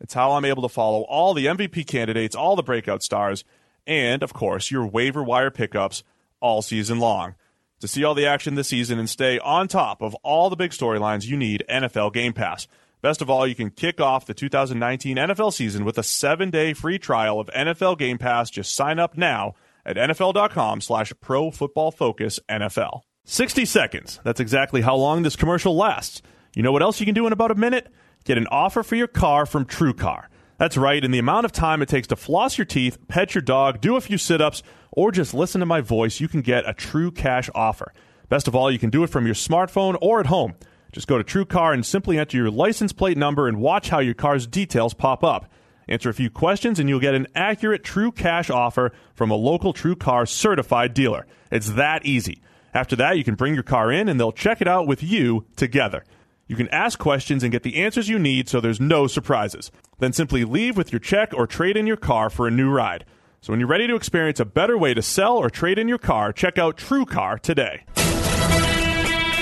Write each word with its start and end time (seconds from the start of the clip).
It's 0.00 0.14
how 0.14 0.32
I'm 0.32 0.44
able 0.44 0.62
to 0.62 0.68
follow 0.68 1.02
all 1.02 1.34
the 1.34 1.46
MVP 1.46 1.86
candidates, 1.86 2.34
all 2.34 2.56
the 2.56 2.62
breakout 2.62 3.02
stars, 3.02 3.44
and, 3.86 4.22
of 4.22 4.32
course, 4.32 4.70
your 4.70 4.86
waiver 4.86 5.22
wire 5.22 5.50
pickups 5.50 6.02
all 6.40 6.62
season 6.62 6.98
long. 6.98 7.34
To 7.80 7.88
see 7.88 8.04
all 8.04 8.14
the 8.14 8.26
action 8.26 8.54
this 8.54 8.68
season 8.68 8.98
and 8.98 9.08
stay 9.08 9.38
on 9.38 9.68
top 9.68 10.02
of 10.02 10.14
all 10.16 10.50
the 10.50 10.56
big 10.56 10.72
storylines, 10.72 11.26
you 11.26 11.36
need 11.36 11.64
NFL 11.68 12.12
Game 12.12 12.32
Pass. 12.32 12.66
Best 13.02 13.22
of 13.22 13.30
all, 13.30 13.46
you 13.46 13.54
can 13.54 13.70
kick 13.70 14.00
off 14.00 14.26
the 14.26 14.34
2019 14.34 15.16
NFL 15.16 15.54
season 15.54 15.86
with 15.86 15.96
a 15.96 16.02
seven-day 16.02 16.74
free 16.74 16.98
trial 16.98 17.40
of 17.40 17.48
NFL 17.48 17.96
Game 17.98 18.18
Pass. 18.18 18.50
Just 18.50 18.74
sign 18.74 18.98
up 18.98 19.16
now 19.16 19.54
at 19.86 19.96
nfl.com 19.96 20.82
slash 20.82 21.12
pro 21.20 21.50
football 21.50 21.90
focus 21.90 22.38
NFL. 22.50 23.00
60 23.24 23.64
seconds. 23.64 24.20
That's 24.24 24.40
exactly 24.40 24.82
how 24.82 24.96
long 24.96 25.22
this 25.22 25.36
commercial 25.36 25.74
lasts. 25.74 26.20
You 26.54 26.62
know 26.62 26.72
what 26.72 26.82
else 26.82 27.00
you 27.00 27.06
can 27.06 27.14
do 27.14 27.26
in 27.26 27.32
about 27.32 27.50
a 27.50 27.54
minute? 27.54 27.90
Get 28.24 28.38
an 28.38 28.46
offer 28.48 28.82
for 28.82 28.96
your 28.96 29.06
car 29.06 29.46
from 29.46 29.64
TrueCar. 29.64 30.26
That's 30.58 30.76
right, 30.76 31.02
in 31.02 31.10
the 31.10 31.18
amount 31.18 31.46
of 31.46 31.52
time 31.52 31.80
it 31.80 31.88
takes 31.88 32.08
to 32.08 32.16
floss 32.16 32.58
your 32.58 32.66
teeth, 32.66 32.98
pet 33.08 33.34
your 33.34 33.40
dog, 33.40 33.80
do 33.80 33.96
a 33.96 34.00
few 34.00 34.18
sit 34.18 34.42
ups, 34.42 34.62
or 34.92 35.10
just 35.10 35.32
listen 35.32 35.60
to 35.60 35.66
my 35.66 35.80
voice, 35.80 36.20
you 36.20 36.28
can 36.28 36.42
get 36.42 36.68
a 36.68 36.74
true 36.74 37.10
cash 37.10 37.48
offer. 37.54 37.92
Best 38.28 38.46
of 38.46 38.54
all, 38.54 38.70
you 38.70 38.78
can 38.78 38.90
do 38.90 39.02
it 39.02 39.10
from 39.10 39.24
your 39.24 39.34
smartphone 39.34 39.96
or 40.02 40.20
at 40.20 40.26
home. 40.26 40.54
Just 40.92 41.06
go 41.06 41.16
to 41.16 41.24
TrueCar 41.24 41.72
and 41.72 41.86
simply 41.86 42.18
enter 42.18 42.36
your 42.36 42.50
license 42.50 42.92
plate 42.92 43.16
number 43.16 43.48
and 43.48 43.58
watch 43.58 43.88
how 43.88 44.00
your 44.00 44.14
car's 44.14 44.46
details 44.46 44.92
pop 44.92 45.24
up. 45.24 45.50
Answer 45.88 46.10
a 46.10 46.14
few 46.14 46.30
questions 46.30 46.78
and 46.78 46.88
you'll 46.88 47.00
get 47.00 47.14
an 47.14 47.26
accurate 47.34 47.82
true 47.82 48.12
cash 48.12 48.50
offer 48.50 48.92
from 49.14 49.30
a 49.30 49.36
local 49.36 49.72
TrueCar 49.72 50.28
certified 50.28 50.94
dealer. 50.94 51.26
It's 51.50 51.70
that 51.70 52.04
easy. 52.04 52.42
After 52.74 52.94
that, 52.96 53.16
you 53.16 53.24
can 53.24 53.34
bring 53.34 53.54
your 53.54 53.62
car 53.64 53.90
in 53.90 54.08
and 54.08 54.20
they'll 54.20 54.30
check 54.30 54.60
it 54.60 54.68
out 54.68 54.86
with 54.86 55.02
you 55.02 55.46
together. 55.56 56.04
You 56.50 56.56
can 56.56 56.68
ask 56.70 56.98
questions 56.98 57.44
and 57.44 57.52
get 57.52 57.62
the 57.62 57.76
answers 57.76 58.08
you 58.08 58.18
need 58.18 58.48
so 58.48 58.60
there's 58.60 58.80
no 58.80 59.06
surprises. 59.06 59.70
Then 60.00 60.12
simply 60.12 60.44
leave 60.44 60.76
with 60.76 60.90
your 60.90 60.98
check 60.98 61.32
or 61.32 61.46
trade 61.46 61.76
in 61.76 61.86
your 61.86 61.96
car 61.96 62.28
for 62.28 62.48
a 62.48 62.50
new 62.50 62.68
ride. 62.68 63.04
So 63.40 63.52
when 63.52 63.60
you're 63.60 63.68
ready 63.68 63.86
to 63.86 63.94
experience 63.94 64.40
a 64.40 64.44
better 64.44 64.76
way 64.76 64.92
to 64.92 65.00
sell 65.00 65.36
or 65.36 65.48
trade 65.48 65.78
in 65.78 65.86
your 65.86 65.96
car, 65.96 66.32
check 66.32 66.58
out 66.58 66.76
TrueCar 66.76 67.38
today. 67.38 67.84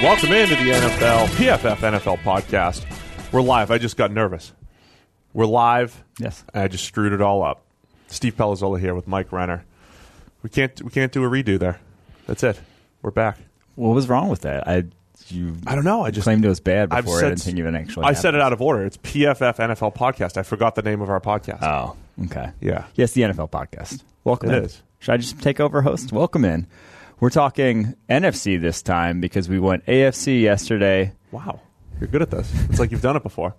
Welcome 0.03 0.33
into 0.33 0.55
the 0.57 0.71
NFL 0.71 1.29
PFF 1.29 1.77
NFL 1.77 2.19
podcast. 2.19 2.85
We're 3.33 3.41
live. 3.41 3.71
I 3.71 3.79
just 3.79 3.97
got 3.97 4.11
nervous. 4.11 4.53
We're 5.33 5.47
live. 5.47 6.05
Yes. 6.19 6.45
I 6.53 6.69
just 6.69 6.85
screwed 6.85 7.15
it 7.15 7.23
all 7.23 7.43
up. 7.43 7.65
Steve 8.09 8.37
Palazzolo 8.37 8.79
here 8.79 8.95
with 8.95 9.09
Mike 9.09 9.33
Renner. 9.33 9.65
We 10.43 10.51
can't 10.51 10.83
we 10.83 10.91
can't 10.91 11.11
do 11.11 11.25
a 11.25 11.31
redo 11.31 11.59
there. 11.59 11.81
That's 12.27 12.43
it. 12.43 12.61
We're 13.01 13.13
back. 13.13 13.39
What 13.77 13.95
was 13.95 14.11
wrong 14.11 14.29
with 14.29 14.43
that? 14.43 14.69
I 14.69 14.85
you 15.33 15.57
I 15.67 15.75
don't 15.75 15.85
know. 15.85 16.05
I 16.05 16.11
just 16.11 16.25
claimed 16.25 16.45
it 16.45 16.49
was 16.49 16.61
bad 16.61 16.89
I've 16.93 17.05
before. 17.05 17.21
said- 17.21 17.27
I 17.27 17.29
didn't 17.31 17.43
think 17.43 17.59
even 17.59 17.75
actually. 17.77 18.07
I 18.07 18.13
said 18.15 18.35
it 18.35 18.41
out 18.41 18.53
of 18.53 18.61
order. 18.61 18.85
It's 18.85 18.97
PFF 18.99 19.57
NFL 19.57 19.95
podcast. 19.95 20.37
I 20.37 20.43
forgot 20.43 20.75
the 20.75 20.83
name 20.83 21.01
of 21.01 21.11
our 21.11 21.21
podcast. 21.21 21.63
Oh, 21.63 21.97
okay. 22.27 22.51
Yeah. 22.61 22.85
Yes, 22.95 23.13
the 23.13 23.23
NFL 23.23 23.51
podcast. 23.51 24.03
Welcome. 24.25 24.51
It 24.51 24.59
in. 24.59 24.65
is. 24.65 24.83
Should 25.01 25.13
I 25.13 25.17
just 25.19 25.41
take 25.41 25.61
over 25.61 25.83
host? 25.83 26.13
Welcome 26.13 26.45
in. 26.45 26.67
We're 27.21 27.31
talking 27.31 27.95
NFC 28.09 28.61
this 28.61 28.83
time 28.83 29.21
because 29.21 29.49
we 29.49 29.59
went 29.59 29.85
AFC 29.87 30.41
yesterday. 30.43 31.13
Wow. 31.33 31.61
You're 32.01 32.09
good 32.09 32.23
at 32.23 32.31
this. 32.31 32.53
It's 32.71 32.79
like 32.79 32.91
you've 32.93 33.03
done 33.03 33.17
it 33.17 33.23
before. 33.23 33.55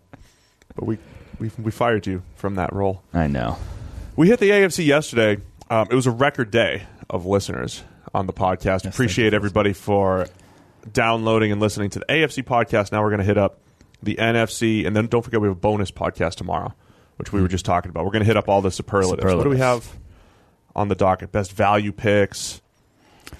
But 0.75 0.85
we 0.85 0.97
we 1.40 1.52
we 1.62 1.72
fired 1.72 2.08
you 2.08 2.22
from 2.35 2.56
that 2.56 2.72
role. 2.74 3.03
I 3.13 3.28
know. 3.28 3.58
We 4.16 4.28
hit 4.29 4.40
the 4.40 4.50
AFC 4.50 4.85
yesterday. 4.85 5.41
Um, 5.69 5.88
it 5.91 5.96
was 5.96 6.08
a 6.08 6.12
record 6.12 6.52
day 6.52 6.84
of 7.09 7.25
listeners 7.25 7.84
on 8.13 8.28
the 8.28 8.34
podcast. 8.34 8.88
Appreciate 8.88 9.34
everybody 9.34 9.74
for 9.74 10.28
downloading 10.94 11.52
and 11.52 11.62
listening 11.62 11.90
to 11.92 12.00
the 12.00 12.06
AFC 12.06 12.44
podcast. 12.44 12.92
Now 12.92 13.02
we're 13.02 13.10
going 13.10 13.20
to 13.20 13.26
hit 13.26 13.38
up 13.38 13.60
the 14.02 14.16
NFC, 14.16 14.86
and 14.86 14.96
then 14.96 15.08
don't 15.08 15.24
forget 15.24 15.42
we 15.42 15.48
have 15.48 15.58
a 15.58 15.60
bonus 15.60 15.92
podcast 15.92 16.36
tomorrow, 16.36 16.74
which 17.18 17.34
we 17.34 17.42
were 17.42 17.48
just 17.48 17.66
talking 17.66 17.90
about. 17.90 18.06
We're 18.06 18.12
going 18.12 18.22
to 18.22 18.28
hit 18.28 18.38
up 18.38 18.48
all 18.48 18.62
the 18.62 18.72
superlatives. 18.72 19.34
What 19.34 19.44
do 19.44 19.50
we 19.50 19.58
have 19.58 19.88
on 20.76 20.88
the 20.88 20.96
docket? 20.96 21.32
Best 21.32 21.52
value 21.52 21.92
picks, 21.92 22.62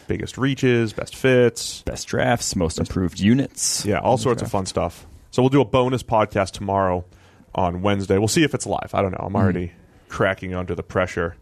biggest 0.08 0.38
reaches, 0.38 0.94
best 0.94 1.16
fits. 1.16 1.82
Best 1.84 2.08
drafts, 2.08 2.56
most 2.56 2.80
improved 2.80 3.20
units. 3.20 3.86
Yeah, 3.86 4.00
all 4.00 4.18
sorts 4.18 4.42
of 4.42 4.52
fun 4.52 4.66
stuff. 4.66 5.06
So 5.32 5.42
we'll 5.42 5.50
do 5.50 5.62
a 5.62 5.66
bonus 5.66 6.04
podcast 6.04 6.52
tomorrow 6.52 7.06
on 7.54 7.82
Wednesday. 7.82 8.18
We'll 8.18 8.28
see 8.28 8.44
if 8.44 8.54
it's 8.54 8.66
live. 8.66 8.92
I 8.94 9.02
don't 9.02 9.12
know. 9.12 9.20
I'm 9.20 9.28
mm-hmm. 9.28 9.36
already 9.38 9.72
cracking 10.08 10.56
under 10.56 10.76
the 10.76 10.84
pressure 10.84 11.36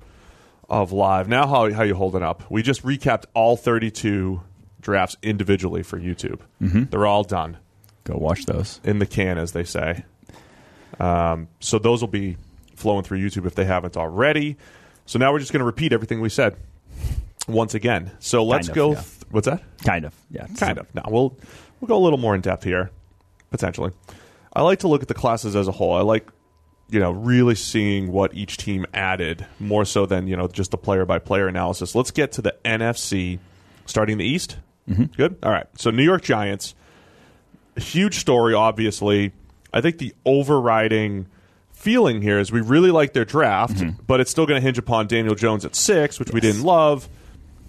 of 0.70 0.92
live. 0.92 1.28
Now, 1.28 1.48
how 1.48 1.72
how 1.72 1.84
you 1.84 1.96
holding 1.96 2.24
up? 2.24 2.50
We 2.52 2.62
just 2.62 2.84
recapped 2.84 3.26
all 3.34 3.56
32 3.58 4.42
drafts 4.88 5.18
individually 5.22 5.84
for 5.84 6.00
YouTube. 6.00 6.40
Mm-hmm. 6.62 6.86
They're 6.86 7.06
all 7.06 7.26
done 7.26 7.58
Go 8.06 8.16
watch 8.18 8.46
those. 8.46 8.80
in 8.86 9.00
the 9.00 9.06
can, 9.06 9.38
as 9.38 9.52
they 9.52 9.66
say. 9.66 10.06
Um, 10.98 11.50
so 11.60 11.78
those 11.78 12.00
will 12.02 12.08
be 12.08 12.38
flowing 12.78 13.04
through 13.04 13.20
YouTube 13.20 13.46
if 13.46 13.54
they 13.54 13.66
haven't 13.66 13.98
already. 13.98 14.56
So 15.06 15.20
now 15.20 15.34
we're 15.34 15.40
just 15.40 15.52
going 15.52 15.60
to 15.60 15.66
repeat 15.66 15.92
everything 15.92 16.22
we 16.22 16.30
said 16.30 16.56
once 17.50 17.74
again. 17.74 18.12
So 18.20 18.46
let's 18.46 18.70
of, 18.70 18.76
go. 18.76 18.90
yeah. 18.94 19.02
th- 19.02 19.24
what's 19.30 19.48
that? 19.48 19.62
Kind 19.84 20.06
of. 20.06 20.16
Yeah. 20.32 20.48
kind 20.58 20.78
of. 20.78 20.88
Now 20.96 21.04
we'll 21.10 21.38
we'll 21.82 21.90
go 21.90 21.98
a 21.98 22.04
little 22.04 22.18
more 22.18 22.34
in 22.34 22.40
depth 22.40 22.64
here, 22.64 22.92
potentially. 23.52 23.92
I 24.54 24.62
like 24.62 24.80
to 24.80 24.88
look 24.88 25.02
at 25.02 25.10
the 25.10 25.14
classes 25.14 25.54
as 25.54 25.68
a 25.68 25.74
whole. 25.74 25.92
I 25.96 26.02
like 26.02 26.30
you 26.90 27.02
know 27.02 27.12
really 27.12 27.56
seeing 27.56 28.14
what 28.14 28.34
each 28.34 28.56
team 28.56 28.86
added 28.94 29.46
more 29.60 29.84
so 29.84 30.06
than 30.06 30.28
you 30.28 30.38
know 30.38 30.48
just 30.48 30.72
the 30.72 30.78
player 30.78 31.06
by 31.06 31.20
player 31.20 31.50
analysis. 31.50 31.94
Let's 31.94 32.12
get 32.12 32.32
to 32.34 32.42
the 32.42 32.56
NFC, 32.64 33.40
starting 33.86 34.18
the 34.18 34.26
East. 34.26 34.56
Mm-hmm. 34.90 35.04
Good. 35.18 35.38
All 35.44 35.52
right. 35.52 35.68
So 35.76 35.92
New 35.92 36.04
York 36.04 36.22
Giants, 36.22 36.76
huge 37.76 38.16
story. 38.16 38.54
Obviously, 38.54 39.34
I 39.74 39.82
think 39.82 39.98
the 39.98 40.14
overriding 40.26 41.28
feeling 41.72 42.22
here 42.22 42.40
is 42.40 42.52
we 42.52 42.62
really 42.62 42.90
like 42.90 43.14
their 43.14 43.26
draft, 43.26 43.84
but 44.08 44.20
it's 44.20 44.32
still 44.32 44.46
going 44.46 44.60
to 44.60 44.66
hinge 44.66 44.78
upon 44.78 45.08
Daniel 45.08 45.36
Jones 45.36 45.64
at 45.66 45.76
six, 45.76 46.20
which 46.20 46.32
we 46.32 46.40
didn't 46.40 46.64
love. 46.64 47.08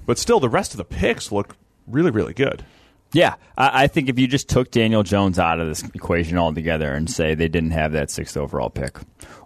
But 0.07 0.17
still, 0.17 0.41
the 0.41 0.49
rest 0.49 0.73
of 0.73 0.79
the 0.79 0.85
picks 0.85 1.31
look 1.31 1.57
really, 1.87 2.11
really 2.11 2.33
good. 2.33 2.65
Yeah, 3.13 3.35
I, 3.57 3.85
I 3.85 3.87
think 3.87 4.09
if 4.09 4.19
you 4.19 4.27
just 4.27 4.49
took 4.49 4.71
Daniel 4.71 5.03
Jones 5.03 5.39
out 5.39 5.61
of 5.61 5.69
this 5.69 5.83
equation 5.95 6.39
altogether 6.39 6.93
and 6.93 7.11
say 7.11 7.35
they 7.35 7.49
didn't 7.49 7.73
have 7.73 7.93
that 7.93 8.11
sixth 8.11 8.37
overall 8.37 8.71
pick, 8.71 8.99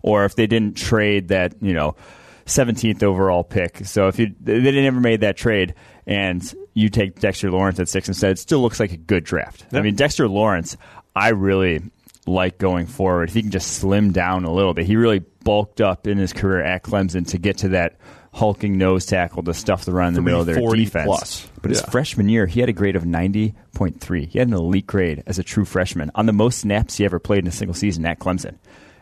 or 0.02 0.24
if 0.24 0.36
they 0.36 0.46
didn't 0.46 0.76
trade 0.76 1.28
that, 1.28 1.54
you 1.60 1.72
know, 1.72 1.96
seventeenth 2.44 3.02
overall 3.02 3.44
pick, 3.44 3.78
so 3.84 4.08
if 4.08 4.18
you 4.18 4.34
they 4.40 4.60
didn't 4.60 4.84
ever 4.84 5.00
made 5.00 5.20
that 5.20 5.36
trade 5.36 5.74
and 6.06 6.54
you 6.74 6.88
take 6.88 7.20
Dexter 7.20 7.50
Lawrence 7.50 7.78
at 7.80 7.88
six 7.88 8.08
instead, 8.08 8.32
it 8.32 8.38
still 8.38 8.60
looks 8.60 8.80
like 8.80 8.92
a 8.92 8.96
good 8.96 9.24
draft. 9.24 9.66
Yeah. 9.70 9.80
I 9.80 9.82
mean, 9.82 9.94
Dexter 9.94 10.28
Lawrence, 10.28 10.76
I 11.14 11.30
really 11.30 11.82
like 12.26 12.58
going 12.58 12.86
forward. 12.86 13.28
If 13.28 13.34
he 13.34 13.42
can 13.42 13.50
just 13.50 13.74
slim 13.74 14.12
down 14.12 14.44
a 14.44 14.52
little 14.52 14.74
bit, 14.74 14.86
he 14.86 14.96
really 14.96 15.20
bulked 15.44 15.80
up 15.80 16.06
in 16.06 16.18
his 16.18 16.32
career 16.32 16.62
at 16.62 16.82
Clemson 16.82 17.26
to 17.28 17.38
get 17.38 17.58
to 17.58 17.68
that 17.70 17.96
hulking 18.32 18.78
nose 18.78 19.04
tackle 19.04 19.42
to 19.42 19.52
stuff 19.52 19.84
the 19.84 19.92
run 19.92 20.08
in 20.08 20.14
the 20.14 20.22
middle 20.22 20.40
of 20.40 20.46
their 20.46 20.56
defense. 20.56 21.06
plus. 21.06 21.50
But 21.60 21.70
his 21.70 21.82
freshman 21.82 22.28
year, 22.28 22.46
he 22.46 22.60
had 22.60 22.68
a 22.68 22.72
grade 22.72 22.96
of 22.96 23.02
90.3. 23.02 24.28
He 24.28 24.38
had 24.38 24.48
an 24.48 24.54
elite 24.54 24.86
grade 24.86 25.22
as 25.26 25.38
a 25.38 25.42
true 25.42 25.64
freshman 25.64 26.10
on 26.14 26.26
the 26.26 26.32
most 26.32 26.60
snaps 26.60 26.96
he 26.96 27.04
ever 27.04 27.18
played 27.18 27.40
in 27.40 27.48
a 27.48 27.52
single 27.52 27.74
season 27.74 28.06
at 28.06 28.18
Clemson. 28.18 28.56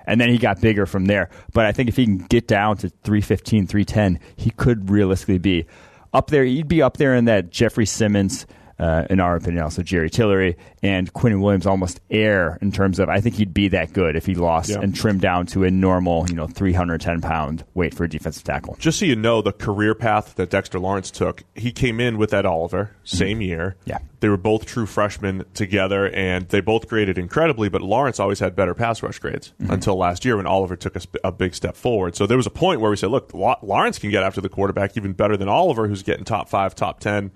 And 0.06 0.20
then 0.20 0.30
he 0.30 0.38
got 0.38 0.60
bigger 0.60 0.86
from 0.86 1.04
there. 1.04 1.30
But 1.52 1.66
I 1.66 1.72
think 1.72 1.88
if 1.88 1.96
he 1.96 2.04
can 2.04 2.18
get 2.18 2.48
down 2.48 2.78
to 2.78 2.88
315, 2.88 3.68
310, 3.68 4.18
he 4.34 4.50
could 4.50 4.90
realistically 4.90 5.38
be 5.38 5.66
up 6.12 6.28
there. 6.28 6.44
He'd 6.44 6.68
be 6.68 6.82
up 6.82 6.96
there 6.96 7.14
in 7.14 7.26
that 7.26 7.50
Jeffrey 7.50 7.86
Simmons, 7.86 8.46
uh, 8.80 9.06
in 9.10 9.20
our 9.20 9.36
opinion, 9.36 9.62
also 9.62 9.82
Jerry 9.82 10.08
Tillery 10.10 10.56
and 10.82 11.12
Quinnen 11.12 11.40
Williams 11.42 11.66
almost 11.66 12.00
air 12.10 12.58
in 12.62 12.72
terms 12.72 12.98
of 12.98 13.08
I 13.10 13.20
think 13.20 13.34
he'd 13.36 13.52
be 13.52 13.68
that 13.68 13.92
good 13.92 14.16
if 14.16 14.24
he 14.26 14.34
lost 14.34 14.70
Yeah. 14.70 14.80
and 14.80 14.94
trimmed 14.94 15.20
down 15.20 15.44
to 15.48 15.64
a 15.64 15.70
normal, 15.70 16.26
you 16.28 16.34
know, 16.34 16.46
310 16.46 17.20
pound 17.20 17.64
weight 17.74 17.94
for 17.94 18.04
a 18.04 18.08
defensive 18.08 18.42
tackle. 18.42 18.76
Just 18.78 18.98
so 18.98 19.04
you 19.04 19.14
know, 19.16 19.42
the 19.42 19.52
career 19.52 19.94
path 19.94 20.34
that 20.36 20.48
Dexter 20.50 20.78
Lawrence 20.78 21.10
took, 21.10 21.44
he 21.54 21.70
came 21.72 22.00
in 22.00 22.16
with 22.16 22.32
Ed 22.32 22.46
Oliver, 22.46 22.90
same 23.04 23.40
year. 23.42 23.76
Yeah. 23.84 23.98
They 24.20 24.28
were 24.28 24.36
both 24.36 24.66
true 24.66 24.84
freshmen 24.86 25.44
together, 25.54 26.10
and 26.10 26.46
they 26.48 26.60
both 26.60 26.88
graded 26.88 27.16
incredibly, 27.16 27.68
but 27.70 27.80
Lawrence 27.80 28.20
always 28.20 28.38
had 28.38 28.54
better 28.54 28.74
pass 28.74 29.02
rush 29.02 29.18
grades 29.18 29.52
until 29.60 29.96
last 29.96 30.24
year 30.26 30.36
when 30.36 30.46
Oliver 30.46 30.76
took 30.76 30.96
a, 30.96 31.00
a 31.24 31.32
big 31.32 31.54
step 31.54 31.74
forward. 31.76 32.16
So 32.16 32.26
there 32.26 32.36
was 32.36 32.46
a 32.46 32.50
point 32.50 32.80
where 32.80 32.90
we 32.90 32.96
said, 32.96 33.10
look, 33.10 33.32
Lawrence 33.34 33.98
can 33.98 34.10
get 34.10 34.22
after 34.22 34.40
the 34.42 34.50
quarterback 34.50 34.96
even 34.96 35.12
better 35.14 35.36
than 35.38 35.48
Oliver, 35.48 35.88
who's 35.88 36.02
getting 36.02 36.24
top 36.24 36.48
five, 36.50 36.74
top 36.74 37.00
10 37.00 37.30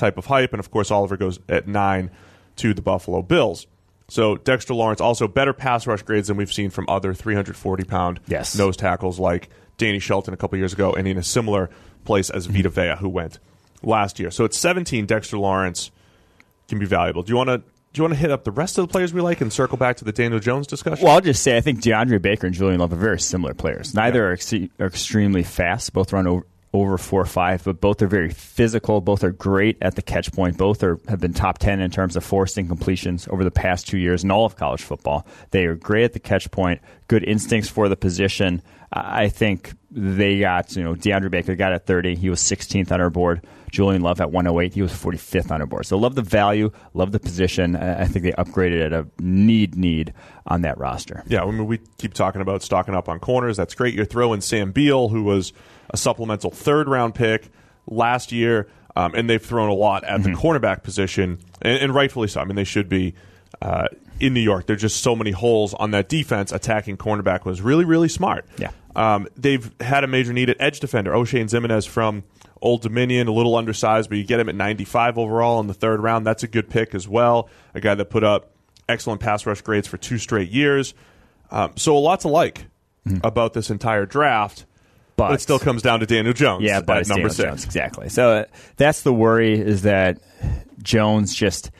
type 0.00 0.18
of 0.18 0.26
hype. 0.26 0.52
And 0.52 0.58
of 0.60 0.70
course, 0.70 0.90
Oliver 0.90 1.16
goes 1.16 1.38
at 1.48 1.68
nine 1.68 2.10
to 2.56 2.74
the 2.74 2.82
Buffalo 2.82 3.22
Bills. 3.22 3.66
So 4.08 4.36
Dexter 4.36 4.74
Lawrence 4.74 5.00
also 5.00 5.28
better 5.28 5.52
pass 5.52 5.86
rush 5.86 6.02
grades 6.02 6.26
than 6.28 6.36
we've 6.36 6.52
seen 6.52 6.70
from 6.70 6.86
other 6.88 7.14
340 7.14 7.84
pound 7.84 8.18
Yes. 8.26 8.58
nose 8.58 8.76
tackles 8.76 9.20
like 9.20 9.48
Danny 9.78 10.00
Shelton 10.00 10.34
a 10.34 10.36
couple 10.36 10.58
years 10.58 10.72
ago, 10.72 10.92
and 10.92 11.06
in 11.06 11.16
a 11.16 11.22
similar 11.22 11.70
place 12.04 12.28
as 12.28 12.46
Vita 12.46 12.68
Vea, 12.68 12.96
who 12.98 13.08
went 13.08 13.38
last 13.82 14.18
year. 14.18 14.30
So 14.32 14.44
at 14.44 14.52
17, 14.52 15.06
Dexter 15.06 15.38
Lawrence 15.38 15.90
can 16.68 16.78
be 16.80 16.86
valuable. 16.86 17.22
Do 17.22 17.30
you 17.30 17.36
want 17.36 17.48
to 17.50 17.58
do 17.92 17.98
you 17.98 18.02
want 18.04 18.14
to 18.14 18.20
hit 18.20 18.30
up 18.30 18.44
the 18.44 18.52
rest 18.52 18.78
of 18.78 18.86
the 18.86 18.92
players 18.92 19.12
we 19.12 19.20
like 19.20 19.40
and 19.40 19.52
circle 19.52 19.76
back 19.76 19.96
to 19.96 20.04
the 20.04 20.12
Daniel 20.12 20.38
Jones 20.38 20.66
discussion? 20.68 21.04
Well, 21.04 21.14
I'll 21.14 21.20
just 21.20 21.42
say 21.42 21.56
I 21.56 21.60
think 21.60 21.80
DeAndre 21.82 22.20
Baker 22.22 22.46
and 22.46 22.54
Julian 22.54 22.78
Love 22.80 22.92
are 22.92 22.96
very 22.96 23.18
similar 23.18 23.52
players. 23.54 23.94
Neither 23.94 24.28
are, 24.28 24.32
ex- 24.32 24.52
are 24.52 24.86
extremely 24.86 25.42
fast. 25.42 25.92
Both 25.92 26.12
run 26.12 26.26
over, 26.28 26.46
over 26.72 26.96
four 26.98 27.20
or 27.20 27.26
five, 27.26 27.64
but 27.64 27.80
both 27.80 28.00
are 28.00 28.06
very 28.06 28.30
physical. 28.30 29.00
Both 29.00 29.24
are 29.24 29.32
great 29.32 29.78
at 29.82 29.96
the 29.96 30.02
catch 30.02 30.32
point. 30.32 30.56
Both 30.56 30.82
are 30.82 31.00
have 31.08 31.20
been 31.20 31.32
top 31.32 31.58
ten 31.58 31.80
in 31.80 31.90
terms 31.90 32.14
of 32.16 32.24
forcing 32.24 32.68
completions 32.68 33.26
over 33.28 33.42
the 33.42 33.50
past 33.50 33.88
two 33.88 33.98
years 33.98 34.22
in 34.22 34.30
all 34.30 34.44
of 34.46 34.56
college 34.56 34.82
football. 34.82 35.26
They 35.50 35.66
are 35.66 35.74
great 35.74 36.04
at 36.04 36.12
the 36.12 36.20
catch 36.20 36.50
point. 36.50 36.80
Good 37.08 37.24
instincts 37.24 37.68
for 37.68 37.88
the 37.88 37.96
position. 37.96 38.62
I 38.92 39.28
think 39.28 39.72
they 39.90 40.40
got 40.40 40.76
you 40.76 40.84
know 40.84 40.94
DeAndre 40.94 41.30
Baker 41.30 41.56
got 41.56 41.72
at 41.72 41.86
30. 41.86 42.14
He 42.14 42.30
was 42.30 42.40
16th 42.40 42.92
on 42.92 43.00
our 43.00 43.10
board. 43.10 43.44
Julian 43.72 44.02
Love 44.02 44.20
at 44.20 44.32
108. 44.32 44.74
He 44.74 44.82
was 44.82 44.92
45th 44.92 45.50
on 45.50 45.60
our 45.60 45.66
board. 45.66 45.86
So 45.86 45.96
love 45.96 46.16
the 46.16 46.22
value, 46.22 46.72
love 46.92 47.12
the 47.12 47.20
position. 47.20 47.76
I 47.76 48.02
I 48.02 48.04
think 48.06 48.24
they 48.24 48.32
upgraded 48.32 48.86
at 48.86 48.92
a 48.92 49.06
need 49.18 49.76
need 49.76 50.12
on 50.46 50.62
that 50.62 50.78
roster. 50.78 51.24
Yeah, 51.26 51.42
I 51.42 51.50
mean, 51.50 51.66
we 51.66 51.80
keep 51.98 52.14
talking 52.14 52.40
about 52.42 52.62
stocking 52.62 52.94
up 52.94 53.08
on 53.08 53.18
corners. 53.18 53.56
That's 53.56 53.74
great. 53.74 53.94
You're 53.94 54.04
throwing 54.04 54.40
Sam 54.40 54.70
Beal, 54.70 55.08
who 55.08 55.24
was 55.24 55.52
a 55.90 55.96
supplemental 55.96 56.50
third 56.50 56.88
round 56.88 57.14
pick 57.14 57.50
last 57.86 58.32
year, 58.32 58.68
um, 58.96 59.14
and 59.14 59.28
they've 59.28 59.44
thrown 59.44 59.68
a 59.68 59.74
lot 59.74 60.04
at 60.04 60.22
the 60.22 60.30
cornerback 60.30 60.82
position, 60.82 61.38
and, 61.62 61.78
and 61.78 61.94
rightfully 61.94 62.28
so. 62.28 62.40
I 62.40 62.44
mean, 62.44 62.56
they 62.56 62.64
should 62.64 62.88
be 62.88 63.14
uh, 63.62 63.88
in 64.18 64.34
New 64.34 64.40
York. 64.40 64.66
There's 64.66 64.80
just 64.80 65.02
so 65.02 65.16
many 65.16 65.30
holes 65.30 65.74
on 65.74 65.90
that 65.92 66.08
defense. 66.08 66.52
Attacking 66.52 66.96
cornerback 66.96 67.44
was 67.44 67.60
really, 67.60 67.84
really 67.84 68.08
smart. 68.08 68.46
Yeah. 68.58 68.70
Um, 68.96 69.28
they've 69.36 69.70
had 69.80 70.04
a 70.04 70.06
major 70.06 70.32
need 70.32 70.50
at 70.50 70.56
edge 70.60 70.80
defender. 70.80 71.12
Oshane 71.12 71.44
Ximines 71.44 71.86
from 71.86 72.24
Old 72.60 72.82
Dominion, 72.82 73.28
a 73.28 73.32
little 73.32 73.56
undersized, 73.56 74.08
but 74.08 74.18
you 74.18 74.24
get 74.24 74.40
him 74.40 74.48
at 74.48 74.54
95 74.54 75.18
overall 75.18 75.60
in 75.60 75.66
the 75.66 75.74
third 75.74 76.00
round. 76.00 76.26
That's 76.26 76.42
a 76.42 76.48
good 76.48 76.68
pick 76.68 76.94
as 76.94 77.08
well. 77.08 77.48
A 77.74 77.80
guy 77.80 77.94
that 77.94 78.06
put 78.06 78.24
up 78.24 78.50
excellent 78.88 79.20
pass 79.20 79.46
rush 79.46 79.60
grades 79.62 79.86
for 79.86 79.96
two 79.96 80.18
straight 80.18 80.50
years. 80.50 80.94
Um, 81.50 81.72
so 81.76 81.96
a 81.96 81.98
lot 81.98 82.20
to 82.20 82.28
like 82.28 82.66
about 83.24 83.54
this 83.54 83.70
entire 83.70 84.06
draft. 84.06 84.66
But, 85.28 85.34
it 85.34 85.40
still 85.40 85.58
comes 85.58 85.82
down 85.82 86.00
to 86.00 86.06
Daniel 86.06 86.34
Jones 86.34 86.64
Yeah, 86.64 86.80
but 86.80 87.06
number 87.08 87.28
Daniel 87.28 87.30
six. 87.30 87.48
Jones, 87.48 87.64
exactly. 87.64 88.08
So 88.08 88.30
uh, 88.30 88.44
that's 88.76 89.02
the 89.02 89.12
worry 89.12 89.58
is 89.60 89.82
that 89.82 90.18
Jones 90.82 91.34
just, 91.34 91.70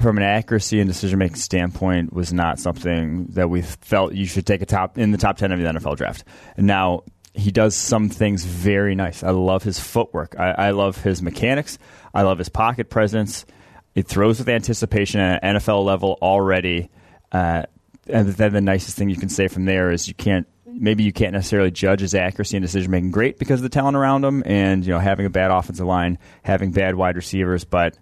from 0.00 0.16
an 0.16 0.24
accuracy 0.24 0.80
and 0.80 0.88
decision 0.88 1.18
making 1.18 1.36
standpoint, 1.36 2.12
was 2.12 2.32
not 2.32 2.58
something 2.58 3.26
that 3.30 3.48
we 3.48 3.62
felt 3.62 4.14
you 4.14 4.26
should 4.26 4.46
take 4.46 4.62
a 4.62 4.66
top 4.66 4.98
in 4.98 5.12
the 5.12 5.18
top 5.18 5.36
ten 5.36 5.52
of 5.52 5.58
the 5.58 5.64
NFL 5.64 5.96
draft. 5.96 6.24
And 6.56 6.66
now 6.66 7.04
he 7.34 7.50
does 7.50 7.74
some 7.74 8.08
things 8.08 8.44
very 8.44 8.94
nice. 8.94 9.22
I 9.22 9.30
love 9.30 9.62
his 9.62 9.78
footwork. 9.78 10.34
I, 10.38 10.50
I 10.50 10.70
love 10.70 11.02
his 11.02 11.22
mechanics. 11.22 11.78
I 12.12 12.22
love 12.22 12.38
his 12.38 12.48
pocket 12.48 12.90
presence. 12.90 13.46
It 13.94 14.06
throws 14.06 14.38
with 14.38 14.48
anticipation 14.48 15.20
at 15.20 15.42
an 15.42 15.56
NFL 15.56 15.84
level 15.84 16.18
already. 16.20 16.90
Uh, 17.30 17.64
and 18.06 18.28
then 18.28 18.52
the 18.52 18.60
nicest 18.60 18.96
thing 18.96 19.08
you 19.08 19.16
can 19.16 19.28
say 19.28 19.48
from 19.48 19.64
there 19.64 19.90
is 19.90 20.08
you 20.08 20.14
can't 20.14 20.46
maybe 20.72 21.02
you 21.04 21.12
can't 21.12 21.32
necessarily 21.32 21.70
judge 21.70 22.00
his 22.00 22.14
accuracy 22.14 22.56
and 22.56 22.64
decision 22.64 22.90
making 22.90 23.10
great 23.10 23.38
because 23.38 23.60
of 23.60 23.62
the 23.62 23.68
talent 23.68 23.96
around 23.96 24.24
him 24.24 24.42
and 24.46 24.84
you 24.84 24.92
know 24.92 24.98
having 24.98 25.26
a 25.26 25.30
bad 25.30 25.50
offensive 25.50 25.86
line, 25.86 26.18
having 26.42 26.72
bad 26.72 26.94
wide 26.94 27.16
receivers, 27.16 27.64
but 27.64 27.98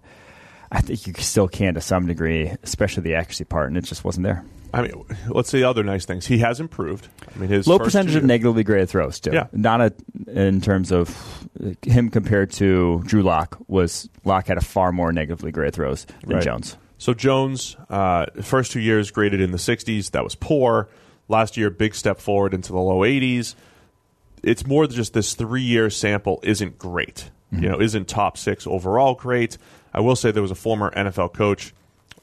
I 0.71 0.81
think 0.81 1.05
you 1.05 1.13
still 1.15 1.47
can 1.47 1.73
to 1.73 1.81
some 1.81 2.07
degree, 2.07 2.51
especially 2.63 3.03
the 3.03 3.15
accuracy 3.15 3.43
part, 3.43 3.67
and 3.67 3.77
it 3.77 3.83
just 3.83 4.03
wasn't 4.05 4.23
there. 4.23 4.45
I 4.73 4.83
mean, 4.83 4.93
let's 5.27 5.49
say 5.49 5.63
other 5.63 5.83
nice 5.83 6.05
things. 6.05 6.25
He 6.25 6.37
has 6.37 6.61
improved. 6.61 7.09
I 7.35 7.39
mean, 7.39 7.49
his 7.49 7.67
Low 7.67 7.77
percentage 7.77 8.15
of 8.15 8.23
negatively 8.23 8.63
graded 8.63 8.89
throws 8.89 9.19
too. 9.19 9.31
Yeah. 9.33 9.47
not 9.51 9.81
a, 9.81 9.93
in 10.27 10.61
terms 10.61 10.93
of 10.93 11.49
him 11.81 12.09
compared 12.09 12.51
to 12.51 13.01
Drew 13.05 13.21
Lock 13.21 13.57
was 13.67 14.07
Lock 14.23 14.47
had 14.47 14.57
a 14.57 14.61
far 14.61 14.93
more 14.93 15.11
negatively 15.11 15.51
graded 15.51 15.73
throws 15.73 16.05
than 16.21 16.35
Right. 16.35 16.43
Jones. 16.43 16.77
So 16.99 17.13
Jones, 17.13 17.75
uh, 17.89 18.27
first 18.41 18.71
two 18.71 18.79
years 18.79 19.11
graded 19.11 19.41
in 19.41 19.51
the 19.51 19.57
60s. 19.57 20.11
That 20.11 20.23
was 20.23 20.35
poor. 20.35 20.87
Last 21.31 21.57
year, 21.57 21.69
big 21.69 21.95
step 21.95 22.19
forward 22.19 22.53
into 22.53 22.71
the 22.73 22.79
low 22.79 22.99
80s. 22.99 23.55
It's 24.43 24.65
more 24.67 24.85
than 24.85 24.95
just 24.95 25.13
this 25.13 25.33
three 25.33 25.61
year 25.61 25.89
sample 25.89 26.39
isn't 26.43 26.77
great. 26.77 27.31
You 27.53 27.67
know, 27.67 27.81
isn't 27.81 28.07
top 28.07 28.37
six 28.37 28.65
overall 28.65 29.13
great. 29.13 29.57
I 29.93 29.99
will 29.99 30.15
say 30.15 30.31
there 30.31 30.41
was 30.41 30.51
a 30.51 30.55
former 30.55 30.89
NFL 30.91 31.33
coach 31.33 31.73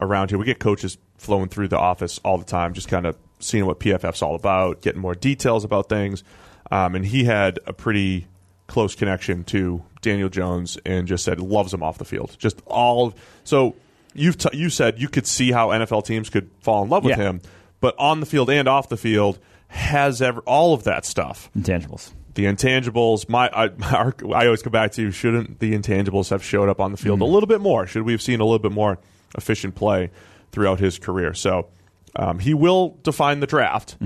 around 0.01 0.31
here. 0.31 0.39
We 0.39 0.47
get 0.47 0.59
coaches 0.59 0.97
flowing 1.19 1.51
through 1.51 1.69
the 1.69 1.79
office 1.79 2.19
all 2.25 2.39
the 2.39 2.47
time, 2.47 2.73
just 2.73 2.89
kind 2.89 3.05
of 3.05 3.15
seeing 3.39 3.67
what 3.67 3.79
PFF's 3.79 4.23
all 4.23 4.35
about, 4.35 4.81
getting 4.81 5.03
more 5.03 5.15
details 5.15 5.65
about 5.65 5.91
things. 5.91 6.25
Um, 6.71 6.95
and 6.95 7.05
he 7.05 7.25
had 7.25 7.59
a 7.67 7.75
pretty 7.75 8.27
close 8.69 8.95
connection 8.95 9.45
to 9.45 9.83
Daniel 10.01 10.31
Jones 10.31 10.79
and 10.87 11.07
just 11.07 11.25
said 11.25 11.41
loves 11.41 11.75
him 11.75 11.83
off 11.83 11.99
the 11.99 12.07
field. 12.07 12.35
Just 12.39 12.63
all 12.67 13.13
so 13.45 13.75
you've 14.15 14.39
t- 14.39 14.57
you 14.57 14.71
said 14.71 14.99
you 14.99 15.09
could 15.09 15.27
see 15.27 15.53
how 15.53 15.69
NFL 15.69 16.07
teams 16.07 16.31
could 16.31 16.51
fall 16.61 16.83
in 16.85 16.89
love 16.89 17.05
with 17.05 17.19
Yeah. 17.19 17.25
him, 17.25 17.41
but 17.81 17.95
on 17.99 18.21
the 18.21 18.27
field 18.27 18.51
and 18.51 18.69
off 18.69 18.89
the 18.89 18.97
field 18.97 19.39
has 19.69 20.23
ever 20.23 20.41
all 20.43 20.75
of 20.75 20.85
that 20.85 21.05
stuff. 21.05 21.51
Intangibles. 21.57 22.13
The 22.35 22.45
intangibles, 22.45 23.29
my 23.29 23.49
I, 23.49 23.69
our, 23.95 24.15
I 24.35 24.47
always 24.47 24.63
come 24.63 24.73
back 24.73 24.93
to 24.93 25.11
shouldn't 25.11 25.59
the 25.59 25.73
intangibles 25.73 26.31
have 26.31 26.43
showed 26.45 26.69
up 26.69 26.81
on 26.81 26.91
the 26.93 26.97
field 26.99 27.21
a 27.21 27.25
little 27.25 27.47
bit 27.49 27.61
more? 27.61 27.87
Should 27.87 28.03
we 28.03 28.13
have 28.13 28.23
seen 28.23 28.41
a 28.41 28.45
little 28.45 28.59
bit 28.61 28.73
more 28.73 28.99
efficient 29.37 29.75
play 29.75 30.11
throughout 30.53 30.79
his 30.81 30.99
career? 30.99 31.35
So 31.35 31.69
um, 32.17 32.39
he 32.39 32.55
will 32.55 32.97
define 33.03 33.41
the 33.41 33.47
draft, 33.47 33.97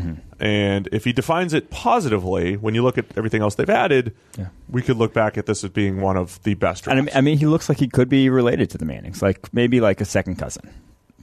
and 0.40 0.88
if 0.92 1.04
he 1.04 1.12
defines 1.12 1.54
it 1.54 1.70
positively, 1.70 2.56
when 2.56 2.74
you 2.74 2.82
look 2.82 2.98
at 2.98 3.06
everything 3.16 3.42
else 3.42 3.54
they've 3.54 3.70
added, 3.70 4.14
Yeah. 4.36 4.48
we 4.68 4.82
could 4.82 4.96
look 4.96 5.14
back 5.14 5.38
at 5.38 5.46
this 5.46 5.62
as 5.62 5.70
being 5.70 6.00
one 6.00 6.16
of 6.16 6.42
the 6.42 6.54
best 6.54 6.86
And 6.88 6.98
I 6.98 7.02
mean, 7.02 7.10
I 7.14 7.20
mean, 7.20 7.38
he 7.38 7.46
looks 7.46 7.68
like 7.68 7.78
he 7.78 7.86
could 7.88 8.08
be 8.08 8.28
related 8.28 8.68
to 8.70 8.78
the 8.78 8.84
Mannings, 8.84 9.22
like 9.22 9.54
maybe 9.54 9.80
like 9.80 10.00
a 10.00 10.04
second 10.04 10.36
cousin. 10.36 10.68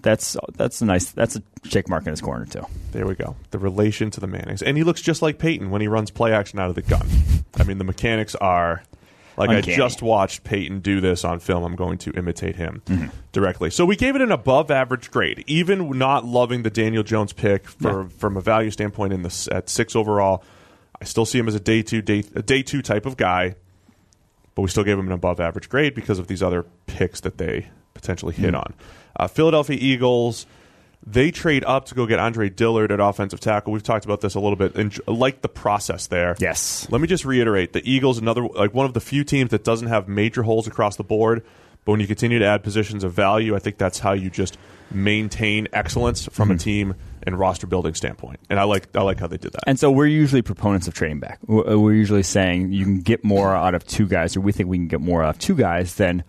That's 0.02 0.38
that's 0.56 0.82
a 0.82 0.86
nice. 0.86 1.12
That's 1.12 1.36
a 1.36 1.44
check 1.68 1.90
mark 1.90 2.06
in 2.06 2.12
his 2.12 2.22
corner 2.22 2.46
too. 2.46 2.66
There 2.92 3.06
we 3.06 3.16
go. 3.16 3.36
The 3.52 3.60
relation 3.60 4.12
to 4.12 4.20
the 4.20 4.28
Mannings. 4.28 4.62
And 4.62 4.78
he 4.78 4.84
looks 4.84 5.02
just 5.02 5.22
like 5.22 5.40
Peyton 5.40 5.70
when 5.72 5.82
he 5.82 5.88
runs 5.88 6.10
play 6.12 6.32
action 6.34 6.58
out 6.60 6.70
of 6.70 6.76
the 6.76 6.82
gun. 6.82 7.06
I 7.58 7.64
mean, 7.64 7.78
the 7.78 7.84
mechanics 7.84 8.34
are 8.36 8.84
like 9.38 9.50
Uncanny. 9.50 9.74
I 9.74 9.78
just 9.78 10.02
watched 10.02 10.44
Peyton 10.44 10.80
do 10.80 11.02
this 11.02 11.24
on 11.26 11.40
film. 11.40 11.64
I'm 11.64 11.76
going 11.76 11.98
to 12.00 12.12
imitate 12.12 12.56
him 12.56 12.82
Mm-hmm. 12.86 13.08
directly. 13.32 13.70
So 13.70 13.86
we 13.86 13.96
gave 13.96 14.16
it 14.16 14.22
an 14.22 14.32
above 14.32 14.72
average 14.72 15.12
grade, 15.12 15.44
even 15.48 15.98
not 15.98 16.26
loving 16.26 16.64
the 16.64 16.70
Daniel 16.70 17.04
Jones 17.04 17.34
pick 17.34 17.68
for, 17.68 18.10
from 18.10 18.38
a 18.38 18.42
value 18.42 18.72
standpoint 18.72 19.14
in 19.14 19.22
the 19.24 19.50
at 19.52 19.70
six 19.70 19.96
overall. 19.96 20.44
I 21.02 21.06
still 21.06 21.26
see 21.26 21.40
him 21.40 21.48
as 21.48 21.56
a 21.56 21.60
day 21.60 21.82
two 21.82 22.02
day 22.02 22.24
a 22.36 22.42
day 22.42 22.64
two 22.64 22.82
type 22.82 23.06
of 23.06 23.16
guy, 23.18 23.56
but 24.56 24.62
we 24.62 24.68
still 24.70 24.84
gave 24.84 24.98
him 24.98 25.08
an 25.08 25.14
above 25.14 25.40
average 25.40 25.70
grade 25.70 25.94
because 25.96 26.20
of 26.20 26.28
these 26.28 26.42
other 26.44 26.66
picks 26.88 27.22
that 27.22 27.38
they 27.38 27.68
potentially 27.94 28.34
hit 28.34 28.48
Mm-hmm. 28.48 28.56
on. 28.58 28.74
Uh, 29.20 29.28
Philadelphia 29.28 29.78
Eagles, 29.80 30.46
they 31.06 31.30
trade 31.30 31.64
up 31.66 31.86
to 31.86 31.96
go 31.96 32.06
get 32.06 32.20
Andre 32.20 32.50
Dillard 32.50 32.92
at 32.92 33.00
offensive 33.00 33.40
tackle. 33.40 33.74
We've 33.74 33.84
talked 33.84 34.06
about 34.06 34.22
this 34.22 34.36
a 34.36 34.40
little 34.40 34.56
bit, 34.56 34.76
and 34.76 34.98
like 35.08 35.42
the 35.42 35.50
process 35.50 36.08
there. 36.08 36.36
Yes. 36.40 36.88
Let 36.90 37.02
me 37.02 37.08
just 37.08 37.26
reiterate: 37.26 37.74
the 37.74 37.82
Eagles, 37.90 38.18
another 38.18 38.48
like 38.48 38.74
one 38.74 38.86
of 38.86 38.94
the 38.94 39.02
few 39.02 39.24
teams 39.24 39.52
that 39.52 39.64
doesn't 39.64 39.88
have 39.88 40.08
major 40.08 40.44
holes 40.44 40.68
across 40.68 40.96
the 40.96 41.04
board. 41.04 41.44
But 41.86 41.94
when 41.94 42.02
you 42.02 42.08
continue 42.08 42.40
to 42.40 42.46
add 42.46 42.64
positions 42.64 43.04
of 43.04 43.14
value, 43.14 43.56
I 43.56 43.60
think 43.60 43.78
that's 43.78 44.00
how 44.00 44.12
you 44.12 44.30
just 44.30 44.58
maintain 44.92 45.68
excellence 45.72 46.26
from 46.28 46.52
a 46.52 46.58
team 46.58 46.96
and 47.24 47.38
roster 47.38 47.68
building 47.68 47.94
standpoint. 47.94 48.40
And 48.50 48.60
I 48.60 48.64
like 48.64 48.96
I 48.96 49.02
like 49.02 49.20
how 49.20 49.28
they 49.28 49.38
did 49.38 49.54
that. 49.54 49.64
And 49.66 49.80
so 49.80 49.90
we're 49.90 50.08
usually 50.08 50.42
proponents 50.42 50.88
of 50.88 50.94
trading 50.94 51.20
back. 51.20 51.40
We're 51.48 51.94
usually 51.94 52.24
saying 52.24 52.74
you 52.74 52.84
can 52.84 53.02
get 53.02 53.24
more 53.24 53.56
out 53.56 53.76
of 53.76 53.86
two 53.86 54.08
guys, 54.08 54.36
or 54.36 54.42
we 54.42 54.52
think 54.52 54.70
we 54.70 54.78
can 54.78 54.88
get 54.88 55.02
more 55.02 55.24
out 55.24 55.36
of 55.36 55.40
two 55.40 55.56
guys 55.56 55.96
than 55.96 56.24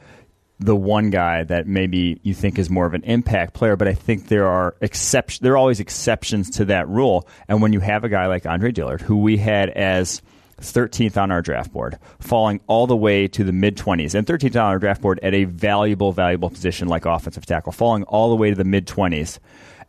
the 0.60 0.76
one 0.76 1.08
guy 1.08 1.42
that 1.44 1.66
maybe 1.66 2.20
you 2.22 2.34
think 2.34 2.58
is 2.58 2.68
more 2.68 2.86
of 2.86 2.94
an 2.94 3.02
impact 3.04 3.54
player. 3.54 3.76
But 3.76 3.88
I 3.88 3.94
think 3.94 4.28
there 4.28 4.46
are 4.46 4.76
exceptions. 4.80 5.40
There 5.40 5.54
are 5.54 5.56
always 5.56 5.80
exceptions 5.80 6.50
to 6.50 6.66
that 6.66 6.86
rule. 6.88 7.26
And 7.48 7.62
when 7.62 7.72
you 7.72 7.80
have 7.80 8.04
a 8.04 8.08
guy 8.08 8.26
like 8.26 8.46
Andre 8.46 8.70
Dillard, 8.70 9.00
who 9.00 9.16
we 9.16 9.38
had 9.38 9.70
as 9.70 10.20
13th 10.60 11.16
on 11.16 11.30
our 11.30 11.40
draft 11.40 11.72
board, 11.72 11.98
falling 12.20 12.60
all 12.66 12.86
the 12.86 12.96
way 12.96 13.26
to 13.28 13.42
the 13.42 13.52
mid 13.52 13.76
20s, 13.76 14.14
and 14.14 14.26
13th 14.26 14.56
on 14.56 14.66
our 14.66 14.78
draft 14.78 15.00
board 15.00 15.18
at 15.22 15.34
a 15.34 15.44
valuable, 15.44 16.12
valuable 16.12 16.50
position 16.50 16.88
like 16.88 17.06
offensive 17.06 17.46
tackle, 17.46 17.72
falling 17.72 18.02
all 18.04 18.28
the 18.28 18.36
way 18.36 18.50
to 18.50 18.56
the 18.56 18.64
mid 18.64 18.86
20s. 18.86 19.38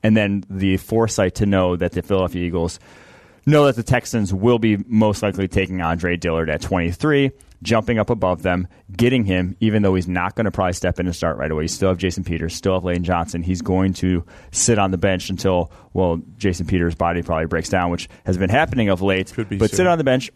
And 0.04 0.16
then 0.16 0.44
the 0.50 0.78
foresight 0.78 1.36
to 1.36 1.46
know 1.46 1.76
that 1.76 1.92
the 1.92 2.02
Philadelphia 2.02 2.44
Eagles 2.44 2.80
know 3.46 3.66
that 3.66 3.76
the 3.76 3.84
Texans 3.84 4.34
will 4.34 4.60
be 4.60 4.78
most 4.88 5.24
likely 5.24 5.48
taking 5.48 5.82
Andre 5.82 6.18
Dillard 6.18 6.50
at 6.50 6.62
23, 6.62 7.32
jumping 7.64 8.00
up 8.00 8.10
above 8.10 8.42
them, 8.44 8.68
getting 8.96 9.26
him, 9.26 9.56
even 9.60 9.82
though 9.82 9.96
he's 9.96 10.08
not 10.08 10.36
going 10.36 10.46
to 10.46 10.52
probably 10.52 10.74
step 10.74 11.00
in 11.00 11.06
and 11.08 11.16
start 11.16 11.38
right 11.38 11.52
away. 11.52 11.64
You 11.64 11.68
still 11.68 11.90
have 11.90 11.98
Jason 11.98 12.24
Peters, 12.24 12.56
still 12.56 12.74
have 12.76 12.84
Lane 12.84 13.04
Johnson. 13.04 13.44
He's 13.44 13.62
going 13.62 13.94
to 13.96 14.26
sit 14.52 14.80
on 14.80 14.92
the 14.92 14.98
bench 14.98 15.30
until, 15.30 15.72
well, 15.94 16.22
Jason 16.38 16.66
Peters' 16.66 16.96
body 16.96 17.22
probably 17.22 17.48
breaks 17.48 17.70
down, 17.70 17.92
which 17.92 18.10
has 18.26 18.38
been 18.38 18.50
happening 18.50 18.90
of 18.90 19.02
late. 19.02 19.32
Could 19.34 19.50
be 19.50 19.58
but 19.58 19.70
soon. 19.72 19.78
sit 19.78 19.88
on 19.88 19.98
the 19.98 20.04
bench 20.04 20.32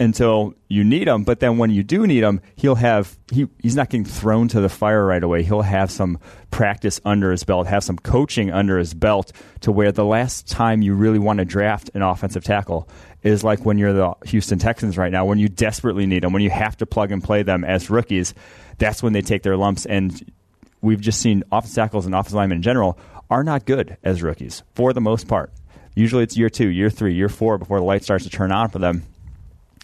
until 0.00 0.54
you 0.68 0.84
need 0.84 1.08
him. 1.08 1.24
But 1.24 1.40
then 1.40 1.58
when 1.58 1.70
you 1.70 1.82
do 1.82 2.06
need 2.06 2.22
him, 2.22 2.40
he'll 2.56 2.76
have 2.76 3.18
he 3.32 3.48
he's 3.60 3.76
not 3.76 3.90
getting 3.90 4.04
thrown 4.04 4.48
to 4.48 4.60
the 4.60 4.68
fire 4.68 5.04
right 5.04 5.22
away. 5.22 5.42
He'll 5.42 5.62
have 5.62 5.90
some 5.90 6.18
practice 6.50 7.00
under 7.04 7.30
his 7.30 7.44
belt, 7.44 7.66
have 7.66 7.84
some 7.84 7.98
coaching 7.98 8.50
under 8.50 8.78
his 8.78 8.94
belt 8.94 9.32
to 9.60 9.72
where 9.72 9.92
the 9.92 10.04
last 10.04 10.48
time 10.48 10.82
you 10.82 10.94
really 10.94 11.18
want 11.18 11.38
to 11.38 11.44
draft 11.44 11.90
an 11.94 12.02
offensive 12.02 12.44
tackle 12.44 12.88
is 13.22 13.42
like 13.42 13.64
when 13.64 13.78
you're 13.78 13.92
the 13.92 14.14
Houston 14.26 14.58
Texans 14.58 14.96
right 14.96 15.10
now, 15.10 15.24
when 15.24 15.38
you 15.38 15.48
desperately 15.48 16.06
need 16.06 16.22
them, 16.22 16.32
when 16.32 16.42
you 16.42 16.50
have 16.50 16.76
to 16.76 16.86
plug 16.86 17.10
and 17.10 17.22
play 17.22 17.42
them 17.42 17.64
as 17.64 17.90
rookies. 17.90 18.34
That's 18.78 19.02
when 19.02 19.12
they 19.12 19.22
take 19.22 19.42
their 19.42 19.56
lumps 19.56 19.86
and 19.86 20.32
we've 20.80 21.00
just 21.00 21.20
seen 21.20 21.42
offensive 21.50 21.74
tackles 21.74 22.06
and 22.06 22.14
offensive 22.14 22.34
linemen 22.34 22.58
in 22.58 22.62
general 22.62 22.98
are 23.30 23.42
not 23.42 23.66
good 23.66 23.96
as 24.04 24.22
rookies 24.22 24.62
for 24.74 24.92
the 24.92 25.00
most 25.00 25.26
part. 25.26 25.52
Usually 25.94 26.22
it's 26.22 26.36
year 26.36 26.48
two, 26.48 26.68
year 26.68 26.90
three, 26.90 27.14
year 27.14 27.28
four 27.28 27.58
before 27.58 27.80
the 27.80 27.84
light 27.84 28.04
starts 28.04 28.24
to 28.24 28.30
turn 28.30 28.52
on 28.52 28.68
for 28.68 28.78
them. 28.78 29.02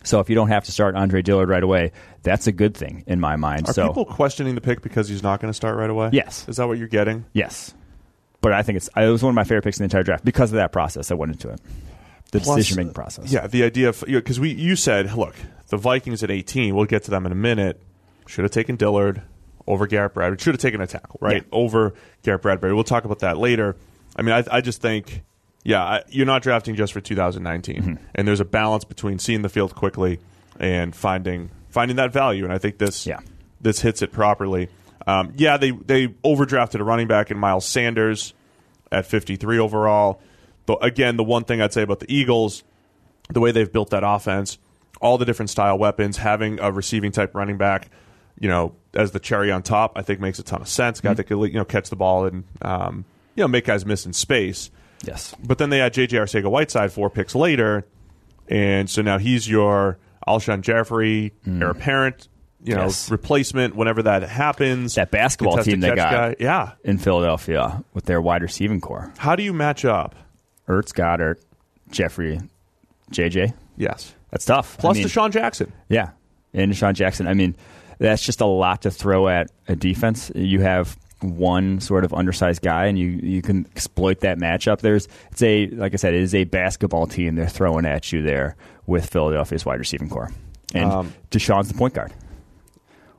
So 0.04 0.20
if 0.20 0.28
you 0.28 0.34
don't 0.34 0.48
have 0.48 0.64
to 0.64 0.72
start 0.72 0.94
Andre 0.94 1.22
Dillard 1.22 1.48
right 1.48 1.62
away, 1.62 1.92
that's 2.22 2.46
a 2.46 2.52
good 2.52 2.76
thing 2.76 3.04
in 3.06 3.20
my 3.20 3.36
mind. 3.36 3.68
Are 3.68 3.72
so 3.72 3.88
people 3.88 4.04
questioning 4.04 4.54
the 4.54 4.60
pick 4.60 4.82
because 4.82 5.08
he's 5.08 5.22
not 5.22 5.40
going 5.40 5.50
to 5.50 5.54
start 5.56 5.76
right 5.76 5.90
away? 5.90 6.10
Yes. 6.12 6.46
Is 6.48 6.56
that 6.56 6.68
what 6.68 6.78
you're 6.78 6.88
getting? 6.88 7.24
yes, 7.32 7.74
but 8.40 8.52
I 8.52 8.62
think 8.62 8.76
it's 8.76 8.88
it 8.96 9.08
was 9.08 9.22
one 9.22 9.30
of 9.30 9.34
my 9.34 9.44
favorite 9.44 9.62
picks 9.64 9.78
in 9.78 9.82
the 9.82 9.86
entire 9.86 10.02
draft 10.02 10.24
because 10.24 10.50
of 10.52 10.56
that 10.56 10.70
process 10.72 11.08
that 11.08 11.16
went 11.16 11.32
into 11.32 11.48
it, 11.48 11.60
the 12.32 12.40
decision 12.40 12.76
making 12.76 12.92
process. 12.92 13.32
Yeah, 13.32 13.46
the 13.46 13.64
idea 13.64 13.88
of 13.88 14.04
because 14.06 14.38
we 14.38 14.50
you 14.52 14.76
said, 14.76 15.14
look, 15.16 15.34
the 15.68 15.78
Vikings 15.78 16.22
at 16.22 16.30
18. 16.30 16.74
We'll 16.74 16.84
get 16.84 17.04
to 17.04 17.10
them 17.10 17.24
in 17.26 17.32
a 17.32 17.36
minute. 17.36 17.80
Should 18.26 18.44
have 18.44 18.52
taken 18.52 18.76
Dillard 18.76 19.22
over 19.66 19.86
Garrett 19.86 20.12
Bradbury. 20.12 20.38
Should 20.38 20.54
have 20.54 20.60
taken 20.60 20.82
a 20.82 20.86
tackle 20.86 21.18
right 21.22 21.36
Yeah. 21.42 21.48
over 21.52 21.94
Garrett 22.22 22.42
Bradbury. 22.42 22.74
We'll 22.74 22.84
talk 22.84 23.06
about 23.06 23.20
that 23.20 23.38
later. 23.38 23.76
I 24.16 24.20
mean, 24.22 24.34
I, 24.34 24.44
I 24.50 24.60
just 24.60 24.80
think, 24.82 25.22
yeah, 25.64 26.00
you're 26.08 26.26
not 26.26 26.42
drafting 26.42 26.74
just 26.76 26.92
for 26.92 27.00
2019, 27.00 27.76
Mm-hmm. 27.82 27.94
and 28.14 28.28
there's 28.28 28.40
a 28.40 28.44
balance 28.44 28.84
between 28.84 29.18
seeing 29.18 29.42
the 29.42 29.48
field 29.48 29.74
quickly 29.74 30.20
and 30.60 30.94
finding 30.94 31.50
finding 31.70 31.96
that 31.96 32.12
value. 32.12 32.44
And 32.44 32.52
I 32.52 32.58
think 32.58 32.78
this 32.78 33.06
Yeah. 33.06 33.20
this 33.60 33.80
hits 33.80 34.02
it 34.02 34.12
properly. 34.12 34.68
Um, 35.06 35.32
yeah, 35.36 35.56
they 35.56 35.70
they 35.72 36.08
overdrafted 36.24 36.80
a 36.80 36.84
running 36.84 37.08
back 37.08 37.30
in 37.30 37.38
Miles 37.38 37.66
Sanders 37.66 38.32
at 38.92 39.06
53 39.06 39.58
overall. 39.58 40.20
But 40.66 40.84
again, 40.84 41.16
the 41.16 41.24
one 41.24 41.44
thing 41.44 41.60
I'd 41.60 41.72
say 41.72 41.82
about 41.82 42.00
the 42.00 42.14
Eagles, 42.14 42.62
the 43.30 43.40
way 43.40 43.50
they've 43.52 43.70
built 43.70 43.90
that 43.90 44.02
offense, 44.04 44.58
all 45.00 45.18
the 45.18 45.24
different 45.26 45.50
style 45.50 45.76
weapons, 45.76 46.16
having 46.18 46.58
a 46.60 46.70
receiving 46.72 47.12
type 47.12 47.34
running 47.34 47.58
back, 47.58 47.90
you 48.38 48.48
know, 48.48 48.74
as 48.94 49.10
the 49.10 49.18
cherry 49.20 49.50
on 49.52 49.62
top, 49.62 49.92
I 49.96 50.02
think 50.02 50.20
makes 50.20 50.38
a 50.38 50.42
ton 50.42 50.62
of 50.62 50.68
sense. 50.68 51.00
Guy 51.00 51.12
that 51.14 51.24
could 51.24 51.38
you 51.40 51.54
know 51.58 51.64
catch 51.66 51.90
the 51.90 51.96
ball 51.96 52.24
and 52.26 52.44
um, 52.62 53.04
you 53.34 53.42
know 53.42 53.48
make 53.48 53.64
guys 53.66 53.84
miss 53.84 54.06
in 54.06 54.12
space. 54.12 54.70
Yes. 55.06 55.34
But 55.42 55.58
then 55.58 55.70
they 55.70 55.78
had 55.78 55.92
J.J. 55.94 56.16
Arcega 56.18 56.50
Whiteside 56.50 56.92
four 56.92 57.10
picks 57.10 57.34
later, 57.34 57.86
and 58.48 58.88
so 58.88 59.02
now 59.02 59.18
he's 59.18 59.48
your 59.48 59.98
Alshon 60.26 60.60
Jeffery, 60.62 61.32
heir 61.46 61.70
apparent, 61.70 62.28
you 62.62 62.74
know, 62.74 62.82
Mm. 62.82 62.84
Yes. 62.86 63.10
replacement 63.10 63.76
whenever 63.76 64.02
that 64.04 64.22
happens. 64.22 64.94
That 64.94 65.10
basketball 65.10 65.58
team 65.62 65.80
they 65.80 65.88
got. 65.94 66.10
guy. 66.12 66.36
Yeah. 66.40 66.72
In 66.82 66.96
Philadelphia 66.98 67.84
with 67.92 68.06
their 68.06 68.20
wide 68.22 68.42
receiving 68.42 68.80
core, 68.80 69.12
How 69.18 69.36
do 69.36 69.42
you 69.42 69.52
match 69.52 69.84
up? 69.84 70.14
Ertz, 70.66 70.94
Goedert, 70.94 71.40
Jeffery, 71.90 72.40
JJ. 73.10 73.52
Yes. 73.76 74.14
That's 74.30 74.46
tough. 74.46 74.78
Plus 74.78 74.96
I 74.96 75.00
mean, 75.00 75.08
DeSean 75.08 75.30
Jackson. 75.30 75.72
Yeah, 75.88 76.10
and 76.54 76.72
DeSean 76.72 76.94
Jackson. 76.94 77.26
I 77.28 77.34
mean, 77.34 77.54
that's 77.98 78.22
just 78.24 78.40
a 78.40 78.46
lot 78.46 78.82
to 78.82 78.90
throw 78.90 79.28
at 79.28 79.50
a 79.68 79.76
defense. 79.76 80.32
You 80.34 80.60
have 80.62 80.96
one 81.24 81.80
sort 81.80 82.04
of 82.04 82.12
undersized 82.14 82.62
guy, 82.62 82.86
and 82.86 82.98
you 82.98 83.08
you 83.08 83.42
can 83.42 83.66
exploit 83.74 84.20
that 84.20 84.38
matchup. 84.38 84.80
There's 84.80 85.08
it's 85.32 85.42
a 85.42 85.66
like 85.68 85.92
I 85.92 85.96
said, 85.96 86.14
it 86.14 86.20
is 86.22 86.34
a 86.34 86.44
basketball 86.44 87.06
team 87.06 87.34
they're 87.34 87.46
throwing 87.48 87.86
at 87.86 88.12
you 88.12 88.22
there 88.22 88.56
with 88.86 89.06
Philadelphia's 89.10 89.64
wide 89.66 89.78
receiving 89.78 90.08
core, 90.08 90.30
and 90.74 90.90
Um, 90.90 91.14
DeSean's 91.30 91.68
the 91.68 91.74
point 91.74 91.94
guard, 91.94 92.12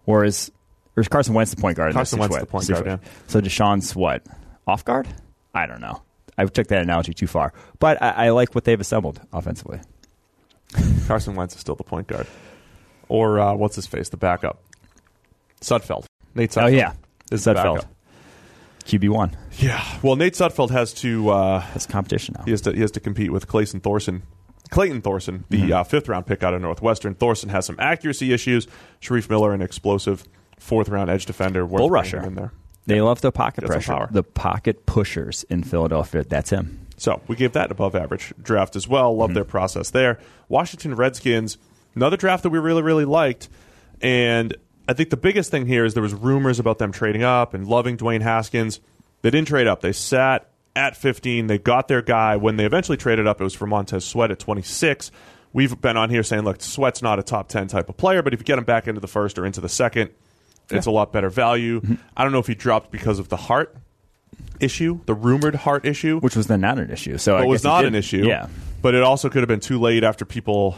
or 0.06 0.24
is 0.26 0.52
or 0.96 1.02
is 1.02 1.08
Carson 1.08 1.34
Wentz 1.34 1.52
the 1.54 1.62
point 1.62 1.78
guard? 1.78 1.94
Carson 1.94 2.20
Wentz 2.20 2.38
the 2.38 2.46
point 2.46 2.68
guard, 2.68 2.86
situa- 2.86 3.00
So 3.28 3.42
DeSean's 3.42 3.96
what 3.96 4.24
off 4.68 4.86
guard? 4.86 5.08
I 5.54 5.66
don't 5.66 5.82
know. 5.82 6.02
I 6.38 6.46
took 6.46 6.68
that 6.68 6.82
analogy 6.82 7.14
too 7.14 7.28
far, 7.28 7.54
but 7.80 8.02
I, 8.02 8.10
I 8.28 8.30
like 8.30 8.54
what 8.56 8.64
they've 8.66 8.80
assembled 8.80 9.22
offensively. 9.32 9.80
Carson 11.08 11.36
Wentz 11.36 11.56
is 11.56 11.62
still 11.62 11.76
the 11.76 11.84
point 11.84 12.08
guard. 12.08 12.28
Or 13.08 13.40
uh, 13.40 13.54
what's 13.54 13.76
his 13.76 13.86
face? 13.86 14.10
The 14.10 14.18
backup. 14.18 14.62
Sudfeld. 15.62 16.06
Nate 16.34 16.52
Sudfeld. 16.52 16.64
Oh 16.64 16.68
yeah, 16.68 16.94
is 17.32 17.46
Sudfeld. 17.46 17.86
QB 18.86 19.10
one. 19.10 19.36
Yeah. 19.58 19.84
Well, 20.04 20.16
Nate 20.16 20.34
Sudfeld 20.34 20.70
has 20.70 20.94
to 20.96 21.30
uh, 21.30 21.60
That's 21.74 21.86
competition 21.86 22.36
now. 22.38 22.46
he 22.46 22.52
has 22.52 22.62
to 22.62 22.72
he 22.74 22.82
has 22.82 22.92
to 22.92 23.00
compete 23.00 23.32
with 23.32 23.48
Clayton 23.48 23.80
Thorson. 23.82 24.24
Clayton 24.72 25.02
Thorson, 25.02 25.46
the 25.50 25.58
Mm-hmm. 25.62 25.74
uh, 25.74 25.84
fifth 25.84 26.08
round 26.10 26.26
pick 26.26 26.42
out 26.44 26.54
of 26.54 26.62
Northwestern. 26.62 27.14
Thorson 27.16 27.50
has 27.50 27.66
some 27.66 27.76
accuracy 27.80 28.34
issues. 28.34 28.68
Shareef 29.02 29.30
Miller, 29.30 29.54
an 29.54 29.62
explosive 29.62 30.24
fourth 30.60 30.90
round 30.90 31.10
edge 31.10 31.26
defender. 31.26 31.66
Bull 31.66 31.90
rusher. 31.90 32.22
in 32.24 32.36
there. 32.36 32.52
They 32.88 33.02
love 33.02 33.22
the 33.22 33.32
pocket 33.32 33.62
some 33.64 33.68
pressure. 33.72 34.08
The 34.12 34.24
pocket 34.24 34.86
pushers 34.86 35.44
in 35.50 35.64
Philadelphia. 35.64 36.24
That's 36.24 36.52
him. 36.52 36.86
So 36.98 37.22
we 37.28 37.36
gave 37.36 37.54
that 37.54 37.72
above 37.72 37.96
average 37.96 38.34
draft 38.42 38.76
as 38.76 38.88
well. 38.88 39.12
Mm-hmm. 39.12 39.20
Love 39.22 39.34
their 39.34 39.44
process 39.46 39.90
there. 39.90 40.20
Washington 40.50 40.96
Redskins, 40.96 41.58
another 41.96 42.18
draft 42.18 42.44
that 42.44 42.50
we 42.52 42.60
really, 42.60 42.82
really 42.84 43.06
liked. 43.06 43.50
And 44.02 44.56
I 44.88 44.94
think 44.94 45.10
the 45.10 45.18
biggest 45.18 45.52
thing 45.52 45.66
here 45.66 45.86
is 45.86 45.94
there 45.94 46.04
was 46.04 46.14
rumors 46.14 46.60
about 46.60 46.78
them 46.78 46.92
trading 46.92 47.24
up 47.24 47.54
and 47.54 47.68
loving 47.68 47.98
Dwayne 47.98 48.22
Haskins. 48.22 48.80
They 49.22 49.32
didn't 49.32 49.48
trade 49.48 49.68
up. 49.68 49.82
They 49.82 49.92
sat 49.92 50.50
at 50.76 50.96
15. 50.96 51.48
They 51.48 51.58
got 51.58 51.88
their 51.88 52.02
guy. 52.02 52.36
When 52.36 52.58
they 52.58 52.66
eventually 52.66 52.98
traded 52.98 53.26
up, 53.26 53.42
it 53.42 53.44
was 53.44 53.56
for 53.56 53.66
Montez 53.66 54.06
Sweat 54.06 54.32
at 54.32 54.40
26. 54.40 55.12
We've 55.54 55.80
been 55.80 55.98
on 55.98 56.10
here 56.10 56.22
saying, 56.22 56.44
look, 56.44 56.62
Sweat's 56.62 57.02
not 57.02 57.18
a 57.18 57.24
top 57.24 57.48
10 57.48 57.68
type 57.68 57.90
of 57.90 57.98
player, 57.98 58.22
but 58.22 58.34
if 58.34 58.42
you 58.42 58.44
get 58.44 58.58
him 58.58 58.66
back 58.66 58.88
into 58.88 59.02
the 59.02 59.08
first 59.08 59.40
or 59.40 59.46
into 59.46 59.62
the 59.62 59.70
second, 59.70 60.12
it's 60.70 60.86
a 60.86 60.92
lot 60.92 61.12
better 61.14 61.30
value. 61.30 61.80
Mm-hmm. 61.80 61.94
I 62.16 62.24
don't 62.24 62.34
know 62.34 62.40
if 62.40 62.48
he 62.48 62.56
dropped 62.56 62.92
because 62.92 63.20
of 63.20 63.30
the 63.30 63.38
heart 63.38 63.76
issue, 64.60 65.00
the 65.06 65.14
rumored 65.14 65.56
heart 65.56 65.86
issue 65.86 66.20
Which 66.20 66.36
was 66.36 66.48
then 66.48 66.62
not 66.62 66.78
an 66.78 66.92
issue. 66.92 67.18
So 67.18 67.38
it 67.38 67.48
was 67.48 67.64
not 67.64 67.86
an 67.86 67.96
issue. 67.96 68.26
Yeah. 68.28 68.48
But 68.82 68.96
it 68.96 69.04
also 69.04 69.30
could 69.30 69.42
have 69.42 69.48
been 69.48 69.60
too 69.60 69.80
late 69.80 70.04
after 70.04 70.26
people 70.26 70.78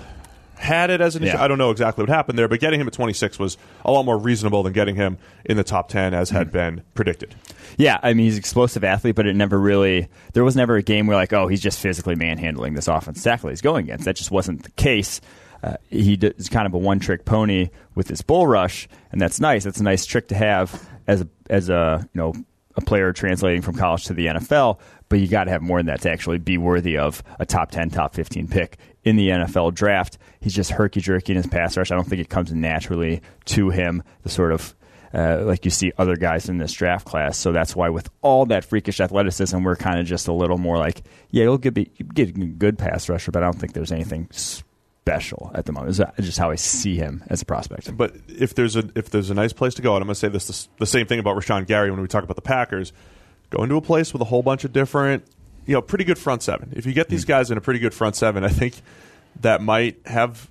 had 0.58 0.90
it 0.90 1.02
as 1.02 1.16
an 1.16 1.24
issue. 1.24 1.38
I 1.38 1.48
don't 1.48 1.58
know 1.58 1.72
exactly 1.72 2.02
what 2.02 2.10
happened 2.10 2.38
there, 2.38 2.48
but 2.48 2.60
getting 2.60 2.80
him 2.80 2.88
at 2.88 2.94
26 2.94 3.40
was 3.40 3.58
a 3.86 3.92
lot 3.92 4.04
more 4.04 4.18
reasonable 4.18 4.64
than 4.64 4.74
getting 4.74 4.96
him 4.96 5.18
in 5.46 5.58
the 5.58 5.64
top 5.64 5.90
10 5.90 6.14
as 6.14 6.30
had 6.30 6.52
been 6.52 6.84
predicted. 6.94 7.36
Yeah, 7.78 8.00
I 8.02 8.14
mean 8.14 8.26
he's 8.26 8.36
an 8.36 8.40
explosive 8.40 8.84
athlete, 8.84 9.16
but 9.16 9.28
it 9.28 9.36
never 9.36 9.60
really 9.60 10.08
there 10.34 10.44
was 10.44 10.56
never 10.56 10.76
a 10.76 10.84
game 10.84 11.08
where 11.08 11.16
like, 11.16 11.34
oh, 11.34 11.48
he's 11.48 11.62
just 11.62 11.80
physically 11.80 12.16
manhandling 12.16 12.74
this 12.74 12.88
offense 12.88 13.22
tackle 13.22 13.50
he's 13.50 13.62
going 13.62 13.86
against. 13.86 14.06
That 14.06 14.16
just 14.16 14.32
wasn't 14.32 14.64
the 14.64 14.72
case. 14.72 15.22
Uh, 15.64 15.78
he 15.90 16.14
is 16.14 16.50
kind 16.50 16.66
of 16.68 16.74
a 16.74 16.78
one 16.78 17.00
trick 17.00 17.26
pony 17.26 17.70
with 17.96 18.08
his 18.08 18.22
bull 18.22 18.48
rush, 18.48 18.88
and 19.12 19.20
that's 19.20 19.40
nice. 19.40 19.64
That's 19.64 19.80
a 19.80 19.84
nice 19.84 20.06
trick 20.06 20.28
to 20.30 20.36
have 20.36 20.88
as 21.08 21.22
a 21.22 21.28
as 21.50 21.70
a 21.70 22.08
you 22.14 22.22
know 22.22 22.34
a 22.76 22.82
player 22.82 23.12
translating 23.12 23.62
from 23.62 23.76
college 23.76 24.06
to 24.06 24.14
the 24.14 24.28
NFL. 24.28 24.80
But 25.10 25.20
you 25.20 25.28
got 25.28 25.46
to 25.46 25.52
have 25.52 25.62
more 25.62 25.80
than 25.80 25.88
that 25.88 26.02
to 26.02 26.12
actually 26.12 26.38
be 26.38 26.58
worthy 26.58 26.98
of 26.98 27.24
a 27.40 27.46
top 27.46 27.72
ten, 27.72 27.90
top 27.90 28.14
fifteen 28.14 28.48
pick 28.48 28.78
in 29.04 29.16
the 29.16 29.30
NFL 29.30 29.74
draft. 29.74 30.18
He's 30.42 30.54
just 30.54 30.72
herky 30.72 31.00
jerky 31.00 31.34
in 31.34 31.38
his 31.38 31.48
pass 31.48 31.78
rush. 31.78 31.92
I 31.92 31.96
don't 31.96 32.08
think 32.08 32.22
it 32.22 32.30
comes 32.30 32.52
naturally 32.52 33.22
to 33.46 33.70
him. 33.70 34.04
The 34.24 34.30
sort 34.30 34.52
of 34.52 34.76
uh, 35.14 35.42
like 35.44 35.66
you 35.66 35.72
see 35.72 35.92
other 35.98 36.16
guys 36.16 36.50
in 36.50 36.58
this 36.58 36.74
draft 36.74 37.06
class. 37.06 37.38
So 37.38 37.52
that's 37.52 37.76
why, 37.76 37.90
with 37.90 38.10
all 38.22 38.46
that 38.48 38.66
freakish 38.66 39.00
athleticism, 39.00 39.64
we're 39.64 39.76
kind 39.76 40.00
of 40.00 40.06
just 40.06 40.28
a 40.28 40.34
little 40.34 40.58
more 40.58 40.78
like, 40.78 41.04
yeah, 41.32 41.44
you'll 41.44 41.58
get, 41.58 41.74
be, 41.74 41.86
get 42.14 42.30
a 42.30 42.32
good 42.32 42.78
pass 42.78 43.08
rusher, 43.10 43.32
but 43.32 43.44
I 43.44 43.46
don't 43.46 43.60
think 43.60 43.74
there's 43.74 43.92
anything 43.92 44.28
special 44.32 45.52
at 45.56 45.66
the 45.66 45.72
moment. 45.72 45.98
It's 46.00 46.28
just 46.28 46.38
how 46.38 46.52
I 46.52 46.56
see 46.56 46.98
him 46.98 47.24
as 47.28 47.42
a 47.42 47.46
prospect. 47.46 47.96
But 47.96 48.16
if 48.28 48.56
there's 48.56 48.76
a 48.76 48.90
if 48.96 49.10
there's 49.10 49.30
a 49.30 49.34
nice 49.34 49.54
place 49.54 49.76
to 49.76 49.82
go, 49.82 49.96
and 49.96 50.02
I'm 50.02 50.08
going 50.08 50.16
to 50.16 50.20
say 50.20 50.28
this 50.28 50.48
the, 50.48 50.68
the 50.80 50.86
same 50.86 51.08
thing 51.08 51.20
about 51.20 51.38
Rashan 51.38 51.66
Gary 51.66 51.90
when 51.92 52.02
we 52.02 52.08
talk 52.08 52.24
about 52.24 52.36
the 52.36 52.42
Packers, 52.42 52.92
go 53.50 53.64
into 53.64 53.76
a 53.76 53.82
place 53.82 54.14
with 54.14 54.22
a 54.22 54.26
whole 54.26 54.44
bunch 54.44 54.64
of 54.64 54.74
different, 54.74 55.24
you 55.66 55.74
know, 55.74 55.82
pretty 55.82 56.04
good 56.04 56.18
front 56.18 56.44
seven. 56.44 56.74
If 56.76 56.86
you 56.86 56.94
get 56.94 57.08
Hmm. 57.08 57.12
these 57.12 57.26
guys 57.26 57.52
in 57.52 57.58
a 57.58 57.62
pretty 57.62 57.80
good 57.80 57.94
front 57.94 58.16
seven, 58.16 58.44
I 58.44 58.50
think 58.50 58.76
that 59.42 59.62
might 59.62 59.98
have 60.06 60.50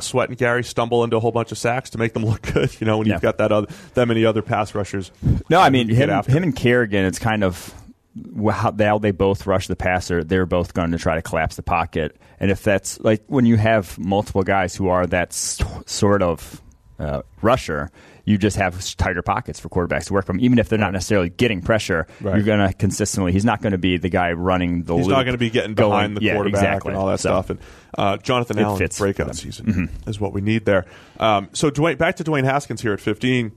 Sweat 0.00 0.30
and 0.30 0.38
Gary 0.38 0.64
stumble 0.64 1.04
into 1.04 1.16
a 1.16 1.20
whole 1.20 1.32
bunch 1.32 1.52
of 1.52 1.58
sacks 1.58 1.90
to 1.90 1.98
make 1.98 2.14
them 2.14 2.24
look 2.26 2.40
good. 2.42 2.74
You 2.80 2.86
know, 2.86 2.98
when 2.98 3.06
Yeah. 3.06 3.14
you've 3.14 3.22
got 3.22 3.38
that 3.38 3.52
other 3.52 3.66
that 3.94 4.08
many 4.08 4.24
other 4.24 4.40
pass 4.42 4.74
rushers. 4.74 5.10
No, 5.50 5.60
I 5.60 5.68
mean 5.70 5.88
him, 5.88 6.08
him 6.10 6.42
and 6.42 6.56
Kerrigan. 6.56 7.04
It's 7.04 7.18
kind 7.18 7.44
of 7.44 7.74
how 8.50 8.98
they 8.98 9.10
both 9.10 9.46
rush 9.46 9.68
the 9.68 9.76
passer, 9.76 10.24
they're 10.24 10.46
both 10.46 10.74
going 10.74 10.90
to 10.92 10.98
try 10.98 11.14
to 11.14 11.22
collapse 11.22 11.56
the 11.56 11.62
pocket. 11.62 12.16
And 12.40 12.50
if 12.50 12.62
that's 12.62 12.98
like 13.00 13.22
when 13.26 13.44
you 13.46 13.56
have 13.58 13.98
multiple 13.98 14.42
guys 14.42 14.74
who 14.74 14.88
are 14.88 15.06
that 15.08 15.32
sort 15.32 16.22
of 16.22 16.60
uh, 16.98 17.22
rusher, 17.40 17.90
you 18.24 18.38
just 18.38 18.56
have 18.56 18.84
tighter 18.96 19.22
pockets 19.22 19.58
for 19.58 19.68
quarterbacks 19.68 20.04
to 20.06 20.12
work 20.12 20.24
from. 20.24 20.38
Even 20.40 20.58
if 20.58 20.68
they're 20.68 20.78
not 20.78 20.92
necessarily 20.92 21.28
getting 21.30 21.60
pressure, 21.60 22.06
Right. 22.20 22.36
you're 22.36 22.44
going 22.44 22.66
to 22.66 22.72
consistently. 22.74 23.32
He's 23.32 23.44
not 23.44 23.60
going 23.62 23.72
to 23.72 23.78
be 23.78 23.96
the 23.96 24.08
guy 24.08 24.32
running 24.32 24.84
the. 24.84 24.94
He's 24.96 25.06
loop, 25.06 25.16
not 25.16 25.22
going 25.24 25.34
to 25.34 25.38
be 25.38 25.50
getting 25.50 25.74
going- 25.74 25.90
behind 25.90 26.16
the 26.16 26.22
yeah, 26.22 26.34
quarterback 26.34 26.62
exactly. 26.62 26.90
and 26.92 26.98
all 26.98 27.08
that 27.08 27.18
So, 27.20 27.30
stuff. 27.30 27.50
And 27.50 27.58
uh, 27.98 28.16
Jonathan 28.18 28.58
Allen 28.58 28.78
fits 28.78 28.98
breakout 28.98 29.34
season 29.34 29.66
Mm-hmm. 29.66 30.08
is 30.10 30.20
what 30.20 30.32
we 30.32 30.40
need 30.40 30.64
there. 30.64 30.86
Um, 31.18 31.48
so 31.52 31.70
Dwayne, 31.70 31.98
back 31.98 32.16
to 32.16 32.24
Dwayne 32.24 32.44
Haskins 32.44 32.82
here 32.82 32.92
at 32.92 33.00
15. 33.00 33.52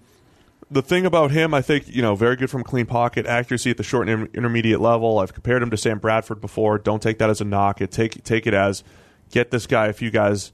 The 0.71 0.81
thing 0.81 1.05
about 1.05 1.29
him, 1.29 1.53
I 1.53 1.61
think, 1.61 1.87
you 1.87 2.01
know, 2.01 2.15
very 2.15 2.35
good 2.35 2.49
from 2.49 2.63
clean 2.63 2.87
pocket 2.87 3.27
accuracy 3.27 3.69
at 3.69 3.77
the 3.77 3.83
short 3.83 4.09
and 4.09 4.27
intermediate 4.33 4.79
level. 4.81 5.19
I've 5.19 5.31
compared 5.31 5.61
him 5.61 5.69
to 5.69 5.77
Sam 5.77 5.99
Bradford 5.99 6.41
before. 6.41 6.79
Don't 6.79 7.03
take 7.03 7.19
that 7.19 7.29
as 7.29 7.39
a 7.39 7.45
knock. 7.45 7.81
It 7.81 7.91
take 7.91 8.23
take 8.23 8.47
it 8.47 8.55
as 8.55 8.83
get 9.29 9.51
this 9.51 9.67
guy 9.67 9.87
a 9.87 9.93
few 9.93 10.09
guys, 10.09 10.51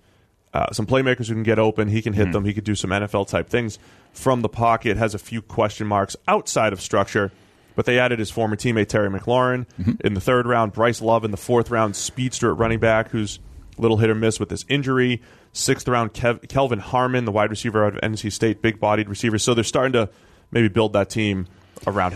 uh, 0.53 0.71
some 0.71 0.85
playmakers 0.85 1.27
who 1.27 1.33
can 1.33 1.43
get 1.43 1.59
open. 1.59 1.87
He 1.87 2.01
can 2.01 2.13
hit 2.13 2.23
Mm-hmm. 2.25 2.31
them. 2.33 2.45
He 2.45 2.53
could 2.53 2.63
do 2.63 2.75
some 2.75 2.89
NFL 2.89 3.27
type 3.29 3.47
things 3.49 3.79
from 4.13 4.41
the 4.41 4.49
pocket. 4.49 4.97
Has 4.97 5.13
a 5.13 5.19
few 5.19 5.41
question 5.41 5.87
marks 5.87 6.15
outside 6.27 6.73
of 6.73 6.81
structure. 6.81 7.31
But 7.73 7.85
they 7.85 7.97
added 7.99 8.19
his 8.19 8.29
former 8.29 8.57
teammate 8.57 8.87
Terry 8.89 9.09
McLaurin 9.09 9.65
Mm-hmm. 9.79 9.91
in 10.05 10.13
the 10.13 10.19
third 10.21 10.45
round, 10.45 10.73
Bryce 10.73 11.01
Love 11.01 11.23
in 11.23 11.31
the 11.31 11.37
fourth 11.37 11.71
round, 11.71 11.95
speedster 11.95 12.51
at 12.51 12.57
running 12.57 12.79
back 12.79 13.09
who's 13.11 13.39
a 13.77 13.81
little 13.81 13.97
hit 13.97 14.09
or 14.09 14.15
miss 14.15 14.39
with 14.39 14.49
his 14.49 14.65
injury. 14.67 15.21
Sixth 15.53 15.87
round, 15.87 16.13
Kev- 16.13 16.47
Kelvin 16.49 16.79
Harmon, 16.79 17.23
the 17.25 17.31
wide 17.31 17.49
receiver 17.49 17.85
out 17.85 17.95
of 17.95 18.01
NC 18.01 18.31
State, 18.33 18.61
big 18.61 18.79
bodied 18.79 19.07
receiver. 19.09 19.37
So 19.37 19.53
they're 19.53 19.63
starting 19.63 19.93
to 19.93 20.09
maybe 20.51 20.67
build 20.67 20.91
that 20.93 21.09
team 21.09 21.47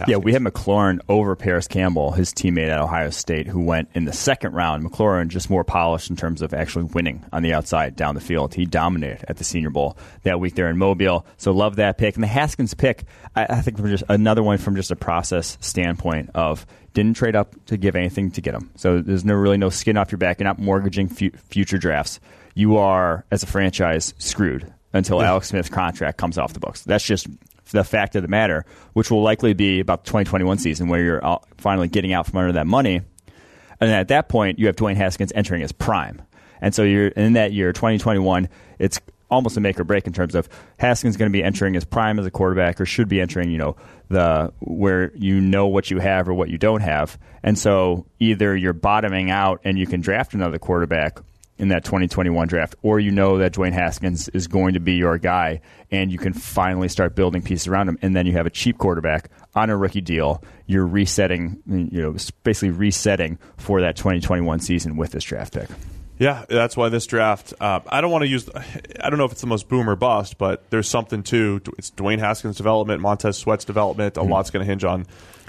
Yeah, 0.07 0.17
we 0.17 0.33
had 0.33 0.41
McLaurin 0.41 0.99
over 1.09 1.35
Parris 1.35 1.67
Campbell, 1.67 2.11
his 2.11 2.33
teammate 2.33 2.69
at 2.69 2.79
Ohio 2.79 3.09
State, 3.09 3.47
who 3.47 3.61
went 3.61 3.89
in 3.93 4.05
the 4.05 4.13
second 4.13 4.53
round. 4.53 4.83
McLaurin 4.83 5.27
just 5.27 5.49
more 5.49 5.63
polished 5.63 6.09
in 6.09 6.15
terms 6.15 6.41
of 6.41 6.53
actually 6.53 6.85
winning 6.85 7.25
on 7.31 7.43
the 7.43 7.53
outside 7.53 7.95
down 7.95 8.15
the 8.15 8.21
field. 8.21 8.53
He 8.53 8.65
dominated 8.65 9.25
at 9.27 9.37
the 9.37 9.43
Senior 9.43 9.69
Bowl 9.69 9.97
that 10.23 10.39
week 10.39 10.55
there 10.55 10.69
in 10.69 10.77
Mobile. 10.77 11.25
So 11.37 11.51
love 11.51 11.77
that 11.77 11.97
pick. 11.97 12.15
And 12.15 12.23
the 12.23 12.27
Haskins 12.27 12.73
pick, 12.73 13.05
I, 13.35 13.45
I 13.49 13.61
think 13.61 13.77
from 13.77 13.87
just 13.87 14.03
another 14.09 14.43
one 14.43 14.57
from 14.57 14.75
just 14.75 14.91
a 14.91 14.95
process 14.95 15.57
standpoint 15.61 16.31
of 16.35 16.65
didn't 16.93 17.15
trade 17.15 17.35
up 17.35 17.53
to 17.65 17.77
give 17.77 17.95
anything 17.95 18.31
to 18.31 18.41
get 18.41 18.55
him. 18.55 18.71
So 18.75 19.01
there's 19.01 19.25
no 19.25 19.33
really 19.33 19.57
no 19.57 19.69
skin 19.69 19.97
off 19.97 20.11
your 20.11 20.17
back. 20.17 20.39
You're 20.39 20.45
not 20.45 20.59
mortgaging 20.59 21.09
fu- 21.09 21.31
future 21.49 21.77
drafts. 21.77 22.19
You 22.53 22.77
are 22.77 23.25
as 23.31 23.43
a 23.43 23.47
franchise 23.47 24.13
screwed 24.17 24.73
until 24.93 25.21
Alex 25.21 25.49
Smith's 25.49 25.69
contract 25.69 26.17
comes 26.17 26.37
off 26.37 26.53
the 26.53 26.59
books. 26.59 26.83
That's 26.83 27.03
just 27.03 27.27
the 27.71 27.83
fact 27.83 28.15
of 28.15 28.21
the 28.21 28.27
matter, 28.27 28.65
which 28.93 29.11
will 29.11 29.23
likely 29.23 29.53
be 29.53 29.79
about 29.79 30.03
the 30.03 30.07
2021 30.07 30.57
season 30.57 30.87
where 30.87 31.03
you're 31.03 31.25
out, 31.25 31.45
finally 31.57 31.87
getting 31.87 32.13
out 32.13 32.27
from 32.27 32.39
under 32.39 32.53
that 32.53 32.67
money. 32.67 33.01
And 33.79 33.91
at 33.91 34.07
that 34.09 34.29
point, 34.29 34.59
you 34.59 34.67
have 34.67 34.75
Dwayne 34.75 34.95
Haskins 34.95 35.31
entering 35.35 35.61
his 35.61 35.71
prime. 35.71 36.21
And 36.61 36.73
so 36.73 36.83
you're 36.83 37.07
in 37.07 37.33
that 37.33 37.53
year, 37.53 37.73
2021, 37.73 38.47
it's 38.79 38.99
almost 39.29 39.57
a 39.57 39.59
make 39.59 39.79
or 39.79 39.83
break 39.83 40.07
in 40.07 40.13
terms 40.13 40.35
of 40.35 40.47
Haskins 40.77 41.17
going 41.17 41.29
to 41.29 41.33
be 41.33 41.43
entering 41.43 41.73
his 41.73 41.85
prime 41.85 42.19
as 42.19 42.25
a 42.25 42.31
quarterback 42.31 42.79
or 42.79 42.85
should 42.85 43.09
be 43.09 43.19
entering, 43.19 43.49
you 43.49 43.57
know, 43.57 43.75
the 44.09 44.53
where 44.59 45.11
you 45.15 45.41
know 45.41 45.67
what 45.67 45.89
you 45.89 45.99
have 45.99 46.29
or 46.29 46.33
what 46.33 46.49
you 46.49 46.57
don't 46.57 46.81
have. 46.81 47.17
And 47.43 47.57
so 47.57 48.05
either 48.19 48.55
you're 48.55 48.73
bottoming 48.73 49.31
out 49.31 49.61
and 49.63 49.77
you 49.77 49.87
can 49.87 50.01
draft 50.01 50.33
another 50.33 50.59
quarterback 50.59 51.19
in 51.57 51.69
that 51.69 51.85
2021 51.85 52.47
draft, 52.47 52.75
or 52.81 52.99
you 52.99 53.11
know 53.11 53.37
that 53.37 53.53
Dwayne 53.53 53.71
Haskins 53.71 54.27
is 54.29 54.47
going 54.47 54.73
to 54.73 54.79
be 54.79 54.93
your 54.93 55.17
guy, 55.17 55.61
and 55.91 56.11
you 56.11 56.17
can 56.17 56.33
mm-hmm. 56.33 56.39
finally 56.39 56.89
start 56.89 57.15
building 57.15 57.41
pieces 57.41 57.67
around 57.67 57.89
him, 57.89 57.97
and 58.01 58.15
then 58.15 58.25
you 58.25 58.33
have 58.33 58.45
a 58.45 58.49
cheap 58.49 58.77
quarterback 58.77 59.29
on 59.53 59.69
a 59.69 59.77
rookie 59.77 60.01
deal. 60.01 60.43
You're 60.67 60.85
resetting, 60.85 61.61
you 61.65 62.01
know, 62.01 62.15
basically 62.43 62.71
resetting 62.71 63.39
for 63.57 63.81
that 63.81 63.95
2021 63.95 64.59
season 64.59 64.97
with 64.97 65.11
this 65.11 65.23
draft 65.23 65.53
pick. 65.53 65.69
Yeah, 66.17 66.45
that's 66.47 66.77
why 66.77 66.89
this 66.89 67.05
draft. 67.05 67.53
Uh, 67.59 67.81
I 67.87 67.99
don't 67.99 68.11
want 68.11 68.23
to 68.23 68.27
use. 68.27 68.49
I 69.01 69.09
don't 69.09 69.17
know 69.17 69.25
if 69.25 69.33
it's 69.33 69.41
the 69.41 69.47
most 69.47 69.67
boom 69.67 69.89
or 69.89 69.95
bust, 69.95 70.37
but 70.37 70.69
there's 70.69 70.87
something 70.87 71.23
to 71.23 71.61
it's 71.77 71.91
Dwayne 71.91 72.19
Haskins' 72.19 72.55
development, 72.55 73.01
Montez 73.01 73.37
Sweat's 73.37 73.65
development. 73.65 74.15
A 74.15 74.21
mm-hmm. 74.21 74.31
lot's 74.31 74.49
going 74.49 74.65
to 74.65 74.69
hinge 74.69 74.85
on 74.85 75.05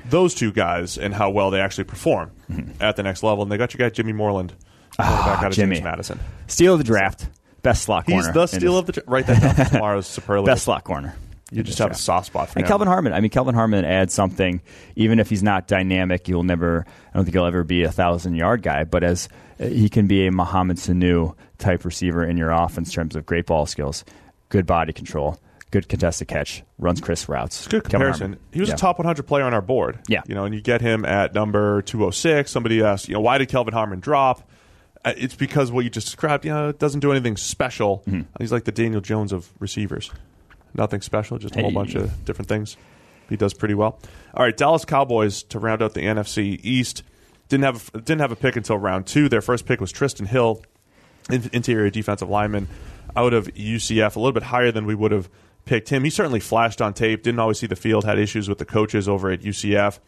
those 0.09 0.35
two 0.35 0.53
guys 0.53 0.99
and 0.99 1.15
how 1.15 1.31
well 1.31 1.51
they 1.51 1.61
actually 1.61 1.85
perform 1.85 2.33
mm-hmm. 2.51 2.83
at 2.83 2.97
the 2.97 3.03
next 3.03 3.23
level. 3.23 3.43
And 3.43 3.53
they 3.53 3.57
got 3.57 3.75
your 3.75 3.89
guy 3.89 3.93
Jimmy 3.93 4.13
Moreland, 4.13 4.55
quarterback 4.97 5.39
out 5.43 5.47
of 5.47 5.53
Jimmy. 5.53 5.77
James 5.77 5.85
Madison. 5.85 6.21
Steal 6.47 6.73
of 6.75 6.79
the 6.79 6.85
draft, 6.85 7.29
best 7.63 7.83
slot 7.85 8.07
corner. 8.07 8.25
He's 8.25 8.33
the 8.33 8.47
steal 8.47 8.79
of 8.79 8.87
the. 8.87 8.93
dra- 8.93 9.03
Write 9.07 9.27
that 9.27 9.57
down 9.57 9.67
tomorrow's 9.71 10.07
superlative. 10.07 10.47
best 10.47 10.65
slot 10.65 10.85
corner. 10.85 11.15
You 11.53 11.63
just 11.63 11.79
have 11.79 11.93
a 11.93 11.95
soft 11.95 12.27
spot 12.27 12.49
for 12.49 12.59
And 12.59 12.67
him. 12.67 12.69
Kelvin 12.69 12.89
Harmon. 12.89 13.13
I 13.13 13.21
mean, 13.21 13.31
Kelvin 13.31 13.55
Harmon 13.55 13.85
adds 13.85 14.13
something. 14.13 14.61
Even 14.97 15.21
if 15.21 15.31
he's 15.31 15.45
not 15.45 15.69
dynamic, 15.69 16.27
he'll 16.27 16.43
never. 16.43 16.85
I 16.89 17.17
don't 17.17 17.25
think 17.25 17.35
he'll 17.37 17.47
ever 17.47 17.63
be 17.63 17.85
a 17.85 17.93
thousand 17.93 18.35
yard 18.35 18.63
guy. 18.63 18.83
But 18.83 19.05
as 19.05 19.29
uh, 19.61 19.67
he 19.67 19.89
can 19.89 20.09
be 20.09 20.27
a 20.27 20.33
Mohamed 20.33 20.79
Sanu 20.79 21.37
type 21.59 21.85
receiver 21.85 22.25
in 22.25 22.37
your 22.37 22.51
offense 22.51 22.89
in 22.89 22.95
terms 22.95 23.15
of 23.15 23.25
great 23.27 23.47
ball 23.47 23.65
skills, 23.67 24.05
good 24.49 24.67
body 24.67 24.93
control, 24.93 25.39
good 25.71 25.89
contested 25.89 26.27
catch, 26.27 26.65
runs 26.79 27.01
crisp 27.01 27.29
routes. 27.29 27.69
Good 27.69 27.85
comparison. 27.85 28.39
He 28.53 28.59
was 28.59 28.71
Yeah. 28.71 28.75
a 28.75 28.79
top 28.79 28.99
100 28.99 29.23
player 29.23 29.45
on 29.45 29.55
our 29.55 29.63
board. 29.63 30.01
Yeah. 30.09 30.23
You 30.27 30.35
know, 30.35 30.47
and 30.47 30.55
you 30.55 30.61
get 30.61 30.81
him 30.81 31.05
at 31.05 31.33
number 31.33 31.81
206. 31.83 32.51
Somebody 32.51 32.83
asked, 32.83 33.07
you 33.07 33.15
know, 33.15 33.21
why 33.21 33.39
did 33.39 33.49
Kelvin 33.49 33.73
Harmon 33.73 34.01
drop? 34.01 34.51
Uh, 35.05 35.13
It's 35.17 35.35
because 35.35 35.71
what 35.73 35.85
you 35.85 35.91
just 35.91 36.07
described, 36.07 36.45
you 36.45 36.53
know, 36.53 36.69
it 36.71 36.79
doesn't 36.79 37.01
do 37.01 37.11
anything 37.13 37.37
special. 37.37 38.03
Mm-hmm. 38.07 38.23
He's 38.41 38.53
like 38.53 38.65
the 38.65 38.73
Daniel 38.73 39.01
Jones 39.01 39.33
of 39.33 39.51
receivers. 39.61 40.11
Nothing 40.75 41.01
special, 41.01 41.39
just 41.39 41.57
a 41.57 41.61
whole 41.61 41.71
Hey. 41.71 41.75
bunch 41.75 41.95
of 41.95 42.25
different 42.25 42.49
things. 42.49 42.77
He 43.29 43.37
does 43.37 43.55
pretty 43.55 43.75
well. 43.75 43.99
All 44.35 44.45
right, 44.45 44.57
Dallas 44.57 44.85
Cowboys 44.85 45.43
to 45.45 45.59
round 45.59 45.83
out 45.83 45.95
the 45.95 46.03
NFC 46.03 46.61
East 46.63 47.03
didn't 47.49 47.65
have 47.65 47.91
didn't 47.93 48.21
have 48.21 48.33
a 48.33 48.37
pick 48.37 48.57
until 48.57 48.77
round 48.79 49.07
two. 49.07 49.29
Their 49.29 49.41
first 49.41 49.67
pick 49.67 49.81
was 49.81 49.93
Trysten 49.93 50.27
Hill, 50.27 50.63
in- 51.31 51.49
interior 51.53 51.91
defensive 51.91 52.29
lineman 52.29 52.69
out 53.17 53.33
of 53.33 53.47
UCF, 53.57 54.15
a 54.17 54.19
little 54.21 54.33
bit 54.33 54.45
higher 54.45 54.71
than 54.71 54.85
we 54.87 54.95
would 54.95 55.11
have 55.13 55.29
picked 55.65 55.89
him. 55.89 56.05
He 56.05 56.11
certainly 56.11 56.39
flashed 56.41 56.81
on 56.83 56.93
tape, 56.95 57.23
didn't 57.23 57.41
always 57.41 57.59
see 57.59 57.67
the 57.67 57.75
field, 57.77 58.05
had 58.05 58.19
issues 58.19 58.49
with 58.49 58.59
the 58.59 58.65
coaches 58.65 59.09
over 59.09 59.31
at 59.31 59.41
UCF. 59.43 59.99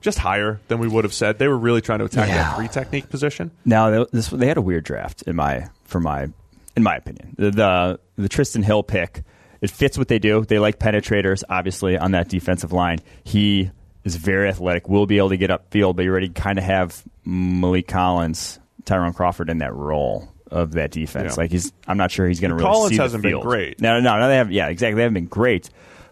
Just 0.00 0.18
higher 0.18 0.60
than 0.68 0.78
we 0.78 0.86
would 0.88 1.04
have 1.04 1.12
said. 1.14 1.38
They 1.38 1.48
were 1.48 1.58
really 1.58 1.80
trying 1.80 1.98
to 2.00 2.04
attack 2.04 2.28
Yeah. 2.28 2.36
that 2.36 2.56
three 2.56 2.68
technique 2.68 3.08
position. 3.08 3.50
Now 3.64 3.90
they- 3.90 4.06
this 4.12 4.28
they 4.28 4.46
had 4.46 4.56
a 4.56 4.62
weird 4.62 4.84
draft 4.84 5.22
in 5.22 5.34
my 5.36 5.68
for 5.84 5.98
my 6.00 6.28
in 6.76 6.82
my 6.82 6.96
opinion. 6.96 7.34
The 7.36 7.50
the, 7.50 8.00
the 8.16 8.28
Trysten 8.28 8.62
Hill 8.64 8.82
pick 8.82 9.22
it 9.60 9.70
fits 9.70 9.98
what 9.98 10.06
they 10.06 10.20
do. 10.20 10.44
They 10.44 10.60
like 10.60 10.78
penetrators, 10.78 11.42
obviously, 11.48 11.98
on 11.98 12.12
that 12.12 12.28
defensive 12.28 12.72
line. 12.72 13.00
He 13.24 13.72
is 14.04 14.14
very 14.14 14.48
athletic, 14.48 14.88
will 14.88 15.04
be 15.06 15.18
able 15.18 15.30
to 15.30 15.36
get 15.36 15.50
upfield, 15.50 15.96
but 15.96 16.04
you 16.04 16.10
already 16.12 16.28
kind 16.28 16.58
of 16.58 16.64
have 16.64 17.02
Maliek 17.26 17.88
Collins, 17.88 18.60
Tyrone 18.84 19.12
Crawford 19.12 19.50
in 19.50 19.58
that 19.58 19.74
role 19.74 20.28
of 20.50 20.72
that 20.74 20.92
defense. 20.92 21.32
Yeah. 21.36 21.42
Like 21.42 21.50
he's, 21.50 21.72
I'm 21.88 21.96
not 21.98 22.12
sure 22.12 22.28
he's 22.28 22.38
going 22.38 22.50
to 22.50 22.54
really 22.54 22.68
Collins 22.70 22.96
hasn't 22.96 23.22
been 23.24 23.32
field. 23.32 23.42
great. 23.42 23.80
No, 23.80 23.98
no, 24.00 24.18
no, 24.18 24.28
they 24.28 24.36
have. 24.36 24.52
Yeah, 24.52 24.68
exactly. 24.68 24.94
They 24.94 25.02
haven't 25.02 25.14
been 25.14 25.26
great. 25.26 25.68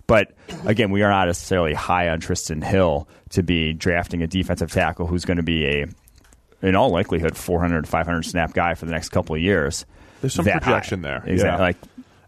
But 0.06 0.32
again, 0.64 0.90
we 0.90 1.02
are 1.02 1.10
not 1.10 1.26
necessarily 1.26 1.74
high 1.74 2.08
on 2.08 2.20
Trysten 2.20 2.62
Hill 2.62 3.08
to 3.30 3.42
be 3.42 3.72
drafting 3.72 4.22
a 4.22 4.26
defensive 4.26 4.70
tackle 4.70 5.06
who's 5.06 5.24
going 5.24 5.38
to 5.38 5.42
be 5.42 5.64
a, 5.66 5.86
in 6.62 6.76
all 6.76 6.90
likelihood, 6.90 7.36
400, 7.36 7.88
500 7.88 8.22
snap 8.24 8.52
guy 8.52 8.74
for 8.74 8.86
the 8.86 8.92
next 8.92 9.08
couple 9.08 9.34
of 9.34 9.42
years. 9.42 9.84
There's 10.20 10.34
some 10.34 10.44
projection 10.44 11.02
high. 11.02 11.08
there. 11.08 11.22
Exactly. 11.26 11.40
Yeah. 11.42 11.56
Like, 11.58 11.76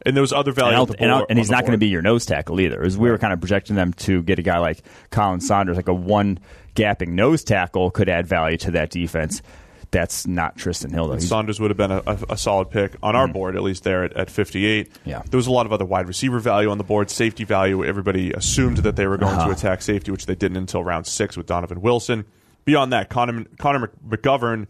And 0.05 0.17
there 0.17 0.23
was 0.23 0.33
other 0.33 0.53
value. 0.53 0.77
And, 0.77 0.87
board- 1.11 1.27
and 1.31 1.39
he's 1.39 1.49
the 1.49 1.53
not 1.53 1.63
going 1.63 1.73
to 1.73 1.79
be 1.79 1.89
your 1.89 2.03
nose 2.03 2.27
tackle 2.27 2.61
either. 2.61 2.83
As 2.83 2.99
we 2.99 3.11
were 3.11 3.19
kind 3.19 3.33
of 3.33 3.41
projecting 3.41 3.77
them 3.77 3.93
to 3.95 4.23
get 4.23 4.39
a 4.39 4.43
guy 4.43 4.59
like 4.59 4.83
Colin 5.11 5.41
Saunders, 5.41 5.77
like 5.77 5.89
a 5.89 5.95
one 5.95 6.41
gapping 6.75 7.09
nose 7.11 7.45
tackle, 7.45 7.91
could 7.91 8.09
add 8.09 8.27
value 8.27 8.57
to 8.59 8.73
that 8.73 8.91
defense. 8.91 9.41
That's 9.91 10.27
not 10.27 10.59
Trysten 10.59 10.93
Hill 10.93 11.09
though. 11.09 11.19
Saunders 11.19 11.59
would 11.61 11.71
have 11.71 11.79
been 11.79 11.91
a, 11.91 12.03
a, 12.07 12.19
a 12.31 12.37
solid 12.37 12.71
pick 12.71 12.95
on 13.03 13.17
our 13.17 13.27
board, 13.27 13.57
at 13.57 13.63
least 13.63 13.85
there 13.85 14.05
at, 14.05 14.13
at 14.15 14.31
58. 14.31 14.93
Mm-hmm. 14.93 15.09
Yeah. 15.09 15.23
There 15.31 15.39
was 15.39 15.47
a 15.47 15.51
lot 15.51 15.65
of 15.65 15.73
other 15.73 15.87
wide 15.87 16.07
receiver 16.07 16.39
value 16.41 16.71
on 16.71 16.77
the 16.77 16.85
board, 16.85 17.09
safety 17.11 17.45
value. 17.45 17.83
Everybody 17.85 18.33
assumed 18.33 18.79
that 18.79 18.97
they 18.97 19.07
were 19.07 19.17
going 19.17 19.35
Uh-huh. 19.35 19.47
to 19.47 19.53
attack 19.53 19.81
safety, 19.81 20.11
which 20.11 20.27
they 20.27 20.35
didn't 20.35 20.59
until 20.59 20.85
round 20.85 21.07
six 21.07 21.37
with 21.39 21.47
Donovan 21.47 21.81
Wilson. 21.81 22.27
Beyond 22.67 22.93
that, 22.93 23.09
Connor, 23.09 23.45
Connor 23.59 23.91
McGovern 24.07 24.67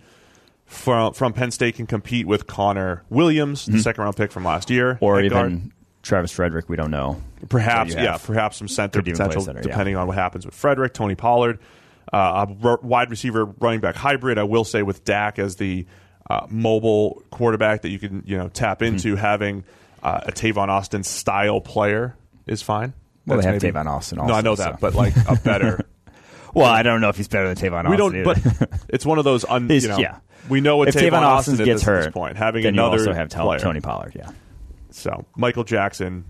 from, 0.67 1.15
from 1.15 1.33
Penn 1.33 1.51
State 1.51 1.75
can 1.77 1.87
compete 1.87 2.27
with 2.27 2.47
Connor 2.47 3.03
Williams, 3.11 3.67
the 3.67 3.81
second 3.81 4.05
round 4.05 4.17
pick 4.17 4.31
from 4.31 4.45
last 4.45 4.71
year. 4.71 4.95
Mm-hmm. 4.95 5.05
or 5.05 5.21
even 5.21 5.31
guard. 5.33 5.61
Travis 6.03 6.31
Frederick. 6.31 6.69
We 6.69 6.77
don't 6.77 6.91
know. 6.93 7.21
Perhaps, 7.49 7.93
yeah, 7.95 8.19
perhaps 8.19 8.57
some 8.59 8.69
center 8.69 9.01
Could 9.01 9.09
even 9.09 9.17
play 9.17 9.27
potential 9.27 9.43
center, 9.47 9.61
yeah. 9.61 9.71
depending 9.71 9.97
on 9.97 10.07
what 10.07 10.17
happens 10.17 10.47
with 10.47 10.55
Frederick, 10.55 10.95
Tony 10.95 11.15
Pollard, 11.17 11.59
uh, 12.13 12.47
a 12.49 12.77
wide 12.83 13.11
receiver, 13.11 13.45
running 13.45 13.81
back 13.81 13.95
hybrid. 13.97 14.39
I 14.39 14.45
will 14.45 14.65
say 14.65 14.83
with 14.83 15.05
Dak 15.05 15.39
as 15.39 15.57
the 15.57 15.87
uh, 16.31 16.47
mobile 16.49 17.23
quarterback 17.31 17.83
that 17.83 17.91
you 17.91 17.99
can 17.99 18.23
you 18.27 18.37
know 18.37 18.49
tap 18.49 18.81
Mm-hmm. 18.81 18.95
into, 18.95 19.17
having 19.17 19.65
uh, 20.03 20.21
a 20.27 20.33
Tavon 20.33 20.69
Austin 20.69 21.03
style 21.03 21.61
player 21.61 22.17
is 22.47 22.63
fine. 22.63 22.93
Well, 23.27 23.39
they 23.41 23.45
have 23.47 23.63
maybe- 23.63 23.73
Tavon 23.77 23.87
Austin 23.87 24.19
no, 24.19 24.25
I 24.25 24.27
also, 24.29 24.43
know 24.43 24.55
that, 24.57 24.73
so. 24.75 24.77
but 24.81 24.95
like 24.95 25.15
a 25.29 25.37
better. 25.37 25.87
Well, 26.55 26.67
I 26.67 26.83
don't 26.83 27.03
know 27.03 27.11
if 27.11 27.17
he's 27.17 27.29
better 27.29 27.47
than 27.53 27.57
Tavon 27.57 27.85
Austin. 27.85 27.91
we 27.91 27.97
don't, 27.99 28.17
either. 28.17 28.59
but 28.59 28.81
it's 28.89 29.05
one 29.05 29.19
of 29.19 29.25
those. 29.25 29.45
Un, 29.45 29.69
you 29.69 29.87
know, 29.87 29.99
yeah. 29.99 30.19
we 30.49 30.63
know 30.63 30.79
what 30.79 30.89
if 30.89 30.95
Tavon, 30.95 31.11
Tavon 31.11 31.23
Austin 31.23 31.57
gets 31.57 31.83
is 31.83 31.83
at 31.83 31.87
hurt, 31.87 32.05
this 32.05 32.13
point. 32.13 32.37
Having 32.39 32.63
then 32.63 32.73
another 32.75 32.97
you 32.97 33.01
also 33.03 33.13
have 33.13 33.29
player. 33.29 33.59
Tony 33.59 33.81
Pollard. 33.81 34.15
Yeah. 34.17 34.31
So 34.91 35.27
Michael 35.37 35.65
Jackson 35.65 36.25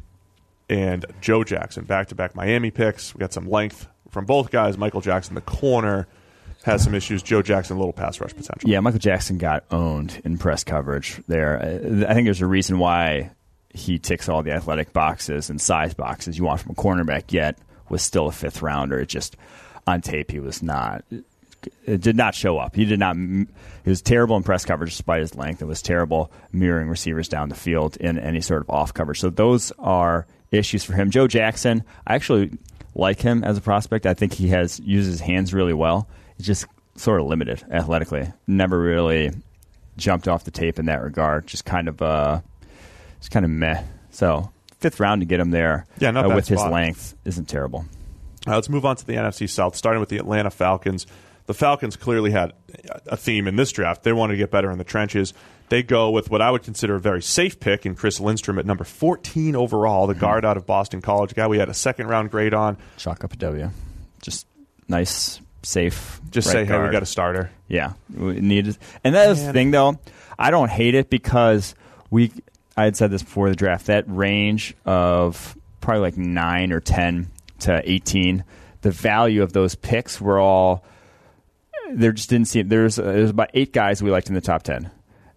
and 0.69 1.07
Joe 1.21 1.45
Jackson, 1.45 1.85
back 1.85 2.09
to 2.09 2.17
back 2.17 2.35
Miami 2.35 2.73
picks. 2.73 3.15
We 3.15 3.21
got 3.21 3.33
some 3.33 3.49
length 3.49 3.87
from 4.11 4.25
both 4.25 4.51
guys. 4.51 4.79
Michael 4.79 5.01
Jackson, 5.01 5.35
the 5.35 5.41
corner, 5.41 6.07
has 6.65 6.83
some 6.85 6.95
issues. 6.95 7.23
Joe 7.23 7.43
Jackson, 7.43 7.77
a 7.77 7.79
little 7.79 7.93
pass 7.93 8.21
rush 8.21 8.35
potential. 8.35 8.69
Yeah, 8.69 8.81
Michael 8.81 8.99
Jackson 8.99 9.39
got 9.39 9.65
owned 9.71 10.21
in 10.25 10.39
press 10.39 10.65
coverage 10.65 11.21
there. 11.29 11.59
Uh, 11.59 12.11
I 12.11 12.15
think 12.15 12.27
there's 12.27 12.43
a 12.43 12.47
reason 12.47 12.79
why 12.79 13.31
he 13.71 13.99
ticks 13.99 14.29
all 14.29 14.43
the 14.43 14.53
athletic 14.53 14.93
boxes 14.93 15.51
and 15.51 15.61
size 15.61 15.95
boxes 15.95 16.39
you 16.39 16.45
want 16.45 16.61
from 16.61 16.73
a 16.73 16.75
cornerback, 16.75 17.33
yet 17.33 17.59
was 17.89 18.03
still 18.03 18.27
a 18.27 18.33
fifth 18.33 18.63
rounder. 18.63 18.99
It 19.01 19.09
just, 19.09 19.37
on 19.87 20.01
tape, 20.01 20.31
he 20.31 20.41
was 20.41 20.63
not. 20.63 21.05
It 21.85 22.01
did 22.01 22.17
not 22.17 22.35
show 22.35 22.59
up. 22.59 22.75
He 22.77 22.85
did 22.85 22.99
not. 22.99 23.17
He 23.17 23.47
was 23.91 24.01
terrible 24.01 24.37
in 24.37 24.43
press 24.43 24.65
coverage 24.65 24.91
despite 24.91 25.21
his 25.21 25.35
length. 25.35 25.61
It 25.61 25.67
was 25.67 25.83
terrible 25.83 26.31
mirroring 26.53 26.89
receivers 26.89 27.29
down 27.29 27.49
the 27.49 27.55
field 27.55 27.97
in 27.97 28.19
any 28.19 28.41
sort 28.41 28.63
of 28.63 28.71
off 28.71 28.95
coverage. 28.95 29.21
So 29.21 29.31
those 29.31 29.73
are 29.79 30.27
issues 30.51 30.85
for 30.85 30.95
him. 30.95 31.11
Joe 31.11 31.27
Jackson, 31.27 31.85
I 32.07 32.15
actually 32.15 32.51
like 32.99 33.21
him 33.21 33.45
as 33.45 33.57
a 33.57 33.61
prospect. 33.61 34.05
I 34.05 34.13
think 34.13 34.35
he 34.35 34.49
has 34.49 34.79
uses 34.81 35.13
his 35.13 35.21
hands 35.21 35.55
really 35.55 35.73
well. 35.73 36.09
He's 36.37 36.47
just 36.47 36.67
sort 36.97 37.21
of 37.21 37.27
limited 37.27 37.65
athletically. 37.71 38.31
Never 38.47 38.79
really 38.79 39.31
jumped 39.97 40.29
off 40.29 40.45
the 40.45 40.51
tape 40.51 40.79
in 40.79 40.87
that 40.87 41.03
regard. 41.03 41.47
Just 41.47 41.65
kind 41.65 41.89
of 41.89 42.03
uh, 42.03 42.41
just 43.21 43.31
kind 43.31 43.45
of 43.45 43.51
meh. 43.51 43.83
So 44.11 44.51
fifth 44.79 45.01
round 45.01 45.23
to 45.23 45.27
get 45.27 45.41
him 45.41 45.51
there 45.51 45.87
yeah, 45.99 46.11
uh, 46.11 46.35
with 46.35 46.49
his 46.49 46.63
length 46.63 47.15
isn't 47.25 47.49
terrible. 47.49 47.87
Uh, 48.47 48.55
let's 48.55 48.69
move 48.69 48.85
on 48.85 48.97
to 48.97 49.07
the 49.07 49.15
NFC 49.15 49.49
South, 49.49 49.77
starting 49.77 50.01
with 50.01 50.09
the 50.09 50.19
Atlanta 50.19 50.51
Falcons. 50.51 51.07
The 51.49 51.55
Falcons 51.55 51.97
clearly 51.97 52.31
had 52.31 52.53
a 53.07 53.17
theme 53.17 53.49
in 53.49 53.57
this 53.57 53.73
draft. 53.73 54.03
They 54.03 54.13
wanted 54.13 54.35
to 54.35 54.37
get 54.37 54.51
better 54.51 54.71
in 54.71 54.77
the 54.77 54.85
trenches. 54.85 55.33
They 55.71 55.83
go 55.83 56.11
with 56.11 56.31
what 56.31 56.43
I 56.43 56.51
would 56.51 56.63
consider 56.63 56.95
a 56.95 57.01
very 57.01 57.23
safe 57.23 57.59
pick 57.59 57.87
in 57.87 57.95
Chris 57.95 58.21
Lindstrom 58.21 58.59
at 58.59 58.67
number 58.67 58.85
14 58.85 59.57
overall, 59.57 60.07
the 60.07 60.15
guard 60.15 60.45
out 60.45 60.59
of 60.59 60.67
Boston 60.67 61.01
College, 61.01 61.35
guy 61.35 61.47
we 61.47 61.59
had 61.59 61.71
a 61.71 61.75
second 61.75 62.09
round 62.09 62.31
grade 62.31 62.53
on. 62.53 62.77
Chalk 62.99 63.25
up 63.25 63.33
a 63.33 63.37
W. 63.37 63.71
Just 64.21 64.47
nice, 64.89 65.41
safe. 65.63 66.21
Just 66.31 66.49
right 66.49 66.53
say, 66.53 66.65
guard. 66.67 66.83
hey, 66.83 66.87
we 66.89 66.93
got 66.93 67.03
a 67.03 67.07
starter. 67.07 67.51
Yeah, 67.67 67.95
we 68.15 68.41
needed. 68.41 68.77
And 69.03 69.15
that 69.15 69.29
was 69.29 69.43
the 69.43 69.55
thing, 69.55 69.71
though. 69.71 69.99
I 70.39 70.51
don't 70.51 70.71
hate 70.71 70.95
it 70.95 71.09
because 71.09 71.75
we. 72.11 72.31
I 72.77 72.85
had 72.85 72.95
said 72.95 73.11
this 73.11 73.23
before 73.23 73.49
the 73.49 73.57
draft. 73.57 73.87
That 73.87 74.05
range 74.07 74.75
of 74.85 75.57
probably 75.81 76.03
like 76.03 76.19
nine 76.19 76.73
or 76.73 76.81
ten 76.81 77.29
to 77.61 77.81
eighteen, 77.91 78.45
the 78.83 78.91
value 78.91 79.43
of 79.43 79.55
those 79.55 79.75
picks 79.75 80.21
were 80.21 80.39
all. 80.39 80.85
There 81.95 82.13
just 82.13 82.31
didn't 82.31 82.49
seem 82.49 82.69
there's 82.69 82.97
there's 82.97 83.31
about 83.31 83.51
eight 83.55 83.73
guys 83.73 84.03
we 84.03 84.11
liked 84.11 84.29
in 84.29 84.35
the 84.35 84.41
top 84.41 84.63
ten, 84.63 84.91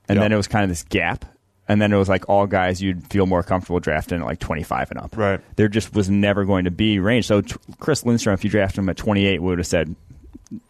and 0.10 0.18
Yep. 0.18 0.24
then 0.24 0.32
it 0.32 0.36
was 0.38 0.48
kind 0.48 0.64
of 0.64 0.70
this 0.70 0.84
gap. 0.84 1.26
And 1.68 1.82
then 1.82 1.94
it 1.94 1.98
was 1.98 2.10
like 2.10 2.28
all 2.28 2.48
guys 2.48 2.82
you'd 2.82 3.08
feel 3.08 3.26
more 3.26 3.44
comfortable 3.44 3.80
drafting 3.80 4.20
at 4.20 4.26
like 4.26 4.40
25 4.40 4.92
and 4.92 5.00
up. 5.00 5.16
Right. 5.16 5.40
There 5.56 5.70
just 5.70 5.94
was 5.94 6.10
never 6.10 6.44
going 6.44 6.66
to 6.66 6.72
be 6.72 7.00
range. 7.00 7.28
So 7.28 7.40
t- 7.42 7.56
Chris 7.80 8.06
Lindstrom, 8.06 8.34
if 8.34 8.44
you 8.44 8.50
drafted 8.50 8.80
him 8.80 8.90
at 8.90 8.98
28, 8.98 9.42
would 9.42 9.58
have 9.58 9.68
said, 9.68 9.96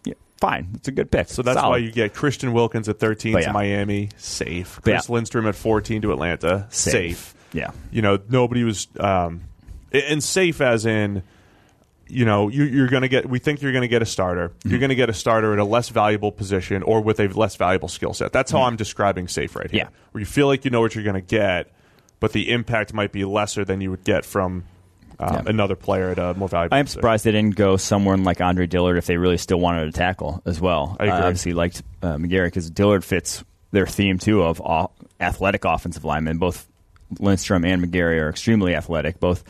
yeah, 0.06 0.14
fine, 0.40 0.68
it's 0.76 0.90
a 0.90 0.92
good 0.92 1.10
pick. 1.10 1.30
So 1.30 1.42
that's 1.42 1.60
why 1.60 1.78
you 1.78 1.92
get 1.92 2.14
Christian 2.14 2.54
Wilkins 2.54 2.88
at 2.88 3.00
13 3.00 3.34
But 3.34 3.40
to 3.40 3.46
yeah. 3.48 3.52
Miami, 3.52 4.10
safe. 4.18 4.80
Chris 4.84 5.10
yeah. 5.10 5.14
Lindstrom 5.16 5.48
at 5.48 5.56
14 5.56 6.04
to 6.04 6.12
Atlanta, 6.12 6.68
Safe. 6.70 6.92
safe. 6.92 7.36
Yeah. 7.54 7.72
You 7.90 8.04
know, 8.04 8.20
nobody 8.30 8.64
was, 8.64 8.88
um, 9.00 9.42
and 9.92 10.24
safe 10.24 10.62
as 10.62 10.86
in, 10.86 11.24
you 12.12 12.26
know, 12.26 12.50
you, 12.50 12.64
you're 12.64 12.88
going 12.88 13.02
to 13.04 13.08
get. 13.08 13.30
We 13.30 13.40
think 13.40 13.62
you're 13.62 13.72
going 13.72 13.84
to 13.84 13.88
get 13.88 14.02
a 14.02 14.06
starter. 14.06 14.50
Mm-hmm. 14.50 14.70
You're 14.70 14.80
going 14.80 14.90
to 14.90 14.96
get 14.96 15.10
a 15.10 15.14
starter 15.14 15.54
at 15.54 15.60
a 15.60 15.64
less 15.64 15.90
valuable 15.90 16.32
position 16.32 16.84
or 16.84 17.02
with 17.02 17.20
a 17.20 17.28
less 17.28 17.56
valuable 17.56 17.88
skill 17.88 18.14
set. 18.14 18.32
That's 18.34 18.52
how 18.52 18.64
I'm 18.64 18.76
describing 18.76 19.28
safe 19.28 19.56
right 19.56 19.70
here. 19.72 19.86
Mm-hmm. 19.86 19.94
Yeah. 19.94 20.00
Where 20.12 20.20
you 20.20 20.26
feel 20.26 20.48
like 20.48 20.66
you 20.66 20.72
know 20.72 20.82
what 20.82 20.94
you're 20.96 21.04
going 21.04 21.16
to 21.16 21.22
get, 21.22 21.72
but 22.20 22.34
the 22.34 22.52
impact 22.52 22.94
might 22.94 23.12
be 23.12 23.24
lesser 23.26 23.64
than 23.66 23.82
you 23.82 23.92
would 23.92 24.04
get 24.04 24.26
from 24.26 24.66
um, 25.20 25.34
Yeah. 25.34 25.44
another 25.46 25.76
player 25.76 26.10
at 26.12 26.20
a 26.20 26.34
more 26.34 26.50
valuable. 26.50 26.76
I 26.76 26.80
am 26.80 26.86
position. 26.86 27.00
surprised 27.00 27.24
they 27.26 27.32
didn't 27.32 27.56
go 27.56 27.78
someone 27.78 28.24
like 28.24 28.42
Andre 28.42 28.68
Dillard 28.68 28.98
if 28.98 29.06
they 29.06 29.18
really 29.18 29.38
still 29.38 29.60
wanted 29.60 29.86
to 29.86 29.92
tackle 29.92 30.42
as 30.46 30.60
well. 30.60 30.98
I 31.00 31.06
agree. 31.06 31.18
Uh, 31.18 31.26
obviously, 31.28 31.54
liked 31.54 31.82
uh, 32.02 32.16
McGary 32.18 32.48
because 32.48 32.70
Dillard 32.70 33.04
fits 33.06 33.44
their 33.72 33.88
theme 33.88 34.18
too 34.20 34.44
of 34.44 34.62
athletic 35.20 35.64
offensive 35.66 36.04
linemen. 36.04 36.40
Both 36.40 36.68
Lindstrom 37.20 37.64
and 37.66 37.82
McGary 37.84 38.20
are 38.20 38.30
extremely 38.30 38.76
athletic. 38.76 39.20
Both 39.20 39.44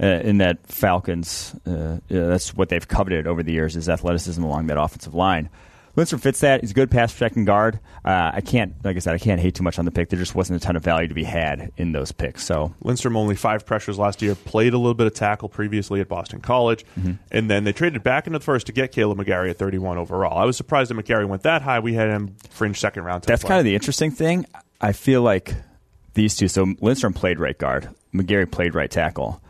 uh, 0.00 0.06
in 0.06 0.38
that 0.38 0.58
Falcons, 0.66 1.54
uh, 1.66 1.98
yeah, 2.08 2.26
that's 2.26 2.54
what 2.54 2.68
they've 2.68 2.86
coveted 2.86 3.26
over 3.26 3.42
the 3.42 3.52
years 3.52 3.76
is 3.76 3.88
athleticism 3.88 4.42
along 4.42 4.66
that 4.68 4.78
offensive 4.78 5.14
line. 5.14 5.48
Lindstrom 5.94 6.20
fits 6.20 6.40
that. 6.40 6.60
He's 6.60 6.72
a 6.72 6.74
good 6.74 6.90
pass 6.90 7.10
protecting 7.10 7.46
guard. 7.46 7.80
Uh, 8.04 8.30
I 8.34 8.42
can't, 8.42 8.74
like 8.84 8.96
I 8.96 8.98
said, 8.98 9.14
I 9.14 9.18
can't 9.18 9.40
hate 9.40 9.54
too 9.54 9.62
much 9.62 9.78
on 9.78 9.86
the 9.86 9.90
pick. 9.90 10.10
There 10.10 10.18
just 10.18 10.34
wasn't 10.34 10.62
a 10.62 10.64
ton 10.66 10.76
of 10.76 10.84
value 10.84 11.08
to 11.08 11.14
be 11.14 11.24
had 11.24 11.72
in 11.78 11.92
those 11.92 12.12
picks. 12.12 12.44
So 12.44 12.74
Lindstrom 12.82 13.16
only 13.16 13.34
five 13.34 13.64
pressures 13.64 13.98
last 13.98 14.20
year, 14.20 14.34
played 14.34 14.74
a 14.74 14.76
little 14.76 14.92
bit 14.92 15.06
of 15.06 15.14
tackle 15.14 15.48
previously 15.48 16.02
at 16.02 16.08
Boston 16.08 16.40
College, 16.42 16.84
Mm-hmm. 17.00 17.12
and 17.30 17.50
then 17.50 17.64
they 17.64 17.72
traded 17.72 18.02
back 18.02 18.26
into 18.26 18.38
the 18.38 18.44
first 18.44 18.66
to 18.66 18.72
get 18.72 18.92
Kaleb 18.92 19.16
McGary 19.16 19.48
at 19.48 19.56
31 19.56 19.96
overall. 19.96 20.36
I 20.38 20.44
was 20.44 20.58
surprised 20.58 20.90
that 20.90 21.02
McGary 21.02 21.26
went 21.26 21.44
that 21.44 21.62
high. 21.62 21.78
We 21.80 21.94
had 21.94 22.10
him 22.10 22.36
fringe 22.50 22.78
second 22.78 23.04
round. 23.04 23.22
That's 23.24 23.42
kind 23.42 23.58
of 23.58 23.64
the 23.64 23.74
interesting 23.74 24.10
thing. 24.10 24.44
I 24.82 24.92
feel 24.92 25.22
like 25.22 25.54
these 26.12 26.36
two. 26.36 26.48
So 26.48 26.74
Lindstrom 26.82 27.14
played 27.14 27.38
right 27.40 27.56
guard. 27.56 27.88
McGary 28.12 28.50
played 28.50 28.74
right 28.74 28.90
tackle. 28.90 29.40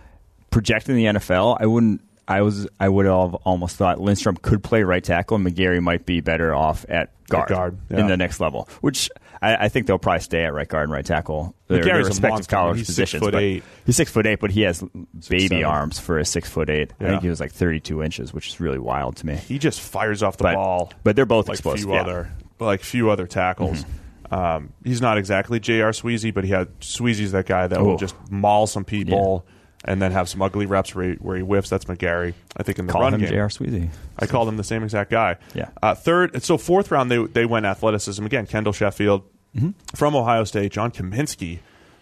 Projecting 0.57 0.97
the 0.97 1.05
NFL, 1.05 1.59
I 1.61 1.66
wouldn't. 1.66 2.01
I 2.27 2.40
was. 2.40 2.66
I 2.81 2.88
would 2.88 3.05
have 3.05 3.35
almost 3.45 3.77
thought 3.77 4.01
Lindstrom 4.01 4.37
could 4.38 4.62
play 4.64 4.83
right 4.85 5.05
tackle, 5.05 5.37
and 5.37 5.47
McGary 5.47 5.83
might 5.83 6.07
be 6.07 6.23
better 6.23 6.55
off 6.55 6.87
at 6.88 7.12
guard, 7.29 7.49
guard, 7.51 7.79
in 7.90 8.07
the 8.07 8.16
next 8.16 8.40
level. 8.40 8.66
Which 8.81 9.11
I, 9.42 9.66
I 9.66 9.69
think 9.69 9.87
they'll 9.87 9.99
probably 9.99 10.21
stay 10.21 10.45
at 10.47 10.55
right 10.55 10.66
guard 10.66 10.85
and 10.85 10.92
right 10.92 11.05
tackle. 11.05 11.55
McGary's 11.69 12.07
a 12.07 12.09
respective 12.09 12.31
monster. 12.31 12.57
college 12.57 12.79
He's 12.79 12.95
six 12.97 13.12
foot 13.12 13.35
eight. 13.35 13.62
He's 13.85 13.97
six 13.97 14.11
foot 14.11 14.27
eight, 14.27 14.40
but 14.40 14.51
he 14.51 14.62
has 14.62 14.83
baby 15.29 15.49
seven. 15.49 15.64
arms 15.64 15.99
for 15.99 16.19
a 16.19 16.25
six 16.25 16.49
foot 16.49 16.71
eight. 16.71 16.92
I 17.01 17.05
think 17.11 17.23
he 17.23 17.29
was 17.29 17.38
like 17.38 17.53
thirty 17.53 17.79
two 17.81 18.03
inches, 18.03 18.33
which 18.33 18.49
is 18.49 18.61
really 18.61 18.79
wild 18.79 19.16
to 19.19 19.27
me. 19.27 19.37
he 19.37 19.59
just 19.59 19.81
fires 19.81 20.23
off 20.23 20.38
the 20.38 20.45
But- 20.45 20.55
ball. 20.55 20.92
but 21.05 21.16
they're 21.16 21.27
both 21.27 21.49
like 21.49 21.57
explosive, 21.57 21.83
Few 21.85 21.92
yeah. 21.92 22.01
Mm-hmm. 22.01 22.09
other, 22.11 22.33
like 22.59 22.81
few 22.81 23.11
other 23.11 23.27
tackles. 23.27 23.85
Um, 24.31 24.73
he's 24.83 25.01
not 25.01 25.19
exactly 25.19 25.61
J.R. 25.61 25.90
Sweezy, 25.92 26.35
but 26.35 26.42
he 26.45 26.51
had 26.51 26.81
Sweezy's 26.81 27.33
that 27.33 27.47
guy 27.47 27.66
that 27.69 27.81
will 27.81 27.92
Oh. 27.92 27.97
just 27.99 28.16
maul 28.31 28.66
some 28.66 28.85
people 28.85 29.47
and 29.87 30.03
then 30.03 30.12
have 30.12 30.29
some 30.29 30.42
ugly 30.42 30.66
reps 30.66 30.94
where 30.94 31.11
he, 31.11 31.14
where 31.14 31.37
he 31.37 31.42
whiffs. 31.42 31.70
That's 31.70 31.85
McGary. 31.87 32.35
I 32.57 32.62
think 32.62 32.79
in 32.79 32.87
the 32.87 32.92
Call 32.92 33.03
run 33.03 33.14
him 33.14 33.20
game. 33.20 33.29
J.R. 33.31 33.49
Sweezy. 33.49 33.88
I 34.18 34.27
called 34.27 34.49
him 34.49 34.57
the 34.57 34.64
same 34.64 34.83
exact 34.83 35.11
guy. 35.11 35.37
Yeah. 35.55 35.68
Uh, 35.83 35.94
third, 35.94 36.42
so 36.42 36.59
fourth 36.59 36.90
round, 36.90 37.11
they 37.11 37.25
they 37.25 37.46
went 37.46 37.66
athleticism 37.66 38.25
again. 38.27 38.46
Kendall 38.46 38.72
Sheffield 38.72 39.22
Mm-hmm. 39.57 39.70
from 39.94 40.14
Ohio 40.14 40.44
State, 40.44 40.70
John 40.72 40.90
Cominsky 40.90 41.61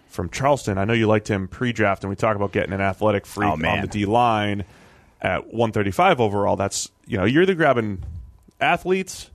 from 0.09 0.29
Charleston. 0.29 0.77
I 0.77 0.85
know 0.85 0.93
you 0.93 1.07
liked 1.07 1.29
him 1.29 1.47
pre-draft, 1.47 2.03
and 2.03 2.11
we 2.11 2.17
talk 2.17 2.35
about 2.35 2.51
getting 2.51 2.73
an 2.73 2.81
athletic 2.81 3.27
freak 3.27 3.49
Oh, 3.49 3.53
on 3.69 3.81
the 3.81 3.87
D 3.87 4.07
line 4.07 4.65
at 5.21 5.45
135 5.55 6.21
overall. 6.21 6.57
That's 6.57 6.91
you 7.07 7.17
know 7.17 7.25
you're 7.25 7.43
either 7.43 7.55
grabbing 7.55 8.03
athletes 8.61 9.31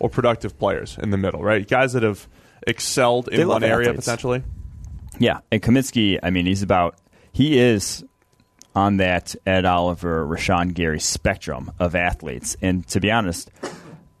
or 0.00 0.10
productive 0.10 0.58
players 0.58 0.98
in 1.02 1.08
the 1.10 1.16
middle, 1.16 1.42
right? 1.42 1.66
Guys 1.66 1.94
that 1.94 2.02
have 2.02 2.28
excelled 2.66 3.28
in 3.28 3.48
one 3.48 3.62
area 3.64 3.88
athletes. 3.88 4.04
potentially. 4.06 4.42
Yeah, 5.18 5.38
and 5.50 5.62
Cominsky, 5.62 6.18
I 6.22 6.30
mean, 6.30 6.44
he's 6.44 6.62
about 6.62 6.96
he 7.34 7.58
is 7.58 8.04
on 8.76 8.98
that 8.98 9.34
Ed 9.44 9.64
Oliver, 9.64 10.24
Rashan 10.24 10.72
Gary 10.72 11.00
spectrum 11.00 11.72
of 11.78 11.94
athletes. 11.94 12.56
And 12.62 12.86
to 12.88 13.00
be 13.00 13.10
honest, 13.10 13.50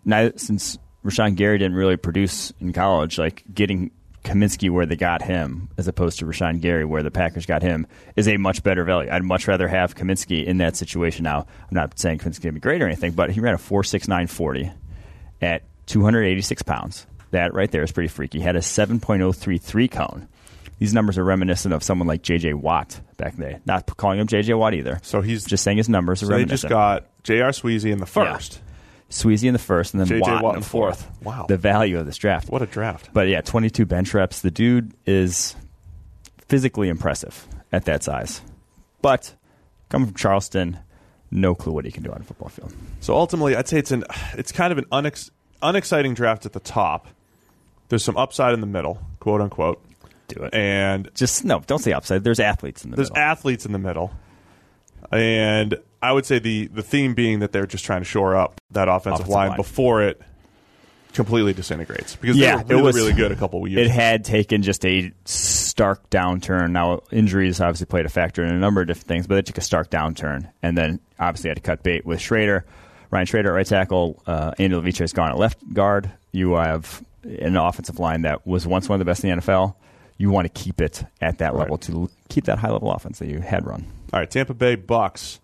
now 0.04 0.32
since 0.36 0.78
Rashan 1.04 1.36
Gary 1.36 1.58
didn't 1.58 1.76
really 1.76 1.96
produce 1.96 2.52
in 2.60 2.72
college, 2.72 3.16
like 3.16 3.44
getting 3.54 3.92
Cominsky 4.24 4.68
where 4.68 4.84
they 4.84 4.96
got 4.96 5.22
him, 5.22 5.68
as 5.78 5.86
opposed 5.86 6.18
to 6.18 6.26
Rashan 6.26 6.60
Gary 6.60 6.84
where 6.84 7.04
the 7.04 7.10
Packers 7.12 7.46
got 7.46 7.62
him, 7.62 7.86
is 8.16 8.26
a 8.26 8.36
much 8.36 8.64
better 8.64 8.82
value. 8.82 9.10
I'd 9.10 9.22
much 9.22 9.46
rather 9.46 9.68
have 9.68 9.94
Cominsky 9.94 10.44
in 10.44 10.58
that 10.58 10.76
situation 10.76 11.22
now. 11.22 11.40
I'm 11.40 11.68
not 11.70 11.96
saying 11.98 12.18
Cominsky 12.18 12.42
going 12.42 12.52
to 12.52 12.52
be 12.52 12.60
great 12.60 12.82
or 12.82 12.86
anything, 12.86 13.12
but 13.12 13.30
he 13.30 13.40
ran 13.40 13.54
a 13.54 13.58
4.6940 13.58 14.74
at 15.40 15.62
286 15.86 16.62
pounds. 16.62 17.06
That 17.30 17.54
right 17.54 17.70
there 17.70 17.84
is 17.84 17.92
pretty 17.92 18.08
freaky. 18.08 18.38
He 18.38 18.44
had 18.44 18.56
a 18.56 18.60
7.033 18.60 19.90
cone. 19.90 20.28
These 20.84 20.92
numbers 20.92 21.16
are 21.16 21.24
reminiscent 21.24 21.72
of 21.72 21.82
someone 21.82 22.06
like 22.06 22.20
J.J. 22.20 22.52
Watt 22.52 23.00
back 23.16 23.32
in 23.32 23.40
the 23.40 23.46
day. 23.46 23.58
Not 23.64 23.86
calling 23.96 24.18
him 24.20 24.26
J.J. 24.26 24.52
Watt 24.52 24.74
either. 24.74 25.00
So 25.02 25.22
he's 25.22 25.46
just 25.46 25.64
saying 25.64 25.78
his 25.78 25.88
numbers 25.88 26.22
are 26.22 26.26
so 26.26 26.32
they 26.32 26.44
just 26.44 26.68
got 26.68 27.06
J.R. 27.22 27.52
Sweezy 27.52 27.90
in 27.90 28.00
the 28.00 28.04
first. 28.04 28.60
Sweezy 29.08 29.44
in 29.44 29.54
the 29.54 29.58
first, 29.58 29.94
and 29.94 30.00
then 30.02 30.08
J.J. 30.08 30.30
Watt, 30.30 30.42
Watt 30.42 30.54
in 30.56 30.60
the 30.60 30.66
fourth. 30.66 31.00
fourth. 31.00 31.22
Wow. 31.22 31.46
the 31.48 31.56
value 31.56 31.98
of 31.98 32.04
this 32.04 32.18
draft. 32.18 32.50
What 32.50 32.60
a 32.60 32.66
draft! 32.66 33.14
But 33.14 33.28
yeah, 33.28 33.40
22 33.40 33.86
bench 33.86 34.12
reps. 34.12 34.42
The 34.42 34.50
dude 34.50 34.92
is 35.06 35.56
physically 36.48 36.90
impressive 36.90 37.48
at 37.72 37.86
that 37.86 38.02
size. 38.02 38.42
But 39.00 39.34
coming 39.88 40.08
from 40.08 40.16
Charleston, 40.16 40.80
no 41.30 41.54
clue 41.54 41.72
what 41.72 41.86
he 41.86 41.92
can 41.92 42.02
do 42.02 42.12
on 42.12 42.20
a 42.20 42.24
football 42.24 42.50
field. 42.50 42.74
So 43.00 43.14
ultimately, 43.14 43.56
I'd 43.56 43.68
say 43.68 43.78
it's 43.78 43.90
an 43.90 44.04
it's 44.34 44.52
kind 44.52 44.70
of 44.70 44.76
an 44.76 44.84
unex, 44.92 45.30
unexciting 45.62 46.12
draft 46.12 46.44
at 46.44 46.52
the 46.52 46.60
top. 46.60 47.06
There's 47.88 48.04
some 48.04 48.18
upside 48.18 48.52
in 48.52 48.60
the 48.60 48.66
middle, 48.66 49.00
quote 49.20 49.40
unquote, 49.40 49.82
Do 50.34 50.42
it. 50.44 50.54
and 50.54 51.10
Just 51.14 51.44
no, 51.44 51.60
don't 51.66 51.78
say 51.80 51.92
upside. 51.92 52.24
There's 52.24 52.40
athletes 52.40 52.84
in 52.84 52.90
the 52.90 52.96
middle. 52.96 53.04
there's 53.04 53.10
middle. 53.10 53.22
athletes 53.30 53.66
in 53.66 53.72
the 53.72 53.78
middle. 53.78 54.12
And 55.12 55.76
I 56.02 56.12
would 56.12 56.26
say 56.26 56.38
the 56.38 56.66
the 56.68 56.82
theme 56.82 57.14
being 57.14 57.40
that 57.40 57.52
they're 57.52 57.66
just 57.66 57.84
trying 57.84 58.00
to 58.00 58.04
shore 58.04 58.36
up 58.36 58.60
that 58.72 58.88
offensive, 58.88 59.12
Offensive 59.26 59.28
line, 59.28 59.48
line. 59.50 59.56
before 59.56 60.02
it 60.02 60.20
completely 61.12 61.52
disintegrates 61.52 62.16
because 62.16 62.36
Yeah, 62.36 62.62
they 62.62 62.74
were 62.74 62.80
really, 62.80 62.80
it 62.80 62.84
was- 62.84 62.96
really 62.96 63.12
good 63.12 63.32
a 63.32 63.36
couple 63.36 63.64
of 63.64 63.70
years. 63.70 63.86
it 63.86 63.90
had 63.92 64.24
taken 64.24 64.62
just 64.62 64.84
a 64.84 65.12
stark 65.24 66.10
downturn. 66.10 66.70
Now, 66.72 67.02
injuries 67.12 67.60
obviously 67.60 67.86
played 67.86 68.04
a 68.06 68.08
factor 68.08 68.42
in 68.44 68.50
a 68.52 68.58
number 68.58 68.80
of 68.80 68.88
different 68.88 69.06
things, 69.06 69.26
but 69.28 69.38
it 69.38 69.46
took 69.46 69.58
a 69.58 69.60
stark 69.60 69.90
downturn. 69.90 70.50
And 70.62 70.76
then 70.76 70.98
obviously 71.20 71.50
had 71.50 71.56
to 71.56 71.62
cut 71.62 71.82
bait 71.84 72.04
with 72.04 72.20
Schraeder 72.20 72.64
Ryan 73.10 73.26
Schraeder 73.26 73.50
at 73.50 73.54
right 73.54 73.66
tackle, 73.66 74.20
uh, 74.26 74.52
Andy 74.58 74.74
Levitre 74.74 75.04
has 75.04 75.12
gone 75.12 75.30
at 75.30 75.38
left 75.38 75.58
guard. 75.72 76.10
You 76.32 76.54
have 76.54 77.00
an 77.22 77.56
offensive 77.56 78.00
line 78.00 78.22
that 78.22 78.44
was 78.44 78.66
once 78.66 78.88
one 78.88 78.96
of 78.96 78.98
the 78.98 79.04
best 79.08 79.22
in 79.22 79.30
the 79.30 79.36
NFL. 79.36 79.76
You 80.16 80.30
want 80.30 80.44
to 80.46 80.62
keep 80.62 80.80
it 80.80 81.04
at 81.20 81.38
that 81.38 81.56
level 81.56 81.76
to 81.78 82.08
keep 82.28 82.44
that 82.44 82.58
high 82.58 82.70
level 82.70 82.90
offense 82.92 83.18
that 83.18 83.28
you 83.28 83.40
had 83.40 83.66
run. 83.66 83.84
All 84.12 84.20
right, 84.20 84.30
Tampa 84.30 84.54
Bay 84.54 84.76
Bucks. 84.76 85.40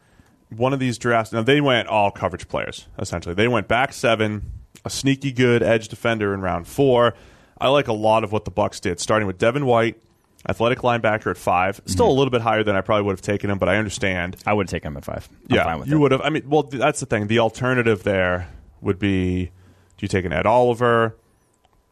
One 0.50 0.72
of 0.72 0.78
these 0.80 0.96
drafts. 0.98 1.32
Now 1.32 1.42
they 1.42 1.60
went 1.60 1.88
all 1.88 2.10
coverage 2.10 2.48
players 2.48 2.86
essentially. 2.98 3.34
They 3.34 3.48
went 3.48 3.66
back 3.68 3.92
seven, 3.92 4.50
a 4.84 4.90
sneaky 4.90 5.32
good 5.32 5.62
edge 5.62 5.88
defender 5.88 6.32
in 6.34 6.40
round 6.40 6.66
four. 6.68 7.14
I 7.60 7.68
like 7.68 7.88
a 7.88 7.92
lot 7.92 8.24
of 8.24 8.32
what 8.32 8.44
the 8.44 8.50
Bucks 8.50 8.80
did, 8.80 9.00
starting 9.00 9.26
with 9.26 9.38
Devin 9.38 9.66
White, 9.66 10.00
athletic 10.48 10.78
linebacker 10.78 11.30
at 11.30 11.36
five. 11.36 11.80
Still 11.86 12.06
Mm-hmm. 12.06 12.10
a 12.10 12.14
little 12.14 12.30
bit 12.30 12.40
higher 12.40 12.62
than 12.64 12.74
I 12.76 12.80
probably 12.80 13.04
would 13.04 13.12
have 13.12 13.22
taken 13.22 13.50
him, 13.50 13.58
but 13.58 13.68
I 13.68 13.76
understand. 13.76 14.36
I 14.46 14.52
would 14.54 14.68
take 14.68 14.82
him 14.84 14.96
at 14.96 15.04
five. 15.04 15.28
I'm 15.50 15.56
yeah, 15.56 15.64
fine 15.64 15.80
with 15.80 15.88
you 15.88 15.98
would 16.00 16.12
have. 16.12 16.20
I 16.22 16.30
mean, 16.30 16.48
well, 16.48 16.62
that's 16.62 17.00
the 17.00 17.06
thing. 17.06 17.26
The 17.26 17.40
alternative 17.40 18.02
there 18.04 18.48
would 18.80 18.98
be: 18.98 19.46
do 19.46 19.50
you 20.00 20.08
take 20.08 20.24
an 20.24 20.32
Ed 20.32 20.46
Oliver? 20.46 21.16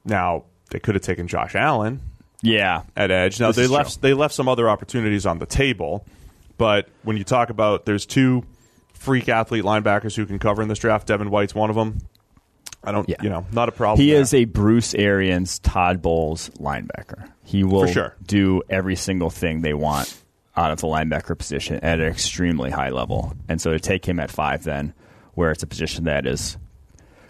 Now 0.05 0.45
they 0.71 0.79
could 0.79 0.95
have 0.95 1.03
taken 1.03 1.29
Josh 1.29 1.55
Allen 1.55 2.01
Yeah, 2.43 2.83
at 2.97 3.11
edge. 3.11 3.41
Now 3.41 3.49
This 3.49 3.57
they 3.57 3.67
left 3.67 3.95
true. 3.95 4.01
they 4.03 4.15
left 4.15 4.35
some 4.35 4.49
other 4.49 4.69
opportunities 4.69 5.27
on 5.27 5.39
the 5.39 5.47
table, 5.47 6.07
but 6.57 6.89
when 7.03 7.17
you 7.17 7.25
talk 7.25 7.51
about 7.51 7.85
there's 7.85 8.07
two 8.07 8.45
freak 8.95 9.29
athlete 9.29 9.65
linebackers 9.65 10.15
who 10.17 10.25
can 10.27 10.39
cover 10.39 10.63
in 10.63 10.69
this 10.69 10.79
draft, 10.79 11.07
Devin 11.07 11.31
White's 11.31 11.55
one 11.55 11.71
of 11.71 11.77
them. 11.77 11.99
I 12.85 12.93
don't, 12.93 13.09
Yeah. 13.09 13.17
you 13.23 13.29
know, 13.29 13.45
not 13.53 13.69
a 13.69 13.73
problem. 13.73 14.01
He 14.05 14.13
there. 14.13 14.21
is 14.21 14.33
a 14.33 14.45
Bruce 14.45 14.95
Arians, 14.95 15.59
Todd 15.59 16.01
Bowles 16.01 16.49
linebacker. 16.61 17.29
He 17.43 17.65
will 17.65 17.87
sure. 17.87 18.15
do 18.25 18.63
every 18.71 18.95
single 18.95 19.31
thing 19.31 19.63
they 19.63 19.75
want 19.75 20.23
out 20.57 20.71
of 20.71 20.81
the 20.81 20.87
linebacker 20.87 21.37
position 21.37 21.81
at 21.83 21.99
an 22.01 22.07
extremely 22.07 22.71
high 22.71 22.91
level. 22.91 23.35
And 23.49 23.61
so 23.61 23.73
to 23.73 23.81
take 23.81 24.07
him 24.07 24.21
at 24.21 24.31
five, 24.31 24.63
then, 24.63 24.95
where 25.35 25.51
it's 25.51 25.63
a 25.65 25.67
position 25.67 26.05
that 26.05 26.25
is 26.25 26.57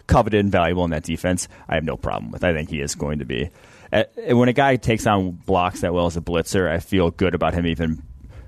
coveted 0.05 0.39
and 0.39 0.51
valuable 0.51 0.85
in 0.85 0.91
that 0.91 1.03
defense, 1.03 1.47
I 1.67 1.75
have 1.75 1.83
no 1.83 1.97
problem 1.97 2.31
with. 2.31 2.43
I 2.43 2.53
think 2.53 2.69
he 2.69 2.79
is 2.81 2.93
going 2.95 3.17
to 3.19 3.25
be. 3.25 3.49
Uh, 3.91 4.03
When 4.35 4.49
a 4.49 4.53
guy 4.53 4.75
takes 4.75 5.05
on 5.07 5.31
blocks 5.31 5.81
that 5.81 5.93
well 5.93 6.05
as 6.05 6.17
a 6.17 6.21
blitzer, 6.21 6.69
I 6.69 6.79
feel 6.79 7.11
good 7.11 7.33
about 7.35 7.53
him 7.53 7.65
even 7.65 8.03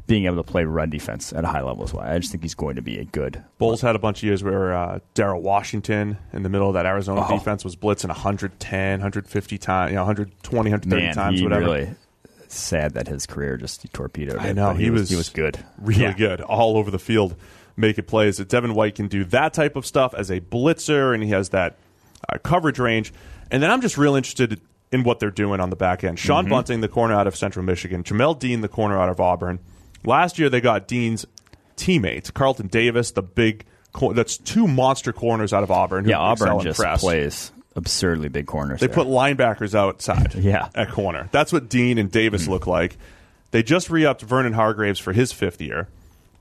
being 0.07 0.25
able 0.25 0.35
to 0.37 0.43
play 0.43 0.65
run 0.65 0.89
defense 0.89 1.31
at 1.31 1.43
a 1.45 1.47
high 1.47 1.61
level 1.61 1.83
as 1.85 1.93
well. 1.93 2.03
I 2.03 2.19
just 2.19 2.31
think 2.31 2.43
he's 2.43 2.55
going 2.55 2.75
to 2.75 2.81
be 2.81 2.97
a 2.99 3.05
good 3.05 3.41
Bulls 3.59 3.79
had 3.81 3.95
a 3.95 3.99
bunch 3.99 4.19
of 4.19 4.23
years 4.23 4.43
where 4.43 4.73
uh, 4.75 4.99
Daryl 5.15 5.41
Washington 5.41 6.17
in 6.33 6.43
the 6.43 6.49
middle 6.49 6.67
of 6.67 6.73
that 6.73 6.85
Arizona 6.85 7.25
Oh. 7.25 7.37
defense 7.37 7.63
was 7.63 7.75
blitzing 7.77 8.09
110, 8.09 8.99
150 8.99 9.57
times, 9.57 9.91
you 9.91 9.95
know, 9.95 10.01
120, 10.01 10.69
130 10.69 11.01
man. 11.01 11.13
times, 11.15 11.39
he 11.39 11.45
whatever. 11.45 11.61
really 11.65 11.89
sad 12.49 12.93
that 12.95 13.07
his 13.07 13.25
career 13.25 13.55
just 13.55 13.85
torpedoed. 13.93 14.37
I 14.39 14.51
know 14.51 14.73
but 14.73 14.81
he, 14.81 14.89
was 14.89 15.09
he 15.09 15.15
was 15.15 15.29
good, 15.29 15.57
really 15.77 16.01
Yeah. 16.01 16.13
good, 16.13 16.41
all 16.41 16.75
over 16.77 16.91
the 16.91 16.99
field, 16.99 17.35
making 17.77 18.03
plays. 18.05 18.37
That 18.37 18.49
Devin 18.49 18.73
White 18.73 18.95
can 18.95 19.07
do 19.07 19.23
that 19.25 19.53
type 19.53 19.77
of 19.77 19.85
stuff 19.85 20.13
as 20.13 20.29
a 20.29 20.41
blitzer, 20.41 21.13
and 21.13 21.23
he 21.23 21.29
has 21.29 21.49
that 21.49 21.77
uh, 22.27 22.37
coverage 22.39 22.79
range. 22.79 23.13
And 23.49 23.63
then 23.63 23.71
I'm 23.71 23.79
just 23.81 23.97
real 23.97 24.15
interested 24.15 24.59
in 24.91 25.03
what 25.03 25.19
they're 25.19 25.31
doing 25.31 25.59
on 25.59 25.69
the 25.69 25.75
back 25.75 26.03
end. 26.03 26.19
Sean 26.19 26.43
Mm-hmm. 26.45 26.51
Bunting, 26.51 26.81
the 26.81 26.87
corner 26.87 27.13
out 27.13 27.27
of 27.27 27.35
Central 27.35 27.63
Michigan, 27.65 28.03
Jamel 28.03 28.37
Dean, 28.37 28.61
the 28.61 28.67
corner 28.67 28.99
out 28.99 29.09
of 29.09 29.19
Auburn. 29.19 29.59
Last 30.03 30.37
year 30.39 30.49
they 30.49 30.61
got 30.61 30.87
Dean's 30.87 31.25
teammate 31.77 32.33
Carlton 32.33 32.67
Davis, 32.67 33.11
the 33.11 33.21
big. 33.23 33.65
Cor- 33.93 34.13
that's 34.13 34.37
two 34.37 34.67
monster 34.67 35.11
corners 35.11 35.51
out 35.53 35.63
of 35.63 35.71
Auburn. 35.71 36.05
Who 36.05 36.11
Yeah, 36.11 36.19
Auburn 36.19 36.53
in 36.53 36.59
just 36.61 36.79
press. 36.79 37.01
plays 37.01 37.51
absurdly 37.75 38.29
big 38.29 38.47
corners. 38.47 38.79
They 38.79 38.87
there. 38.87 38.95
put 38.95 39.07
linebackers 39.07 39.75
outside 39.75 40.33
Yeah. 40.35 40.69
at 40.75 40.91
corner. 40.91 41.27
That's 41.31 41.51
what 41.53 41.69
Dean 41.69 41.97
and 41.97 42.09
Davis 42.11 42.47
look 42.47 42.67
like. 42.67 42.97
They 43.51 43.63
just 43.63 43.89
re 43.89 44.05
upped 44.05 44.21
Vernon 44.21 44.53
Hargreaves 44.53 44.99
for 44.99 45.11
his 45.13 45.31
fifth 45.33 45.61
year. 45.61 45.87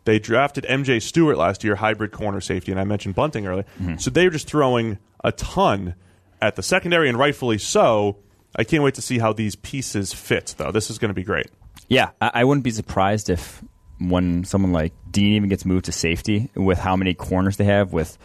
They 0.05 0.19
drafted 0.21 0.65
MJ 0.65 1.03
Stewart 1.03 1.37
last 1.37 1.63
year, 1.65 1.75
hybrid 1.77 2.13
corner 2.13 2.41
safety, 2.41 2.71
and 2.73 2.81
I 2.81 2.85
mentioned 2.85 3.15
Bunting 3.17 3.47
earlier. 3.47 3.67
So 3.99 4.11
they 4.11 4.25
were 4.27 4.31
just 4.31 4.47
throwing 4.49 4.99
a 5.23 5.31
ton 5.33 5.95
at 6.41 6.57
the 6.57 6.63
secondary, 6.63 7.09
and 7.09 7.19
rightfully 7.19 7.59
so. 7.59 8.17
I 8.57 8.65
can't 8.65 8.83
wait 8.83 8.95
to 8.95 9.03
see 9.03 9.19
how 9.19 9.33
these 9.33 9.57
pieces 9.57 10.13
fit, 10.13 10.55
though. 10.59 10.73
This 10.73 10.91
is 10.91 10.99
going 10.99 11.11
to 11.11 11.15
be 11.15 11.23
great. 11.23 11.47
Yeah, 11.89 12.11
I, 12.21 12.31
I 12.35 12.45
wouldn't 12.45 12.65
be 12.65 12.71
surprised 12.71 13.31
if 13.31 13.63
when 13.99 14.45
someone 14.45 14.73
like 14.73 14.93
Dean 15.11 15.35
even 15.35 15.49
gets 15.49 15.65
moved 15.65 15.85
to 15.87 15.93
safety 15.93 16.51
with 16.55 16.79
how 16.79 16.97
many 16.97 17.15
corners 17.15 17.57
they 17.59 17.65
have 17.65 17.93
with, 17.93 18.17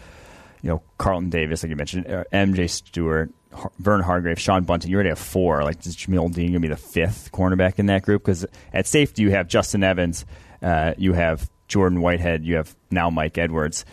you 0.62 0.70
know, 0.70 0.82
Carlton 0.98 1.30
Davis, 1.30 1.64
like 1.64 1.70
you 1.70 1.76
mentioned, 1.76 2.08
uh, 2.08 2.24
MJ 2.32 2.70
Stewart, 2.70 3.32
Har- 3.54 3.72
Vern 3.80 4.02
Hargrave, 4.02 4.40
Sean 4.40 4.64
Bunting. 4.64 4.90
You 4.90 4.96
already 4.96 5.10
have 5.10 5.20
four. 5.20 5.64
Like, 5.64 5.86
is 5.86 5.96
Jamel 5.96 6.34
Dean 6.34 6.52
going 6.52 6.54
to 6.54 6.60
be 6.60 6.68
the 6.70 6.78
fifth 6.78 7.32
cornerback 7.32 7.78
in 7.78 7.88
that 7.88 8.04
group? 8.04 8.24
Because 8.24 8.46
at 8.74 8.88
safety, 8.88 9.24
you 9.24 9.32
have 9.32 9.48
Justin 9.48 9.84
Evans, 9.84 10.26
uh, 10.62 10.94
you 10.98 11.14
have 11.14 11.50
Jordan 11.68 12.02
Whitehead, 12.02 12.46
you 12.46 12.56
have 12.56 12.76
now 12.90 13.10
Mike 13.10 13.38
Edwards. 13.38 13.86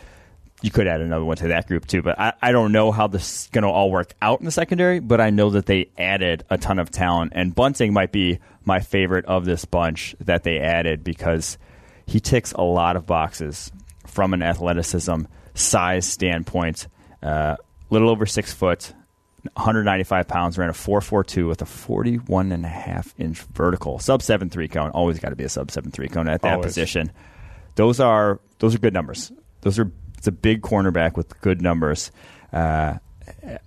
You 0.62 0.70
could 0.70 0.86
add 0.86 1.00
another 1.00 1.24
one 1.24 1.36
to 1.38 1.48
that 1.48 1.66
group 1.66 1.86
too, 1.86 2.02
but 2.02 2.18
I, 2.20 2.32
I 2.40 2.52
don't 2.52 2.70
know 2.70 2.92
how 2.92 3.08
this 3.08 3.42
is 3.44 3.48
going 3.50 3.62
to 3.62 3.68
all 3.68 3.90
work 3.90 4.14
out 4.22 4.38
in 4.38 4.44
the 4.44 4.52
secondary. 4.52 5.00
But 5.00 5.20
I 5.20 5.30
know 5.30 5.50
that 5.50 5.66
they 5.66 5.90
added 5.98 6.44
a 6.50 6.56
ton 6.56 6.78
of 6.78 6.90
talent, 6.90 7.32
and 7.34 7.54
Bunting 7.54 7.92
might 7.92 8.12
be 8.12 8.38
my 8.64 8.78
favorite 8.78 9.24
of 9.26 9.44
this 9.44 9.64
bunch 9.64 10.14
that 10.20 10.44
they 10.44 10.60
added 10.60 11.02
because 11.02 11.58
he 12.06 12.20
ticks 12.20 12.52
a 12.52 12.62
lot 12.62 12.96
of 12.96 13.06
boxes 13.06 13.72
from 14.06 14.34
an 14.34 14.42
athleticism, 14.42 15.22
size 15.54 16.06
standpoint. 16.06 16.86
A 17.22 17.56
little 17.90 18.08
over 18.08 18.24
six 18.26 18.52
foot, 18.52 18.92
195 19.54 20.28
pounds, 20.28 20.58
ran 20.58 20.68
a 20.68 20.72
4.42 20.72 21.48
with 21.48 21.62
a 21.62 21.66
41 21.66 22.52
and 22.52 22.64
a 22.64 22.68
half 22.68 23.14
inch 23.18 23.42
vertical, 23.52 23.98
sub 23.98 24.20
7.3 24.20 24.70
cone. 24.70 24.90
Always 24.90 25.18
got 25.18 25.30
to 25.30 25.36
be 25.36 25.44
a 25.44 25.48
sub 25.48 25.68
7.3 25.68 26.12
cone 26.12 26.28
at 26.28 26.42
that 26.42 26.54
Always. 26.54 26.66
position. 26.66 27.10
Those 27.74 27.98
are 28.00 28.40
those 28.58 28.74
are 28.74 28.78
good 28.78 28.94
numbers. 28.94 29.32
Those 29.62 29.78
are 29.78 29.90
it's 30.22 30.28
a 30.28 30.32
big 30.32 30.62
cornerback 30.62 31.16
with 31.16 31.40
good 31.40 31.60
numbers. 31.60 32.12
Uh, 32.52 32.94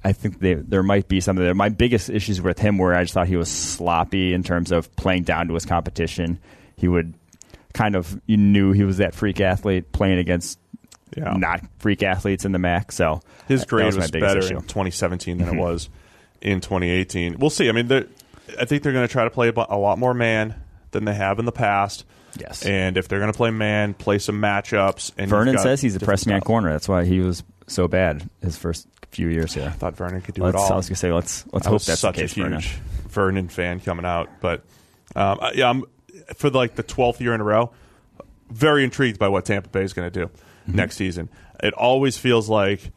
I 0.05 0.13
think 0.13 0.39
they, 0.39 0.53
there 0.53 0.83
might 0.83 1.09
be 1.09 1.19
some 1.19 1.37
of 1.37 1.43
the, 1.43 1.53
my 1.53 1.67
biggest 1.67 2.09
issues 2.09 2.41
with 2.41 2.59
him 2.59 2.77
were 2.77 2.95
I 2.95 3.03
just 3.03 3.13
thought 3.13 3.27
he 3.27 3.35
was 3.35 3.51
sloppy 3.51 4.31
in 4.33 4.41
terms 4.41 4.71
of 4.71 4.95
playing 4.95 5.23
down 5.23 5.49
to 5.49 5.53
his 5.53 5.65
competition. 5.65 6.39
He 6.77 6.87
would 6.87 7.13
kind 7.73 7.97
of 7.97 8.21
you 8.25 8.37
knew 8.37 8.71
he 8.71 8.85
was 8.85 8.99
that 8.99 9.13
freak 9.13 9.41
athlete 9.41 9.91
playing 9.91 10.17
against 10.19 10.57
Yeah. 11.17 11.33
not 11.33 11.59
freak 11.79 12.03
athletes 12.03 12.45
in 12.45 12.53
the 12.53 12.59
MAC. 12.59 12.93
So 12.93 13.19
His 13.49 13.65
grade 13.65 13.87
was 13.87 13.97
was, 13.97 14.13
my 14.13 14.19
better 14.21 14.39
issue. 14.39 14.53
Mm-hmm. 14.55 14.59
in 14.59 14.67
2017 14.67 15.37
than 15.39 15.57
it 15.57 15.59
was 15.59 15.89
in 16.39 16.61
2018. 16.61 17.37
We'll 17.37 17.49
see. 17.49 17.67
I 17.67 17.73
mean, 17.73 17.91
I 17.91 18.63
think 18.63 18.81
they're 18.81 18.93
going 18.93 19.05
to 19.05 19.11
try 19.11 19.25
to 19.25 19.29
play 19.29 19.51
a 19.53 19.77
lot 19.77 19.99
more 19.99 20.13
man 20.13 20.55
than 20.91 21.03
they 21.03 21.15
have 21.15 21.37
in 21.37 21.43
the 21.43 21.51
past. 21.51 22.05
Yes. 22.39 22.65
And 22.65 22.97
if 22.97 23.07
they're 23.07 23.19
going 23.19 23.31
to 23.31 23.37
play 23.37 23.51
man, 23.51 23.93
play 23.93 24.19
some 24.19 24.41
matchups. 24.41 25.11
And 25.17 25.29
Vernon 25.29 25.57
says 25.57 25.81
he's 25.81 25.95
a 25.95 25.99
press 25.99 26.25
man 26.25 26.39
stuff. 26.41 26.47
corner. 26.47 26.71
That's 26.71 26.89
why 26.89 27.05
he 27.05 27.19
was 27.19 27.43
so 27.67 27.87
bad 27.87 28.29
his 28.41 28.57
first 28.57 28.87
few 29.11 29.27
years 29.29 29.53
here. 29.53 29.65
I 29.67 29.69
thought 29.71 29.95
Vernon 29.95 30.21
could 30.21 30.35
do 30.35 30.43
Let's, 30.43 30.55
it 30.55 30.59
all. 30.59 30.73
I 30.73 30.75
was 30.75 30.87
gonna 30.89 30.97
say 30.97 31.11
let's 31.13 31.45
let's 31.53 31.65
I 31.65 31.69
hope 31.69 31.81
that's 31.83 31.99
such 32.01 32.15
the 32.15 32.21
case. 32.23 32.31
a 32.37 32.41
Vernon. 32.41 32.59
huge 32.61 32.73
Vernon 33.09 33.47
fan 33.49 33.79
coming 33.79 34.05
out, 34.05 34.29
but 34.41 34.63
um, 35.15 35.39
yeah, 35.53 35.69
I'm 35.69 35.83
for 36.35 36.49
like 36.49 36.75
the 36.75 36.83
12th 36.83 37.19
year 37.21 37.33
in 37.33 37.39
a 37.41 37.43
row. 37.45 37.71
Very 38.51 38.83
intrigued 38.83 39.17
by 39.17 39.27
what 39.29 39.45
Tampa 39.45 39.69
Bay 39.69 39.83
is 39.83 39.93
going 39.93 40.11
to 40.11 40.19
do 40.25 40.29
Mm-hmm. 40.67 40.77
next 40.77 40.95
season. 40.97 41.29
It 41.63 41.73
always 41.75 42.17
feels 42.17 42.49
like 42.49 42.91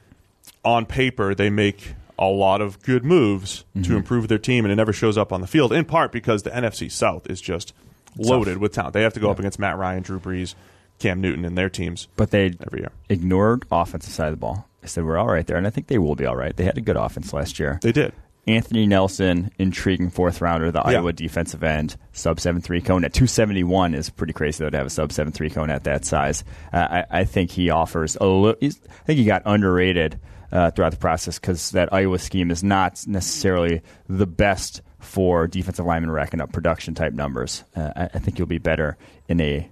on 0.65 0.87
paper 0.87 1.35
they 1.35 1.51
make 1.51 1.95
a 2.19 2.27
lot 2.27 2.61
of 2.63 2.83
good 2.83 3.05
moves 3.05 3.65
Mm-hmm. 3.77 3.83
to 3.83 3.97
improve 3.97 4.27
their 4.29 4.39
team, 4.39 4.65
and 4.65 4.73
it 4.73 4.77
never 4.77 4.93
shows 4.93 5.17
up 5.19 5.33
on 5.33 5.41
the 5.43 5.47
field. 5.47 5.73
In 5.73 5.85
part 5.85 6.11
because 6.11 6.43
the 6.43 6.51
NFC 6.51 6.91
South 6.91 7.29
is 7.31 7.41
just 7.41 7.73
loaded 8.19 8.59
with 8.59 8.73
talent. 8.73 8.95
They 8.95 9.03
have 9.03 9.15
to 9.15 9.21
go 9.21 9.31
up 9.31 9.39
against 9.39 9.59
Matt 9.59 9.79
Ryan, 9.79 10.03
Drew 10.03 10.19
Brees, 10.21 10.55
Cam 10.99 11.21
Newton, 11.21 11.45
and 11.45 11.57
their 11.57 11.71
teams 11.71 12.09
But 12.17 12.31
they 12.31 12.47
every 12.67 12.81
year. 12.81 12.91
ignored 13.09 13.65
offensive 13.71 14.13
side 14.13 14.27
of 14.29 14.33
the 14.33 14.37
ball. 14.41 14.67
They 14.81 14.89
said 14.89 15.05
we're 15.05 15.19
all 15.19 15.27
right 15.29 15.47
there, 15.47 15.57
and 15.57 15.67
I 15.67 15.71
think 15.71 15.87
they 15.89 15.99
will 15.99 16.15
be 16.15 16.27
all 16.27 16.37
right. 16.37 16.57
They 16.57 16.65
had 16.65 16.79
a 16.79 16.81
good 16.81 16.97
offense 16.97 17.33
last 17.33 17.59
year. 17.59 17.79
They 17.83 17.93
did. 17.93 18.13
Anthony 18.47 18.87
Nelson, 18.87 19.51
intriguing 19.59 20.09
fourth 20.09 20.41
rounder, 20.41 20.71
the 20.73 20.79
Yeah. 20.87 20.99
Iowa 21.01 21.13
defensive 21.13 21.63
end, 21.63 21.97
sub 22.13 22.41
seven 22.41 22.63
three 22.63 22.81
cone 22.81 23.05
at 23.05 23.13
two 23.13 23.27
seventy 23.27 23.63
one 23.63 23.93
is 23.95 24.09
pretty 24.09 24.33
crazy 24.33 24.65
though 24.65 24.71
to 24.71 24.77
have 24.79 24.87
a 24.87 24.91
sub 24.91 25.13
seven 25.13 25.33
three 25.35 25.51
cone 25.51 25.69
at 25.69 25.85
that 25.85 26.07
size. 26.07 26.45
Uh, 26.73 26.79
I, 27.11 27.21
I 27.21 27.25
think 27.25 27.51
he 27.51 27.69
offers 27.69 28.17
a 28.17 28.25
little. 28.27 28.57
I 28.63 28.71
think 29.05 29.19
he 29.19 29.25
got 29.27 29.43
underrated 29.45 30.19
uh, 30.51 30.71
throughout 30.71 30.93
the 30.93 30.97
process 30.99 31.39
because 31.39 31.73
that 31.73 31.93
Iowa 31.93 32.19
scheme 32.19 32.51
is 32.51 32.65
not 32.65 33.05
necessarily 33.07 33.83
the 34.09 34.27
best 34.27 34.81
for 35.09 35.47
defensive 35.47 35.87
linemen 35.87 36.11
racking 36.11 36.41
up 36.41 36.53
production 36.53 36.95
type 36.95 37.15
numbers. 37.15 37.65
Uh, 37.75 37.91
I, 37.97 38.05
I 38.05 38.19
think 38.19 38.39
you'll 38.39 38.47
be 38.47 38.59
better 38.59 38.97
in 39.29 39.41
a 39.41 39.69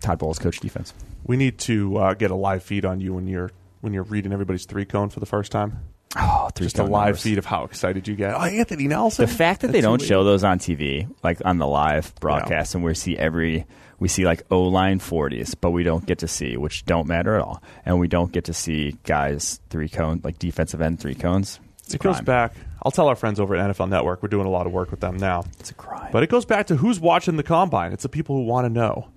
Todd 0.00 0.18
Bowles 0.18 0.38
coach 0.38 0.60
defense. 0.60 0.92
We 1.24 1.36
need 1.36 1.58
to 1.60 1.96
uh, 1.98 2.14
get 2.14 2.30
a 2.30 2.34
live 2.34 2.62
feed 2.62 2.84
on 2.84 3.00
you 3.00 3.14
when 3.14 3.26
you're 3.26 3.50
when 3.80 3.92
you're 3.92 4.02
reading 4.02 4.32
everybody's 4.32 4.64
three 4.64 4.84
cone 4.84 5.08
for 5.08 5.20
the 5.20 5.26
first 5.26 5.52
time. 5.52 5.78
Oh, 6.16 6.48
three 6.54 6.66
Just 6.66 6.78
a 6.78 6.84
live 6.84 7.20
feed 7.20 7.38
of 7.38 7.44
how 7.44 7.64
excited 7.64 8.08
you 8.08 8.16
get. 8.16 8.34
Oh, 8.34 8.40
Anthony 8.40 8.88
Nelson. 8.88 9.26
The 9.26 9.32
fact 9.32 9.60
that 9.60 9.68
they 9.68 9.80
That's 9.80 9.84
don't 9.84 10.02
show 10.02 10.24
those 10.24 10.42
on 10.42 10.58
TV, 10.58 11.08
like 11.22 11.40
on 11.44 11.58
the 11.58 11.66
live 11.66 12.14
broadcast, 12.16 12.74
and 12.74 12.82
we 12.82 12.94
see 12.94 13.16
every 13.16 13.66
we 14.00 14.08
see 14.08 14.24
like 14.24 14.42
O 14.50 14.62
line 14.62 14.98
forties, 14.98 15.54
but 15.54 15.70
we 15.70 15.84
don't 15.84 16.06
get 16.06 16.18
to 16.20 16.28
see, 16.28 16.56
which 16.56 16.84
don't 16.86 17.06
matter 17.06 17.36
at 17.36 17.42
all, 17.42 17.62
and 17.84 18.00
we 18.00 18.08
don't 18.08 18.32
get 18.32 18.46
to 18.46 18.54
see 18.54 18.96
guys 19.04 19.60
three 19.70 19.88
cone 19.88 20.20
like 20.24 20.38
defensive 20.38 20.80
end 20.80 20.98
three 20.98 21.14
cones. 21.14 21.60
It's 21.88 21.94
It 21.94 22.00
goes 22.02 22.20
back. 22.20 22.52
I'll 22.82 22.90
tell 22.92 23.08
our 23.08 23.16
friends 23.16 23.40
over 23.40 23.56
at 23.56 23.70
NFL 23.70 23.88
Network. 23.88 24.22
We're 24.22 24.28
doing 24.28 24.46
a 24.46 24.50
lot 24.50 24.66
of 24.66 24.72
work 24.72 24.90
with 24.90 25.00
them 25.00 25.16
now. 25.16 25.44
It's 25.58 25.70
a 25.70 25.74
crime. 25.74 26.10
But 26.12 26.22
it 26.22 26.28
goes 26.28 26.44
back 26.44 26.66
to 26.68 26.76
who's 26.76 27.00
watching 27.00 27.36
the 27.36 27.42
combine. 27.42 27.92
It's 27.92 28.02
the 28.02 28.08
people 28.08 28.36
who 28.36 28.42
want 28.44 28.66
to 28.66 28.68
know 28.68 29.08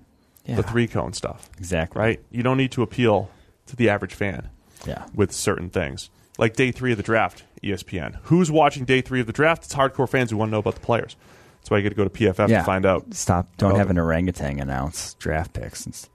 Yeah. 0.46 0.56
the 0.56 0.62
three 0.62 0.86
cone 0.88 1.12
stuff, 1.12 1.48
exactly 1.58 2.00
right? 2.00 2.20
You 2.30 2.42
don't 2.42 2.56
need 2.56 2.72
to 2.72 2.82
appeal 2.82 3.30
to 3.66 3.76
the 3.76 3.88
average 3.88 4.14
fan. 4.14 4.48
Yeah. 4.84 5.04
with 5.14 5.30
certain 5.32 5.70
things. 5.70 6.10
Like 6.38 6.54
day 6.56 6.72
three 6.72 6.90
of 6.90 6.96
the 6.96 7.04
draft, 7.04 7.44
ESPN. 7.62 8.16
Who's 8.24 8.50
watching 8.50 8.84
day 8.84 9.00
three 9.00 9.20
of 9.20 9.28
the 9.28 9.32
draft? 9.32 9.62
It's 9.64 9.74
hardcore 9.74 10.08
fans 10.08 10.30
who 10.32 10.36
want 10.38 10.48
to 10.48 10.52
know 10.52 10.58
about 10.58 10.74
the 10.74 10.80
players. 10.80 11.14
That's 11.60 11.70
why 11.70 11.76
you 11.76 11.84
get 11.84 11.90
to 11.90 11.94
go 11.94 12.02
to 12.02 12.10
PFF 12.10 12.48
yeah. 12.48 12.58
to 12.58 12.64
find 12.64 12.84
out. 12.84 13.14
Stop. 13.14 13.56
Don't 13.58 13.76
have 13.76 13.86
them. 13.86 13.96
an 13.98 14.02
orangutan 14.02 14.58
announce 14.58 15.14
draft 15.14 15.52
picks. 15.52 15.84
and 15.86 15.94
s- 15.94 16.08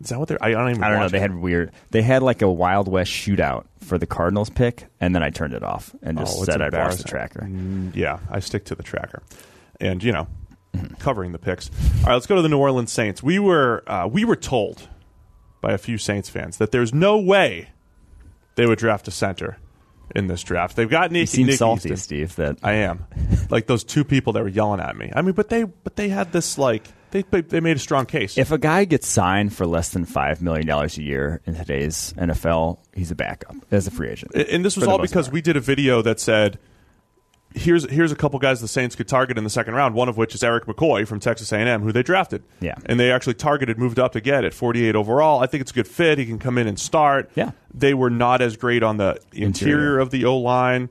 Is 0.00 0.08
that 0.08 0.18
what 0.18 0.28
they're? 0.28 0.42
I 0.42 0.50
don't 0.52 0.70
even. 0.70 0.82
I 0.82 0.88
don't 0.88 0.96
know. 0.96 1.02
watch 1.04 1.12
They 1.12 1.18
it. 1.18 1.22
had 1.22 1.34
weird. 1.36 1.72
They 1.90 2.02
had 2.02 2.22
like 2.22 2.40
a 2.42 2.50
Wild 2.50 2.88
West 2.88 3.10
shootout 3.12 3.66
for 3.80 3.98
the 3.98 4.06
Cardinals 4.06 4.48
pick, 4.50 4.86
and 5.00 5.14
then 5.14 5.22
I 5.22 5.30
turned 5.30 5.52
it 5.52 5.62
off 5.62 5.94
and 6.02 6.18
just 6.18 6.38
Oh, 6.38 6.44
said 6.44 6.62
I'd 6.62 6.72
watch 6.72 6.96
the 6.96 7.04
tracker. 7.04 7.40
Mm, 7.42 7.94
yeah, 7.94 8.18
I 8.30 8.40
stick 8.40 8.64
to 8.66 8.74
the 8.74 8.82
tracker, 8.82 9.22
and 9.78 10.02
you 10.02 10.12
know, 10.12 10.26
covering 10.98 11.32
the 11.32 11.38
picks. 11.38 11.70
All 12.00 12.06
right, 12.06 12.14
let's 12.14 12.26
go 12.26 12.36
to 12.36 12.42
the 12.42 12.48
New 12.48 12.58
Orleans 12.58 12.90
Saints. 12.92 13.22
We 13.22 13.38
were 13.38 13.82
uh, 13.86 14.08
we 14.10 14.24
were 14.24 14.36
told 14.36 14.88
by 15.60 15.72
a 15.72 15.78
few 15.78 15.98
Saints 15.98 16.30
fans 16.30 16.56
that 16.56 16.70
there's 16.72 16.94
no 16.94 17.18
way 17.18 17.68
they 18.54 18.64
would 18.66 18.78
draft 18.78 19.06
a 19.06 19.10
center 19.10 19.58
in 20.16 20.26
this 20.28 20.42
draft. 20.42 20.76
They've 20.76 20.88
got 20.88 21.12
Nick. 21.12 21.20
You 21.20 21.26
seem 21.26 21.46
Nick 21.48 21.56
salty, 21.56 21.90
Easton. 21.90 21.96
Steve. 21.98 22.36
That 22.36 22.56
I 22.62 22.72
am 22.72 23.04
like 23.50 23.66
those 23.66 23.84
two 23.84 24.04
people 24.04 24.32
that 24.32 24.42
were 24.42 24.48
yelling 24.48 24.80
at 24.80 24.96
me. 24.96 25.12
I 25.14 25.20
mean, 25.20 25.34
but 25.34 25.50
they 25.50 25.64
but 25.64 25.96
they 25.96 26.08
had 26.08 26.32
this 26.32 26.56
like 26.56 26.84
they 27.10 27.22
they 27.22 27.60
made 27.60 27.76
a 27.76 27.80
strong 27.80 28.06
case. 28.06 28.36
if 28.38 28.50
a 28.52 28.58
guy 28.58 28.84
gets 28.84 29.06
signed 29.08 29.52
for 29.54 29.66
less 29.66 29.88
than 29.90 30.04
five 30.04 30.40
million 30.42 30.66
dollars 30.66 30.96
a 30.98 31.02
year 31.02 31.40
in 31.46 31.54
today's 31.54 32.12
NFL, 32.16 32.78
he's 32.94 33.10
a 33.10 33.14
backup 33.14 33.54
as 33.70 33.86
a 33.86 33.90
free 33.90 34.08
agent. 34.08 34.34
And 34.34 34.64
this 34.64 34.76
was 34.76 34.86
all 34.86 34.98
because 34.98 35.26
part. 35.26 35.34
we 35.34 35.42
did 35.42 35.56
a 35.56 35.60
video 35.60 36.02
that 36.02 36.20
said, 36.20 36.58
"Here's 37.54 37.88
here's 37.90 38.12
a 38.12 38.16
couple 38.16 38.38
guys 38.38 38.60
the 38.60 38.68
Saints 38.68 38.94
could 38.94 39.08
target 39.08 39.36
in 39.38 39.44
the 39.44 39.50
second 39.50 39.74
round. 39.74 39.94
One 39.94 40.08
of 40.08 40.16
which 40.16 40.34
is 40.34 40.42
Erik 40.44 40.66
McCoy 40.66 41.06
from 41.06 41.18
Texas 41.20 41.52
A&M, 41.52 41.82
who 41.82 41.90
they 41.92 42.02
drafted. 42.02 42.44
Yeah. 42.60 42.74
and 42.86 43.00
they 43.00 43.10
actually 43.10 43.34
targeted, 43.34 43.78
moved 43.78 43.98
up 43.98 44.12
to 44.12 44.20
get 44.20 44.44
at 44.44 44.54
48 44.54 44.94
overall. 44.94 45.42
I 45.42 45.46
think 45.46 45.62
it's 45.62 45.70
a 45.72 45.74
good 45.74 45.88
fit. 45.88 46.18
He 46.18 46.26
can 46.26 46.38
come 46.38 46.58
in 46.58 46.66
and 46.68 46.78
start. 46.78 47.30
Yeah. 47.34 47.50
they 47.74 47.92
were 47.94 48.10
not 48.10 48.40
as 48.40 48.56
great 48.56 48.82
on 48.82 48.98
the 48.98 49.18
interior, 49.32 49.46
Interior. 49.46 49.98
of 49.98 50.10
the 50.10 50.24
O 50.26 50.36
line. 50.38 50.88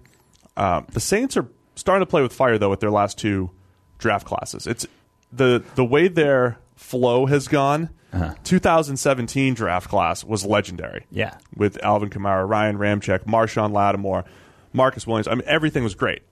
Um, 0.57 0.85
the 0.91 0.99
Saints 0.99 1.37
are 1.37 1.47
starting 1.75 2.05
to 2.05 2.09
play 2.09 2.21
with 2.21 2.33
fire 2.33 2.57
though 2.57 2.69
with 2.69 2.81
their 2.81 2.91
last 2.91 3.17
two 3.17 3.51
draft 3.97 4.27
classes. 4.27 4.67
It's 4.67 4.85
the 5.31 5.63
the 5.75 5.85
way 5.85 6.07
their 6.07 6.57
flow 6.75 7.25
has 7.27 7.47
gone. 7.47 7.89
Uh-huh. 8.11 8.33
2017 8.43 9.53
draft 9.53 9.87
class 9.87 10.23
was 10.23 10.43
legendary 10.43 11.05
Yeah. 11.11 11.37
with 11.55 11.77
Alvin 11.83 12.09
Kamara, 12.09 12.47
Ryan 12.49 12.77
Ramczyk, 12.79 13.25
Marshon 13.25 13.71
Lattimore, 13.71 14.25
Marcus 14.73 15.05
Williams. 15.05 15.27
I 15.27 15.35
mean, 15.35 15.43
everything 15.45 15.83
was 15.83 15.93
great. 15.93 16.23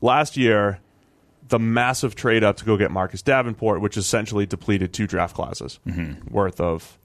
Last 0.00 0.36
year, 0.36 0.80
the 1.48 1.58
massive 1.58 2.14
trade 2.14 2.44
up 2.44 2.58
to 2.58 2.64
go 2.66 2.76
get 2.76 2.90
Marcus 2.90 3.22
Davenport, 3.22 3.80
which 3.80 3.96
essentially 3.96 4.44
depleted 4.44 4.92
two 4.92 5.06
draft 5.06 5.34
classes 5.34 5.80
worth 6.30 6.60
of 6.60 6.98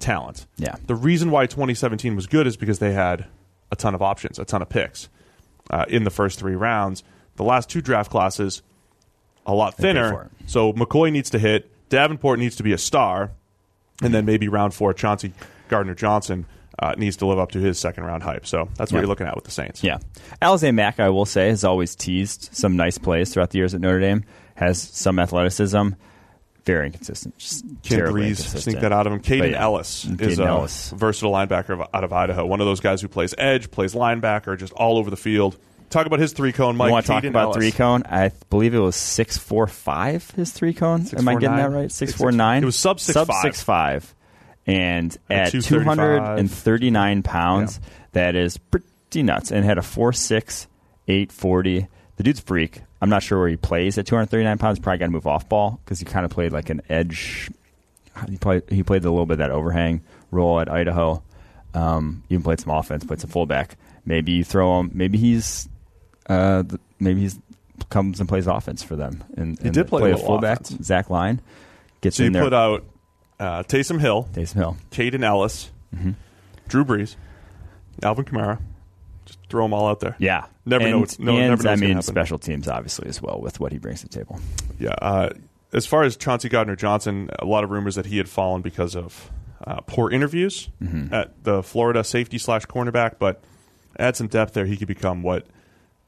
talent. 0.00 0.46
Yeah. 0.56 0.74
The 0.86 0.96
reason 0.96 1.30
why 1.30 1.46
2017 1.46 2.16
was 2.16 2.26
good 2.26 2.46
is 2.48 2.56
because 2.56 2.80
they 2.80 2.92
had 2.92 3.26
a 3.70 3.76
ton 3.76 3.94
of 3.94 4.02
options, 4.02 4.38
a 4.40 4.44
ton 4.44 4.60
of 4.60 4.68
picks 4.68 5.08
uh, 5.70 5.84
in 5.88 6.02
the 6.02 6.10
first 6.10 6.38
three 6.40 6.56
rounds. 6.56 7.04
The 7.36 7.44
last 7.44 7.70
two 7.70 7.80
draft 7.80 8.10
classes, 8.10 8.62
a 9.46 9.54
lot 9.54 9.76
thinner. 9.76 10.30
So 10.46 10.72
McCoy 10.72 11.12
needs 11.12 11.30
to 11.30 11.38
hit. 11.38 11.70
Davenport 11.88 12.38
needs 12.38 12.56
to 12.56 12.62
be 12.62 12.72
a 12.72 12.78
star, 12.78 13.30
and 14.02 14.12
then 14.14 14.24
maybe 14.24 14.48
round 14.48 14.74
four, 14.74 14.92
Chauncey 14.94 15.32
Gardner 15.68 15.94
Johnson 15.94 16.46
uh, 16.78 16.94
needs 16.98 17.16
to 17.18 17.26
live 17.26 17.38
up 17.38 17.52
to 17.52 17.60
his 17.60 17.78
second 17.78 18.04
round 18.04 18.22
hype. 18.22 18.46
So 18.46 18.68
that's 18.76 18.90
what 18.90 18.96
Yeah. 18.98 19.02
you're 19.02 19.08
looking 19.08 19.26
at 19.26 19.34
with 19.36 19.44
the 19.44 19.50
Saints. 19.52 19.84
Yeah. 19.84 19.98
Alize 20.42 20.74
Mack, 20.74 20.98
I 20.98 21.08
will 21.10 21.24
say, 21.26 21.48
has 21.48 21.62
always 21.64 21.94
teased 21.94 22.48
some 22.52 22.76
nice 22.76 22.98
plays 22.98 23.32
throughout 23.32 23.50
the 23.50 23.58
years 23.58 23.74
at 23.74 23.80
Notre 23.80 24.00
Dame. 24.00 24.24
Has 24.56 24.80
some 24.80 25.18
athleticism. 25.18 25.90
Very 26.64 26.86
inconsistent. 26.86 27.36
Just 27.38 27.64
terribly 27.82 28.30
Brees, 28.30 28.58
sneak 28.58 28.80
that 28.80 28.90
out 28.92 29.06
of 29.06 29.12
him. 29.12 29.20
Kaden 29.20 29.50
yeah. 29.50 29.62
Elliss 29.62 30.06
Kaden 30.06 30.20
is 30.22 30.38
a 30.38 30.44
Elliss. 30.46 30.90
versatile 30.92 31.30
linebacker 31.32 31.86
out 31.92 32.04
of 32.04 32.12
Idaho. 32.12 32.46
One 32.46 32.60
of 32.60 32.66
those 32.66 32.80
guys 32.80 33.02
who 33.02 33.08
plays 33.08 33.34
edge, 33.36 33.70
plays 33.70 33.94
linebacker, 33.94 34.58
just 34.58 34.72
all 34.72 34.96
over 34.96 35.10
the 35.10 35.16
field. 35.16 35.58
Talk 35.94 36.06
about 36.06 36.18
his 36.18 36.32
three 36.32 36.52
cone, 36.52 36.76
Mike. 36.76 36.88
you 36.88 36.92
want 36.92 37.06
to 37.06 37.12
talk 37.12 37.22
about 37.22 37.44
Elliss. 37.44 37.56
three 37.56 37.70
cone? 37.70 38.02
I 38.06 38.32
believe 38.50 38.74
it 38.74 38.80
was 38.80 38.96
six 38.96 39.38
four 39.38 39.68
five. 39.68 40.28
His 40.32 40.50
three 40.50 40.74
cone. 40.74 41.06
Am 41.16 41.28
I 41.28 41.34
getting 41.36 41.56
that 41.56 41.70
right? 41.70 41.90
Six 41.92 42.12
four 42.12 42.32
nine. 42.32 42.64
It 42.64 42.66
was 42.66 42.74
sub 42.74 42.96
6'5". 42.98 43.12
Sub 43.12 43.32
six 43.42 43.62
five. 43.62 44.12
And 44.66 45.16
At 45.30 45.52
two 45.52 45.60
235. 45.62 45.86
hundred 45.86 46.38
and 46.40 46.50
thirty 46.50 46.90
nine 46.90 47.22
pounds, 47.22 47.78
Yeah. 47.80 47.88
that 48.12 48.34
is 48.34 48.58
pretty 48.58 49.22
nuts. 49.22 49.52
And 49.52 49.64
had 49.64 49.78
a 49.78 49.82
four 49.82 50.12
six 50.12 50.66
eight 51.06 51.30
forty. 51.30 51.86
The 52.16 52.24
dude's 52.24 52.40
freak. 52.40 52.80
I'm 53.00 53.08
not 53.08 53.22
sure 53.22 53.38
where 53.38 53.48
he 53.48 53.56
plays 53.56 53.96
at 53.96 54.04
239 54.06 54.58
pounds. 54.58 54.80
Probably 54.80 54.98
got 54.98 55.06
to 55.06 55.10
move 55.12 55.28
off 55.28 55.48
ball 55.48 55.78
because 55.84 56.00
he 56.00 56.04
kind 56.06 56.24
of 56.24 56.32
played 56.32 56.50
like 56.50 56.70
an 56.70 56.80
edge. 56.88 57.50
He 58.28 58.36
played 58.36 58.62
he 58.68 58.82
played 58.82 59.04
a 59.04 59.10
little 59.10 59.26
bit 59.26 59.34
of 59.34 59.38
that 59.38 59.50
overhang 59.52 60.00
role 60.32 60.58
at 60.58 60.68
Idaho. 60.68 61.22
Um, 61.72 62.24
even 62.30 62.42
played 62.42 62.58
some 62.58 62.72
offense, 62.74 63.04
played 63.04 63.20
some 63.20 63.30
fullback. 63.30 63.76
Maybe 64.04 64.32
you 64.32 64.42
throw 64.42 64.80
him. 64.80 64.90
Maybe 64.92 65.18
he's 65.18 65.68
uh, 66.28 66.62
maybe 67.00 67.22
he 67.28 67.30
comes 67.90 68.20
and 68.20 68.28
plays 68.28 68.46
offense 68.46 68.82
for 68.82 68.96
them. 68.96 69.22
And, 69.36 69.58
He 69.58 69.66
and 69.66 69.74
did 69.74 69.88
play 69.88 70.10
a 70.10 70.14
a 70.14 70.18
fullback. 70.18 70.60
offense. 70.60 70.84
Zach 70.86 71.10
Line 71.10 71.40
gets 72.00 72.16
So 72.16 72.22
you 72.22 72.28
in 72.28 72.32
there. 72.32 72.44
put 72.44 72.52
out 72.54 72.84
uh, 73.40 73.62
Taysom 73.64 74.00
Hill, 74.00 74.28
Taysom 74.32 74.54
Hill. 74.54 74.76
Kaden 74.90 75.22
Elliss, 75.24 75.70
Mm-hmm. 75.94 76.12
Drew 76.68 76.84
Brees, 76.84 77.14
Alvin 78.02 78.24
Kamara. 78.24 78.60
Just 79.26 79.38
throw 79.48 79.64
them 79.64 79.72
all 79.72 79.86
out 79.88 80.00
there. 80.00 80.16
Yeah, 80.18 80.46
Never 80.66 80.84
know 80.84 80.90
and, 80.90 81.00
what's- 81.00 81.18
no- 81.18 81.36
and, 81.36 81.48
never 81.50 81.62
know 81.62 81.70
I 81.70 81.76
mean, 81.76 82.02
special 82.02 82.38
teams 82.38 82.68
obviously 82.68 83.08
as 83.08 83.22
well 83.22 83.40
with 83.40 83.60
what 83.60 83.72
he 83.72 83.78
brings 83.78 84.00
to 84.02 84.08
the 84.08 84.14
table. 84.14 84.40
Yeah. 84.78 84.90
Uh, 85.00 85.30
as 85.72 85.86
far 85.86 86.02
as 86.04 86.16
Chauncey 86.16 86.48
Gardner 86.48 86.76
Johnson, 86.76 87.30
a 87.38 87.44
lot 87.46 87.64
of 87.64 87.70
rumors 87.70 87.94
that 87.96 88.06
he 88.06 88.16
had 88.18 88.28
fallen 88.28 88.60
because 88.62 88.94
of 88.96 89.30
uh, 89.66 89.80
poor 89.86 90.10
interviews 90.10 90.68
Mm-hmm. 90.82 91.12
at 91.14 91.42
the 91.44 91.62
Florida 91.62 92.04
safety 92.04 92.38
slash 92.38 92.66
cornerback, 92.66 93.14
but 93.18 93.42
add 93.98 94.14
some 94.16 94.26
depth 94.28 94.52
there, 94.54 94.66
he 94.66 94.76
could 94.76 94.88
become 94.88 95.22
what 95.22 95.46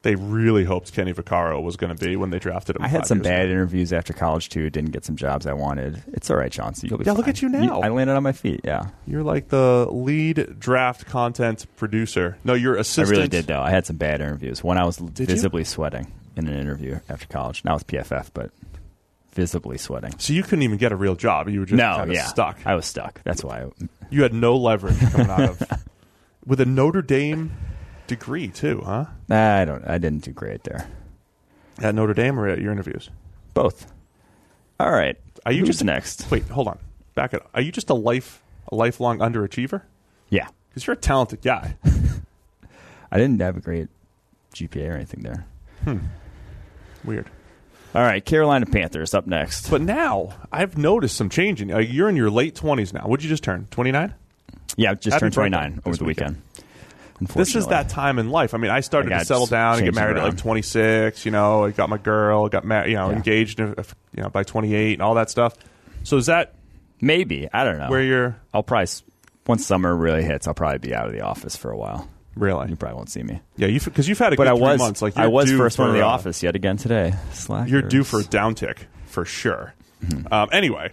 they 0.03 0.15
really 0.15 0.63
hoped 0.63 0.93
Kenny 0.93 1.11
Vaccaro 1.13 1.61
was 1.61 1.75
going 1.75 1.95
to 1.95 2.05
be 2.05 2.15
when 2.15 2.29
they 2.29 2.39
drafted 2.39 2.75
him. 2.75 2.83
I 2.83 2.87
had 2.87 3.05
some 3.07 3.19
bad 3.19 3.45
ago. 3.45 3.51
interviews 3.51 3.91
after 3.91 4.13
college 4.13 4.49
too. 4.49 4.69
Didn't 4.69 4.91
get 4.91 5.03
some 5.03 5.15
jobs 5.15 5.45
I 5.47 5.53
wanted. 5.53 6.03
It's 6.13 6.29
all 6.29 6.37
right, 6.37 6.51
Chauncey. 6.51 6.87
You'll 6.87 6.99
be 6.99 7.05
Yeah, 7.05 7.11
fine. 7.11 7.17
look 7.17 7.27
at 7.27 7.41
you 7.41 7.49
now. 7.49 7.81
I 7.81 7.89
landed 7.89 8.15
on 8.15 8.23
my 8.23 8.31
feet. 8.31 8.61
Yeah, 8.63 8.87
You're 9.05 9.23
like 9.23 9.49
the 9.49 9.87
lead 9.89 10.59
draft 10.59 11.05
content 11.07 11.65
producer. 11.77 12.37
No, 12.43 12.53
you're 12.53 12.77
I 12.79 12.83
really 13.01 13.27
did 13.27 13.47
though. 13.47 13.59
I 13.61 13.71
had 13.71 13.85
some 13.85 13.97
bad 13.97 14.21
interviews. 14.21 14.63
One 14.63 14.77
I 14.77 14.85
was 14.85 14.99
you? 14.99 15.07
visibly 15.09 15.63
sweating 15.63 16.11
in 16.35 16.47
an 16.47 16.57
interview 16.57 16.99
after 17.09 17.25
college. 17.27 17.65
Now 17.65 17.75
it's 17.75 17.83
PFF, 17.83 18.29
but 18.33 18.51
visibly 19.33 19.77
sweating. 19.77 20.17
So 20.19 20.33
you 20.33 20.43
couldn't 20.43 20.63
even 20.63 20.77
get 20.77 20.91
a 20.91 20.95
real 20.95 21.15
job. 21.15 21.49
You 21.49 21.59
were 21.61 21.65
just 21.65 21.77
no, 21.77 21.95
kind 21.97 22.09
of 22.11 22.15
yeah, 22.15 22.25
stuck. 22.25 22.57
I 22.65 22.75
was 22.75 22.85
stuck. 22.85 23.21
That's 23.23 23.43
why. 23.43 23.61
I, 23.63 23.69
You 24.09 24.23
had 24.23 24.33
no 24.33 24.55
leverage 24.57 24.99
coming 25.11 25.29
out 25.29 25.41
of 25.41 25.61
with 26.45 26.61
a 26.61 26.65
Notre 26.65 27.01
Dame 27.01 27.51
degree 28.07 28.47
too, 28.47 28.81
huh? 28.85 29.05
I 29.29 29.65
don't. 29.65 29.87
I 29.87 29.97
didn't 29.97 30.23
do 30.23 30.31
great 30.31 30.63
there. 30.63 30.87
At 31.81 31.93
Notre 31.95 32.13
Dame 32.13 32.39
or 32.39 32.47
at 32.47 32.59
your 32.59 32.71
interviews? 32.71 33.09
Both. 33.53 33.91
All 34.79 34.91
right. 34.91 35.17
Are 35.45 35.51
you 35.51 35.59
Who's 35.59 35.69
just 35.69 35.83
next? 35.83 36.29
Wait, 36.31 36.43
hold 36.47 36.67
on. 36.67 36.79
Back 37.15 37.33
it. 37.33 37.43
Are 37.53 37.61
you 37.61 37.71
just 37.71 37.89
a 37.89 37.93
life 37.93 38.41
a 38.71 38.75
lifelong 38.75 39.19
underachiever? 39.19 39.83
Yeah, 40.29 40.47
Because 40.69 40.85
you're 40.85 40.93
a 40.95 40.97
talented 40.97 41.41
guy. 41.41 41.75
I 43.11 43.17
didn't 43.17 43.39
have 43.39 43.55
a 43.55 43.61
great 43.61 43.87
GPA 44.53 44.89
or 44.89 44.93
anything 44.95 45.23
there. 45.23 45.45
Hmm. 45.85 45.99
Weird. 47.05 47.29
All 47.95 48.01
right, 48.03 48.23
Carolina 48.23 48.65
Panthers 48.65 49.13
up 49.13 49.25
next. 49.25 49.69
But 49.69 49.81
now 49.81 50.33
I've 50.51 50.77
noticed 50.77 51.15
some 51.15 51.29
changing. 51.29 51.73
Uh, 51.73 51.77
you're 51.79 52.09
in 52.09 52.17
your 52.17 52.29
late 52.29 52.55
twenties 52.55 52.93
now. 52.93 53.01
What'd 53.07 53.23
you 53.23 53.29
just 53.29 53.43
turn? 53.43 53.67
Twenty 53.71 53.91
nine. 53.91 54.13
Yeah, 54.75 54.93
just 54.93 55.15
Happy 55.15 55.21
turned 55.21 55.33
29 55.33 55.81
over 55.85 55.97
the 55.97 56.03
weekend. 56.03 56.41
This 57.19 57.55
is 57.55 57.67
that 57.67 57.89
time 57.89 58.19
in 58.19 58.29
life. 58.29 58.53
I 58.53 58.57
mean, 58.57 58.69
I 58.71 58.81
started 58.81 59.11
I 59.11 59.19
to 59.19 59.25
settle 59.25 59.47
down 59.47 59.77
and 59.77 59.85
get 59.85 59.95
married 59.95 60.17
at 60.17 60.23
like 60.23 60.37
26. 60.37 61.25
You 61.25 61.31
know, 61.31 61.65
I 61.65 61.71
got 61.71 61.89
my 61.89 61.97
girl, 61.97 62.47
got 62.49 62.63
married, 62.63 62.91
you 62.91 62.97
know, 62.97 63.09
Yeah. 63.09 63.15
engaged, 63.15 63.59
uh, 63.59 63.73
you 64.15 64.21
know, 64.23 64.29
by 64.29 64.43
28 64.43 64.93
and 64.93 65.01
all 65.01 65.15
that 65.15 65.29
stuff. 65.29 65.53
So 66.03 66.17
is 66.17 66.27
that 66.27 66.53
Maybe. 67.01 67.47
I 67.51 67.63
don't 67.63 67.77
know. 67.79 67.89
where 67.89 68.01
you're 68.03 68.37
I'll 68.53 68.63
probably, 68.63 68.87
once 69.47 69.65
summer 69.65 69.95
really 69.95 70.23
hits, 70.23 70.47
I'll 70.47 70.53
probably 70.53 70.79
be 70.79 70.93
out 70.95 71.07
of 71.07 71.13
the 71.13 71.21
office 71.21 71.55
for 71.55 71.71
a 71.71 71.77
while. 71.77 72.07
really? 72.35 72.69
You 72.69 72.75
probably 72.75 72.95
won't 72.97 73.09
see 73.09 73.23
me. 73.23 73.41
Yeah, 73.55 73.67
you 73.67 73.79
because 73.79 74.07
you've 74.07 74.19
had 74.19 74.33
a 74.33 74.35
But 74.35 74.43
good 74.43 74.53
I 74.53 74.55
three 74.55 74.61
was, 74.61 74.79
months. 74.79 75.01
Like 75.01 75.17
I 75.17 75.25
was 75.27 75.51
first 75.51 75.79
one 75.79 75.89
in 75.89 75.95
the 75.95 76.03
uh, 76.05 76.07
office 76.09 76.43
yet 76.43 76.55
again 76.55 76.77
today. 76.77 77.13
Slackers. 77.33 77.71
You're 77.71 77.81
due 77.81 78.03
for 78.03 78.19
a 78.19 78.23
downtick 78.23 78.77
for 79.07 79.25
sure. 79.25 79.73
Mm-hmm. 80.05 80.31
Um, 80.31 80.49
anyway, 80.51 80.91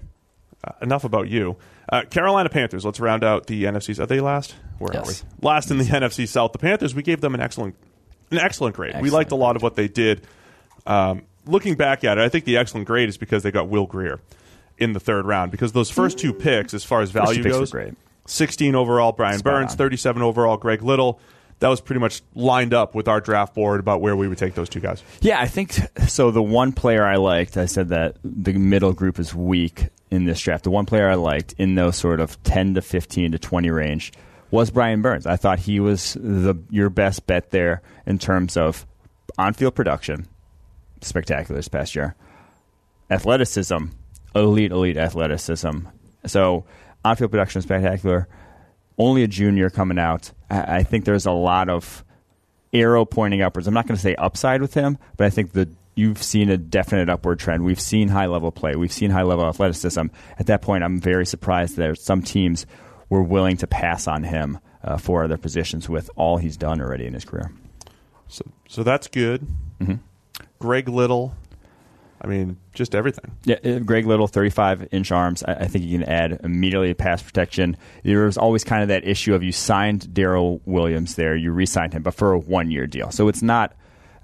uh, 0.66 0.70
enough 0.80 1.04
about 1.04 1.28
you. 1.28 1.56
Uh, 1.90 2.02
Carolina 2.02 2.48
Panthers. 2.48 2.84
Let's 2.84 3.00
round 3.00 3.22
out 3.24 3.46
the 3.46 3.64
NFCs. 3.64 3.98
Are 4.00 4.06
they 4.06 4.20
last? 4.20 4.54
Where 4.78 4.90
Yes. 4.94 5.22
are 5.22 5.26
we? 5.40 5.46
Last 5.46 5.70
in 5.70 5.78
the 5.78 5.84
NFC 5.84 6.26
South. 6.26 6.52
The 6.52 6.58
Panthers. 6.58 6.94
We 6.94 7.02
gave 7.02 7.20
them 7.20 7.34
an 7.34 7.40
excellent, 7.40 7.74
an 8.30 8.38
excellent 8.38 8.74
grade. 8.76 8.94
we 9.00 9.10
liked 9.10 9.32
a 9.32 9.36
lot 9.36 9.56
of 9.56 9.62
what 9.62 9.76
they 9.76 9.88
did. 9.88 10.22
Um, 10.86 11.22
looking 11.46 11.74
back 11.74 12.04
at 12.04 12.18
it, 12.18 12.22
I 12.22 12.28
think 12.28 12.44
the 12.44 12.56
excellent 12.56 12.86
grade 12.86 13.08
is 13.08 13.16
because 13.16 13.42
they 13.42 13.50
got 13.50 13.68
Will 13.68 13.86
Grier 13.86 14.20
in 14.78 14.92
the 14.92 15.00
third 15.00 15.26
round. 15.26 15.50
Because 15.50 15.72
those 15.72 15.90
first 15.90 16.18
two 16.18 16.32
picks, 16.32 16.74
as 16.74 16.84
far 16.84 17.00
as 17.00 17.10
value 17.10 17.42
goes, 17.42 17.70
great. 17.70 17.94
16 18.26 18.74
overall 18.74 19.12
Brian 19.12 19.38
Spot 19.38 19.52
Burns, 19.52 19.72
on. 19.72 19.76
37 19.78 20.22
overall 20.22 20.56
Greg 20.56 20.82
Little. 20.82 21.20
That 21.60 21.68
was 21.68 21.80
pretty 21.80 22.00
much 22.00 22.20
lined 22.34 22.74
up 22.74 22.94
with 22.94 23.06
our 23.06 23.20
draft 23.20 23.54
board 23.54 23.78
about 23.80 24.00
where 24.00 24.16
we 24.16 24.26
would 24.26 24.38
take 24.38 24.54
those 24.54 24.68
two 24.68 24.80
guys. 24.80 25.02
Yeah, 25.20 25.40
I 25.40 25.46
think 25.46 25.72
so. 26.08 26.30
The 26.30 26.42
one 26.42 26.72
player 26.72 27.04
I 27.04 27.16
liked, 27.16 27.56
I 27.56 27.66
said 27.66 27.90
that 27.90 28.16
the 28.24 28.52
middle 28.54 28.92
group 28.92 29.18
is 29.20 29.34
weak. 29.34 29.88
In 30.10 30.24
this 30.24 30.40
draft, 30.40 30.64
the 30.64 30.70
one 30.70 30.86
player 30.86 31.08
I 31.08 31.14
liked 31.14 31.54
in 31.58 31.74
those 31.74 31.96
sort 31.96 32.20
of 32.20 32.42
10 32.44 32.74
to 32.74 32.82
15 32.82 33.32
to 33.32 33.38
20 33.38 33.70
range 33.70 34.12
was 34.50 34.70
Brian 34.70 35.02
Burns. 35.02 35.26
I 35.26 35.36
thought 35.36 35.58
he 35.58 35.80
was 35.80 36.14
the 36.14 36.54
your 36.70 36.90
best 36.90 37.26
bet 37.26 37.50
there 37.50 37.82
in 38.06 38.18
terms 38.18 38.56
of 38.56 38.86
on-field 39.36 39.74
production, 39.74 40.28
spectacular 41.00 41.58
this 41.58 41.68
past 41.68 41.94
year. 41.94 42.14
Athleticism, 43.10 43.86
elite, 44.34 44.70
elite 44.70 44.96
athleticism. 44.96 45.80
So 46.26 46.64
on-field 47.04 47.30
production, 47.30 47.62
spectacular. 47.62 48.28
Only 48.96 49.24
a 49.24 49.28
junior 49.28 49.70
coming 49.70 49.98
out. 49.98 50.30
I, 50.48 50.76
I 50.76 50.82
think 50.84 51.04
there's 51.04 51.26
a 51.26 51.32
lot 51.32 51.68
of 51.68 52.04
arrow 52.72 53.04
pointing 53.04 53.42
upwards. 53.42 53.66
I'm 53.66 53.74
not 53.74 53.86
going 53.86 53.96
to 53.96 54.02
say 54.02 54.14
upside 54.14 54.60
with 54.60 54.74
him, 54.74 54.98
but 55.16 55.26
I 55.26 55.30
think 55.30 55.52
the 55.52 55.68
you've 55.94 56.22
seen 56.22 56.50
a 56.50 56.56
definite 56.56 57.08
upward 57.08 57.38
trend. 57.38 57.64
We've 57.64 57.80
seen 57.80 58.08
high 58.08 58.26
level 58.26 58.50
play. 58.50 58.76
We've 58.76 58.92
seen 58.92 59.10
high 59.10 59.22
level 59.22 59.46
athleticism. 59.46 60.06
At 60.38 60.46
that 60.46 60.62
point, 60.62 60.84
I'm 60.84 60.98
very 60.98 61.26
surprised 61.26 61.76
that 61.76 61.98
some 61.98 62.22
teams 62.22 62.66
were 63.08 63.22
willing 63.22 63.56
to 63.58 63.66
pass 63.66 64.06
on 64.06 64.24
him 64.24 64.58
uh, 64.82 64.98
for 64.98 65.24
other 65.24 65.36
positions 65.36 65.88
with 65.88 66.10
all 66.16 66.36
he's 66.36 66.56
done 66.56 66.80
already 66.80 67.06
in 67.06 67.14
his 67.14 67.24
career. 67.24 67.52
So, 68.28 68.44
so 68.68 68.82
that's 68.82 69.08
good. 69.08 69.46
Mm-hmm. 69.80 69.94
Greg 70.58 70.88
Little. 70.88 71.34
I 72.20 72.26
mean, 72.26 72.56
just 72.72 72.94
everything. 72.94 73.36
Yeah, 73.44 73.56
uh, 73.64 73.78
Greg 73.80 74.06
Little, 74.06 74.26
35 74.26 74.88
inch 74.92 75.12
arms. 75.12 75.42
I, 75.42 75.54
I 75.54 75.66
think 75.66 75.84
you 75.84 75.98
can 75.98 76.08
add 76.08 76.40
immediately 76.42 76.94
pass 76.94 77.22
protection. 77.22 77.76
There 78.02 78.24
was 78.24 78.38
always 78.38 78.64
kind 78.64 78.82
of 78.82 78.88
that 78.88 79.06
issue 79.06 79.34
of 79.34 79.42
you 79.42 79.52
signed 79.52 80.08
Daryl 80.12 80.60
Williams 80.64 81.16
there, 81.16 81.36
you 81.36 81.52
re 81.52 81.66
signed 81.66 81.92
him, 81.92 82.02
but 82.02 82.14
for 82.14 82.32
a 82.32 82.38
one 82.38 82.70
year 82.70 82.86
deal. 82.86 83.10
So 83.10 83.28
it's 83.28 83.42
not, 83.42 83.74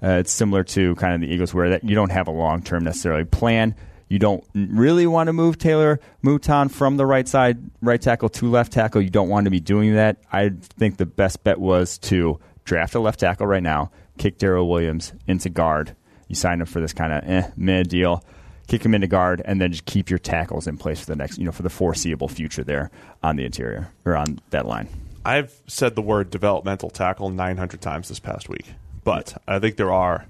uh, 0.03 0.17
it's 0.19 0.31
similar 0.31 0.63
to 0.63 0.95
kind 0.95 1.15
of 1.15 1.21
the 1.21 1.33
Eagles 1.33 1.53
where 1.53 1.69
that 1.69 1.83
you 1.83 1.95
don't 1.95 2.11
have 2.11 2.27
a 2.27 2.31
long 2.31 2.61
term 2.61 2.83
necessarily 2.83 3.25
plan. 3.25 3.75
You 4.09 4.19
don't 4.19 4.43
really 4.53 5.07
want 5.07 5.27
to 5.27 5.33
move 5.33 5.57
Taylor 5.57 5.99
Moton 6.21 6.69
from 6.69 6.97
the 6.97 7.05
right 7.05 7.27
side, 7.27 7.59
right 7.81 8.01
tackle 8.01 8.27
to 8.29 8.49
left 8.49 8.73
tackle. 8.73 9.01
You 9.01 9.09
don't 9.09 9.29
want 9.29 9.45
to 9.45 9.51
be 9.51 9.61
doing 9.61 9.95
that. 9.95 10.17
I 10.33 10.51
think 10.77 10.97
the 10.97 11.05
best 11.05 11.45
bet 11.45 11.59
was 11.59 11.97
to 11.99 12.37
draft 12.65 12.93
a 12.95 12.99
left 12.99 13.21
tackle 13.21 13.47
right 13.47 13.63
now, 13.63 13.91
kick 14.17 14.37
Daryl 14.37 14.67
Williams 14.67 15.13
into 15.27 15.49
guard. 15.49 15.95
You 16.27 16.35
sign 16.35 16.59
him 16.59 16.67
for 16.67 16.81
this 16.81 16.93
kind 16.93 17.13
of 17.13 17.23
eh, 17.29 17.49
mid 17.55 17.89
deal, 17.89 18.23
kick 18.67 18.83
him 18.83 18.93
into 18.93 19.07
guard, 19.07 19.41
and 19.45 19.61
then 19.61 19.71
just 19.71 19.85
keep 19.85 20.09
your 20.09 20.19
tackles 20.19 20.67
in 20.67 20.77
place 20.77 20.99
for 20.99 21.05
the 21.05 21.15
next, 21.15 21.37
you 21.37 21.45
know, 21.45 21.51
for 21.51 21.63
the 21.63 21.69
foreseeable 21.69 22.27
future 22.27 22.63
there 22.63 22.91
on 23.23 23.35
the 23.35 23.45
interior 23.45 23.91
or 24.03 24.15
on 24.17 24.39
that 24.49 24.65
line. 24.65 24.89
I've 25.23 25.53
said 25.67 25.95
the 25.95 26.01
word 26.01 26.31
developmental 26.31 26.89
tackle 26.89 27.29
900 27.29 27.79
times 27.79 28.09
this 28.09 28.19
past 28.19 28.49
week, 28.49 28.73
but 29.03 29.41
I 29.47 29.59
think 29.59 29.77
there 29.77 29.91
are 29.91 30.25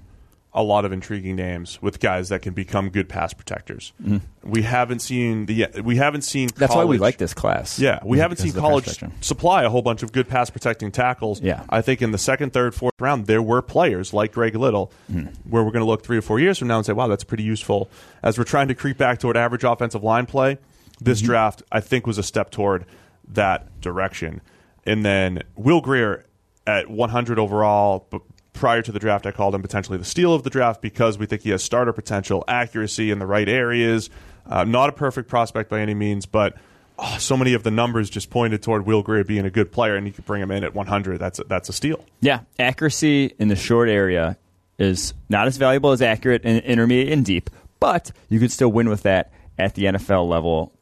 a 0.54 0.62
lot 0.62 0.84
of 0.84 0.92
intriguing 0.92 1.34
names 1.36 1.80
with 1.80 1.98
guys 1.98 2.28
that 2.28 2.42
can 2.42 2.52
become 2.52 2.90
good 2.90 3.08
pass 3.08 3.32
protectors. 3.32 3.92
Mm-hmm. 4.02 4.50
We 4.50 4.62
haven't 4.62 5.00
seen 5.00 5.46
the 5.46 5.68
we 5.82 5.96
haven't 5.96 6.22
seen. 6.22 6.50
That's 6.56 6.72
college, 6.72 6.86
why 6.86 6.90
we 6.90 6.98
like 6.98 7.16
this 7.16 7.32
class. 7.32 7.78
Yeah, 7.78 8.00
we 8.04 8.18
haven't 8.18 8.36
seen 8.36 8.52
college 8.52 9.02
supply 9.20 9.64
a 9.64 9.70
whole 9.70 9.82
bunch 9.82 10.02
of 10.02 10.12
good 10.12 10.28
pass 10.28 10.50
protecting 10.50 10.92
tackles. 10.92 11.40
Yeah, 11.40 11.64
I 11.70 11.80
think 11.80 12.02
in 12.02 12.12
the 12.12 12.18
second, 12.18 12.52
third, 12.52 12.74
fourth 12.74 12.92
round 13.00 13.26
there 13.26 13.40
were 13.40 13.62
players 13.62 14.12
like 14.12 14.32
Greg 14.32 14.54
Little, 14.54 14.92
mm-hmm. 15.10 15.28
where 15.48 15.64
we're 15.64 15.70
going 15.70 15.84
to 15.84 15.90
look 15.90 16.02
three 16.02 16.18
or 16.18 16.22
four 16.22 16.38
years 16.38 16.58
from 16.58 16.68
now 16.68 16.76
and 16.76 16.84
say, 16.84 16.92
"Wow, 16.92 17.08
that's 17.08 17.24
pretty 17.24 17.44
useful." 17.44 17.90
As 18.22 18.36
we're 18.36 18.44
trying 18.44 18.68
to 18.68 18.74
creep 18.74 18.98
back 18.98 19.20
toward 19.20 19.36
average 19.36 19.64
offensive 19.64 20.02
line 20.02 20.26
play, 20.26 20.58
this 21.00 21.20
mm-hmm. 21.20 21.28
draft 21.28 21.62
I 21.72 21.80
think 21.80 22.06
was 22.06 22.18
a 22.18 22.22
step 22.22 22.50
toward 22.50 22.84
that 23.28 23.80
direction. 23.80 24.42
And 24.84 25.04
then 25.04 25.44
Will 25.56 25.80
Grier 25.80 26.26
at 26.66 26.90
100 26.90 27.38
overall, 27.38 28.08
prior 28.52 28.82
to 28.82 28.92
the 28.92 28.98
draft, 28.98 29.26
I 29.26 29.32
called 29.32 29.54
him 29.54 29.62
potentially 29.62 29.98
the 29.98 30.04
steal 30.04 30.34
of 30.34 30.42
the 30.42 30.50
draft 30.50 30.82
because 30.82 31.18
we 31.18 31.26
think 31.26 31.42
he 31.42 31.50
has 31.50 31.62
starter 31.62 31.92
potential, 31.92 32.44
accuracy 32.48 33.10
in 33.10 33.18
the 33.18 33.26
right 33.26 33.48
areas. 33.48 34.10
Uh, 34.46 34.64
not 34.64 34.88
a 34.88 34.92
perfect 34.92 35.28
prospect 35.28 35.70
by 35.70 35.80
any 35.80 35.94
means, 35.94 36.26
but 36.26 36.56
oh, 36.98 37.16
so 37.18 37.36
many 37.36 37.54
of 37.54 37.62
the 37.62 37.70
numbers 37.70 38.10
just 38.10 38.30
pointed 38.30 38.62
toward 38.62 38.86
Will 38.86 39.02
Grier 39.02 39.24
being 39.24 39.44
a 39.44 39.50
good 39.50 39.72
player, 39.72 39.96
and 39.96 40.06
you 40.06 40.12
could 40.12 40.24
bring 40.24 40.42
him 40.42 40.50
in 40.50 40.64
at 40.64 40.74
100. 40.74 41.18
That's 41.18 41.38
a, 41.38 41.44
that's 41.44 41.68
a 41.68 41.72
steal. 41.72 42.04
Yeah, 42.20 42.40
accuracy 42.58 43.34
in 43.38 43.48
the 43.48 43.56
short 43.56 43.88
area 43.88 44.36
is 44.78 45.14
not 45.28 45.46
as 45.46 45.56
valuable 45.56 45.92
as 45.92 46.02
accurate 46.02 46.44
in 46.44 46.58
intermediate 46.58 47.12
and 47.12 47.24
deep, 47.24 47.50
but 47.78 48.10
you 48.28 48.40
could 48.40 48.50
still 48.50 48.72
win 48.72 48.88
with 48.88 49.02
that 49.02 49.32
at 49.58 49.74
the 49.74 49.84
NFL 49.84 50.28
level 50.28 50.72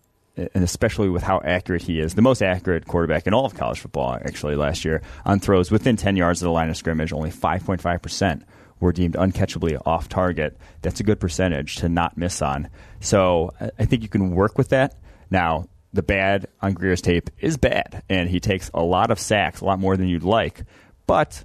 and 0.54 0.64
especially 0.64 1.08
with 1.08 1.22
how 1.22 1.40
accurate 1.44 1.82
he 1.82 2.00
is, 2.00 2.14
the 2.14 2.22
most 2.22 2.42
accurate 2.42 2.86
quarterback 2.86 3.26
in 3.26 3.34
all 3.34 3.44
of 3.44 3.54
college 3.54 3.80
football, 3.80 4.14
actually, 4.14 4.56
last 4.56 4.84
year 4.84 5.02
on 5.24 5.40
throws 5.40 5.70
within 5.70 5.96
10 5.96 6.16
yards 6.16 6.40
of 6.42 6.46
the 6.46 6.52
line 6.52 6.70
of 6.70 6.76
scrimmage, 6.76 7.12
only 7.12 7.30
5.5% 7.30 8.42
were 8.80 8.92
deemed 8.92 9.14
uncatchably 9.14 9.80
off 9.84 10.08
target. 10.08 10.56
That's 10.82 11.00
a 11.00 11.02
good 11.02 11.20
percentage 11.20 11.76
to 11.76 11.88
not 11.88 12.16
miss 12.16 12.40
on. 12.40 12.68
So 13.00 13.52
I 13.60 13.84
think 13.84 14.02
you 14.02 14.08
can 14.08 14.30
work 14.30 14.56
with 14.56 14.70
that. 14.70 14.96
Now, 15.30 15.68
the 15.92 16.02
bad 16.02 16.46
on 16.62 16.72
Grier's 16.72 17.02
tape 17.02 17.30
is 17.38 17.56
bad, 17.56 18.02
and 18.08 18.28
he 18.28 18.40
takes 18.40 18.70
a 18.72 18.82
lot 18.82 19.10
of 19.10 19.18
sacks, 19.18 19.60
a 19.60 19.64
lot 19.64 19.78
more 19.78 19.96
than 19.96 20.08
you'd 20.08 20.22
like, 20.22 20.64
but 21.06 21.44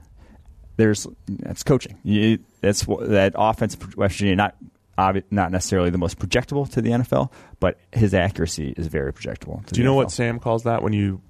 there's 0.78 1.08
that's 1.28 1.64
coaching. 1.64 1.98
You, 2.04 2.39
that's 2.62 2.86
that 2.86 3.34
offensive 3.36 3.96
West 3.98 4.16
Virginia 4.16 4.36
not 4.36 4.56
not 4.98 5.52
necessarily 5.52 5.89
the 5.89 5.98
most 5.98 6.20
projectable 6.20 6.70
to 6.72 6.82
the 6.82 6.91
NFL, 6.91 7.32
but 7.60 7.80
his 7.91 8.14
accuracy 8.14 8.74
is 8.78 8.88
very 8.88 9.12
projectable. 9.12 9.66
Do 9.68 9.80
you 9.80 9.86
know 9.86 9.93
NFL. 9.93 9.98
what 9.98 10.12
Sam 10.12 10.39
calls 10.39 10.64
that 10.64 10.84
when 10.84 10.93
you 10.93 11.22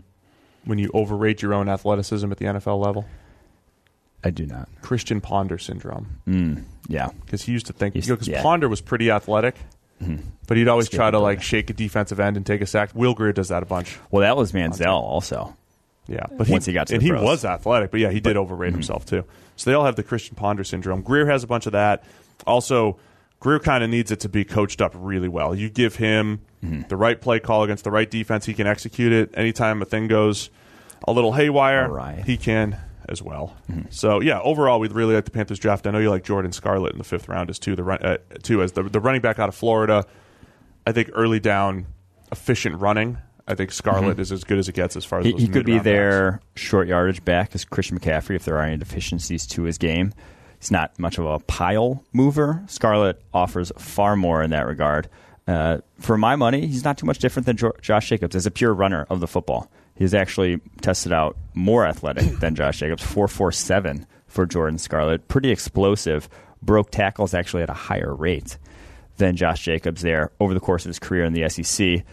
when 0.65 0.77
you 0.77 0.89
overrate 0.93 1.41
your 1.41 1.53
own 1.53 1.69
athleticism 1.69 2.31
at 2.31 2.37
the 2.37 2.45
NFL 2.45 2.83
level? 2.83 3.05
I 4.23 4.31
do 4.31 4.45
not. 4.45 4.67
Christian 4.81 5.21
Ponder 5.21 5.57
syndrome. 5.57 6.19
Mm, 6.27 6.63
yeah, 6.87 7.09
because 7.23 7.43
he 7.43 7.51
used 7.51 7.67
to 7.67 7.73
think 7.73 7.93
because 7.93 8.07
you 8.07 8.15
know, 8.15 8.37
yeah. 8.37 8.41
Ponder 8.41 8.67
was 8.67 8.81
pretty 8.81 9.11
athletic. 9.11 9.55
Mm-hmm. 10.01 10.27
But 10.47 10.57
he'd 10.57 10.67
always 10.67 10.89
try 10.89 11.09
to 11.09 11.19
like 11.19 11.41
shake 11.41 11.69
a 11.69 11.73
defensive 11.73 12.19
end 12.19 12.35
and 12.37 12.45
take 12.45 12.61
a 12.61 12.65
sack. 12.65 12.89
Will 12.93 13.13
Grier 13.13 13.31
does 13.31 13.47
that 13.49 13.63
a 13.63 13.65
bunch. 13.65 13.97
Well, 14.11 14.21
that 14.21 14.35
was 14.35 14.51
Manziel 14.51 14.87
also. 14.87 15.55
Yeah, 16.07 16.25
but 16.37 16.47
once 16.49 16.65
he, 16.65 16.71
he 16.71 16.73
got 16.73 16.87
to 16.87 16.95
and 16.95 17.01
he 17.01 17.09
pros. 17.09 17.23
was 17.23 17.45
athletic, 17.45 17.91
but 17.91 17.99
yeah, 17.99 18.11
he 18.11 18.19
but, 18.19 18.31
did 18.31 18.37
overrate 18.37 18.69
mm-hmm. 18.69 18.77
himself 18.77 19.05
too. 19.05 19.23
So 19.55 19.69
they 19.69 19.75
all 19.75 19.85
have 19.85 19.95
the 19.95 20.03
Christian 20.03 20.35
Ponder 20.35 20.63
syndrome. 20.63 21.01
Grier 21.01 21.25
has 21.27 21.43
a 21.43 21.47
bunch 21.47 21.65
of 21.65 21.71
that. 21.71 22.03
Also, 22.45 22.97
Grier 23.39 23.59
kind 23.59 23.83
of 23.83 23.89
needs 23.89 24.11
it 24.11 24.19
to 24.21 24.29
be 24.29 24.43
coached 24.43 24.81
up 24.81 24.93
really 24.95 25.27
well. 25.27 25.53
You 25.53 25.69
give 25.69 25.95
him 25.97 26.41
mm-hmm. 26.63 26.87
the 26.87 26.97
right 26.97 27.19
play 27.19 27.39
call 27.39 27.63
against 27.63 27.83
the 27.83 27.91
right 27.91 28.09
defense, 28.09 28.45
he 28.45 28.53
can 28.53 28.67
execute 28.67 29.11
it. 29.11 29.31
Anytime 29.35 29.81
a 29.81 29.85
thing 29.85 30.07
goes 30.07 30.49
a 31.07 31.11
little 31.11 31.33
haywire, 31.33 31.89
right. 31.89 32.23
he 32.25 32.37
can 32.37 32.79
as 33.07 33.21
well. 33.21 33.55
Mm-hmm. 33.69 33.89
So 33.89 34.21
yeah, 34.21 34.39
overall, 34.41 34.79
we'd 34.79 34.91
really 34.91 35.15
like 35.15 35.25
the 35.25 35.31
Panthers 35.31 35.59
draft. 35.59 35.85
I 35.87 35.91
know 35.91 35.99
you 35.99 36.09
like 36.09 36.23
Jordan 36.23 36.51
Scarlett 36.51 36.93
in 36.93 36.97
the 36.97 37.03
fifth 37.03 37.27
round 37.29 37.49
as 37.49 37.59
too. 37.59 37.75
The 37.75 37.83
run, 37.83 38.01
uh, 38.01 38.17
too 38.41 38.61
as 38.63 38.71
the 38.71 38.83
the 38.83 38.99
running 38.99 39.21
back 39.21 39.39
out 39.39 39.49
of 39.49 39.55
Florida. 39.55 40.05
I 40.87 40.91
think 40.91 41.09
early 41.13 41.39
down, 41.39 41.87
efficient 42.31 42.79
running. 42.79 43.17
I 43.47 43.53
think 43.53 43.71
Scarlett 43.71 44.13
mm-hmm. 44.13 44.21
is 44.21 44.31
as 44.31 44.43
good 44.43 44.57
as 44.57 44.67
it 44.67 44.73
gets 44.73 44.95
as 44.95 45.05
far 45.05 45.19
as 45.19 45.25
he, 45.25 45.33
he 45.33 45.47
could 45.47 45.65
be 45.65 45.77
their 45.77 46.41
short 46.55 46.87
yardage 46.87 47.23
back 47.23 47.53
as 47.53 47.63
Christian 47.63 47.99
McCaffrey 47.99 48.35
if 48.35 48.45
there 48.45 48.57
are 48.57 48.63
any 48.63 48.77
deficiencies 48.77 49.45
to 49.47 49.63
his 49.63 49.77
game. 49.77 50.13
He's 50.59 50.71
not 50.71 50.97
much 50.99 51.17
of 51.17 51.25
a 51.25 51.39
pile 51.39 52.03
mover. 52.13 52.63
Scarlett 52.67 53.21
offers 53.33 53.71
far 53.77 54.15
more 54.15 54.41
in 54.41 54.49
that 54.51 54.65
regard. 54.65 55.09
Uh, 55.47 55.79
for 55.99 56.17
my 56.17 56.35
money, 56.35 56.65
he's 56.65 56.83
not 56.83 56.97
too 56.97 57.05
much 57.05 57.19
different 57.19 57.45
than 57.45 57.57
jo- 57.57 57.73
Josh 57.81 58.09
Jacobs 58.09 58.35
as 58.35 58.45
a 58.45 58.51
pure 58.51 58.73
runner 58.73 59.05
of 59.09 59.19
the 59.19 59.27
football. 59.27 59.69
He's 59.95 60.13
actually 60.13 60.59
tested 60.81 61.13
out 61.13 61.37
more 61.53 61.85
athletic 61.85 62.39
than 62.39 62.55
Josh 62.55 62.79
Jacobs, 62.79 63.03
447 63.03 64.05
for 64.27 64.45
Jordan 64.45 64.77
Scarlett. 64.77 65.27
Pretty 65.27 65.51
explosive. 65.51 66.27
Broke 66.61 66.89
tackles 66.89 67.33
actually 67.33 67.63
at 67.63 67.69
a 67.69 67.73
higher 67.73 68.13
rate 68.13 68.57
than 69.17 69.35
Josh 69.35 69.63
Jacobs 69.63 70.01
there 70.01 70.31
over 70.39 70.53
the 70.53 70.59
course 70.59 70.83
of 70.83 70.89
his 70.89 70.99
career 70.99 71.23
in 71.23 71.33
the 71.33 71.47
SEC. 71.47 72.03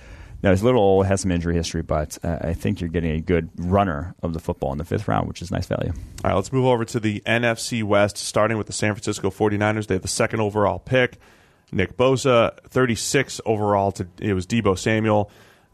Now 0.42 0.50
he's 0.50 0.62
a 0.62 0.64
little 0.64 0.80
old, 0.80 1.06
has 1.06 1.20
some 1.20 1.30
injury 1.30 1.54
history, 1.54 1.82
but 1.82 2.18
uh, 2.24 2.38
I 2.40 2.54
think 2.54 2.80
you're 2.80 2.90
getting 2.90 3.12
a 3.12 3.20
good 3.20 3.50
runner 3.56 4.14
of 4.22 4.32
the 4.32 4.40
football 4.40 4.72
in 4.72 4.78
the 4.78 4.84
fifth 4.84 5.06
round, 5.06 5.28
which 5.28 5.40
is 5.40 5.50
nice 5.50 5.66
value. 5.66 5.92
All 6.24 6.30
right, 6.30 6.34
let's 6.34 6.52
move 6.52 6.66
over 6.66 6.84
to 6.84 6.98
the 6.98 7.20
NFC 7.20 7.84
West, 7.84 8.16
starting 8.16 8.58
with 8.58 8.66
the 8.66 8.72
San 8.72 8.92
Francisco 8.94 9.30
49ers. 9.30 9.86
They 9.86 9.94
have 9.94 10.02
the 10.02 10.08
second 10.08 10.40
overall 10.40 10.78
pick. 10.78 11.18
Nick 11.70 11.96
Bosa, 11.96 12.58
36 12.68 13.40
overall. 13.46 13.92
To, 13.92 14.06
it 14.18 14.34
was 14.34 14.46
Deebo 14.46 14.78
Samuel. 14.78 15.30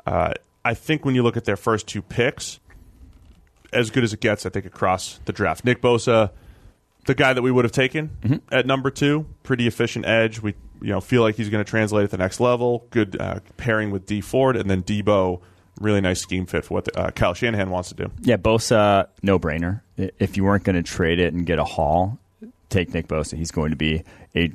Uh, 0.07 0.35
I 0.64 0.75
think 0.75 1.05
when 1.05 1.14
you 1.14 1.23
look 1.23 1.37
at 1.37 1.45
their 1.45 1.57
first 1.57 1.87
two 1.87 2.03
picks, 2.03 2.61
as 3.73 3.91
good 3.91 4.05
as 4.05 4.12
it 4.12 4.21
gets, 4.21 4.47
I 4.47 4.51
think, 4.51 4.66
across 4.66 5.21
the 5.25 5.33
draft. 5.33 5.64
Nick 5.64 5.83
Bosa, 5.83 6.31
the 7.07 7.14
guy 7.14 7.33
that 7.33 7.43
we 7.43 7.51
would 7.51 7.64
have 7.64 7.73
taken 7.73 8.11
mm-hmm. 8.23 8.55
at 8.55 8.66
number 8.66 8.91
two, 8.91 9.27
pretty 9.43 9.66
efficient 9.66 10.07
edge. 10.07 10.41
We 10.41 10.55
you 10.81 10.91
know 10.91 11.01
feel 11.01 11.22
like 11.22 11.37
he's 11.37 11.49
going 11.49 11.64
to 11.64 11.68
translate 11.68 12.05
at 12.05 12.11
the 12.11 12.18
next 12.18 12.41
level. 12.41 12.87
Good 12.91 13.20
uh, 13.20 13.41
pairing 13.57 13.91
with 13.91 14.07
Dee 14.07 14.20
Ford, 14.20 14.57
and 14.57 14.70
then 14.70 14.83
Deebo. 14.83 15.41
really 15.81 16.01
nice 16.01 16.20
scheme 16.20 16.47
fit 16.47 16.64
for 16.64 16.74
what 16.74 16.85
the, 16.87 16.99
uh, 16.99 17.11
Kyle 17.11 17.35
Shanahan 17.35 17.70
wants 17.70 17.91
to 17.91 17.95
do. 17.95 18.11
Yeah, 18.20 18.37
Bosa, 18.37 19.09
no 19.22 19.39
brainer. 19.39 19.83
If 19.97 20.37
you 20.37 20.45
weren't 20.45 20.64
going 20.64 20.76
to 20.76 20.83
trade 20.83 21.18
it 21.18 21.33
and 21.33 21.47
get 21.47 21.59
a 21.59 21.64
haul, 21.64 22.18
take 22.68 22.95
Nick 22.95 23.09
Bosa. 23.09 23.37
He's 23.37 23.51
going 23.51 23.70
to 23.70 23.76
be 23.76 24.03
a 24.35 24.53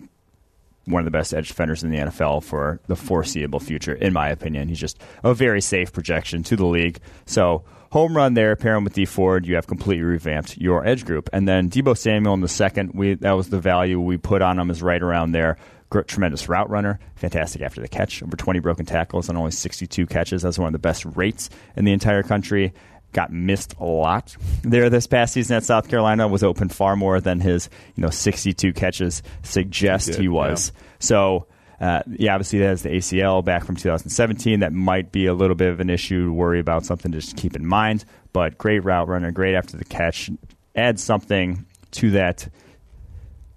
one 0.85 0.99
of 0.99 1.05
the 1.05 1.11
best 1.11 1.33
edge 1.33 1.47
defenders 1.47 1.83
in 1.83 1.91
the 1.91 1.97
NFL 1.97 2.43
for 2.43 2.79
the 2.87 2.95
foreseeable 2.95 3.59
future, 3.59 3.93
in 3.93 4.11
my 4.11 4.29
opinion. 4.29 4.67
He's 4.67 4.79
just 4.79 4.99
a 5.23 5.33
very 5.33 5.61
safe 5.61 5.93
projection 5.93 6.43
to 6.43 6.55
the 6.57 6.65
league. 6.65 6.99
So 7.25 7.63
home 7.91 8.17
run 8.17 8.33
there, 8.33 8.55
pairing 8.55 8.83
with 8.83 8.93
Dee 8.93 9.05
Ford. 9.05 9.45
You 9.45 9.55
have 9.55 9.67
completely 9.67 10.03
revamped 10.03 10.57
your 10.57 10.85
edge 10.85 11.05
group, 11.05 11.29
and 11.31 11.47
then 11.47 11.69
Deebo 11.69 11.97
Samuel 11.97 12.33
in 12.33 12.41
the 12.41 12.47
second. 12.47 12.91
We 12.93 13.13
that 13.15 13.31
was 13.31 13.49
the 13.49 13.59
value 13.59 13.99
we 13.99 14.17
put 14.17 14.41
on 14.41 14.59
him 14.59 14.69
is 14.69 14.81
right 14.81 15.01
around 15.01 15.31
there 15.31 15.57
tremendous 16.01 16.49
route 16.49 16.69
runner, 16.69 16.99
fantastic 17.15 17.61
after 17.61 17.81
the 17.81 17.87
catch, 17.87 18.23
over 18.23 18.35
20 18.35 18.59
broken 18.59 18.85
tackles 18.85 19.29
on 19.29 19.37
only 19.37 19.51
62 19.51 20.05
catches. 20.07 20.41
That's 20.41 20.57
one 20.57 20.67
of 20.67 20.73
the 20.73 20.79
best 20.79 21.05
rates 21.05 21.49
in 21.75 21.85
the 21.85 21.91
entire 21.91 22.23
country. 22.23 22.73
Got 23.11 23.31
missed 23.31 23.75
a 23.79 23.85
lot 23.85 24.35
there 24.63 24.89
this 24.89 25.05
past 25.05 25.33
season 25.33 25.57
at 25.57 25.63
South 25.63 25.87
Carolina. 25.87 26.27
Was 26.27 26.41
open 26.43 26.69
far 26.69 26.95
more 26.95 27.21
than 27.21 27.39
his 27.39 27.69
you 27.95 28.01
know 28.01 28.09
62 28.09 28.73
catches 28.73 29.21
suggest 29.43 30.07
he, 30.07 30.11
did, 30.13 30.21
he 30.21 30.27
was. 30.27 30.71
Yeah. 30.73 30.81
So. 30.99 31.47
Uh, 31.81 32.01
yeah, 32.07 32.33
obviously 32.33 32.59
that 32.59 32.67
has 32.67 32.83
the 32.83 32.89
ACL 32.89 33.43
back 33.43 33.65
from 33.65 33.75
2017. 33.75 34.61
That 34.61 34.71
might 34.71 35.11
be 35.11 35.25
a 35.25 35.33
little 35.33 35.55
bit 35.55 35.67
of 35.67 35.81
an 35.81 35.89
issue 35.89 36.27
to 36.27 36.31
worry 36.31 36.61
about, 36.61 36.85
something 36.85 37.11
to 37.11 37.19
just 37.19 37.35
keep 37.35 37.57
in 37.57 37.65
mind. 37.65 38.05
But 38.31 38.57
great 38.57 38.85
route 38.85 39.09
runner, 39.09 39.31
great 39.31 39.53
after 39.53 39.75
the 39.75 39.83
catch. 39.83 40.31
Add 40.75 40.97
something 40.97 41.65
to 41.91 42.11
that 42.11 42.47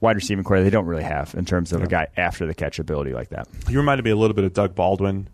wide 0.01 0.17
receiving 0.17 0.45
core 0.45 0.63
they 0.63 0.71
don't 0.71 0.87
really 0.87 1.03
have 1.03 1.35
in 1.35 1.45
terms 1.45 1.73
of 1.73 1.81
yeah. 1.81 1.87
a 1.87 1.89
guy 1.89 2.07
after 2.17 2.47
the 2.47 2.55
catch 2.55 2.79
ability 2.79 3.13
like 3.13 3.31
that. 3.31 3.49
You 3.69 3.79
reminded 3.79 4.05
me 4.05 4.11
a 4.11 4.17
little 4.17 4.35
bit 4.35 4.45
of 4.45 4.53
Doug 4.53 4.75
Baldwin, 4.75 5.29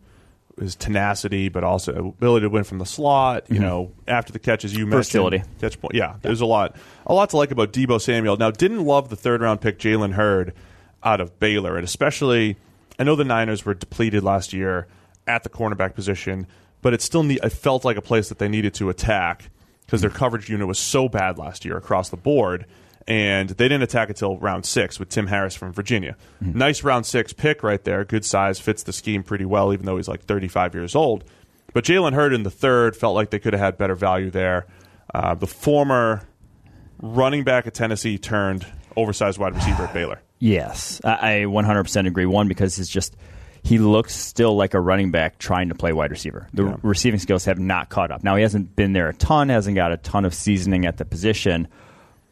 his 0.59 0.77
tenacity, 0.77 1.49
but 1.49 1.65
also 1.65 1.93
ability 1.93 2.45
to 2.45 2.51
win 2.51 2.65
from 2.65 2.79
the 2.79 2.87
slot. 2.87 3.47
You 3.49 3.57
mm-hmm. 3.57 3.65
know, 3.65 3.93
after 4.07 4.33
the 4.33 4.39
catches 4.39 4.75
you 4.75 4.87
Versatility. 4.87 5.39
mentioned, 5.39 5.61
catch 5.61 5.81
point. 5.81 5.95
Yeah, 5.95 6.13
yeah, 6.13 6.17
there's 6.23 6.41
a 6.41 6.47
lot, 6.47 6.77
a 7.07 7.15
lot 7.15 7.31
to 7.31 7.37
like 7.37 7.51
about 7.51 7.73
Deebo 7.73 8.01
Samuel. 8.01 8.37
Now, 8.37 8.51
didn't 8.51 8.85
love 8.85 9.09
the 9.09 9.17
third 9.17 9.41
round 9.41 9.61
pick 9.61 9.79
Jalen 9.79 10.13
Hurd 10.13 10.55
out 11.03 11.21
of 11.21 11.39
Baylor, 11.39 11.77
and 11.77 11.85
especially, 11.85 12.57
I 12.99 13.05
know 13.05 13.17
the 13.17 13.25
Niners 13.25 13.65
were 13.65 13.75
depleted 13.75 14.23
last 14.23 14.53
year 14.53 14.87
at 15.27 15.43
the 15.43 15.49
cornerback 15.49 15.95
position, 15.95 16.47
but 16.81 16.95
it 16.95 17.03
still 17.03 17.23
ne- 17.23 17.39
it 17.43 17.53
felt 17.53 17.85
like 17.85 17.97
a 17.97 18.03
place 18.03 18.29
that 18.29 18.39
they 18.39 18.49
needed 18.49 18.75
to 18.75 18.89
attack 18.89 19.51
because 19.87 20.01
their 20.01 20.11
coverage 20.11 20.49
unit 20.49 20.67
was 20.67 20.79
so 20.79 21.09
bad 21.09 21.39
last 21.39 21.65
year 21.65 21.77
across 21.77 22.11
the 22.11 22.17
board 22.17 22.67
and 23.07 23.49
they 23.51 23.65
didn't 23.65 23.83
attack 23.83 24.09
until 24.09 24.39
round 24.39 24.65
six 24.65 24.99
with 24.99 25.09
Tim 25.09 25.27
Harris 25.27 25.55
from 25.55 25.73
Virginia. 25.73 26.17
Mm-hmm. 26.43 26.59
Nice 26.59 26.83
round 26.85 27.07
six 27.07 27.33
pick 27.33 27.63
right 27.63 27.83
there. 27.83 28.05
Good 28.05 28.25
size, 28.25 28.61
fits 28.61 28.83
the 28.83 28.93
scheme 28.93 29.23
pretty 29.23 29.45
well, 29.45 29.73
even 29.73 29.87
though 29.87 29.97
he's 29.97 30.09
like 30.09 30.25
35 30.25 30.75
years 30.75 30.95
old. 30.95 31.25
But 31.73 31.85
Jalen 31.85 32.13
Hurd 32.13 32.35
in 32.35 32.43
the 32.43 32.51
third 32.51 32.97
felt 32.97 33.15
like 33.15 33.31
they 33.31 33.39
could 33.39 33.55
have 33.55 33.61
had 33.61 33.79
better 33.79 33.95
value 33.95 34.31
there. 34.31 34.67
Uh, 35.13 35.35
the 35.35 35.47
former 35.47 36.27
running 37.01 37.45
back 37.45 37.67
at 37.67 37.75
Tennessee 37.75 38.19
turned 38.19 38.67
oversized 38.97 39.39
wide 39.39 39.55
receiver 39.55 39.85
at 39.85 39.95
Baylor. 39.95 40.21
Yes, 40.39 41.01
I 41.05 41.45
100% 41.47 42.07
agree. 42.07 42.27
One, 42.27 42.49
because 42.49 42.79
it's 42.79 42.89
just 42.89 43.17
he 43.63 43.79
looks 43.79 44.15
still 44.15 44.57
like 44.57 44.75
a 44.75 44.81
running 44.81 45.13
back 45.13 45.39
trying 45.39 45.69
to 45.69 45.75
play 45.75 45.93
wide 45.93 46.11
receiver. 46.11 46.49
The 46.53 46.65
yeah. 46.65 46.77
receiving 46.83 47.21
skills 47.21 47.45
have 47.45 47.61
not 47.61 47.91
caught 47.91 48.11
up. 48.11 48.25
Now 48.25 48.35
he 48.37 48.43
hasn't 48.43 48.75
been 48.75 48.93
there 48.93 49.09
a 49.09 49.15
ton, 49.15 49.51
hasn't 49.51 49.77
got 49.77 49.93
a 49.93 49.97
ton 49.97 50.25
of 50.25 50.35
seasoning 50.35 50.85
at 50.85 50.97
the 50.97 51.05
position, 51.05 51.69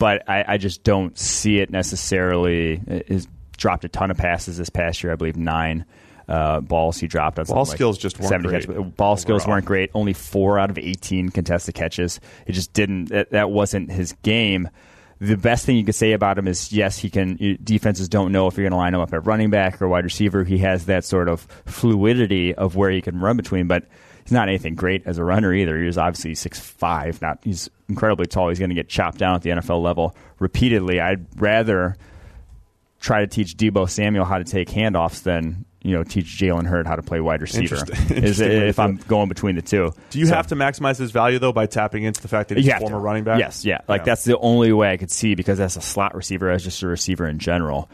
but 0.00 0.28
I, 0.28 0.44
I 0.48 0.56
just 0.56 0.82
don't 0.82 1.16
see 1.16 1.58
it 1.58 1.70
necessarily. 1.70 2.80
He's 3.06 3.28
dropped 3.56 3.84
a 3.84 3.88
ton 3.88 4.10
of 4.10 4.16
passes 4.16 4.56
this 4.56 4.70
past 4.70 5.04
year. 5.04 5.12
I 5.12 5.16
believe 5.16 5.36
nine 5.36 5.84
uh, 6.26 6.60
balls 6.60 6.96
he 6.98 7.06
dropped 7.06 7.38
on 7.38 7.44
ball 7.44 7.66
skills 7.66 7.96
like 7.96 8.02
just 8.02 8.18
weren't 8.18 8.42
great. 8.42 8.66
Catches. 8.66 8.92
Ball 8.92 9.16
skills 9.16 9.46
weren't 9.46 9.66
great. 9.66 9.90
Only 9.94 10.14
four 10.14 10.58
out 10.58 10.70
of 10.70 10.78
eighteen 10.78 11.28
contested 11.28 11.74
catches. 11.74 12.18
It 12.46 12.52
just 12.52 12.72
didn't. 12.72 13.10
That, 13.10 13.30
that 13.30 13.50
wasn't 13.50 13.92
his 13.92 14.14
game. 14.22 14.70
The 15.20 15.36
best 15.36 15.66
thing 15.66 15.76
you 15.76 15.84
could 15.84 15.94
say 15.94 16.12
about 16.12 16.38
him 16.38 16.48
is 16.48 16.72
yes, 16.72 16.96
he 16.98 17.10
can. 17.10 17.58
Defenses 17.62 18.08
don't 18.08 18.32
know 18.32 18.46
if 18.46 18.56
you're 18.56 18.64
going 18.64 18.72
to 18.72 18.78
line 18.78 18.94
him 18.94 19.00
up 19.00 19.12
at 19.12 19.26
running 19.26 19.50
back 19.50 19.82
or 19.82 19.88
wide 19.88 20.04
receiver. 20.04 20.44
He 20.44 20.56
has 20.58 20.86
that 20.86 21.04
sort 21.04 21.28
of 21.28 21.42
fluidity 21.66 22.54
of 22.54 22.74
where 22.74 22.90
he 22.90 23.02
can 23.02 23.20
run 23.20 23.36
between, 23.36 23.66
but 23.66 23.84
he's 24.24 24.32
not 24.32 24.48
anything 24.48 24.76
great 24.76 25.02
as 25.06 25.18
a 25.18 25.24
runner 25.24 25.52
either. 25.52 25.82
He's 25.82 25.98
obviously 25.98 26.34
six 26.34 26.58
five. 26.58 27.20
Not 27.20 27.38
he's 27.42 27.68
incredibly 27.90 28.26
tall. 28.26 28.48
He's 28.48 28.58
going 28.58 28.70
to 28.70 28.74
get 28.74 28.88
chopped 28.88 29.18
down 29.18 29.34
at 29.34 29.42
the 29.42 29.50
NFL 29.50 29.82
level 29.82 30.16
repeatedly. 30.38 31.00
I'd 31.00 31.26
rather 31.40 31.96
try 33.00 33.20
to 33.20 33.26
teach 33.26 33.56
Deebo 33.56 33.88
Samuel 33.88 34.24
how 34.24 34.38
to 34.38 34.44
take 34.44 34.68
handoffs 34.68 35.22
than 35.22 35.64
you 35.82 35.92
know 35.96 36.04
teach 36.04 36.26
Jalen 36.38 36.66
Hurd 36.66 36.86
how 36.86 36.96
to 36.96 37.02
play 37.02 37.20
wide 37.20 37.40
receiver. 37.40 37.76
Interesting. 37.76 38.22
Is 38.22 38.40
if 38.40 38.78
I'm 38.78 38.96
going 38.96 39.28
between 39.28 39.56
the 39.56 39.62
two. 39.62 39.92
Do 40.10 40.18
you 40.18 40.26
so, 40.26 40.34
have 40.34 40.46
to 40.48 40.56
maximize 40.56 40.98
his 40.98 41.10
value 41.10 41.38
though 41.38 41.52
by 41.52 41.66
tapping 41.66 42.04
into 42.04 42.20
the 42.20 42.28
fact 42.28 42.50
that 42.50 42.58
he's 42.58 42.68
a 42.68 42.78
former 42.78 42.96
to. 42.96 43.00
running 43.00 43.24
back? 43.24 43.38
Yes, 43.38 43.64
yeah. 43.64 43.78
Like 43.88 44.00
yeah. 44.00 44.04
that's 44.04 44.24
the 44.24 44.38
only 44.38 44.72
way 44.72 44.92
I 44.92 44.96
could 44.96 45.10
see 45.10 45.34
because 45.34 45.60
as 45.60 45.76
a 45.76 45.80
slot 45.80 46.14
receiver, 46.14 46.50
as 46.50 46.64
just 46.64 46.82
a 46.82 46.86
receiver 46.86 47.26
in 47.26 47.38
general, 47.38 47.90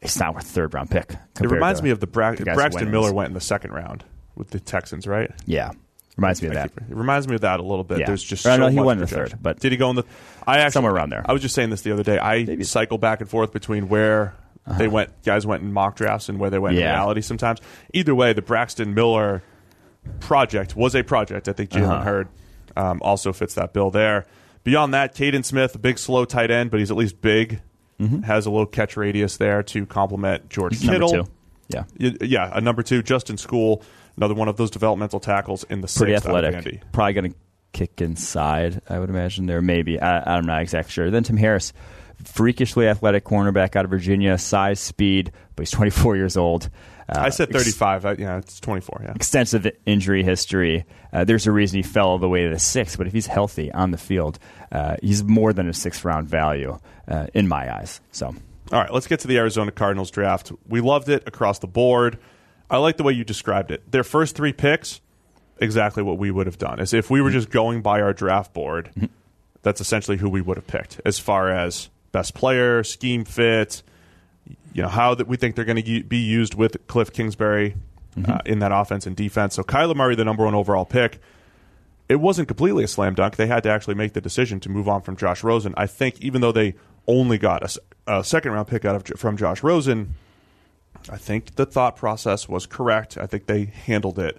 it's 0.00 0.18
not 0.18 0.34
worth 0.34 0.46
third 0.46 0.74
round 0.74 0.90
pick. 0.90 1.14
It 1.40 1.50
reminds 1.50 1.82
me 1.82 1.90
of 1.90 2.00
the, 2.00 2.06
Bra- 2.06 2.34
the 2.34 2.44
Braxton 2.44 2.90
Miller 2.90 3.12
went 3.12 3.28
in 3.28 3.34
the 3.34 3.40
second 3.40 3.72
round 3.72 4.04
with 4.34 4.50
the 4.50 4.60
Texans, 4.60 5.06
right? 5.06 5.30
Yeah. 5.46 5.70
Reminds 6.18 6.42
me 6.42 6.48
of 6.48 6.54
that. 6.54 6.72
It 6.76 6.96
reminds 6.96 7.28
me 7.28 7.36
of 7.36 7.42
that 7.42 7.60
a 7.60 7.62
little 7.62 7.84
bit. 7.84 8.00
Yeah. 8.00 8.06
There's 8.06 8.24
just 8.24 8.44
I 8.44 8.56
so 8.56 8.62
know 8.62 8.68
he 8.68 8.80
won 8.80 8.98
the 8.98 9.06
third, 9.06 9.38
but 9.40 9.60
did 9.60 9.70
he 9.70 9.78
go 9.78 9.88
in 9.90 9.94
the? 9.94 10.02
I 10.44 10.58
actually 10.58 10.72
somewhere 10.72 10.92
around 10.92 11.10
there. 11.10 11.24
I 11.24 11.32
was 11.32 11.40
just 11.40 11.54
saying 11.54 11.70
this 11.70 11.82
the 11.82 11.92
other 11.92 12.02
day. 12.02 12.18
I 12.18 12.42
Maybe. 12.42 12.64
cycle 12.64 12.98
back 12.98 13.20
and 13.20 13.30
forth 13.30 13.52
between 13.52 13.88
where 13.88 14.34
uh-huh. 14.66 14.78
they 14.78 14.88
went, 14.88 15.22
guys 15.22 15.46
went 15.46 15.62
in 15.62 15.72
mock 15.72 15.94
drafts, 15.94 16.28
and 16.28 16.40
where 16.40 16.50
they 16.50 16.58
went 16.58 16.74
yeah. 16.74 16.80
in 16.80 16.86
reality. 16.88 17.20
Sometimes, 17.20 17.60
either 17.94 18.16
way, 18.16 18.32
the 18.32 18.42
Braxton 18.42 18.94
Miller 18.94 19.44
project 20.18 20.74
was 20.74 20.96
a 20.96 21.04
project. 21.04 21.48
I 21.48 21.52
think 21.52 21.70
Jalen 21.70 21.88
uh-huh. 21.88 22.02
Hurd 22.02 22.28
um, 22.76 22.98
also 23.00 23.32
fits 23.32 23.54
that 23.54 23.72
bill 23.72 23.92
there. 23.92 24.26
Beyond 24.64 24.94
that, 24.94 25.14
Kaden 25.14 25.44
Smith, 25.44 25.76
a 25.76 25.78
big 25.78 26.00
slow 26.00 26.24
tight 26.24 26.50
end, 26.50 26.72
but 26.72 26.80
he's 26.80 26.90
at 26.90 26.96
least 26.96 27.20
big. 27.20 27.62
Mm-hmm. 28.00 28.22
Has 28.22 28.44
a 28.44 28.50
little 28.50 28.66
catch 28.66 28.96
radius 28.96 29.36
there 29.36 29.62
to 29.62 29.86
complement 29.86 30.48
George 30.48 30.78
he's 30.78 30.88
Kittle. 30.88 31.28
Yeah, 31.68 31.84
yeah, 31.98 32.50
a 32.52 32.60
number 32.60 32.82
two. 32.82 33.02
Justin 33.02 33.36
Skule 33.36 33.82
another 34.18 34.34
one 34.34 34.48
of 34.48 34.56
those 34.56 34.70
developmental 34.70 35.20
tackles 35.20 35.64
in 35.64 35.80
the 35.80 35.88
pretty 35.88 36.14
athletic. 36.14 36.82
Probably 36.92 37.12
going 37.12 37.32
to 37.32 37.38
kick 37.72 38.00
inside. 38.00 38.82
I 38.88 38.98
would 38.98 39.10
imagine 39.10 39.46
there. 39.46 39.62
Maybe 39.62 40.00
I, 40.00 40.36
I'm 40.36 40.44
not 40.44 40.60
exactly 40.62 40.92
sure. 40.92 41.10
Then 41.10 41.22
Tim 41.22 41.36
Harris, 41.36 41.72
freakishly 42.24 42.88
athletic 42.88 43.24
cornerback 43.24 43.76
out 43.76 43.84
of 43.84 43.90
Virginia, 43.90 44.36
size, 44.36 44.80
speed, 44.80 45.32
but 45.54 45.62
he's 45.62 45.70
24 45.70 46.16
years 46.16 46.36
old. 46.36 46.68
Uh, 47.08 47.20
I 47.20 47.28
said 47.30 47.50
35. 47.50 48.04
Ex- 48.04 48.20
yeah, 48.20 48.38
it's 48.38 48.60
24. 48.60 49.02
Yeah. 49.04 49.12
Extensive 49.14 49.66
injury 49.86 50.22
history. 50.22 50.84
Uh, 51.12 51.24
there's 51.24 51.46
a 51.46 51.52
reason 51.52 51.78
he 51.78 51.82
fell 51.82 52.08
all 52.08 52.18
the 52.18 52.28
way 52.28 52.42
to 52.44 52.50
the 52.50 52.58
sixth, 52.58 52.98
but 52.98 53.06
if 53.06 53.12
he's 53.12 53.26
healthy 53.26 53.72
on 53.72 53.92
the 53.92 53.98
field, 53.98 54.38
uh, 54.72 54.96
he's 55.00 55.24
more 55.24 55.52
than 55.52 55.68
a 55.68 55.72
sixth 55.72 56.04
round 56.04 56.28
value 56.28 56.78
uh, 57.06 57.28
in 57.32 57.48
my 57.48 57.74
eyes. 57.74 58.00
So. 58.12 58.34
All 58.70 58.78
right, 58.78 58.92
let's 58.92 59.06
get 59.06 59.20
to 59.20 59.28
the 59.28 59.38
Arizona 59.38 59.70
Cardinals 59.70 60.10
draft. 60.10 60.52
We 60.66 60.82
loved 60.82 61.08
it 61.08 61.22
across 61.26 61.60
the 61.60 61.66
board. 61.66 62.18
I 62.70 62.78
like 62.78 62.96
the 62.96 63.02
way 63.02 63.12
you 63.12 63.24
described 63.24 63.70
it. 63.70 63.90
Their 63.90 64.04
first 64.04 64.36
three 64.36 64.52
picks, 64.52 65.00
exactly 65.58 66.02
what 66.02 66.18
we 66.18 66.30
would 66.30 66.46
have 66.46 66.58
done. 66.58 66.80
As 66.80 66.92
if 66.92 67.10
we 67.10 67.20
were 67.20 67.30
just 67.30 67.50
going 67.50 67.82
by 67.82 68.00
our 68.00 68.12
draft 68.12 68.52
board, 68.52 68.90
mm-hmm. 68.94 69.06
that's 69.62 69.80
essentially 69.80 70.18
who 70.18 70.28
we 70.28 70.40
would 70.40 70.56
have 70.56 70.66
picked 70.66 71.00
as 71.04 71.18
far 71.18 71.50
as 71.50 71.88
best 72.12 72.34
player, 72.34 72.82
scheme 72.84 73.24
fit, 73.24 73.82
you 74.72 74.82
know, 74.82 74.88
how 74.88 75.14
that 75.14 75.26
we 75.26 75.36
think 75.36 75.56
they're 75.56 75.64
going 75.64 75.82
to 75.82 76.02
be 76.04 76.18
used 76.18 76.54
with 76.54 76.86
Kliff 76.86 77.12
Kingsbury 77.12 77.74
mm-hmm. 78.16 78.30
uh, 78.30 78.38
in 78.44 78.58
that 78.60 78.72
offense 78.72 79.06
and 79.06 79.16
defense. 79.16 79.54
So 79.54 79.62
Kyler 79.62 79.96
Murray, 79.96 80.14
the 80.14 80.24
number 80.24 80.44
one 80.44 80.54
overall 80.54 80.84
pick, 80.84 81.20
it 82.08 82.16
wasn't 82.16 82.48
completely 82.48 82.84
a 82.84 82.88
slam 82.88 83.14
dunk. 83.14 83.36
They 83.36 83.46
had 83.46 83.62
to 83.64 83.70
actually 83.70 83.94
make 83.94 84.14
the 84.14 84.20
decision 84.20 84.60
to 84.60 84.68
move 84.68 84.88
on 84.88 85.02
from 85.02 85.16
Josh 85.16 85.42
Rosen. 85.42 85.74
I 85.76 85.86
think 85.86 86.20
even 86.20 86.40
though 86.40 86.52
they 86.52 86.74
only 87.06 87.38
got 87.38 87.62
a, 88.06 88.18
a 88.18 88.24
second 88.24 88.52
round 88.52 88.68
pick 88.68 88.84
out 88.84 88.96
of 88.96 89.18
from 89.18 89.36
Josh 89.36 89.62
Rosen, 89.62 90.14
I 91.10 91.16
think 91.16 91.54
the 91.56 91.66
thought 91.66 91.96
process 91.96 92.48
was 92.48 92.66
correct. 92.66 93.16
I 93.18 93.26
think 93.26 93.46
they 93.46 93.64
handled 93.64 94.18
it 94.18 94.38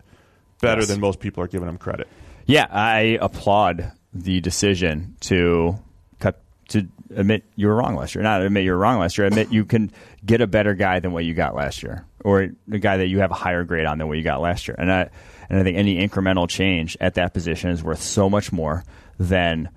better 0.62 0.82
yes. 0.82 0.90
than 0.90 1.00
most 1.00 1.20
people 1.20 1.44
are 1.44 1.48
giving 1.48 1.68
them 1.68 1.78
credit. 1.78 2.08
Yeah, 2.46 2.68
I 2.70 3.18
applaud 3.22 3.92
the 4.14 4.42
decision 4.42 5.16
to 5.22 5.78
cut 6.20 6.42
to 6.70 6.88
admit 7.16 7.44
you 7.56 7.68
were 7.68 7.76
wrong 7.76 7.96
last 7.96 8.16
year. 8.16 8.24
Not 8.24 8.42
admit 8.42 8.64
you 8.64 8.72
were 8.72 8.78
wrong 8.78 9.00
last 9.00 9.18
year. 9.18 9.28
Admit 9.28 9.52
you 9.52 9.66
can 9.66 9.92
get 10.26 10.42
a 10.42 10.48
better 10.48 10.74
guy 10.74 11.00
than 11.00 11.12
what 11.12 11.26
you 11.26 11.34
got 11.34 11.56
last 11.56 11.84
year, 11.84 12.06
or 12.24 12.50
the 12.68 12.80
guy 12.80 12.98
that 12.98 13.08
you 13.08 13.20
have 13.20 13.32
a 13.32 13.36
higher 13.36 13.64
grade 13.64 13.86
on 13.86 13.98
than 13.98 14.08
what 14.08 14.18
you 14.18 14.24
got 14.24 14.42
last 14.42 14.68
year. 14.68 14.76
And 14.78 14.92
I 14.92 15.10
and 15.50 15.60
I 15.60 15.64
think 15.64 15.78
any 15.78 16.06
incremental 16.08 16.50
change 16.50 16.98
at 17.00 17.16
that 17.16 17.34
position 17.34 17.70
is 17.70 17.84
worth 17.84 18.02
so 18.02 18.30
much 18.30 18.52
more 18.52 18.84
than 19.20 19.70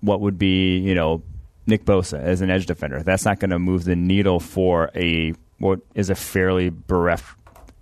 what 0.00 0.20
would 0.20 0.38
be 0.38 0.78
you 0.78 0.94
know 0.94 1.22
Nick 1.66 1.84
Bosa 1.84 2.18
as 2.18 2.40
an 2.40 2.50
edge 2.50 2.66
defender. 2.66 3.02
That's 3.02 3.24
not 3.24 3.38
going 3.40 3.50
to 3.50 3.58
move 3.58 3.84
the 3.84 3.96
needle 3.96 4.40
for 4.40 4.90
a 4.94 5.34
what 5.58 5.80
is 5.94 6.10
a 6.10 6.14
fairly 6.14 6.70
bereft 6.70 7.36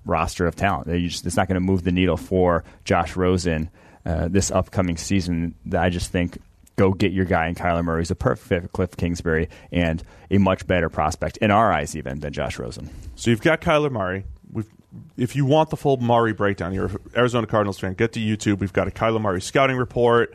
roster 0.04 0.46
of 0.46 0.56
talent. 0.56 0.88
Just, 0.88 1.26
it's 1.26 1.36
not 1.36 1.48
going 1.48 1.56
to 1.56 1.60
move 1.60 1.84
the 1.84 1.92
needle 1.92 2.16
for 2.16 2.64
Josh 2.84 3.16
Rosen 3.16 3.70
uh, 4.04 4.28
this 4.28 4.50
upcoming 4.50 4.96
season. 4.96 5.54
I 5.76 5.90
just 5.90 6.10
think 6.10 6.38
go 6.76 6.92
get 6.92 7.12
your 7.12 7.24
guy 7.24 7.48
in 7.48 7.54
Kyler 7.54 7.84
Murray. 7.84 8.02
He's 8.02 8.10
a 8.10 8.14
perfect 8.14 8.46
fit 8.46 8.62
for 8.62 8.68
Kliff 8.68 8.96
Kingsbury 8.96 9.48
and 9.72 10.02
a 10.30 10.38
much 10.38 10.66
better 10.66 10.88
prospect 10.88 11.38
in 11.38 11.50
our 11.50 11.72
eyes 11.72 11.96
even 11.96 12.20
than 12.20 12.32
Josh 12.32 12.58
Rosen. 12.58 12.90
So 13.16 13.30
you've 13.30 13.40
got 13.40 13.60
Kyler 13.60 13.90
Murray. 13.90 14.24
We've, 14.52 14.68
if 15.16 15.34
you 15.34 15.44
want 15.44 15.70
the 15.70 15.76
full 15.76 15.96
Murray 15.96 16.32
breakdown, 16.32 16.72
you're 16.72 16.90
Arizona 17.16 17.46
Cardinals 17.46 17.78
fan, 17.78 17.94
get 17.94 18.12
to 18.12 18.20
YouTube. 18.20 18.58
We've 18.58 18.72
got 18.72 18.88
a 18.88 18.90
Kyler 18.90 19.20
Murray 19.20 19.40
scouting 19.40 19.76
report. 19.76 20.34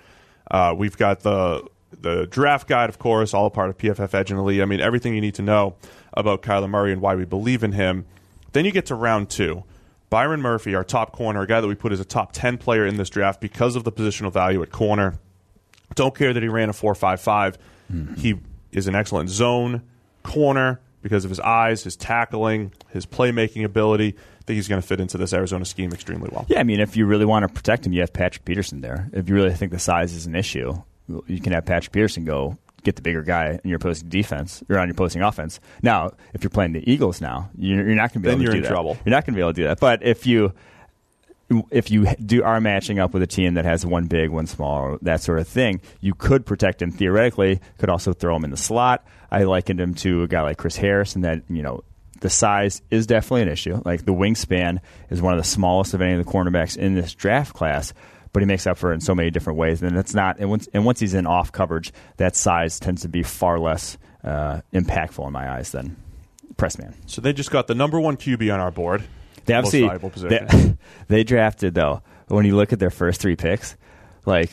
Uh, 0.49 0.73
we've 0.75 0.97
got 0.97 1.21
the 1.21 1.67
the 1.99 2.25
draft 2.25 2.67
guide, 2.67 2.89
of 2.89 2.97
course, 2.97 3.33
all 3.33 3.49
part 3.49 3.69
of 3.69 3.77
PFF 3.77 4.13
Edge 4.13 4.31
and 4.31 4.39
Elite. 4.39 4.61
I 4.61 4.65
mean, 4.65 4.79
everything 4.79 5.13
you 5.13 5.21
need 5.21 5.35
to 5.35 5.41
know 5.41 5.75
about 6.13 6.41
Kyler 6.41 6.69
Murray 6.69 6.91
and 6.91 7.01
why 7.01 7.15
we 7.15 7.25
believe 7.25 7.63
in 7.63 7.71
him. 7.71 8.05
Then 8.51 8.65
you 8.65 8.71
get 8.71 8.87
to 8.87 8.95
round 8.95 9.29
two. 9.29 9.63
Byron 10.09 10.41
Murphy, 10.41 10.75
our 10.75 10.83
top 10.83 11.13
corner, 11.13 11.41
a 11.41 11.47
guy 11.47 11.61
that 11.61 11.67
we 11.67 11.75
put 11.75 11.93
as 11.93 11.99
a 11.99 12.05
top 12.05 12.33
10 12.33 12.57
player 12.57 12.85
in 12.85 12.97
this 12.97 13.09
draft 13.09 13.39
because 13.39 13.75
of 13.75 13.85
the 13.85 13.91
positional 13.91 14.31
value 14.31 14.61
at 14.61 14.71
corner. 14.71 15.17
Don't 15.95 16.13
care 16.13 16.33
that 16.33 16.43
he 16.43 16.49
ran 16.49 16.69
a 16.69 16.73
4.55. 16.73 17.55
Mm-hmm. 17.91 18.13
He 18.15 18.35
is 18.71 18.87
an 18.87 18.95
excellent 18.95 19.29
zone 19.29 19.83
corner, 20.23 20.79
because 21.01 21.25
of 21.25 21.29
his 21.29 21.39
eyes, 21.39 21.83
his 21.83 21.95
tackling, 21.95 22.71
his 22.89 23.05
playmaking 23.05 23.63
ability. 23.63 24.09
I 24.09 24.43
think 24.43 24.55
he's 24.55 24.67
going 24.67 24.81
to 24.81 24.87
fit 24.87 24.99
into 24.99 25.17
this 25.17 25.33
Arizona 25.33 25.65
scheme 25.65 25.91
extremely 25.91 26.29
well. 26.31 26.45
Yeah, 26.47 26.59
I 26.59 26.63
mean, 26.63 26.79
if 26.79 26.95
you 26.95 27.05
really 27.05 27.25
want 27.25 27.47
to 27.47 27.53
protect 27.53 27.85
him, 27.85 27.93
you 27.93 28.01
have 28.01 28.13
Patrick 28.13 28.45
Peterson 28.45 28.81
there. 28.81 29.09
If 29.13 29.29
you 29.29 29.35
really 29.35 29.53
think 29.53 29.71
the 29.71 29.79
size 29.79 30.13
is 30.13 30.25
an 30.25 30.35
issue, 30.35 30.81
you 31.27 31.39
can 31.39 31.53
have 31.53 31.65
Patrick 31.65 31.91
Peterson 31.91 32.25
go 32.25 32.57
get 32.83 32.95
the 32.95 33.01
bigger 33.01 33.21
guy 33.23 33.59
in 33.63 33.69
your 33.69 33.77
opposing 33.77 34.09
defense 34.09 34.63
or 34.69 34.77
on 34.79 34.87
your 34.87 34.93
opposing 34.93 35.21
offense. 35.21 35.59
Now, 35.81 36.11
if 36.33 36.43
you're 36.43 36.49
playing 36.49 36.73
the 36.73 36.91
Eagles 36.91 37.21
now, 37.21 37.49
you're, 37.57 37.85
you're 37.85 37.95
not 37.95 38.13
going 38.13 38.21
to 38.23 38.27
be 38.27 38.27
Then 38.29 38.35
able 38.35 38.43
you're 38.43 38.51
to 38.53 38.53
do 38.53 38.57
in 38.57 38.63
that. 38.63 38.69
trouble. 38.69 38.97
You're 39.05 39.11
not 39.11 39.25
going 39.25 39.33
to 39.33 39.37
be 39.37 39.41
able 39.41 39.53
to 39.53 39.61
do 39.61 39.63
that. 39.65 39.79
But 39.79 40.03
if 40.03 40.25
you 40.25 40.53
if 41.69 41.91
you 41.91 42.07
do 42.15 42.43
are 42.43 42.61
matching 42.61 42.99
up 42.99 43.13
with 43.13 43.21
a 43.21 43.27
team 43.27 43.55
that 43.55 43.65
has 43.65 43.85
one 43.85 44.05
big, 44.07 44.29
one 44.29 44.47
small, 44.47 44.97
that 45.01 45.21
sort 45.21 45.39
of 45.39 45.47
thing, 45.47 45.81
you 45.99 46.13
could 46.13 46.45
protect 46.45 46.81
him 46.81 46.91
theoretically. 46.91 47.59
Could 47.77 47.89
also 47.89 48.13
throw 48.13 48.35
him 48.35 48.45
in 48.45 48.51
the 48.51 48.57
slot. 48.57 49.05
I 49.29 49.43
likened 49.43 49.79
him 49.79 49.93
to 49.95 50.23
a 50.23 50.27
guy 50.27 50.41
like 50.43 50.57
Chris 50.57 50.77
Harris, 50.77 51.15
and 51.15 51.23
that 51.25 51.43
you 51.49 51.61
know 51.61 51.83
the 52.21 52.29
size 52.29 52.81
is 52.89 53.05
definitely 53.05 53.41
an 53.41 53.47
issue. 53.49 53.81
Like 53.83 54.05
the 54.05 54.13
wingspan 54.13 54.79
is 55.09 55.21
one 55.21 55.33
of 55.33 55.39
the 55.39 55.43
smallest 55.47 55.93
of 55.93 56.01
any 56.01 56.13
of 56.17 56.25
the 56.25 56.31
cornerbacks 56.31 56.77
in 56.77 56.95
this 56.95 57.13
draft 57.13 57.53
class, 57.53 57.93
but 58.33 58.41
he 58.41 58.45
makes 58.45 58.65
up 58.67 58.77
for 58.77 58.91
it 58.91 58.95
in 58.95 59.01
so 59.01 59.13
many 59.15 59.29
different 59.29 59.59
ways. 59.59 59.81
And 59.81 59.97
it's 59.97 60.13
not. 60.13 60.39
And 60.39 60.49
once, 60.49 60.67
and 60.73 60.85
once 60.85 60.99
he's 60.99 61.13
in 61.13 61.25
off 61.27 61.51
coverage, 61.51 61.91
that 62.17 62.35
size 62.35 62.79
tends 62.79 63.01
to 63.01 63.09
be 63.09 63.23
far 63.23 63.59
less 63.59 63.97
uh, 64.23 64.61
impactful 64.73 65.25
in 65.25 65.33
my 65.33 65.49
eyes 65.51 65.71
than 65.71 65.95
press 66.57 66.77
man. 66.77 66.93
So 67.07 67.21
they 67.21 67.33
just 67.33 67.51
got 67.51 67.67
the 67.67 67.75
number 67.75 67.99
one 67.99 68.17
QB 68.17 68.53
on 68.53 68.59
our 68.59 68.71
board. 68.71 69.03
They 69.45 69.53
Most 69.53 69.71
obviously. 69.89 70.29
They, 70.29 70.77
they 71.07 71.23
drafted 71.23 71.73
though. 71.73 72.01
When 72.27 72.45
you 72.45 72.55
look 72.55 72.71
at 72.71 72.79
their 72.79 72.91
first 72.91 73.19
three 73.19 73.35
picks, 73.35 73.75
like 74.25 74.51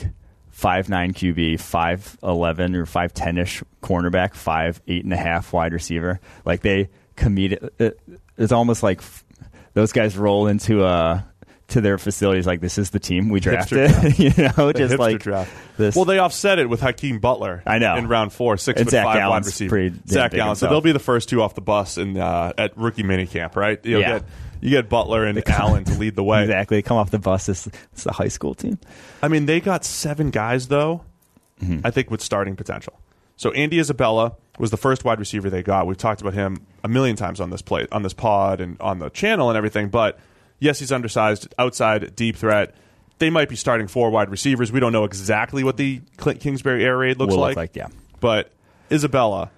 five 0.51 0.89
nine 0.89 1.13
QB, 1.13 1.61
five 1.61 2.19
eleven 2.23 2.75
or 2.75 2.87
five 2.87 3.15
ten 3.15 3.39
ish 3.39 3.63
cornerback, 3.83 4.35
five 4.35 4.81
eight 4.89 5.05
and 5.05 5.13
a 5.13 5.17
half 5.17 5.53
wide 5.53 5.73
receiver. 5.73 6.21
Like 6.45 6.63
they 6.63 6.89
committed. 7.15 7.71
It, 7.79 8.01
it's 8.37 8.53
almost 8.53 8.83
like 8.83 8.99
f- 8.99 9.25
those 9.75 9.93
guys 9.93 10.17
roll 10.17 10.49
into 10.49 10.83
uh 10.83 11.21
to 11.69 11.81
their 11.81 11.99
facilities 11.99 12.47
like 12.47 12.61
this 12.61 12.79
is 12.79 12.91
the 12.91 12.99
team 12.99 13.29
we 13.29 13.41
drafted. 13.41 13.91
draft. 13.91 14.19
you 14.19 14.31
know, 14.37 14.73
The 14.73 14.75
just 14.75 14.99
like 14.99 15.21
draft. 15.21 15.51
this. 15.77 15.95
Well, 15.95 16.05
they 16.07 16.19
offset 16.19 16.59
it 16.59 16.69
with 16.69 16.81
Hakeem 16.81 17.19
Butler. 17.19 17.63
I 17.67 17.79
know. 17.79 17.97
in 17.97 18.09
round 18.09 18.33
four, 18.33 18.57
six 18.57 18.81
And 18.81 18.87
foot 18.87 18.93
Zach 18.93 19.05
five 19.05 19.29
wide 19.29 19.45
receiver. 19.45 19.91
Zach 20.07 20.35
Allen. 20.35 20.57
So 20.57 20.69
they'll 20.69 20.81
be 20.81 20.93
the 20.93 20.99
first 20.99 21.29
two 21.29 21.43
off 21.43 21.55
the 21.55 21.61
bus 21.61 21.99
in 21.99 22.17
uh, 22.17 22.53
at 22.57 22.77
rookie 22.77 23.03
minicamp, 23.03 23.55
right? 23.55 23.79
You'll 23.85 24.01
Yeah. 24.01 24.19
get 24.19 24.25
you 24.61 24.71
get 24.71 24.89
Butler 24.89 25.25
and 25.25 25.41
Allen 25.49 25.85
to 25.85 25.95
lead 25.99 26.17
the 26.17 26.25
way. 26.25 26.43
exactly 26.43 26.83
come 26.83 26.97
off 26.97 27.11
the 27.11 27.19
bus. 27.21 27.49
It's, 27.49 27.67
it's 27.93 28.03
the 28.05 28.13
high 28.13 28.29
school 28.29 28.55
team. 28.55 28.79
I 29.23 29.29
mean, 29.29 29.47
they 29.47 29.61
got 29.61 29.85
seven 29.85 30.31
guys 30.31 30.69
though. 30.69 31.03
Mm-hmm. 31.63 31.87
I 31.87 31.91
think 31.91 32.11
with 32.11 32.23
starting 32.23 32.57
potential. 32.57 32.99
So 33.37 33.53
Andy 33.53 33.79
Isabella 33.79 34.33
was 34.59 34.71
the 34.71 34.77
first 34.77 35.05
wide 35.05 35.19
receiver 35.21 35.49
they 35.51 35.63
got. 35.63 35.87
We've 35.87 35.97
talked 35.97 36.21
about 36.23 36.35
him 36.35 36.67
a 36.83 36.89
million 36.89 37.15
times 37.15 37.41
on 37.41 37.51
this 37.51 37.63
play, 37.63 37.87
on 37.93 38.03
this 38.03 38.15
pod, 38.15 38.61
and 38.61 38.81
on 38.81 38.99
the 39.01 39.11
channel 39.11 39.49
and 39.51 39.57
everything. 39.57 39.89
But 39.91 40.19
yes, 40.59 40.79
he's 40.79 40.93
undersized, 40.93 41.53
outside, 41.59 42.15
deep 42.17 42.37
threat. 42.37 42.75
They 43.19 43.31
might 43.31 43.49
be 43.49 43.57
starting 43.57 43.89
four 43.89 44.11
wide 44.11 44.31
receivers. 44.31 44.71
We 44.71 44.81
don't 44.81 44.93
know 44.93 45.05
exactly 45.05 45.65
what 45.65 45.77
the 45.77 46.01
Clint 46.17 46.41
Kingsbury 46.41 46.85
air 46.85 46.99
raid 46.99 47.19
looks 47.19 47.35
Will 47.35 47.41
like. 47.41 47.51
look 47.51 47.57
like 47.57 47.77
yeah. 47.77 47.89
But 48.21 48.53
Isabella, 48.93 49.51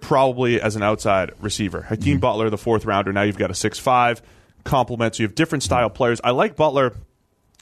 probably 0.00 0.60
as 0.60 0.76
an 0.76 0.82
outside 0.82 1.32
receiver. 1.40 1.82
Hakeem 1.82 2.14
mm-hmm. 2.14 2.20
Butler, 2.20 2.50
the 2.50 2.58
fourth 2.58 2.84
rounder. 2.84 3.12
Now 3.12 3.22
you've 3.22 3.38
got 3.38 3.50
a 3.50 3.54
six-five 3.54 4.22
complement. 4.64 5.16
So 5.16 5.22
you 5.22 5.26
have 5.26 5.34
different 5.34 5.62
style 5.64 5.88
mm-hmm. 5.88 5.96
players. 5.96 6.20
I 6.22 6.30
like 6.30 6.54
Butler 6.56 6.94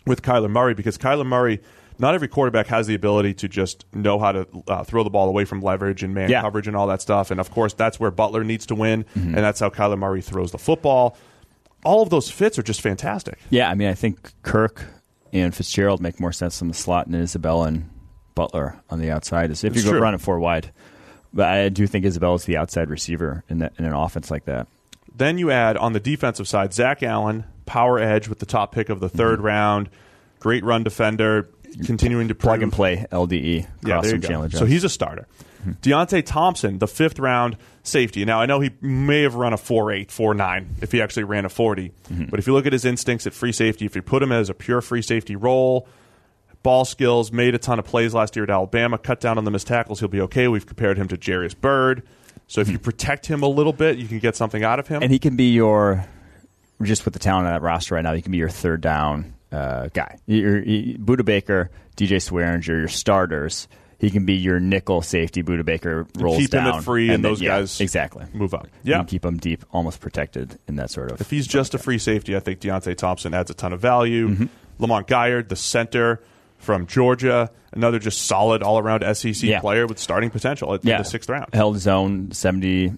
with 0.07 0.23
Kyler 0.23 0.51
Murray 0.51 0.75
because 0.75 0.99
Kyler 0.99 1.27
Murray, 1.27 1.61
not 1.99 2.15
every 2.15 2.29
quarterback 2.29 2.67
has 2.67 2.87
the 2.87 2.95
ability 2.95 3.35
to 3.35 3.49
just 3.49 3.85
know 3.95 4.19
how 4.19 4.33
to 4.33 4.47
uh, 4.69 4.85
throw 4.85 5.05
the 5.05 5.11
ball 5.11 5.29
away 5.29 5.45
from 5.45 5.61
leverage 5.61 6.03
and 6.03 6.15
man 6.15 6.31
Yeah. 6.31 6.41
coverage 6.41 6.67
and 6.67 6.77
all 6.77 6.87
that 6.89 7.03
stuff. 7.03 7.31
And 7.31 7.41
of 7.41 7.51
course, 7.51 7.75
that's 7.75 8.01
where 8.01 8.11
Butler 8.11 8.45
needs 8.45 8.67
to 8.67 8.75
win, 8.75 9.05
mm-hmm. 9.05 9.35
and 9.35 9.39
that's 9.39 9.61
how 9.61 9.71
Kyler 9.71 9.99
Murray 9.99 10.23
throws 10.23 10.53
the 10.53 10.59
football. 10.59 11.17
All 11.85 12.03
of 12.03 12.11
those 12.11 12.31
fits 12.31 12.59
are 12.59 12.63
just 12.63 12.81
fantastic. 12.81 13.39
Yeah, 13.51 13.71
I 13.71 13.75
mean, 13.75 13.89
I 13.89 13.95
think 13.95 14.33
Kirk 14.43 14.85
and 15.33 15.55
Fitzgerald 15.55 16.01
make 16.01 16.21
more 16.21 16.33
sense 16.33 16.61
in 16.61 16.69
the 16.69 16.75
slot 16.75 17.11
than 17.11 17.21
Isabella 17.21 17.69
and 17.69 17.89
Butler 18.35 18.81
on 18.91 19.01
the 19.01 19.11
outside. 19.11 19.51
If 19.51 19.65
It's 19.65 19.77
you 19.77 19.83
go 19.85 19.91
true. 19.91 20.01
run 20.01 20.15
it 20.15 20.21
four 20.21 20.39
wide, 20.41 20.73
but 21.33 21.47
I 21.49 21.69
do 21.69 21.87
think 21.87 22.05
Isabella's 22.05 22.45
the 22.45 22.57
outside 22.57 22.91
receiver 22.91 23.45
in, 23.49 23.59
that, 23.59 23.73
in 23.79 23.85
an 23.85 23.93
offense 23.93 24.31
like 24.31 24.45
that. 24.47 24.67
Then 25.15 25.39
you 25.39 25.51
add 25.51 25.77
on 25.77 25.93
the 25.93 26.01
defensive 26.01 26.49
side 26.49 26.73
Zach 26.75 27.03
Allen, 27.03 27.45
power 27.67 27.99
edge 27.99 28.29
with 28.29 28.39
the 28.41 28.47
top 28.47 28.73
pick 28.73 28.89
of 28.89 29.01
the 29.01 29.09
3rd 29.11 29.35
Mm-hmm. 29.37 29.43
round, 29.43 29.91
great 30.39 30.65
run 30.65 30.83
defender, 30.83 31.49
continuing 31.85 32.29
to 32.29 32.35
Plug 32.35 32.63
and 32.63 32.73
play 32.73 33.07
LDE. 33.13 33.67
Yeah, 33.87 34.01
there 34.01 34.13
you 34.17 34.19
go. 34.19 34.49
So 34.49 34.65
he's 34.65 34.85
a 34.85 34.89
starter. 34.89 35.27
Deionte 35.83 36.25
Thompson, 36.25 36.79
the 36.79 36.89
fifth 36.89 37.19
round 37.19 37.57
safety. 37.83 38.25
Now 38.25 38.41
I 38.41 38.47
know 38.47 38.61
he 38.61 38.71
may 38.81 39.23
have 39.23 39.35
run 39.35 39.53
a 39.53 39.57
4.8, 39.57 40.09
4.9 40.09 40.83
if 40.83 40.93
he 40.93 41.01
actually 41.01 41.25
ran 41.25 41.45
a 41.45 41.49
40. 41.49 41.89
Mm-hmm. 41.89 42.25
But 42.27 42.39
if 42.39 42.47
you 42.47 42.53
look 42.53 42.67
at 42.67 42.73
his 42.73 42.85
instincts 42.85 43.27
at 43.27 43.33
free 43.33 43.53
safety, 43.53 43.87
if 43.87 43.97
you 43.97 44.03
put 44.03 44.23
him 44.23 44.33
as 44.33 44.51
a 44.51 44.55
pure 44.55 44.81
free 44.81 45.03
safety 45.03 45.37
role, 45.37 45.89
ball 46.63 46.85
skills, 46.85 47.33
made 47.33 47.55
a 47.55 47.59
ton 47.59 47.79
of 47.79 47.85
plays 47.85 48.15
last 48.15 48.37
year 48.37 48.45
at 48.45 48.51
Alabama, 48.51 48.99
cut 48.99 49.21
down 49.21 49.39
on 49.39 49.45
the 49.45 49.51
missed 49.51 49.67
tackles, 49.67 50.01
he'll 50.01 50.09
be 50.09 50.21
okay. 50.23 50.49
We've 50.49 50.67
compared 50.67 50.99
him 50.99 51.09
to 51.09 51.19
Jairus 51.23 51.55
Byrd. 51.55 52.03
So 52.47 52.61
if 52.61 52.69
you 52.69 52.79
protect 52.79 53.27
him 53.27 53.43
a 53.43 53.49
little 53.49 53.73
bit, 53.73 53.97
you 53.99 54.09
can 54.09 54.19
get 54.19 54.37
something 54.37 54.65
out 54.65 54.81
of 54.81 54.89
him. 54.89 55.03
and 55.03 55.13
he 55.13 55.19
can 55.19 55.37
be 55.37 55.53
your 55.53 56.05
just 56.83 57.05
with 57.05 57.15
the 57.15 57.21
talent 57.21 57.47
on 57.47 57.53
that 57.53 57.63
roster 57.63 57.95
right 57.95 58.03
now. 58.03 58.15
He 58.15 58.23
can 58.23 58.33
be 58.33 58.39
your 58.39 58.49
third 58.49 58.81
down 58.81 59.35
uh, 59.53 59.89
guy. 59.93 60.19
Your, 60.27 60.63
your, 60.63 60.99
Budda 60.99 61.25
Baker, 61.25 61.71
DJ 61.97 62.17
Swearinger, 62.17 62.67
your 62.67 62.89
starters. 62.89 63.69
He 64.01 64.11
can 64.11 64.25
be 64.25 64.35
your 64.35 64.59
nickel 64.59 65.03
safety. 65.03 65.43
Budda 65.43 65.65
Baker 65.65 66.07
rolls 66.19 66.39
keep 66.39 66.55
him 66.55 66.65
down 66.65 66.77
at 66.79 66.85
free 66.85 67.11
and 67.11 67.23
then- 67.25 67.31
those 67.33 67.41
yeah, 67.43 67.59
guys 67.61 67.81
exactly 67.81 68.25
move 68.33 68.55
up. 68.55 68.67
You 68.83 68.93
Yeah. 68.93 68.97
can 68.99 69.07
keep 69.07 69.25
him 69.25 69.37
deep, 69.37 69.65
almost 69.73 70.01
protected 70.01 70.59
in 70.67 70.77
that 70.77 70.91
sort 70.91 71.13
of. 71.13 71.21
If 71.21 71.31
he's 71.31 71.47
just 71.47 71.75
a 71.75 71.79
free 71.79 71.99
safety, 71.99 72.35
I 72.35 72.41
think 72.41 72.61
Deionte 72.61 72.97
Thompson 72.97 73.35
adds 73.35 73.51
a 73.51 73.55
ton 73.55 73.73
of 73.75 73.81
value. 73.81 74.29
Mm-hmm. 74.31 74.45
Lamont 74.79 75.07
Gaillard, 75.07 75.51
the 75.51 75.57
center 75.57 76.21
from 76.59 76.87
Georgia, 76.87 77.51
another 77.73 77.99
just 77.99 78.23
solid 78.23 78.63
all 78.63 78.79
around 78.79 79.03
SEC 79.05 79.47
Yeah. 79.49 79.61
player 79.61 79.87
with 79.87 79.99
starting 79.99 80.31
potential 80.31 80.73
at 80.75 80.83
yeah, 80.85 80.99
the 80.99 81.05
sixth 81.05 81.29
round. 81.29 81.53
held 81.53 81.75
his 81.75 81.87
own 81.87 82.33
seventy, 82.33 82.93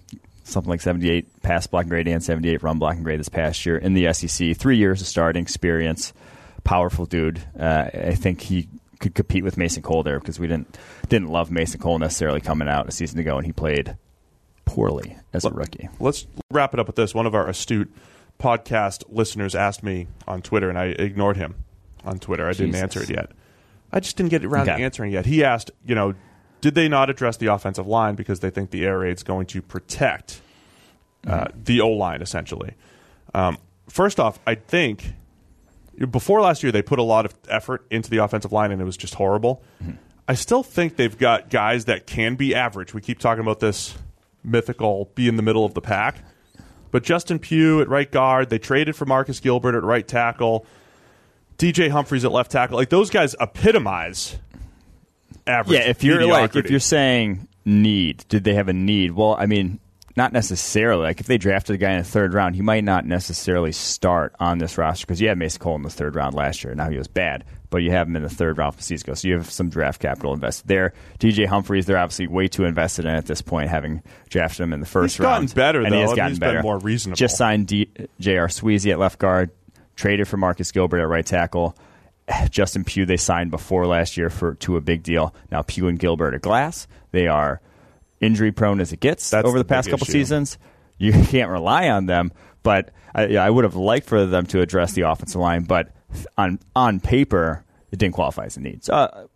something 0.45 0.69
like 0.69 0.79
seventy-eight 0.81 1.41
pass 1.43 1.67
blocking 1.67 1.89
grade 1.89 2.07
and 2.07 2.23
seventy-eight 2.23 2.63
run 2.63 2.79
blocking 2.79 3.03
grade 3.03 3.19
this 3.19 3.27
past 3.29 3.65
year 3.65 3.77
in 3.77 3.93
the 3.93 4.13
SEC. 4.13 4.53
Three 4.55 4.77
years 4.77 5.01
of 5.01 5.07
starting 5.07 5.41
experience, 5.43 6.13
powerful 6.63 7.05
dude. 7.05 7.41
Uh, 7.59 7.85
I 7.93 8.15
think 8.15 8.39
he 8.41 8.67
could 8.99 9.15
compete 9.15 9.43
with 9.43 9.57
Mason 9.57 9.81
Cole 9.81 10.03
there 10.03 10.19
because 10.19 10.39
we 10.39 10.47
didn't 10.47 10.77
didn't 11.09 11.29
love 11.29 11.51
Mason 11.51 11.79
Cole 11.79 11.99
necessarily 11.99 12.41
coming 12.41 12.67
out 12.67 12.87
a 12.87 12.91
season 12.91 13.19
ago, 13.19 13.37
and 13.37 13.45
he 13.45 13.51
played 13.51 13.97
poorly 14.65 15.17
as 15.33 15.45
a 15.45 15.49
rookie. 15.49 15.89
Let's 15.99 16.25
wrap 16.51 16.73
it 16.73 16.79
up 16.79 16.87
with 16.87 16.95
this. 16.95 17.13
One 17.13 17.25
of 17.25 17.35
our 17.35 17.47
astute 17.47 17.91
podcast 18.39 19.03
listeners 19.09 19.55
asked 19.55 19.83
me 19.83 20.07
on 20.27 20.41
Twitter, 20.41 20.69
and 20.69 20.77
I 20.77 20.85
ignored 20.85 21.37
him 21.37 21.55
on 22.05 22.19
Twitter. 22.19 22.47
I 22.47 22.53
didn't 22.53 22.75
answer 22.75 23.01
it 23.03 23.09
yet. 23.09 23.31
I 23.91 23.99
just 23.99 24.17
didn't 24.17 24.31
get 24.31 24.43
around 24.43 24.65
to 24.65 24.73
answering 24.73 25.11
yet. 25.11 25.25
He 25.25 25.43
asked, 25.43 25.71
you 25.85 25.93
know, 25.95 26.15
did 26.61 26.75
they 26.75 26.87
not 26.87 27.09
address 27.09 27.37
the 27.37 27.47
offensive 27.47 27.87
line 27.87 28.15
because 28.15 28.39
they 28.39 28.49
think 28.49 28.71
the 28.71 28.85
air 28.85 28.99
raid's 28.99 29.21
going 29.21 29.45
to 29.47 29.61
protect 29.61 30.41
uh, 31.27 31.47
the 31.63 31.81
O 31.81 31.89
line 31.89 32.21
essentially? 32.21 32.73
Um, 33.33 33.57
first 33.87 34.19
off, 34.19 34.39
I 34.47 34.55
think 34.55 35.13
before 36.09 36.41
last 36.41 36.63
year 36.63 36.71
they 36.71 36.81
put 36.81 36.99
a 36.99 37.03
lot 37.03 37.25
of 37.25 37.35
effort 37.47 37.85
into 37.89 38.09
the 38.09 38.17
offensive 38.17 38.51
line 38.51 38.71
and 38.71 38.81
it 38.81 38.85
was 38.85 38.97
just 38.97 39.15
horrible. 39.15 39.63
Mm-hmm. 39.81 39.97
I 40.27 40.35
still 40.35 40.63
think 40.63 40.95
they've 40.95 41.17
got 41.17 41.49
guys 41.49 41.85
that 41.85 42.07
can 42.07 42.35
be 42.35 42.55
average. 42.55 42.93
We 42.93 43.01
keep 43.01 43.19
talking 43.19 43.41
about 43.41 43.59
this 43.59 43.95
mythical 44.43 45.11
be 45.15 45.27
in 45.27 45.35
the 45.35 45.41
middle 45.41 45.65
of 45.65 45.73
the 45.73 45.81
pack. 45.81 46.23
But 46.91 47.03
Justin 47.03 47.39
Pugh 47.39 47.81
at 47.81 47.89
right 47.89 48.09
guard, 48.09 48.49
they 48.49 48.59
traded 48.59 48.95
for 48.95 49.05
Marcus 49.05 49.39
Gilbert 49.39 49.75
at 49.75 49.83
right 49.83 50.07
tackle, 50.07 50.65
DJ 51.57 51.89
Humphries 51.89 52.23
at 52.23 52.31
left 52.31 52.51
tackle. 52.51 52.77
Like 52.77 52.89
those 52.89 53.09
guys 53.09 53.35
epitomize 53.39 54.37
average. 55.47 55.79
Yeah, 55.79 55.89
if 55.89 56.03
you're 56.03 56.25
like 56.27 56.55
if 56.55 56.69
you're 56.69 56.79
saying 56.79 57.47
need, 57.65 58.25
did 58.29 58.43
they 58.43 58.53
have 58.53 58.67
a 58.67 58.73
need? 58.73 59.11
Well, 59.11 59.35
I 59.37 59.47
mean, 59.47 59.79
not 60.15 60.31
necessarily. 60.33 61.03
Like 61.03 61.19
if 61.19 61.27
they 61.27 61.37
drafted 61.37 61.75
a 61.75 61.77
guy 61.77 61.91
in 61.91 61.97
the 61.99 62.03
third 62.03 62.33
round, 62.33 62.55
he 62.55 62.61
might 62.61 62.83
not 62.83 63.05
necessarily 63.05 63.71
start 63.71 64.35
on 64.39 64.57
this 64.59 64.77
roster 64.77 65.05
because 65.05 65.19
you 65.21 65.27
had 65.27 65.37
Mason 65.37 65.59
Cole 65.61 65.75
in 65.75 65.81
the 65.81 65.89
third 65.89 66.15
round 66.15 66.35
last 66.35 66.63
year. 66.63 66.75
Now 66.75 66.89
he 66.89 66.97
was 66.97 67.07
bad, 67.07 67.43
but 67.69 67.79
you 67.79 67.91
have 67.91 68.07
him 68.07 68.15
in 68.15 68.21
the 68.23 68.29
third 68.29 68.57
round 68.57 68.75
for 68.75 68.81
Cisco, 68.81 69.13
so 69.15 69.27
you 69.27 69.35
have 69.35 69.49
some 69.49 69.69
draft 69.69 69.99
capital 70.01 70.33
invested 70.33 70.67
there. 70.67 70.93
DJ 71.19 71.47
Humphries, 71.47 71.85
they're 71.85 71.97
obviously 71.97 72.27
way 72.27 72.47
too 72.47 72.65
invested 72.65 73.05
in 73.05 73.11
at 73.15 73.25
this 73.25 73.41
point, 73.41 73.69
having 73.69 74.03
drafted 74.29 74.61
him 74.63 74.73
in 74.73 74.79
the 74.81 74.85
first 74.85 75.15
He's 75.15 75.21
gotten 75.23 75.43
round. 75.45 75.55
better, 75.55 75.81
and 75.81 75.91
though. 75.91 75.95
He 75.97 76.01
has 76.01 76.13
gotten 76.13 76.31
he's 76.31 76.39
been 76.39 76.49
better. 76.49 76.61
more 76.63 76.77
reasonable. 76.79 77.15
Just 77.15 77.37
signed 77.37 77.67
D- 77.67 77.89
J.R. 78.19 78.47
Sweezy 78.47 78.91
at 78.91 78.99
left 78.99 79.17
guard, 79.19 79.49
traded 79.95 80.27
for 80.27 80.37
Marcus 80.37 80.71
Gilbert 80.71 81.01
at 81.01 81.07
right 81.07 81.25
tackle. 81.25 81.75
Justin 82.51 82.83
Pugh 82.83 83.05
they 83.05 83.17
signed 83.17 83.49
before 83.51 83.85
last 83.87 84.15
year 84.15 84.29
for 84.29 84.53
to 84.55 84.77
a 84.77 84.81
big 84.81 85.01
deal. 85.03 85.33
Now 85.51 85.63
Pugh 85.63 85.87
and 85.87 85.97
Gilbert 85.97 86.35
are 86.35 86.39
glass. 86.39 86.87
They 87.11 87.27
are 87.27 87.61
injury 88.23 88.51
prone 88.51 88.79
as 88.79 88.91
it 88.93 88.99
gets 88.99 89.29
That's 89.29 89.47
over 89.47 89.57
the 89.57 89.63
the 89.63 89.67
past 89.69 89.89
couple 89.89 90.05
issue. 90.05 90.11
seasons. 90.13 90.57
You 90.97 91.11
can't 91.25 91.49
rely 91.51 91.89
on 91.89 92.05
them, 92.05 92.31
but 92.63 92.91
I, 93.13 93.25
yeah, 93.27 93.43
I 93.43 93.49
would 93.49 93.63
have 93.63 93.75
liked 93.75 94.07
for 94.07 94.25
them 94.25 94.45
to 94.47 94.61
address 94.61 94.93
the 94.93 95.01
offensive 95.01 95.39
line. 95.41 95.63
But 95.63 95.91
on 96.37 96.59
on 96.75 96.99
paper, 96.99 97.63
it 97.91 97.99
didn't 97.99 98.13
qualify 98.15 98.45
as 98.45 98.57
a 98.57 98.61
need. 98.61 98.83
So 98.83 98.93
uh, 98.93 99.27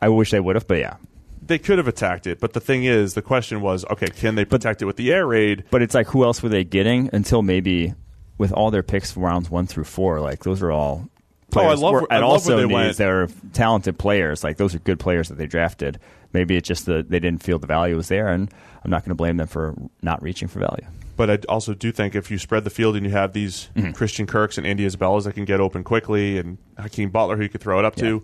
I 0.00 0.08
wish 0.08 0.30
they 0.30 0.40
would 0.40 0.56
have. 0.56 0.66
But 0.66 0.78
yeah, 0.78 0.96
they 1.42 1.58
could 1.58 1.78
have 1.78 1.88
attacked 1.88 2.26
it, 2.26 2.38
but 2.40 2.52
the 2.52 2.60
thing 2.60 2.84
is, 2.84 3.14
the 3.14 3.22
question 3.22 3.60
was, 3.60 3.84
okay, 3.90 4.06
can 4.06 4.34
they 4.36 4.44
protect 4.44 4.82
it 4.82 4.84
with 4.86 4.96
the 4.96 5.12
air 5.12 5.26
raid? 5.26 5.64
But 5.70 5.82
it's 5.82 5.94
like, 5.94 6.06
who 6.08 6.24
else 6.24 6.42
were 6.42 6.48
they 6.48 6.64
getting 6.64 7.10
until 7.12 7.42
maybe 7.42 7.94
with 8.38 8.52
all 8.52 8.70
their 8.70 8.82
picks 8.84 9.16
rounds 9.16 9.50
one 9.50 9.66
through 9.66 9.84
four? 9.84 10.20
Like 10.20 10.44
those 10.44 10.62
are 10.62 10.70
all. 10.70 11.08
Oh, 11.56 11.60
I 11.62 11.74
love- 11.74 11.92
were- 11.94 12.12
I 12.12 12.16
and 12.16 12.22
love 12.22 12.32
also 12.34 12.50
where 12.56 12.58
they 12.58 12.68
needs- 12.68 12.74
went. 12.74 12.96
they're 12.98 13.28
talented 13.52 13.98
players. 13.98 14.44
Like 14.44 14.56
those 14.56 14.74
are 14.74 14.78
good 14.78 15.00
players 15.00 15.28
that 15.28 15.38
they 15.38 15.46
drafted. 15.48 15.98
Maybe 16.32 16.56
it's 16.56 16.68
just 16.68 16.86
that 16.86 17.10
they 17.10 17.18
didn't 17.18 17.42
feel 17.42 17.58
the 17.58 17.66
value 17.66 17.96
was 17.96 18.08
there, 18.08 18.28
and 18.28 18.52
I'm 18.84 18.90
not 18.90 19.02
going 19.04 19.10
to 19.10 19.14
blame 19.16 19.36
them 19.36 19.48
for 19.48 19.74
not 20.02 20.22
reaching 20.22 20.46
for 20.48 20.60
value. 20.60 20.86
But 21.16 21.30
I 21.30 21.38
also 21.48 21.74
do 21.74 21.92
think 21.92 22.14
if 22.14 22.30
you 22.30 22.38
spread 22.38 22.64
the 22.64 22.70
field 22.70 22.96
and 22.96 23.04
you 23.04 23.12
have 23.12 23.32
these 23.32 23.68
Mm-hmm. 23.76 23.92
Christian 23.92 24.26
Kirks 24.26 24.56
and 24.56 24.66
Andy 24.66 24.84
Isabellas 24.84 25.24
that 25.24 25.34
can 25.34 25.44
get 25.44 25.60
open 25.60 25.82
quickly, 25.84 26.38
and 26.38 26.56
Hakeem 26.78 27.10
Butler 27.10 27.36
who 27.36 27.42
you 27.42 27.48
could 27.48 27.60
throw 27.60 27.78
it 27.78 27.84
up 27.84 27.96
to, 27.96 28.22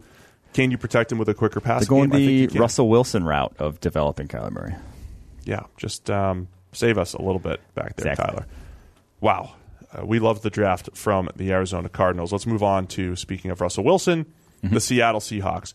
can 0.54 0.70
you 0.70 0.78
protect 0.78 1.12
him 1.12 1.18
with 1.18 1.28
a 1.28 1.34
quicker 1.34 1.61
pass? 1.61 1.80
They're 1.82 1.88
going 1.88 2.11
game? 2.11 2.48
The. 2.48 2.59
Russell 2.59 2.88
Wilson 2.88 3.24
route 3.24 3.54
of 3.59 3.80
developing 3.80 4.28
Kyler 4.28 4.52
Murray. 4.52 4.74
Yeah, 5.44 5.64
just 5.76 6.09
um, 6.11 6.48
save 6.72 6.96
us 6.98 7.12
a 7.12 7.20
little 7.20 7.38
bit 7.40 7.61
back 7.74 7.96
there, 7.96 8.12
Exactly. 8.12 8.36
Tyler. 8.36 8.46
Wow. 9.20 9.52
Uh, 9.92 10.04
we 10.07 10.18
love 10.18 10.42
the 10.42 10.50
draft 10.50 10.90
from 10.94 11.28
the 11.36 11.52
Arizona 11.52 11.88
Cardinals. 11.88 12.32
Let's 12.32 12.46
move 12.46 12.62
on 12.62 12.86
to 12.88 13.14
speaking 13.16 13.50
of 13.50 13.61
Russell 13.61 13.84
Wilson, 13.84 14.26
Mm-hmm. 14.62 14.74
the 14.74 14.80
Seattle 14.80 15.20
Seahawks. 15.20 15.74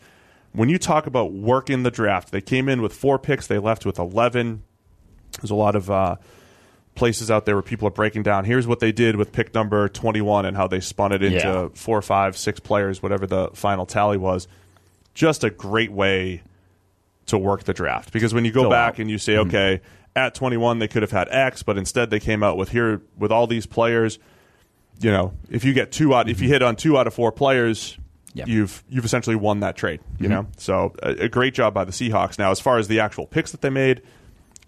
When 0.54 0.68
you 0.70 0.78
talk 0.78 1.08
about 1.08 1.32
work 1.32 1.70
in 1.70 1.84
the 1.84 1.92
draft, 1.92 2.32
they 2.32 2.42
came 2.42 2.68
in 2.68 2.82
with 2.82 2.94
four 2.94 3.18
picks, 3.18 3.48
they 3.48 3.58
left 3.58 3.86
with 3.86 3.98
11. 4.00 4.64
There's 5.40 5.52
a 5.52 5.56
lot 5.56 5.76
of 5.76 5.90
uh, 5.90 6.18
places 6.96 7.32
out 7.32 7.46
there 7.46 7.56
where 7.56 7.62
people 7.62 7.88
are 7.88 7.92
breaking 7.92 8.24
down 8.24 8.44
here's 8.44 8.68
what 8.68 8.80
they 8.82 8.92
did 8.92 9.16
with 9.16 9.32
pick 9.32 9.54
number 9.54 9.88
21 9.88 10.46
and 10.46 10.58
how 10.58 10.68
they 10.68 10.82
spun 10.82 11.14
it 11.14 11.24
into 11.24 11.38
Yeah. 11.40 11.68
four, 11.74 12.02
five, 12.02 12.36
six 12.38 12.60
players, 12.60 13.02
whatever 13.02 13.26
the 13.26 13.50
final 13.54 13.86
tally 13.86 14.18
was. 14.18 14.48
Just 15.14 15.44
a 15.46 15.50
great 15.50 15.92
way 15.92 16.42
to 17.28 17.38
work 17.38 17.64
the 17.64 17.74
draft 17.74 18.12
because 18.12 18.34
when 18.34 18.44
you 18.44 18.52
go 18.52 18.64
Fill 18.64 18.70
back 18.72 18.94
out. 18.96 19.00
and 19.00 19.10
you 19.10 19.18
say, 19.18 19.38
okay, 19.38 19.80
at 20.18 20.36
21 20.36 20.80
they 20.80 20.88
could 20.90 21.02
have 21.02 21.12
had 21.12 21.30
X, 21.30 21.64
but 21.64 21.78
instead 21.78 22.10
they 22.10 22.20
came 22.20 22.44
out 22.44 22.58
with 22.58 22.70
here 22.70 23.02
with 23.18 23.32
all 23.32 23.48
these 23.48 23.66
players. 23.66 24.20
You 25.00 25.12
know, 25.12 25.34
if 25.50 25.64
you 25.64 25.74
get 25.74 25.92
two 25.94 26.14
out, 26.14 26.30
if 26.30 26.42
you 26.42 26.50
hit 26.50 26.62
on 26.62 26.76
two 26.76 26.98
out 26.98 27.08
of 27.08 27.14
four 27.14 27.32
players, 27.32 27.98
Yep. 28.34 28.48
you've 28.48 28.84
you've 28.90 29.06
essentially 29.06 29.36
won 29.36 29.60
that 29.60 29.76
trade. 29.76 30.00
You 30.20 30.30
know, 30.30 30.48
so 30.58 30.94
a, 31.04 31.26
a 31.26 31.30
great 31.30 31.54
job 31.54 31.74
by 31.74 31.84
the 31.84 31.92
Seahawks. 31.92 32.40
Now, 32.40 32.52
as 32.52 32.60
far 32.60 32.78
as 32.78 32.88
the 32.88 33.00
actual 33.02 33.28
picks 33.28 33.52
that 33.52 33.62
they 33.62 33.70
made, 33.70 34.02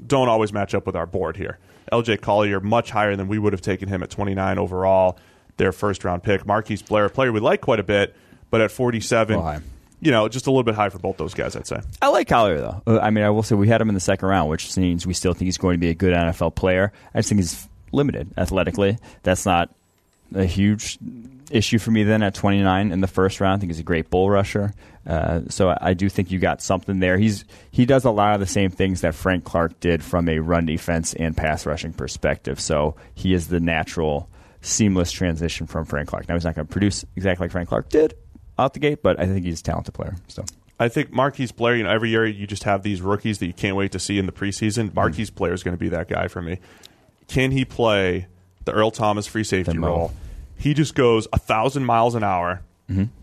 don't 0.05 0.27
always 0.27 0.51
match 0.51 0.75
up 0.75 0.85
with 0.85 0.95
our 0.95 1.05
board 1.05 1.37
here. 1.37 1.59
LJ 1.91 2.21
Collier 2.21 2.59
much 2.59 2.91
higher 2.91 3.15
than 3.15 3.27
we 3.27 3.39
would 3.39 3.53
have 3.53 3.61
taken 3.61 3.87
him 3.87 4.03
at 4.03 4.09
29 4.09 4.57
overall, 4.57 5.17
their 5.57 5.71
first 5.71 6.03
round 6.03 6.23
pick. 6.23 6.45
Marquise 6.45 6.81
Blair, 6.81 7.05
a 7.05 7.09
player 7.09 7.31
we 7.31 7.39
like 7.39 7.61
quite 7.61 7.79
a 7.79 7.83
bit, 7.83 8.15
but 8.49 8.61
at 8.61 8.71
47, 8.71 9.35
Little 9.37 9.61
you 10.03 10.11
know, 10.11 10.27
just 10.27 10.47
a 10.47 10.51
little 10.51 10.63
bit 10.63 10.75
high 10.75 10.89
for 10.89 10.99
both 10.99 11.15
those 11.15 11.33
guys, 11.33 11.55
I'd 11.55 11.65
say. 11.65 11.79
I 12.01 12.09
like 12.09 12.27
Collier 12.27 12.59
though. 12.59 12.81
Uh, 12.85 12.99
I 12.99 13.09
mean, 13.09 13.23
I 13.23 13.29
will 13.29 13.43
say 13.43 13.55
we 13.55 13.69
had 13.69 13.79
him 13.79 13.87
in 13.87 13.95
the 13.95 14.01
second 14.01 14.27
round, 14.27 14.49
which 14.49 14.75
means 14.75 15.07
we 15.07 15.13
still 15.13 15.33
think 15.33 15.45
he's 15.45 15.57
going 15.57 15.75
to 15.75 15.79
be 15.79 15.89
a 15.89 15.93
good 15.93 16.13
NFL 16.13 16.55
player. 16.55 16.91
I 17.13 17.19
just 17.19 17.29
think 17.29 17.39
he's 17.39 17.67
limited 17.93 18.29
athletically. 18.35 18.97
That's 19.23 19.45
not 19.45 19.73
a 20.35 20.43
huge 20.43 20.97
issue 21.53 21.79
for 21.79 21.91
me. 21.91 22.03
Then 22.03 22.23
at 22.23 22.33
29 22.33 22.91
in 22.91 23.01
the 23.01 23.07
first 23.07 23.39
round, 23.39 23.55
I 23.55 23.59
think 23.59 23.71
he's 23.71 23.79
a 23.79 23.83
great 23.83 24.09
bull 24.09 24.29
rusher. 24.29 24.73
Uh, 25.05 25.41
so 25.49 25.69
I, 25.69 25.77
I 25.81 25.93
do 25.93 26.09
think 26.09 26.31
you 26.31 26.39
got 26.39 26.61
something 26.61 26.99
there. 26.99 27.17
He's 27.17 27.45
he 27.71 27.85
does 27.85 28.05
a 28.05 28.11
lot 28.11 28.33
of 28.33 28.39
the 28.39 28.47
same 28.47 28.69
things 28.71 29.01
that 29.01 29.15
Frank 29.15 29.43
Clark 29.43 29.79
did 29.79 30.03
from 30.03 30.29
a 30.29 30.39
run 30.39 30.65
defense 30.65 31.13
and 31.13 31.35
pass 31.35 31.65
rushing 31.65 31.93
perspective. 31.93 32.59
So 32.59 32.95
he 33.13 33.33
is 33.33 33.47
the 33.47 33.59
natural, 33.59 34.29
seamless 34.61 35.11
transition 35.11 35.67
from 35.67 35.85
Frank 35.85 36.09
Clark. 36.09 36.27
Now 36.27 36.35
he's 36.35 36.45
not 36.45 36.55
going 36.55 36.67
to 36.67 36.71
produce 36.71 37.05
exactly 37.15 37.45
like 37.45 37.51
Frank 37.51 37.69
Clark 37.69 37.89
did 37.89 38.15
out 38.57 38.73
the 38.73 38.79
gate, 38.79 39.01
but 39.01 39.19
I 39.19 39.25
think 39.25 39.45
he's 39.45 39.59
a 39.59 39.63
talented 39.63 39.93
player. 39.93 40.15
So. 40.27 40.45
I 40.79 40.89
think 40.89 41.11
Marquise 41.11 41.51
Blair, 41.51 41.75
you 41.75 41.83
know, 41.83 41.91
every 41.91 42.09
year 42.09 42.25
you 42.25 42.47
just 42.47 42.63
have 42.63 42.83
these 42.83 43.01
rookies 43.01 43.39
that 43.39 43.45
you 43.45 43.53
can't 43.53 43.75
wait 43.75 43.91
to 43.91 43.99
see 43.99 44.17
in 44.17 44.25
the 44.25 44.31
preseason. 44.31 44.93
Marquise 44.93 45.29
Blair 45.29 45.53
is 45.53 45.63
going 45.63 45.75
to 45.75 45.79
be 45.79 45.89
that 45.89 46.07
guy 46.07 46.27
for 46.27 46.41
me. 46.41 46.59
Can 47.27 47.51
he 47.51 47.63
play 47.63 48.27
the 48.65 48.71
Earl 48.71 48.91
Thomas 48.91 49.27
free 49.27 49.43
safety 49.43 49.77
role? 49.77 50.11
He 50.63 50.73
just 50.73 50.95
goes 50.95 51.27
a 51.33 51.37
thousand 51.39 51.85
miles 51.85 52.15
an 52.15 52.23
hour 52.23 52.61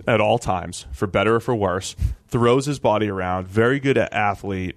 at 0.06 0.20
all 0.20 0.38
times, 0.38 0.86
for 0.92 1.06
better 1.06 1.36
or 1.36 1.40
for 1.40 1.54
worse. 1.54 1.94
Throws 2.28 2.66
his 2.66 2.78
body 2.80 3.08
around. 3.08 3.46
Very 3.46 3.78
good 3.80 3.96
at 3.98 4.12
athlete. 4.12 4.76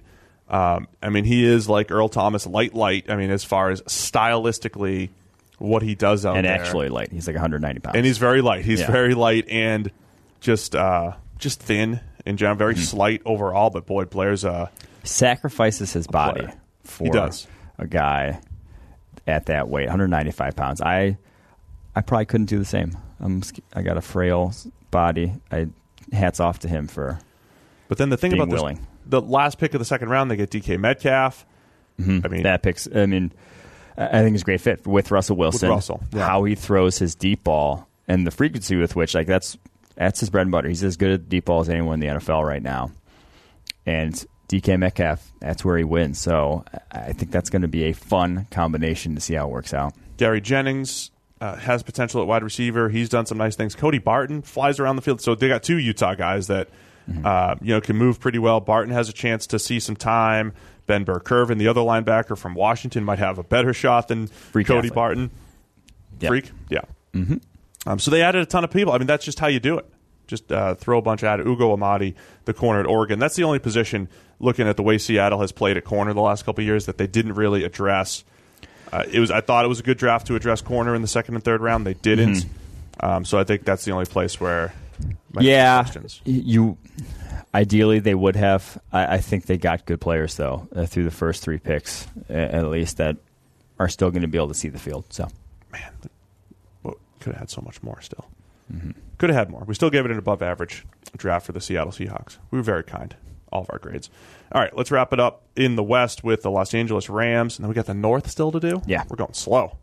Um, 0.50 0.88
I 1.02 1.10
mean, 1.10 1.24
he 1.24 1.44
is 1.46 1.68
like 1.68 1.90
Earl 1.92 2.10
Thomas, 2.10 2.46
light, 2.46 2.74
light. 2.76 3.10
I 3.10 3.16
mean, 3.16 3.32
as 3.32 3.44
far 3.44 3.70
as 3.72 3.82
stylistically, 3.84 5.10
what 5.58 5.82
he 5.82 5.96
does 5.96 6.26
out 6.26 6.36
and 6.38 6.46
there, 6.46 6.54
actually 6.54 6.90
light. 6.90 7.12
He's 7.12 7.26
like 7.28 7.36
190 7.36 7.80
pounds. 7.80 7.96
and 7.96 8.06
he's 8.06 8.18
very 8.18 8.42
light. 8.42 8.66
He's 8.66 8.82
Yeah. 8.82 8.92
very 8.92 9.14
light 9.16 9.48
and 9.50 9.90
just 10.42 10.76
uh, 10.76 11.14
just 11.40 11.60
thin 11.62 12.00
in 12.26 12.38
general. 12.38 12.58
Very 12.58 12.74
Mm-hmm. 12.76 12.84
slight 12.84 13.22
overall, 13.26 13.70
but 13.72 13.86
boy, 13.86 14.06
Blair's 14.06 14.46
uh, 14.46 14.68
sacrifices 15.04 15.94
his 15.94 16.08
body 16.08 16.42
player. 16.42 16.54
for 16.84 17.04
He 17.06 17.10
does. 17.10 17.48
a 17.78 17.88
guy 17.88 18.40
at 19.26 19.46
that 19.48 19.70
weight, 19.70 19.86
195 19.88 20.56
pounds. 20.56 20.82
I 20.82 21.18
I 21.96 22.02
probably 22.02 22.26
couldn't 22.26 22.48
do 22.48 22.60
the 22.60 22.66
same. 22.66 22.98
I'm 23.20 23.42
I 23.74 23.82
got 23.82 23.98
a 23.98 24.02
frail 24.02 24.54
body. 24.92 25.34
I 25.52 25.68
hats 26.12 26.40
off 26.40 26.60
to 26.60 26.68
him 26.68 26.88
for 26.88 27.20
But 27.88 27.98
then 27.98 28.10
the 28.10 28.18
thing 28.18 28.34
about 28.34 28.50
this, 28.50 28.60
willing. 28.62 28.86
the 29.06 29.22
last 29.22 29.58
pick 29.58 29.74
of 29.74 29.80
the 29.80 29.86
second 29.86 30.10
round, 30.10 30.30
they 30.32 30.36
get 30.36 30.50
DK 30.50 30.80
Metcalf. 30.80 31.46
I 32.00 32.02
mean, 32.02 32.22
Mm-hmm. 32.22 32.42
that 32.44 32.64
picks. 32.64 32.88
I 32.94 33.06
mean, 33.06 33.32
I 33.98 34.22
think 34.24 34.34
it's 34.34 34.42
a 34.42 34.46
great 34.46 34.62
fit 34.62 34.86
with 34.88 35.12
Russell 35.12 35.38
Wilson. 35.38 35.70
With 35.70 35.76
Russell, 35.76 36.04
yeah. 36.12 36.28
how 36.28 36.44
he 36.44 36.56
throws 36.56 36.98
his 36.98 37.14
deep 37.16 37.44
ball 37.44 37.88
and 38.08 38.26
the 38.26 38.32
frequency 38.32 38.76
with 38.76 38.96
which, 38.96 39.14
like 39.14 39.28
that's 39.28 39.58
that's 39.96 40.20
his 40.20 40.30
bread 40.32 40.44
and 40.48 40.52
butter. 40.52 40.68
He's 40.70 40.84
as 40.84 40.98
good 40.98 41.12
at 41.12 41.30
deep 41.30 41.46
ball 41.46 41.62
as 41.62 41.70
anyone 41.70 41.96
in 41.96 42.00
the 42.00 42.20
NFL 42.20 42.44
right 42.46 42.64
now. 42.64 42.92
And 43.86 44.14
DK 44.50 44.80
Metcalf, 44.80 45.32
that's 45.40 45.64
where 45.64 45.78
he 45.78 45.84
wins. 45.84 46.20
So 46.20 46.66
I 46.92 47.00
I 47.00 47.14
think 47.14 47.32
that's 47.32 47.50
going 47.50 47.62
to 47.64 47.68
be 47.68 47.84
a 47.86 47.94
fun 47.94 48.48
combination 48.50 49.14
to 49.16 49.22
see 49.22 49.36
how 49.36 49.48
it 49.48 49.52
works 49.52 49.74
out. 49.74 49.94
Gary 50.18 50.42
Jennings 50.42 51.12
uh, 51.44 51.56
has 51.58 51.84
potential 51.84 52.22
at 52.22 52.28
wide 52.28 52.44
receiver. 52.44 52.90
He's 52.90 53.10
done 53.10 53.26
some 53.26 53.38
nice 53.38 53.56
things. 53.56 53.76
Cody 53.76 54.00
Barton 54.00 54.42
flies 54.42 54.80
around 54.80 54.96
the 54.96 55.02
field. 55.02 55.22
So 55.22 55.36
they 55.36 55.48
got 55.48 55.64
two 55.64 55.78
Utah 55.78 56.16
guys 56.16 56.48
that 56.48 56.70
Mm-hmm. 57.04 57.26
uh, 57.26 57.56
you 57.62 57.74
know 57.74 57.82
can 57.82 57.98
move 57.98 58.22
pretty 58.22 58.40
well. 58.40 58.62
Barton 58.62 58.94
has 58.94 59.10
a 59.10 59.12
chance 59.12 59.46
to 59.48 59.60
see 59.60 59.82
some 59.82 59.98
time. 59.98 60.54
Ben 60.86 61.04
Burr-Kirven, 61.04 61.58
the 61.58 61.68
other 61.68 61.82
linebacker 61.82 62.38
from 62.38 62.54
Washington, 62.54 63.04
might 63.04 63.20
have 63.20 63.38
a 63.40 63.44
better 63.44 63.74
shot 63.74 64.08
than 64.08 64.28
Freak 64.28 64.68
Cody 64.68 64.78
athlete. 64.88 64.94
Barton. 64.94 65.32
Yep. 66.22 66.30
Freak, 66.30 66.52
yeah. 66.70 66.82
Mm-hmm. 67.14 67.38
Um, 67.86 68.00
so 68.00 68.10
they 68.10 68.22
added 68.22 68.42
a 68.42 68.46
ton 68.46 68.64
of 68.64 68.72
people. 68.72 68.94
I 68.94 69.00
mean, 69.00 69.08
that's 69.08 69.26
just 69.26 69.38
how 69.38 69.48
you 69.48 69.60
do 69.60 69.78
it. 69.78 69.86
Just 70.28 70.50
uh, 70.50 70.76
throw 70.76 70.98
a 70.98 71.02
bunch 71.02 71.26
at 71.26 71.42
it. 71.42 71.46
Ugo 71.46 71.74
Amadi, 71.76 72.16
the 72.46 72.54
corner 72.54 72.80
at 72.80 72.86
Oregon. 72.86 73.20
That's 73.20 73.36
the 73.36 73.44
only 73.44 73.60
position. 73.60 74.08
Looking 74.40 74.66
at 74.70 74.78
the 74.78 74.84
way 74.84 74.98
Seattle 74.98 75.42
has 75.42 75.52
played 75.52 75.76
at 75.76 75.84
corner 75.84 76.14
the 76.14 76.22
last 76.22 76.46
couple 76.46 76.62
of 76.62 76.66
years, 76.66 76.86
that 76.86 76.98
they 76.98 77.08
didn't 77.08 77.34
really 77.34 77.66
address. 77.66 78.24
Uh, 78.94 79.04
it 79.12 79.20
was. 79.20 79.32
I 79.32 79.42
thought 79.42 79.66
it 79.66 79.70
was 79.70 79.80
a 79.80 79.84
good 79.84 79.98
draft 79.98 80.28
to 80.28 80.36
address 80.36 80.62
corner 80.62 80.94
in 80.94 81.02
the 81.02 81.08
second 81.08 81.34
and 81.36 81.44
third 81.44 81.62
round. 81.62 81.86
They 81.88 81.96
didn't. 81.96 82.46
Um, 83.00 83.26
so 83.26 83.40
I 83.40 83.44
think 83.44 83.66
that's 83.66 83.86
the 83.86 83.92
only 83.92 84.06
place 84.06 84.40
where. 84.40 84.72
yeah, 85.40 85.82
questions. 85.84 86.22
you. 86.26 86.78
Ideally, 87.56 88.00
they 88.00 88.16
would 88.16 88.36
have. 88.36 88.80
I, 88.92 89.16
I 89.16 89.18
think 89.18 89.46
they 89.48 89.58
got 89.58 89.86
good 89.86 90.00
players 90.00 90.36
though 90.38 90.68
uh, 90.76 90.86
through 90.86 91.04
the 91.06 91.12
first 91.12 91.44
three 91.44 91.58
picks, 91.58 92.08
a- 92.30 92.34
at 92.56 92.66
least 92.68 92.98
that 92.98 93.18
are 93.80 93.90
still 93.90 94.12
going 94.12 94.22
to 94.22 94.28
be 94.28 94.38
able 94.38 94.48
to 94.50 94.54
see 94.54 94.70
the 94.70 94.80
field. 94.80 95.06
So 95.10 95.28
man, 95.72 95.92
well, 96.84 96.96
could 97.20 97.34
have 97.34 97.40
had 97.42 97.50
so 97.50 97.62
much 97.62 97.82
more 97.84 98.00
still. 98.02 98.28
Mm-hmm. 98.74 98.92
Could 99.18 99.30
have 99.30 99.38
had 99.38 99.50
more. 99.50 99.64
We 99.66 99.74
still 99.76 99.90
gave 99.90 100.06
it 100.06 100.12
an 100.12 100.18
above 100.18 100.42
average 100.42 100.86
draft 101.18 101.46
for 101.46 101.52
the 101.52 101.62
Seattle 101.62 101.92
Seahawks. 101.92 102.38
We 102.52 102.58
were 102.60 102.64
very 102.64 102.84
kind, 102.84 103.16
all 103.52 103.62
of 103.62 103.70
our 103.72 103.80
grades. 103.80 104.10
All 104.54 104.62
right, 104.62 104.76
let's 104.76 104.92
wrap 104.92 105.14
it 105.14 105.20
up 105.20 105.44
in 105.56 105.76
the 105.76 105.84
West 105.84 106.24
with 106.24 106.44
the 106.44 106.52
Los 106.52 106.74
Angeles 106.74 107.10
Rams, 107.10 107.58
and 107.58 107.64
then 107.64 107.70
we 107.70 107.76
got 107.76 107.88
the 107.88 107.94
North 107.94 108.30
still 108.30 108.52
to 108.52 108.60
do. 108.60 108.82
Yeah. 108.86 109.04
we're 109.10 109.16
going 109.16 109.34
slow, 109.34 109.78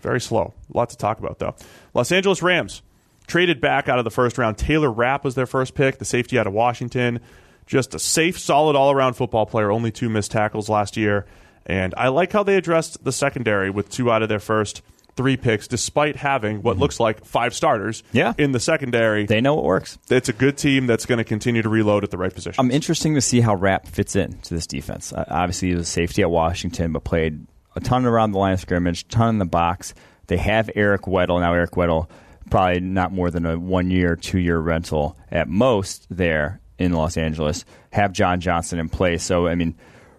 very 0.00 0.20
slow. 0.20 0.54
A 0.72 0.76
lot 0.76 0.90
to 0.90 0.96
talk 0.96 1.18
about 1.18 1.38
though. 1.40 1.56
Los 1.92 2.12
Angeles 2.12 2.40
Rams 2.40 2.82
traded 3.26 3.60
back 3.60 3.88
out 3.88 3.98
of 3.98 4.04
the 4.04 4.10
first 4.10 4.38
round. 4.38 4.58
Taylor 4.58 4.90
Rapp 4.90 5.24
was 5.24 5.34
their 5.34 5.46
first 5.46 5.74
pick, 5.74 5.98
the 5.98 6.04
safety 6.04 6.38
out 6.38 6.46
of 6.46 6.52
Washington. 6.52 7.20
Just 7.66 7.94
a 7.94 7.98
safe, 7.98 8.38
solid, 8.38 8.76
all 8.76 8.92
around 8.92 9.14
football 9.14 9.44
player. 9.44 9.72
Only 9.72 9.90
two 9.90 10.08
missed 10.08 10.30
tackles 10.30 10.68
last 10.68 10.96
year. 10.96 11.26
And 11.66 11.92
I 11.96 12.08
like 12.08 12.30
how 12.32 12.44
they 12.44 12.54
addressed 12.54 13.02
the 13.02 13.10
secondary 13.10 13.70
with 13.70 13.90
two 13.90 14.10
out 14.12 14.22
of 14.22 14.28
their 14.28 14.38
first 14.38 14.82
three 15.16 15.36
picks, 15.36 15.66
despite 15.66 16.16
having 16.16 16.62
what 16.62 16.76
looks 16.78 17.00
like 17.00 17.24
five 17.24 17.54
starters 17.54 18.02
Mm-hmm. 18.02 18.16
Yeah. 18.16 18.32
in 18.38 18.52
the 18.52 18.60
secondary. 18.60 19.26
they 19.26 19.40
know 19.40 19.58
it 19.58 19.64
works. 19.64 19.98
it's 20.10 20.28
a 20.28 20.32
good 20.32 20.56
team 20.58 20.86
that's 20.86 21.06
going 21.06 21.18
to 21.18 21.24
continue 21.24 21.62
to 21.62 21.68
reload 21.68 22.04
at 22.04 22.10
the 22.10 22.18
right 22.18 22.32
position. 22.34 22.54
I'm 22.58 22.70
interesting 22.70 23.14
to 23.14 23.20
see 23.20 23.40
how 23.40 23.54
Rapp 23.54 23.86
fits 23.88 24.14
in 24.14 24.38
to 24.42 24.54
this 24.54 24.66
defense. 24.66 25.12
Uh, 25.12 25.24
obviously, 25.28 25.68
he 25.68 25.74
was 25.74 25.88
a 25.88 25.90
safety 25.90 26.22
at 26.22 26.30
Washington, 26.30 26.92
but 26.92 27.04
played 27.04 27.46
a 27.74 27.80
ton 27.80 28.04
around 28.04 28.32
the 28.32 28.38
line 28.38 28.52
of 28.54 28.60
scrimmage, 28.60 29.08
ton 29.08 29.30
in 29.30 29.38
the 29.38 29.44
box. 29.46 29.94
They 30.28 30.36
have 30.38 30.70
Eric 30.74 31.02
Weddle 31.02 31.40
now. 31.40 31.52
Eric 31.54 31.72
Weddle 31.72 32.08
probably 32.50 32.80
not 32.80 33.12
more 33.12 33.30
than 33.30 33.44
a 33.46 33.58
one 33.58 33.90
year, 33.90 34.16
two 34.16 34.38
year 34.38 34.58
rental 34.58 35.16
at 35.30 35.48
most 35.48 36.06
there 36.10 36.60
in 36.78 36.92
Los 36.92 37.16
Angeles. 37.16 37.64
Have 37.92 38.12
John 38.12 38.40
Johnson 38.40 38.78
in 38.78 38.88
place. 38.88 39.22
So 39.22 39.46
I 39.46 39.54
mean, 39.54 39.74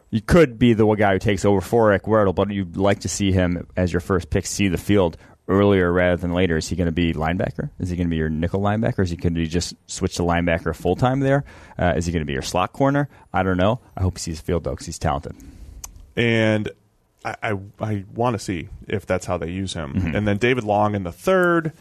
you 0.10 0.22
could 0.22 0.58
be 0.58 0.74
the 0.74 0.86
guy 0.96 1.14
who 1.14 1.20
takes 1.20 1.46
over 1.46 1.62
for 1.62 1.92
Eric 1.92 2.04
Weddle, 2.04 2.34
but 2.34 2.50
you'd 2.52 2.78
like 2.78 3.00
to 3.02 3.10
see 3.10 3.32
him 3.32 3.68
as 3.76 3.92
your 3.92 4.00
first 4.00 4.30
pick 4.30 4.46
see 4.46 4.68
the 4.68 4.78
field 4.78 5.18
earlier 5.50 5.92
rather 5.92 6.18
than 6.18 6.34
later. 6.34 6.58
Is 6.58 6.68
he 6.70 6.76
going 6.76 6.88
to 6.88 6.92
be 6.92 7.14
linebacker? 7.14 7.70
Is 7.80 7.90
he 7.90 7.96
going 7.96 8.08
to 8.08 8.10
be 8.10 8.18
your 8.18 8.30
nickel 8.30 8.62
linebacker? 8.62 9.00
Is 9.00 9.10
he 9.10 9.18
going 9.18 9.36
to 9.36 9.46
just 9.46 9.76
switch 9.86 10.16
to 10.16 10.24
linebacker 10.24 10.76
full 10.76 10.96
time 10.96 11.20
there? 11.20 11.44
Uh, 11.78 11.94
is 11.96 12.06
he 12.06 12.12
going 12.12 12.22
to 12.22 12.26
be 12.26 12.34
your 12.34 12.42
slot 12.42 12.74
corner? 12.74 13.10
I 13.34 13.44
don't 13.44 13.58
know. 13.58 13.80
I 13.96 14.02
hope 14.02 14.18
he 14.18 14.22
sees 14.22 14.40
the 14.40 14.46
field 14.46 14.64
though 14.64 14.72
because 14.72 14.86
he's 14.86 15.00
talented. 15.00 15.36
And 16.16 16.70
I, 17.24 17.36
I, 17.44 17.60
I 17.80 18.06
want 18.14 18.34
to 18.34 18.40
see 18.40 18.70
if 18.88 19.06
that's 19.06 19.26
how 19.26 19.38
they 19.38 19.50
use 19.52 19.74
him. 19.74 19.94
Mm-hmm. 19.94 20.16
And 20.16 20.28
then 20.28 20.38
David 20.38 20.64
Long 20.64 20.96
in 20.96 21.04
the 21.04 21.12
third. 21.12 21.74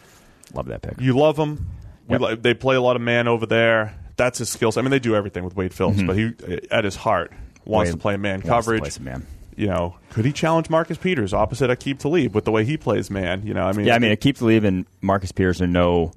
Love 0.53 0.67
that 0.67 0.81
pick. 0.81 0.99
You 1.01 1.17
love 1.17 1.37
him. 1.37 1.67
Yep. 2.09 2.21
We, 2.21 2.27
li- 2.27 2.35
they 2.35 2.53
play 2.53 2.75
a 2.75 2.81
lot 2.81 2.95
of 2.95 3.01
man 3.01 3.27
over 3.27 3.45
there. 3.45 3.97
That's 4.15 4.39
his 4.39 4.49
skills. 4.49 4.77
I 4.77 4.81
mean, 4.81 4.91
they 4.91 4.99
do 4.99 5.15
everything 5.15 5.43
with 5.43 5.55
Wade 5.55 5.73
Phillips, 5.73 6.01
but 6.01 6.15
he, 6.15 6.33
at 6.71 6.83
his 6.85 6.95
heart, 6.95 7.31
wants 7.67 7.89
Wade 7.89 7.97
to 7.97 8.01
play 8.01 8.17
man 8.17 8.41
coverage. 8.41 8.81
play 8.81 9.03
man. 9.03 9.25
You 9.55 9.67
know, 9.67 9.95
could 10.11 10.23
he 10.25 10.31
challenge 10.31 10.69
Marcus 10.69 10.97
Peters 10.97 11.33
opposite 11.33 11.69
Aqib 11.71 11.97
Talib 11.99 12.35
with 12.35 12.45
the 12.45 12.51
way 12.51 12.63
he 12.63 12.77
plays 12.77 13.09
man? 13.09 13.45
You 13.45 13.53
know, 13.55 13.63
I 13.63 13.71
mean, 13.73 13.87
Yeah, 13.87 13.95
I 13.95 13.99
mean, 13.99 14.15
Keith 14.17 14.41
Lee 14.41 14.57
and 14.57 14.85
Marcus 15.01 15.31
Peters 15.31 15.61
are 15.61 15.67
no. 15.67 16.11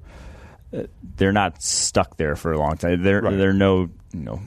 Uh, 0.75 0.83
they're 1.17 1.31
not 1.33 1.61
stuck 1.61 2.17
there 2.17 2.35
for 2.35 2.51
a 2.53 2.57
long 2.59 2.77
time. 2.77 3.03
They're 3.03 3.21
Right. 3.21 3.37
they're 3.37 3.51
no 3.53 3.89
you 4.13 4.19
know 4.23 4.39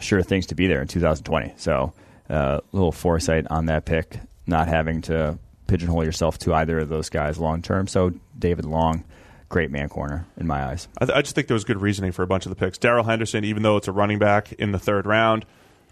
sure 0.00 0.22
things 0.22 0.46
to 0.46 0.54
be 0.54 0.66
there 0.68 0.80
in 0.80 0.88
2020. 0.88 1.54
So 1.56 1.92
uh, 2.30 2.60
a 2.62 2.76
little 2.76 2.92
foresight 2.92 3.46
on 3.50 3.66
that 3.66 3.84
pick, 3.84 4.18
not 4.46 4.68
having 4.68 5.02
to 5.02 5.38
pigeonhole 5.66 6.04
yourself 6.04 6.38
to 6.38 6.54
either 6.54 6.78
of 6.78 6.88
those 6.88 7.08
guys 7.10 7.38
long 7.38 7.62
term. 7.62 7.86
So 7.88 8.12
David 8.38 8.64
Long, 8.64 9.04
great 9.48 9.70
man 9.70 9.88
corner 9.88 10.24
in 10.36 10.46
my 10.46 10.64
eyes. 10.64 10.88
I, 10.98 11.04
th- 11.06 11.16
I 11.18 11.22
just 11.22 11.34
think 11.34 11.48
there 11.48 11.54
was 11.56 11.64
good 11.64 11.82
reasoning 11.82 12.12
for 12.12 12.22
a 12.22 12.26
bunch 12.26 12.46
of 12.46 12.50
the 12.50 12.56
picks. 12.56 12.78
Darrell 12.78 13.04
Henderson, 13.04 13.44
even 13.44 13.62
though 13.64 13.76
it's 13.76 13.88
a 13.88 13.92
running 13.92 14.18
back 14.18 14.52
in 14.52 14.72
the 14.72 14.78
third 14.78 15.04
round, 15.04 15.44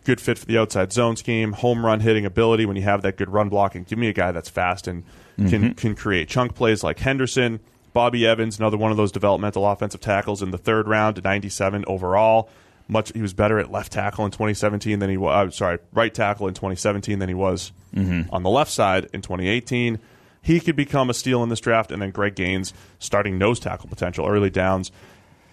good 0.06 0.20
fit 0.20 0.38
for 0.38 0.46
the 0.46 0.56
outside 0.56 0.92
zone 0.92 1.16
scheme, 1.16 1.52
home 1.52 1.84
run 1.84 1.98
hitting 1.98 2.24
ability 2.24 2.64
when 2.64 2.76
you 2.76 2.82
have 2.82 3.02
that 3.02 3.16
good 3.16 3.28
run 3.28 3.48
blocking. 3.48 3.82
Give 3.82 3.98
me 3.98 4.08
a 4.08 4.12
guy 4.12 4.30
that's 4.30 4.48
fast 4.48 4.86
and 4.86 5.02
can 5.36 5.48
mm-hmm. 5.48 5.72
can 5.72 5.94
create 5.94 6.28
chunk 6.28 6.54
plays 6.54 6.82
like 6.82 7.00
Henderson. 7.00 7.60
Bobby 7.92 8.26
Evans, 8.26 8.58
another 8.58 8.76
one 8.76 8.90
of 8.90 8.96
those 8.96 9.10
developmental 9.10 9.66
offensive 9.66 10.00
tackles 10.00 10.42
in 10.42 10.50
the 10.50 10.58
third 10.58 10.86
round, 10.86 11.22
97 11.24 11.84
overall. 11.86 12.48
Much 12.88 13.12
he 13.12 13.20
was 13.20 13.34
better 13.34 13.58
at 13.58 13.72
left 13.72 13.90
tackle 13.90 14.24
in 14.24 14.30
2017 14.30 15.00
than 15.00 15.10
he 15.10 15.16
was. 15.16 15.56
Sorry, 15.56 15.78
right 15.92 16.14
tackle 16.14 16.46
in 16.46 16.54
2017 16.54 17.18
than 17.18 17.28
he 17.28 17.34
was 17.34 17.72
mm-hmm. 17.92 18.32
on 18.32 18.44
the 18.44 18.50
left 18.50 18.70
side 18.70 19.08
in 19.12 19.22
2018. 19.22 19.98
He 20.40 20.60
could 20.60 20.76
become 20.76 21.10
a 21.10 21.14
steal 21.14 21.42
in 21.42 21.48
this 21.48 21.58
draft, 21.58 21.90
and 21.90 22.00
then 22.00 22.12
Greg 22.12 22.36
Gaines 22.36 22.72
starting 23.00 23.38
nose 23.38 23.58
tackle 23.58 23.88
potential 23.88 24.28
early 24.28 24.50
downs. 24.50 24.92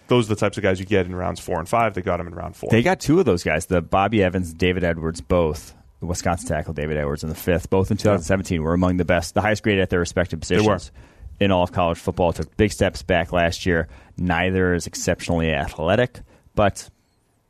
Those 0.08 0.26
are 0.26 0.34
the 0.34 0.40
types 0.40 0.56
of 0.56 0.62
guys 0.62 0.78
you 0.78 0.86
get 0.86 1.06
in 1.06 1.14
rounds 1.14 1.40
four 1.40 1.58
and 1.58 1.68
five. 1.68 1.94
They 1.94 2.02
got 2.02 2.20
him 2.20 2.26
in 2.26 2.34
round 2.34 2.56
four. 2.56 2.70
They 2.70 2.82
got 2.82 3.00
two 3.00 3.18
of 3.18 3.24
those 3.24 3.42
guys, 3.42 3.66
the 3.66 3.80
Bobby 3.80 4.22
Evans, 4.22 4.52
David 4.52 4.84
Edwards, 4.84 5.20
both. 5.20 5.74
The 6.00 6.06
Wisconsin 6.06 6.48
tackle 6.48 6.74
David 6.74 6.98
Edwards 6.98 7.22
in 7.22 7.30
the 7.30 7.34
fifth, 7.34 7.70
both 7.70 7.90
in 7.90 7.96
2017, 7.96 8.62
were 8.62 8.74
among 8.74 8.98
the 8.98 9.06
best, 9.06 9.32
the 9.32 9.40
highest 9.40 9.62
grade 9.62 9.78
at 9.78 9.88
their 9.88 10.00
respective 10.00 10.40
positions 10.40 10.90
in 11.40 11.50
all 11.50 11.62
of 11.62 11.72
college 11.72 11.98
football. 11.98 12.32
Took 12.32 12.54
big 12.58 12.72
steps 12.72 13.02
back 13.02 13.32
last 13.32 13.64
year. 13.64 13.88
Neither 14.18 14.74
is 14.74 14.86
exceptionally 14.86 15.50
athletic, 15.52 16.20
but 16.54 16.90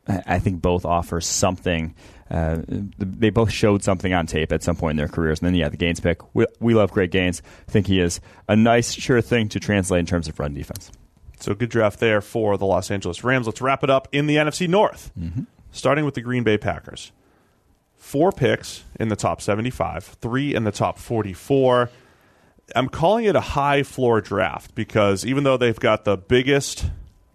I 0.07 0.21
I 0.25 0.39
think 0.39 0.61
both 0.61 0.85
offer 0.85 1.19
something. 1.19 1.95
Uh, 2.29 2.61
they 2.67 3.29
both 3.29 3.51
showed 3.51 3.83
something 3.83 4.13
on 4.13 4.25
tape 4.25 4.51
at 4.51 4.63
some 4.63 4.75
point 4.75 4.91
in 4.91 4.97
their 4.97 5.07
careers. 5.07 5.39
And 5.39 5.47
then, 5.47 5.55
yeah, 5.55 5.69
the 5.69 5.77
Gaines 5.77 5.99
pick. 5.99 6.21
We, 6.33 6.45
we 6.59 6.73
love 6.73 6.91
Greg 6.91 7.11
Gaines. 7.11 7.41
I 7.67 7.71
think 7.71 7.87
he 7.87 7.99
is 7.99 8.19
a 8.47 8.55
nice, 8.55 8.93
sure 8.93 9.21
thing 9.21 9.49
to 9.49 9.59
translate 9.59 9.99
in 9.99 10.05
terms 10.05 10.27
of 10.27 10.39
run 10.39 10.53
defense. 10.53 10.91
So 11.39 11.53
good 11.53 11.69
draft 11.69 11.99
there 11.99 12.21
for 12.21 12.57
the 12.57 12.65
Los 12.65 12.89
Angeles 12.91 13.23
Rams. 13.23 13.45
Let's 13.45 13.61
wrap 13.61 13.83
it 13.83 13.89
up 13.89 14.07
in 14.11 14.27
the 14.27 14.35
NFC 14.35 14.67
North, 14.67 15.11
mm-hmm. 15.19 15.43
starting 15.71 16.05
with 16.05 16.13
the 16.13 16.21
Green 16.21 16.43
Bay 16.43 16.57
Packers. 16.57 17.11
Four 17.95 18.31
picks 18.31 18.83
in 18.99 19.09
the 19.09 19.15
top 19.15 19.41
75, 19.41 20.03
three 20.21 20.53
in 20.53 20.63
the 20.63 20.71
top 20.71 20.97
44. 20.99 21.89
I'm 22.75 22.89
calling 22.89 23.25
it 23.25 23.35
a 23.35 23.41
high 23.41 23.83
floor 23.83 24.21
draft 24.21 24.75
because 24.75 25.25
even 25.25 25.43
though 25.43 25.57
they've 25.57 25.79
got 25.79 26.05
the 26.05 26.17
biggest 26.17 26.85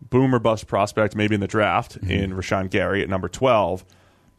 boomer 0.00 0.38
bust 0.38 0.66
prospect 0.66 1.14
maybe 1.14 1.34
in 1.34 1.40
the 1.40 1.46
draft 1.46 2.00
mm-hmm. 2.00 2.10
in 2.10 2.32
Rashan 2.32 2.70
Gary 2.70 3.02
at 3.02 3.08
number 3.08 3.28
12, 3.28 3.84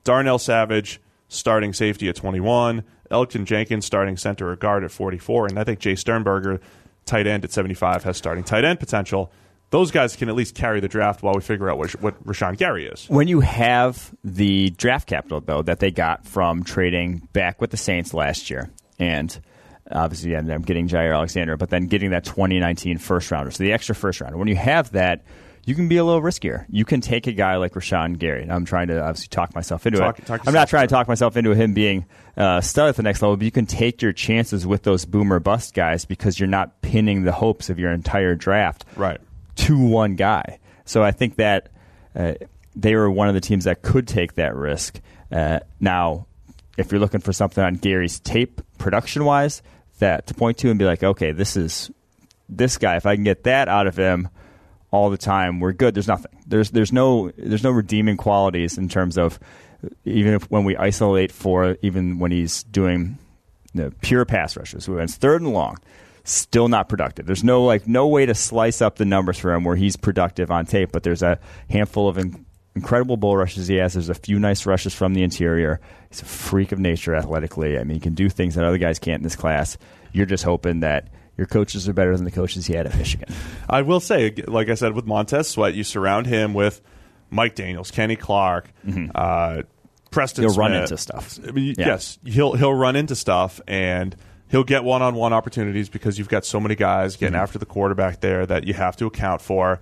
Darnell 0.03 0.39
Savage 0.39 0.99
starting 1.27 1.73
safety 1.73 2.09
at 2.09 2.15
21, 2.15 2.83
Elgton 3.09 3.45
Jenkins 3.45 3.85
starting 3.85 4.17
center 4.17 4.49
or 4.51 4.55
guard 4.55 4.83
at 4.83 4.91
44, 4.91 5.47
and 5.47 5.59
I 5.59 5.63
think 5.63 5.79
Jace 5.79 5.99
Sternberger, 5.99 6.59
tight 7.05 7.27
end 7.27 7.43
at 7.43 7.51
75, 7.51 8.03
has 8.03 8.17
starting 8.17 8.43
tight 8.43 8.63
end 8.63 8.79
potential. 8.79 9.31
Those 9.71 9.89
guys 9.91 10.15
can 10.15 10.29
at 10.29 10.35
least 10.35 10.53
carry 10.53 10.79
the 10.81 10.87
draft 10.87 11.23
while 11.23 11.33
we 11.33 11.41
figure 11.41 11.69
out 11.69 11.77
what, 11.77 11.91
what 12.01 12.23
Rashan 12.25 12.57
Gary 12.57 12.85
is. 12.85 13.09
When 13.09 13.27
you 13.27 13.39
have 13.39 14.13
the 14.23 14.69
draft 14.71 15.07
capital, 15.07 15.41
though, 15.41 15.61
that 15.63 15.79
they 15.79 15.91
got 15.91 16.25
from 16.27 16.63
trading 16.63 17.27
back 17.33 17.59
with 17.59 17.71
the 17.71 17.77
Saints 17.77 18.13
last 18.13 18.49
year, 18.49 18.69
and 18.99 19.39
obviously 19.89 20.35
ended 20.35 20.55
up 20.55 20.65
getting 20.65 20.87
Jaire 20.87 21.13
Alexander, 21.15 21.57
but 21.57 21.69
then 21.69 21.87
getting 21.87 22.11
that 22.11 22.25
2019 22.25 22.97
first 22.97 23.31
rounder, 23.31 23.49
so 23.51 23.63
the 23.63 23.71
extra 23.71 23.95
first 23.95 24.21
rounder. 24.21 24.37
When 24.37 24.47
you 24.47 24.55
have 24.55 24.91
that, 24.91 25.23
you 25.65 25.75
can 25.75 25.87
be 25.87 25.97
a 25.97 26.03
little 26.03 26.21
riskier. 26.21 26.65
You 26.69 26.85
can 26.85 27.01
take 27.01 27.27
a 27.27 27.31
guy 27.31 27.55
like 27.57 27.73
Rashan 27.73 28.17
Gary. 28.17 28.41
And 28.41 28.51
I'm 28.51 28.65
trying 28.65 28.87
to 28.87 28.99
obviously 29.01 29.27
talk 29.27 29.53
myself 29.53 29.85
into 29.85 29.99
Talk- 29.99 30.19
it. 30.19 30.25
talk 30.25 30.41
I'm 30.47 30.53
not 30.53 30.69
trying 30.69 30.87
to 30.87 30.91
talk 30.93 31.07
myself 31.07 31.37
into 31.37 31.51
him 31.51 31.73
being 31.73 32.05
uh, 32.35 32.61
stud 32.61 32.89
at 32.89 32.95
the 32.95 33.03
next 33.03 33.21
level, 33.21 33.37
but 33.37 33.45
you 33.45 33.51
can 33.51 33.67
take 33.67 34.01
your 34.01 34.11
chances 34.11 34.65
with 34.65 34.83
those 34.83 35.05
boomer 35.05 35.39
bust 35.39 35.73
guys 35.75 36.03
because 36.03 36.39
you're 36.39 36.47
not 36.49 36.81
pinning 36.81 37.23
the 37.23 37.31
hopes 37.31 37.69
of 37.69 37.77
your 37.79 37.91
entire 37.91 38.33
draft 38.35 38.85
Right. 38.95 39.21
To 39.55 39.77
one 39.77 40.15
guy. 40.15 40.59
So 40.85 41.03
I 41.03 41.11
think 41.11 41.35
that 41.37 41.69
uh, 42.15 42.33
they 42.75 42.95
were 42.95 43.09
one 43.09 43.27
of 43.27 43.33
the 43.33 43.41
teams 43.41 43.65
that 43.65 43.81
could 43.81 44.07
take 44.07 44.35
that 44.35 44.55
risk. 44.55 44.99
Uh, 45.31 45.59
now, 45.79 46.27
if 46.77 46.91
you're 46.91 46.99
looking 46.99 47.21
for 47.21 47.33
something 47.33 47.63
on 47.63 47.75
Gary's 47.75 48.19
tape, 48.19 48.61
production 48.77 49.25
wise, 49.25 49.61
that 49.99 50.27
to 50.27 50.33
point 50.33 50.57
to 50.59 50.69
and 50.69 50.79
be 50.79 50.85
like, 50.85 51.03
okay, 51.03 51.31
this 51.31 51.55
is 51.55 51.91
this 52.49 52.77
guy. 52.77 52.97
If 52.97 53.05
I 53.05 53.15
can 53.15 53.23
get 53.23 53.43
that 53.43 53.67
out 53.67 53.87
of 53.87 53.95
him 53.95 54.29
all 54.91 55.09
the 55.09 55.17
time, 55.17 55.59
we're 55.59 55.73
good. 55.73 55.93
There's 55.93 56.07
nothing. 56.07 56.31
There's 56.45 56.71
there's 56.71 56.91
no 56.91 57.31
there's 57.37 57.63
no 57.63 57.71
redeeming 57.71 58.17
qualities 58.17 58.77
in 58.77 58.89
terms 58.89 59.17
of 59.17 59.39
even 60.05 60.33
if 60.33 60.49
when 60.51 60.63
we 60.63 60.75
isolate 60.75 61.31
for 61.31 61.77
even 61.81 62.19
when 62.19 62.31
he's 62.31 62.63
doing 62.63 63.17
the 63.73 63.93
pure 64.01 64.25
pass 64.25 64.57
rushes, 64.57 64.89
when 64.89 64.99
it's 64.99 65.15
third 65.15 65.41
and 65.41 65.53
long, 65.53 65.77
still 66.23 66.67
not 66.67 66.87
productive. 66.89 67.25
There's 67.25 67.43
no 67.43 67.63
like 67.63 67.87
no 67.87 68.07
way 68.07 68.25
to 68.25 68.35
slice 68.35 68.81
up 68.81 68.95
the 68.97 69.05
numbers 69.05 69.37
for 69.39 69.53
him 69.53 69.63
where 69.63 69.75
he's 69.75 69.95
productive 69.95 70.51
on 70.51 70.65
tape, 70.65 70.91
but 70.91 71.03
there's 71.03 71.23
a 71.23 71.39
handful 71.69 72.07
of 72.07 72.17
in- 72.17 72.45
incredible 72.75 73.17
bull 73.17 73.35
rushes 73.37 73.67
he 73.67 73.75
has. 73.75 73.93
There's 73.93 74.09
a 74.09 74.13
few 74.13 74.39
nice 74.39 74.65
rushes 74.65 74.93
from 74.93 75.13
the 75.13 75.23
interior. 75.23 75.79
He's 76.09 76.21
a 76.21 76.25
freak 76.25 76.71
of 76.71 76.79
nature 76.79 77.15
athletically. 77.15 77.77
I 77.77 77.83
mean, 77.83 77.95
he 77.95 77.99
can 77.99 78.13
do 78.13 78.29
things 78.29 78.55
that 78.55 78.63
other 78.65 78.77
guys 78.77 78.99
can't 78.99 79.19
in 79.19 79.23
this 79.23 79.35
class. 79.35 79.77
You're 80.13 80.25
just 80.25 80.43
hoping 80.43 80.81
that 80.81 81.07
your 81.37 81.47
coaches 81.47 81.87
are 81.89 81.93
better 81.93 82.15
than 82.15 82.25
the 82.25 82.31
coaches 82.31 82.67
he 82.67 82.73
had 82.73 82.85
at 82.85 82.95
Michigan. 82.97 83.33
I 83.69 83.81
will 83.81 83.99
say, 83.99 84.33
like 84.47 84.69
I 84.69 84.75
said 84.75 84.93
with 84.93 85.05
Montez 85.05 85.47
Sweat, 85.49 85.73
you 85.73 85.83
surround 85.83 86.27
him 86.27 86.53
with 86.53 86.81
Mike 87.29 87.55
Daniels, 87.55 87.89
Kenny 87.91 88.15
Clark, 88.17 88.69
uh, 89.15 89.63
Preston. 90.11 90.43
He'll 90.43 90.53
run 90.55 90.73
into 90.73 90.97
stuff. 90.97 91.39
I 91.47 91.51
mean, 91.51 91.75
Yeah. 91.77 91.87
Yes, 91.87 92.19
he'll 92.25 92.53
he'll 92.53 92.73
run 92.73 92.97
into 92.97 93.15
stuff, 93.15 93.61
and 93.67 94.13
he'll 94.51 94.63
get 94.63 94.83
one-on-one 94.83 95.33
opportunities 95.33 95.89
because 95.89 96.17
you've 96.19 96.29
got 96.29 96.45
so 96.45 96.59
many 96.59 96.75
guys 96.75 97.15
getting 97.15 97.33
Mm-hmm. 97.33 97.41
after 97.43 97.57
the 97.59 97.65
quarterback 97.65 98.19
there 98.21 98.45
that 98.45 98.65
you 98.65 98.73
have 98.73 98.95
to 98.97 99.05
account 99.07 99.41
for. 99.41 99.79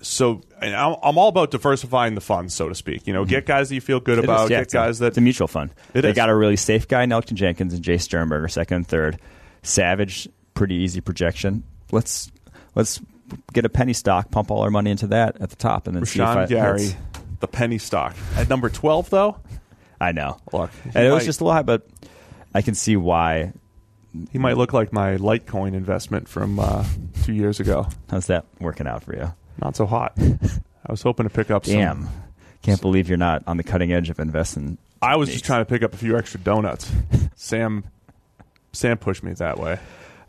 So 0.00 0.42
and 0.60 0.76
I'm, 0.76 0.94
I'm 1.02 1.18
all 1.18 1.28
about 1.28 1.50
diversifying 1.50 2.14
the 2.14 2.20
funds, 2.20 2.54
so 2.54 2.68
to 2.68 2.74
speak. 2.76 3.06
You 3.08 3.12
know, 3.12 3.24
get 3.24 3.46
guys 3.46 3.68
that 3.70 3.74
you 3.74 3.80
feel 3.80 3.98
good 3.98 4.18
Mm-hmm. 4.18 4.24
It 4.30 4.32
about, 4.32 4.44
is, 4.44 4.50
yeah, 4.50 4.56
get 4.58 4.62
it's 4.62 4.74
a- 4.74 4.76
guys 4.76 4.98
that 5.00 5.06
it's 5.08 5.18
a 5.18 5.20
mutual 5.20 5.48
fund. 5.48 5.70
It 5.94 6.02
they 6.02 6.10
is. 6.10 6.16
got 6.16 6.28
a 6.28 6.34
really 6.36 6.54
safe 6.56 6.86
guy, 6.86 7.04
Nelson 7.06 7.36
Jenkins 7.36 7.74
and 7.74 7.82
Jace 7.82 8.02
Sternberger, 8.02 8.46
second 8.48 8.76
and 8.76 8.86
third. 8.86 9.18
Savage, 9.64 10.28
pretty 10.54 10.76
easy 10.76 11.00
projection. 11.00 11.64
Let's 11.90 12.30
let's 12.76 13.00
get 13.52 13.64
a 13.64 13.68
penny 13.68 13.92
stock, 13.92 14.30
pump 14.30 14.50
all 14.52 14.62
our 14.62 14.70
money 14.70 14.90
into 14.92 15.08
that 15.08 15.40
at 15.40 15.50
the 15.50 15.56
top, 15.56 15.86
and 15.88 15.96
then 15.96 16.06
see 16.06 16.20
if 16.20 16.26
I, 16.28 16.44
Rashan 16.44 16.48
Gary, 16.48 16.88
the 17.40 17.48
penny 17.48 17.78
stock 17.78 18.14
at 18.36 18.48
number 18.48 18.68
twelve, 18.68 19.10
though. 19.10 19.36
I 20.00 20.12
know. 20.12 20.38
Look, 20.52 20.70
and 20.94 21.04
it 21.04 21.10
was 21.10 21.24
just 21.24 21.40
a 21.40 21.44
lot, 21.44 21.66
but 21.66 21.88
I 22.54 22.62
can 22.62 22.74
see 22.76 22.96
why. 22.96 23.52
He 24.32 24.38
might 24.38 24.56
look 24.56 24.72
like 24.72 24.92
my 24.92 25.16
Litecoin 25.16 25.74
investment 25.74 26.28
from 26.28 26.58
uh, 26.58 26.84
two 27.24 27.32
years 27.32 27.60
ago. 27.60 27.86
How's 28.10 28.26
that 28.26 28.44
working 28.60 28.86
out 28.86 29.02
for 29.04 29.14
you? 29.14 29.32
Not 29.62 29.76
so 29.76 29.86
hot. 29.86 30.12
I 30.86 30.90
was 30.92 31.02
hoping 31.02 31.28
to 31.28 31.30
pick 31.34 31.50
up 31.50 31.64
Damn, 31.64 32.04
some. 32.04 32.12
can't 32.62 32.80
believe 32.80 33.08
you're 33.08 33.18
not 33.18 33.42
on 33.46 33.56
the 33.56 33.62
cutting 33.64 33.92
edge 33.92 34.08
of 34.10 34.18
investing. 34.18 34.78
I 35.02 35.16
was 35.16 35.28
just 35.30 35.44
trying 35.44 35.60
to 35.60 35.64
pick 35.66 35.82
up 35.82 35.92
a 35.94 35.96
few 35.96 36.16
extra 36.16 36.40
donuts. 36.40 36.90
Sam, 37.36 37.84
Sam 38.72 38.98
pushed 38.98 39.22
me 39.22 39.32
that 39.34 39.58
way. 39.58 39.78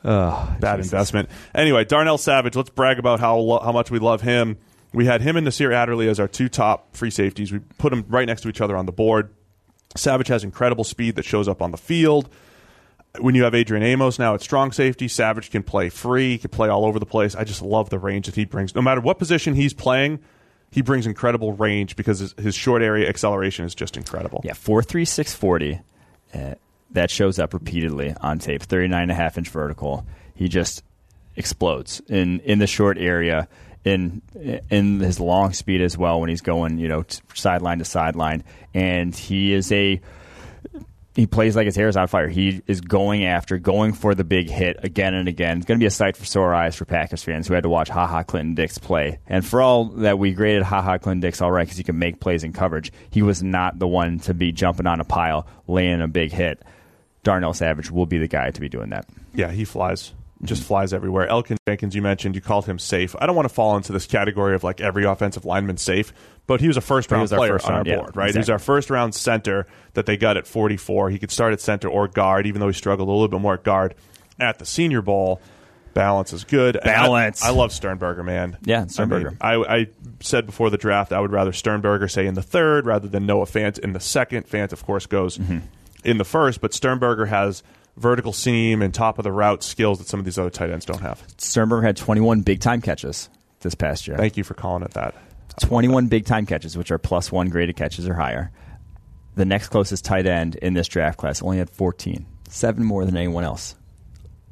Oh, 0.04 0.56
Bad 0.60 0.78
Jesus. 0.78 0.92
investment. 0.94 1.30
Anyway, 1.54 1.84
Darnell 1.86 2.18
Savage. 2.18 2.56
Let's 2.56 2.70
brag 2.70 3.00
about 3.00 3.20
how 3.20 3.38
lo- 3.38 3.60
how 3.60 3.72
much 3.72 3.92
we 3.92 4.00
love 4.00 4.22
him. 4.22 4.58
We 4.94 5.06
had 5.06 5.22
him 5.22 5.36
and 5.38 5.46
Nasir 5.46 5.72
Adderley 5.72 6.08
as 6.10 6.20
our 6.20 6.28
two 6.28 6.50
top 6.50 6.96
free 6.96 7.12
safeties. 7.12 7.52
We 7.52 7.60
put 7.78 7.90
them 7.92 8.06
right 8.08 8.26
next 8.26 8.42
to 8.42 8.50
each 8.50 8.62
other 8.62 8.76
on 8.78 8.86
the 8.86 8.92
board. 8.92 9.30
Savage 9.96 10.28
has 10.30 10.44
incredible 10.44 10.84
speed 10.84 11.16
that 11.16 11.26
shows 11.26 11.48
up 11.48 11.62
on 11.62 11.72
the 11.72 11.78
field. 11.78 12.30
When 13.18 13.34
you 13.34 13.44
have 13.44 13.56
Adrian 13.56 13.84
Amos 13.84 14.20
now 14.20 14.36
at 14.36 14.42
strong 14.42 14.72
safety, 14.72 15.08
Savage 15.08 15.50
can 15.50 15.64
play 15.64 15.90
free, 15.90 16.32
he 16.34 16.38
can 16.38 16.52
play 16.52 16.70
all 16.70 16.86
over 16.86 17.00
the 17.00 17.06
place. 17.08 17.36
I 17.36 17.44
just 17.44 17.62
love 17.62 17.90
the 17.90 17.98
range 17.98 18.28
that 18.28 18.36
he 18.36 18.46
brings. 18.46 18.76
No 18.76 18.82
matter 18.82 19.02
what 19.02 19.18
position 19.18 19.56
he's 19.56 19.74
playing, 19.74 20.20
he 20.72 20.82
brings 20.84 21.08
incredible 21.08 21.54
range 21.54 21.96
because 21.96 22.20
his, 22.20 22.36
his 22.38 22.56
short 22.56 22.84
area 22.84 23.10
acceleration 23.10 23.66
is 23.66 23.74
just 23.74 23.98
incredible. 23.98 24.42
Yeah, 24.44 24.54
four 24.54 24.84
three 24.84 25.06
six 25.06 25.34
forty. 25.34 25.82
Uh, 26.34 26.54
that 26.92 27.10
shows 27.10 27.40
up 27.40 27.54
repeatedly 27.54 28.16
on 28.22 28.38
tape. 28.38 28.62
Thirty 28.64 28.88
nine 28.88 29.04
and 29.04 29.12
a 29.12 29.16
half 29.16 29.38
inch 29.38 29.50
vertical. 29.50 30.06
he 30.36 30.48
just 30.48 30.84
explodes 31.36 32.02
in 32.08 32.40
in 32.42 32.60
the 32.60 32.68
short 32.68 32.98
area 32.98 33.48
in 33.86 34.22
in 34.70 35.00
his 35.00 35.20
long 35.20 35.54
speed 35.54 35.82
as 35.82 35.98
well 35.98 36.20
when 36.20 36.30
he's 36.30 36.42
going 36.42 36.78
you 36.78 36.88
know 36.88 37.06
sideline 37.34 37.80
to 37.80 37.86
sideline 37.86 38.44
and 38.74 39.16
he 39.16 39.54
is 39.54 39.72
a 39.72 40.02
he 41.16 41.26
plays 41.28 41.56
like 41.56 41.66
his 41.66 41.76
hair 41.76 41.88
is 41.88 41.98
on 41.98 42.08
fire. 42.08 42.28
He 42.28 42.62
is 42.68 42.82
going 42.82 43.26
after, 43.26 43.58
going 43.58 43.94
for 43.94 44.16
the 44.16 44.24
big 44.24 44.50
hit 44.50 44.78
again 44.84 45.14
and 45.14 45.28
again. 45.28 45.58
It's 45.58 45.66
going 45.66 45.80
to 45.80 45.84
be 45.84 45.88
a 45.88 45.92
sight 45.92 46.16
for 46.16 46.26
sore 46.26 46.54
eyes 46.54 46.76
for 46.76 46.86
Packers 46.86 47.24
fans 47.24 47.48
who 47.48 47.54
had 47.54 47.64
to 47.64 47.70
watch 47.70 47.90
Ha 47.90 48.08
Ha 48.08 48.24
Clinton 48.24 48.56
Dix 48.56 48.78
play. 48.78 49.20
And 49.28 49.46
for 49.46 49.62
all 49.62 49.86
that 49.86 50.20
we 50.20 50.34
graded 50.34 50.64
Ha 50.64 50.82
Ha 50.82 50.98
Clinton 51.00 51.22
Dix 51.22 51.42
all 51.42 51.52
right 51.52 51.66
because 51.66 51.78
he 51.78 51.84
can 51.84 52.00
make 52.00 52.20
plays 52.20 52.44
in 52.44 52.54
coverage, 52.54 52.92
he 53.10 53.22
was 53.22 53.42
not 53.42 53.80
the 53.80 53.88
one 53.88 54.20
to 54.20 54.34
be 54.34 54.52
jumping 54.52 54.88
on 54.88 55.00
a 55.00 55.06
pile, 55.06 55.48
laying 55.68 56.02
a 56.02 56.08
big 56.08 56.32
hit. 56.32 56.62
Darnell 57.24 57.54
Savage 57.54 57.92
will 57.92 58.06
be 58.06 58.18
the 58.18 58.28
guy 58.28 58.52
to 58.52 58.62
be 58.62 58.70
doing 58.70 58.92
that. 58.92 59.06
Yeah, 59.34 59.52
he 59.52 59.66
flies 59.66 60.14
just 60.44 60.64
flies 60.64 60.94
everywhere. 60.94 61.28
Elgton 61.28 61.58
Jenkins, 61.68 61.96
you 61.96 62.02
mentioned, 62.02 62.36
you 62.36 62.42
called 62.42 62.66
him 62.66 62.80
safe. 62.80 63.16
I 63.20 63.26
don't 63.26 63.36
want 63.36 63.48
to 63.48 63.54
fall 63.54 63.76
into 63.76 63.92
this 63.92 64.08
category 64.08 64.56
of 64.56 64.64
like 64.64 64.80
every 64.80 65.04
offensive 65.04 65.46
lineman 65.46 65.78
safe, 65.78 66.14
but 66.48 66.62
he 66.62 66.68
was 66.68 66.78
a 66.78 66.82
first 66.82 67.12
round 67.12 67.30
player 67.30 67.54
first 67.54 67.66
on 67.66 67.74
round, 67.74 67.90
our 67.90 67.98
board, 67.98 68.12
yeah, 68.16 68.20
right? 68.20 68.30
Exactly. 68.30 68.34
He 68.34 68.40
was 68.40 68.50
our 68.50 68.60
first 68.60 68.90
round 68.90 69.16
center 69.16 69.68
that 69.94 70.06
they 70.06 70.16
got 70.16 70.38
at 70.38 70.48
44. 70.48 71.10
He 71.10 71.20
could 71.20 71.32
start 71.32 71.54
at 71.54 71.62
center 71.62 71.90
or 71.90 72.08
guard, 72.08 72.48
even 72.48 72.62
though 72.62 72.68
he 72.68 72.74
struggled 72.74 73.10
a 73.10 73.12
little 73.12 73.28
bit 73.28 73.42
more 73.42 73.56
at 73.56 73.64
guard 73.64 73.96
at 74.40 74.60
the 74.60 74.66
Senior 74.66 75.02
Bowl. 75.02 75.42
Balance 75.94 76.32
is 76.32 76.44
good. 76.46 76.80
Balance. 76.84 77.44
I, 77.44 77.48
I, 77.48 77.52
love 77.52 77.74
Sternberger, 77.74 78.24
man. 78.24 78.58
Yeah, 78.64 78.86
Sternberger. 78.86 79.36
I, 79.42 79.58
mean, 79.58 79.66
I, 79.68 79.76
I, 79.76 79.88
said 80.22 80.46
before 80.46 80.70
the 80.70 80.78
draft 80.78 81.12
I 81.12 81.20
would 81.20 81.32
rather 81.32 81.52
Sternberger 81.52 82.08
say 82.08 82.28
in 82.28 82.36
the 82.36 82.44
third 82.44 82.86
rather 82.86 83.08
than 83.08 83.26
Noah 83.26 83.46
Fant 83.46 83.80
in 83.80 83.94
the 83.94 84.00
second. 84.00 84.48
Fant, 84.48 84.72
of 84.72 84.86
course, 84.86 85.08
goes 85.08 85.38
mm-hmm. 85.38 85.60
in 86.06 86.18
the 86.18 86.24
first, 86.24 86.62
but 86.62 86.74
Sternberger 86.74 87.26
has– 87.26 87.62
vertical 88.00 88.34
seam 88.34 88.82
and 88.82 88.94
top 88.94 89.20
of 89.20 89.24
the 89.24 89.32
route 89.32 89.64
skills 89.64 90.00
that 90.00 90.08
some 90.08 90.20
of 90.20 90.26
these 90.26 90.38
other 90.38 90.50
tight 90.50 90.70
ends 90.70 90.86
don't 90.86 91.02
have. 91.02 91.22
Sternberger 91.38 91.86
had 91.86 91.98
21 91.98 92.42
big 92.42 92.60
time 92.62 92.82
catches 92.82 93.30
this 93.62 93.76
past 93.76 94.08
year. 94.08 94.18
Thank 94.18 94.38
you 94.38 94.44
for 94.44 94.54
calling 94.54 94.84
it 94.84 94.92
that. 94.92 95.16
21 95.62 96.08
big 96.08 96.26
time 96.26 96.46
catches, 96.46 96.78
which 96.78 96.92
are 96.92 96.98
plus 96.98 97.32
one 97.32 97.50
graded 97.50 97.76
catches 97.76 98.08
or 98.08 98.14
higher. 98.14 98.52
The 99.36 99.46
next 99.46 99.70
closest 99.70 100.06
tight 100.06 100.26
end 100.26 100.56
in 100.56 100.74
this 100.74 100.88
draft 100.88 101.18
class 101.18 101.42
only 101.42 101.58
had 101.58 101.70
14, 101.70 102.26
seven 102.50 102.84
more 102.84 103.06
than 103.06 103.18
anyone 103.18 103.44
else. 103.44 103.76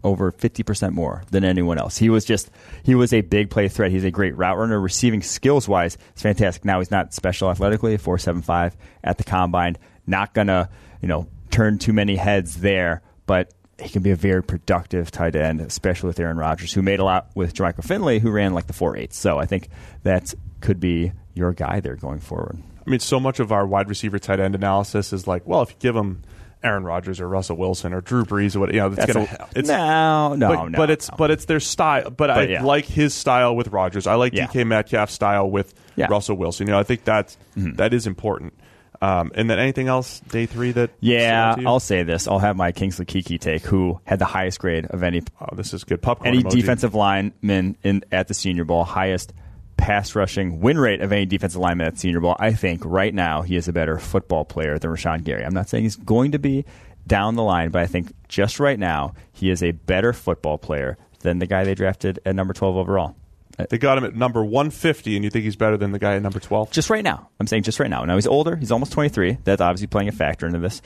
Over 0.04 0.32
50% 0.32 0.92
more 0.92 1.24
than 1.32 1.44
anyone 1.44 1.78
else. 1.78 1.98
He 1.98 2.10
was 2.10 2.24
just, 2.24 2.52
he 2.84 2.96
was 2.96 3.14
a 3.14 3.22
big 3.22 3.50
play 3.50 3.68
threat. 3.68 3.92
He's 3.92 4.04
a 4.04 4.12
great 4.12 4.38
route 4.38 4.58
runner. 4.58 4.80
Receiving 4.80 5.22
skills 5.22 5.68
wise, 5.68 5.98
it's 6.12 6.22
fantastic. 6.22 6.64
Now 6.64 6.80
he's 6.80 6.92
not 6.92 7.14
special 7.14 7.50
athletically, 7.50 7.98
475 7.98 8.78
at 9.04 9.18
the 9.18 9.24
combine. 9.24 9.78
Not 10.06 10.34
going 10.34 10.48
to, 10.48 10.70
you 11.02 11.08
know, 11.08 11.28
turn 11.50 11.80
too 11.80 11.94
many 11.94 12.16
heads 12.16 12.58
there 12.58 13.02
but 13.28 13.54
he 13.80 13.90
can 13.90 14.02
be 14.02 14.10
a 14.10 14.16
very 14.16 14.42
productive 14.42 15.12
tight 15.12 15.36
end, 15.36 15.62
especially 15.62 16.08
with 16.08 16.20
Aaron 16.20 16.38
Rodgers, 16.38 16.74
who 16.74 16.82
made 16.82 17.00
a 17.00 17.04
lot 17.04 17.30
with 17.36 17.54
Jermichael 17.54 17.84
Finley, 17.84 18.18
who 18.18 18.32
ran 18.32 18.56
like 18.56 18.66
the 18.66 18.74
four 18.74 18.98
eights. 18.98 19.18
So 19.18 19.38
I 19.38 19.46
think 19.46 19.70
that 20.02 20.34
could 20.62 20.80
be 20.80 21.12
your 21.36 21.54
guy 21.54 21.80
there 21.80 21.96
going 21.96 22.20
forward. 22.20 22.58
I 22.86 22.90
mean, 22.90 23.00
so 23.00 23.20
much 23.20 23.40
of 23.40 23.52
our 23.52 23.68
wide 23.68 23.90
receiver 23.90 24.18
tight 24.18 24.40
end 24.40 24.56
analysis 24.56 25.14
is 25.14 25.28
like, 25.28 25.46
well, 25.46 25.62
if 25.62 25.70
you 25.70 25.76
give 25.80 25.96
him 25.96 26.24
Aaron 26.64 26.84
Rodgers 26.84 27.20
or 27.20 27.28
Russell 27.28 27.58
Wilson 27.58 27.94
or 27.94 28.02
Drew 28.02 28.26
Brees 28.26 28.56
or 28.56 28.62
what, 28.62 28.74
you 28.74 28.80
know, 28.80 28.88
it's 28.88 29.06
going 29.06 29.28
to. 29.28 29.48
It's 29.56 29.70
no, 29.70 30.34
no, 30.34 30.48
but, 30.48 30.70
no, 30.70 30.78
but 30.78 30.90
it's 30.90 31.12
no. 31.12 31.18
but 31.18 31.30
it's 31.30 31.46
their 31.46 31.60
style. 31.60 32.06
But, 32.06 32.18
but 32.18 32.30
I 32.32 32.44
yeah. 32.44 32.64
like 32.64 32.86
his 32.86 33.14
style 33.14 33.56
with 33.56 33.68
Rodgers. 33.68 34.08
I 34.08 34.16
like 34.16 34.34
yeah. 34.34 34.48
DK 34.48 34.66
Metcalf's 34.66 35.14
style 35.14 35.50
with 35.50 35.74
yeah. 35.96 36.08
Russell 36.10 36.38
Wilson. 36.38 36.66
You 36.66 36.74
know, 36.74 36.80
I 36.80 36.84
think 36.84 37.04
that's 37.04 37.38
mm-hmm. 37.56 37.74
that 37.74 37.94
is 37.94 38.08
important. 38.08 38.54
Um, 39.02 39.32
and 39.36 39.50
then 39.50 39.60
anything 39.60 39.88
else 39.88 40.20
day 40.22 40.46
three 40.46 40.72
that? 40.72 40.92
Yeah, 41.00 41.56
I'll 41.66 41.80
say 41.80 42.04
this. 42.04 42.28
I'll 42.28 42.40
have 42.40 42.56
my 42.56 42.72
Kingsley 42.72 43.06
Keke 43.06 43.40
take, 43.40 43.64
who 43.64 44.00
had 44.06 44.20
the 44.20 44.26
highest 44.26 44.60
grade 44.60 44.86
of 44.88 45.04
any. 45.04 45.22
Oh, 45.40 45.56
this 45.56 45.74
is 45.74 45.84
good. 45.84 46.02
Popcorn 46.02 46.28
any 46.28 46.44
emoji. 46.44 46.52
defensive 46.52 46.96
lineman 46.96 47.78
in 47.84 48.04
at 48.12 48.28
the 48.28 48.34
Senior 48.34 48.66
Bowl, 48.66 48.84
highest 48.84 49.34
pass 49.78 50.16
rushing 50.16 50.60
win 50.60 50.80
rate 50.80 51.02
of 51.02 51.12
any 51.12 51.26
defensive 51.26 51.62
lineman 51.62 51.88
at 51.88 51.94
the 51.94 52.00
Senior 52.00 52.20
Bowl. 52.20 52.36
I 52.40 52.54
think 52.54 52.82
right 52.84 53.14
now 53.14 53.44
he 53.44 53.56
is 53.56 53.68
a 53.68 53.74
better 53.74 54.00
football 54.00 54.44
player 54.44 54.80
than 54.80 54.92
Rashan 54.92 55.24
Gary. 55.24 55.46
I'm 55.46 55.54
not 55.54 55.70
saying 55.70 55.84
he's 55.84 55.96
going 55.96 56.32
to 56.32 56.40
be 56.40 56.66
down 57.06 57.36
the 57.36 57.44
line, 57.44 57.70
but 57.70 57.82
I 57.82 57.86
think 57.86 58.12
just 58.28 58.60
right 58.60 58.78
now 58.78 59.14
he 59.32 59.50
is 59.50 59.64
a 59.64 59.72
better 59.72 60.14
football 60.14 60.58
player 60.58 60.98
than 61.20 61.40
the 61.40 61.48
guy 61.48 61.64
they 61.64 61.76
drafted 61.76 62.20
at 62.26 62.36
number 62.36 62.54
12 62.54 62.76
overall. 62.76 63.16
Uh, 63.60 63.66
they 63.70 63.78
got 63.78 63.98
him 63.98 64.04
at 64.04 64.16
number 64.16 64.44
150, 64.44 65.16
and 65.16 65.24
you 65.24 65.30
think 65.30 65.44
he's 65.44 65.56
better 65.56 65.78
than 65.78 65.92
the 65.92 66.00
guy 66.00 66.16
at 66.16 66.22
number 66.22 66.40
12? 66.40 66.72
Just 66.72 66.90
right 66.90 67.04
now. 67.04 67.30
I'm 67.40 67.48
saying 67.48 67.64
just 67.64 67.80
right 67.80 67.90
now. 67.90 68.04
Now 68.06 68.16
he's 68.16 68.28
older. 68.28 68.56
He's 68.56 68.72
almost 68.72 68.92
23. 68.92 69.40
That's 69.44 69.62
obviously 69.62 69.88
playing 69.88 70.10
a 70.10 70.12
factor 70.12 70.46
into 70.46 70.60
this. 70.60 70.82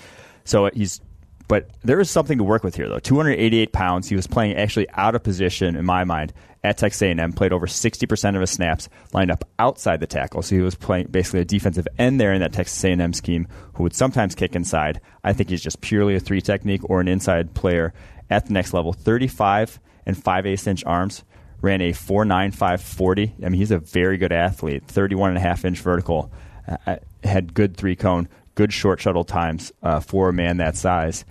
So 0.46 0.68
uh, 0.68 0.72
he's, 0.74 1.02
but 1.48 1.70
there 1.84 2.00
is 2.00 2.10
something 2.10 2.38
to 2.38 2.44
work 2.44 2.64
with 2.64 2.76
here, 2.76 2.88
though. 2.88 3.00
288 3.00 3.74
pounds. 3.74 4.08
He 4.08 4.16
was 4.16 4.28
playing 4.28 4.56
actually 4.56 4.90
out 4.92 5.16
of 5.16 5.24
position 5.24 5.76
in 5.76 5.86
my 5.86 6.06
mind 6.06 6.34
at 6.64 6.78
Texas 6.78 7.02
A&M. 7.02 7.34
Played 7.34 7.52
over 7.52 7.68
60% 7.68 8.36
of 8.36 8.42
his 8.42 8.52
snaps, 8.52 8.88
lined 9.14 9.32
up 9.32 9.44
outside 9.60 10.00
the 10.00 10.08
tackle. 10.08 10.42
So 10.42 10.56
he 10.56 10.62
was 10.62 10.76
playing 10.76 11.08
basically 11.08 11.42
a 11.42 11.46
defensive 11.46 11.88
end 11.98 12.22
there 12.22 12.34
in 12.34 12.40
that 12.40 12.54
Texas 12.54 12.82
A&M 12.86 13.14
scheme, 13.14 13.48
who 13.74 13.84
would 13.84 13.96
sometimes 13.96 14.36
kick 14.36 14.56
inside. 14.56 15.02
I 15.24 15.34
think 15.34 15.50
he's 15.50 15.64
just 15.64 15.82
purely 15.82 16.16
a 16.16 16.20
three 16.20 16.42
technique 16.42 16.90
or 16.90 17.02
an 17.02 17.08
inside 17.10 17.54
player 17.54 17.94
at 18.30 18.46
the 18.46 18.54
next 18.54 18.74
level. 18.74 18.94
35 18.94 19.80
and 20.06 20.22
5 20.22 20.46
8 20.46 20.68
inch 20.68 20.86
arms 20.86 21.24
ran 21.62 21.82
a 21.82 21.92
4.9540. 21.92 23.46
I 23.46 23.50
mean, 23.50 23.60
he's 23.60 23.72
a 23.72 23.80
very 23.80 24.18
good 24.18 24.32
athlete. 24.32 24.84
31 24.88 25.30
and 25.30 25.38
a 25.38 25.42
half 25.42 25.66
inch 25.66 25.80
vertical. 25.80 26.32
Uh, 26.68 26.78
uh, 26.88 26.96
had 27.24 27.54
good 27.54 27.78
three 27.78 27.96
cone, 27.96 28.28
good 28.56 28.74
short 28.74 29.00
shuttle 29.00 29.24
times 29.24 29.72
uh, 29.84 30.00
for 30.00 30.30
a 30.30 30.34
man 30.34 30.58
that 30.58 30.76
size. 30.76 31.26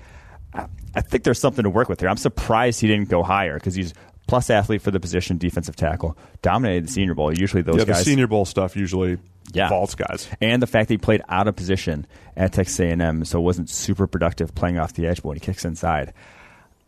I, 0.54 0.66
I, 0.94 1.00
think 1.00 1.24
there's 1.24 1.38
something 1.38 1.62
to 1.64 1.70
work 1.70 1.88
with 1.88 2.00
here. 2.00 2.08
I'm 2.08 2.16
surprised 2.16 2.80
he 2.80 2.88
didn't 2.88 3.08
go 3.08 3.22
higher 3.22 3.54
because 3.54 3.74
he's 3.74 3.92
plus 4.26 4.50
athlete 4.50 4.82
for 4.82 4.90
the 4.90 5.00
position, 5.00 5.38
defensive 5.38 5.76
tackle. 5.76 6.16
Dominated 6.42 6.86
the 6.86 6.92
Senior 6.92 7.14
Bowl. 7.14 7.36
Usually 7.36 7.62
those 7.62 7.76
yeah, 7.76 7.84
guys. 7.84 7.98
the 7.98 8.04
Senior 8.04 8.26
Bowl 8.28 8.44
stuff 8.44 8.76
usually 8.76 9.18
yeah. 9.52 9.68
vaults 9.68 9.94
guys. 9.94 10.28
And 10.40 10.62
the 10.62 10.66
fact 10.66 10.88
that 10.88 10.94
he 10.94 10.98
played 10.98 11.22
out 11.28 11.48
of 11.48 11.56
position 11.56 12.06
at 12.36 12.52
Texas 12.52 12.78
A&M, 12.78 13.24
so 13.24 13.40
wasn't 13.40 13.68
super 13.68 14.06
productive 14.06 14.54
playing 14.54 14.78
off 14.78 14.94
the 14.94 15.06
edge, 15.06 15.22
but 15.22 15.28
when 15.28 15.36
he 15.36 15.40
kicks 15.40 15.64
inside. 15.64 16.12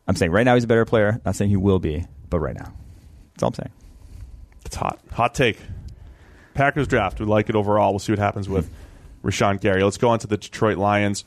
I'm 0.06 0.16
saying 0.16 0.32
right 0.32 0.44
now 0.44 0.54
he's 0.54 0.64
a 0.64 0.68
better 0.68 0.84
player. 0.84 1.20
Not 1.24 1.36
saying 1.36 1.50
he 1.50 1.56
will 1.56 1.78
be, 1.78 2.04
but 2.28 2.40
right 2.40 2.54
now. 2.54 2.72
That's 3.42 3.58
all 3.58 3.64
I'm 3.64 3.70
saying. 3.70 3.72
It's 4.64 4.76
hot. 4.76 5.00
Hot 5.12 5.34
take. 5.34 5.58
Packers 6.54 6.86
draft. 6.86 7.18
We 7.18 7.26
like 7.26 7.48
it 7.48 7.56
overall. 7.56 7.92
We'll 7.92 7.98
see 7.98 8.12
what 8.12 8.18
happens 8.18 8.48
with 8.48 8.70
Rashan 9.24 9.60
Gary. 9.60 9.82
Let's 9.82 9.98
go 9.98 10.10
on 10.10 10.18
to 10.20 10.26
the 10.26 10.36
Detroit 10.36 10.78
Lions. 10.78 11.24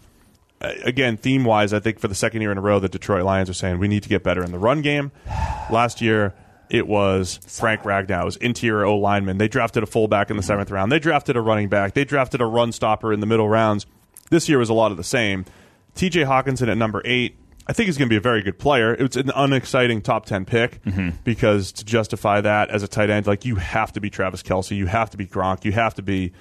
Uh, 0.62 0.72
again, 0.84 1.18
theme 1.18 1.44
wise, 1.44 1.74
I 1.74 1.80
think 1.80 2.00
for 2.00 2.08
the 2.08 2.16
second 2.16 2.42
year 2.42 2.52
in 2.52 2.58
a 2.58 2.62
row, 2.62 2.80
the 2.80 2.88
Detroit 2.88 3.24
Lions 3.24 3.50
are 3.50 3.54
saying 3.54 3.80
we 3.80 3.90
need 3.90 4.04
to 4.04 4.10
get 4.10 4.24
better 4.24 4.44
in 4.44 4.52
the 4.54 4.60
run 4.60 4.82
game. 4.82 5.12
Last 5.70 6.02
year, 6.02 6.34
it 6.70 6.88
was 6.88 7.40
Frank 7.46 7.84
Ragnow's 7.84 8.38
interior 8.38 8.86
O 8.86 8.98
lineman. 8.98 9.38
They 9.38 9.50
drafted 9.50 9.84
a 9.84 9.86
fullback 9.86 10.30
in 10.32 10.38
the 10.38 10.44
seventh 10.44 10.72
round. 10.72 10.92
They 10.92 11.00
drafted 11.00 11.36
a 11.36 11.42
running 11.42 11.68
back. 11.68 11.94
They 11.94 12.06
drafted 12.06 12.40
a 12.40 12.46
run 12.46 12.72
stopper 12.72 13.12
in 13.12 13.20
the 13.20 13.26
middle 13.26 13.50
rounds. 13.50 13.86
This 14.30 14.48
year 14.48 14.58
was 14.60 14.70
a 14.70 14.74
lot 14.74 14.92
of 14.92 14.98
the 14.98 15.04
same. 15.04 15.46
TJ 15.96 16.26
Hockenson 16.26 16.70
at 16.70 16.78
number 16.78 17.02
eight 17.04 17.36
I 17.68 17.74
think 17.74 17.88
he's 17.88 17.98
going 17.98 18.08
to 18.08 18.14
be 18.14 18.18
a 18.18 18.22
very 18.22 18.44
good 18.44 18.60
player. 18.60 18.94
It's 18.94 19.16
an 19.16 19.32
unexciting 19.36 20.02
top 20.02 20.26
10 20.26 20.46
pick 20.46 20.84
mm-hmm. 20.84 21.18
because 21.24 21.72
to 21.74 21.86
justify 21.86 22.42
that 22.42 22.70
as 22.70 22.84
a 22.84 22.88
tight 22.88 23.10
end, 23.10 23.26
like 23.26 23.46
you 23.46 23.56
have 23.56 23.92
to 23.94 24.00
be 24.00 24.10
Travis 24.10 24.44
Kelce, 24.44 24.76
you 24.76 24.86
have 24.86 25.10
to 25.12 25.18
be 25.18 25.26
Gronk, 25.26 25.66
you 25.66 25.72
have 25.72 25.96
to 25.96 26.04
be 26.04 26.32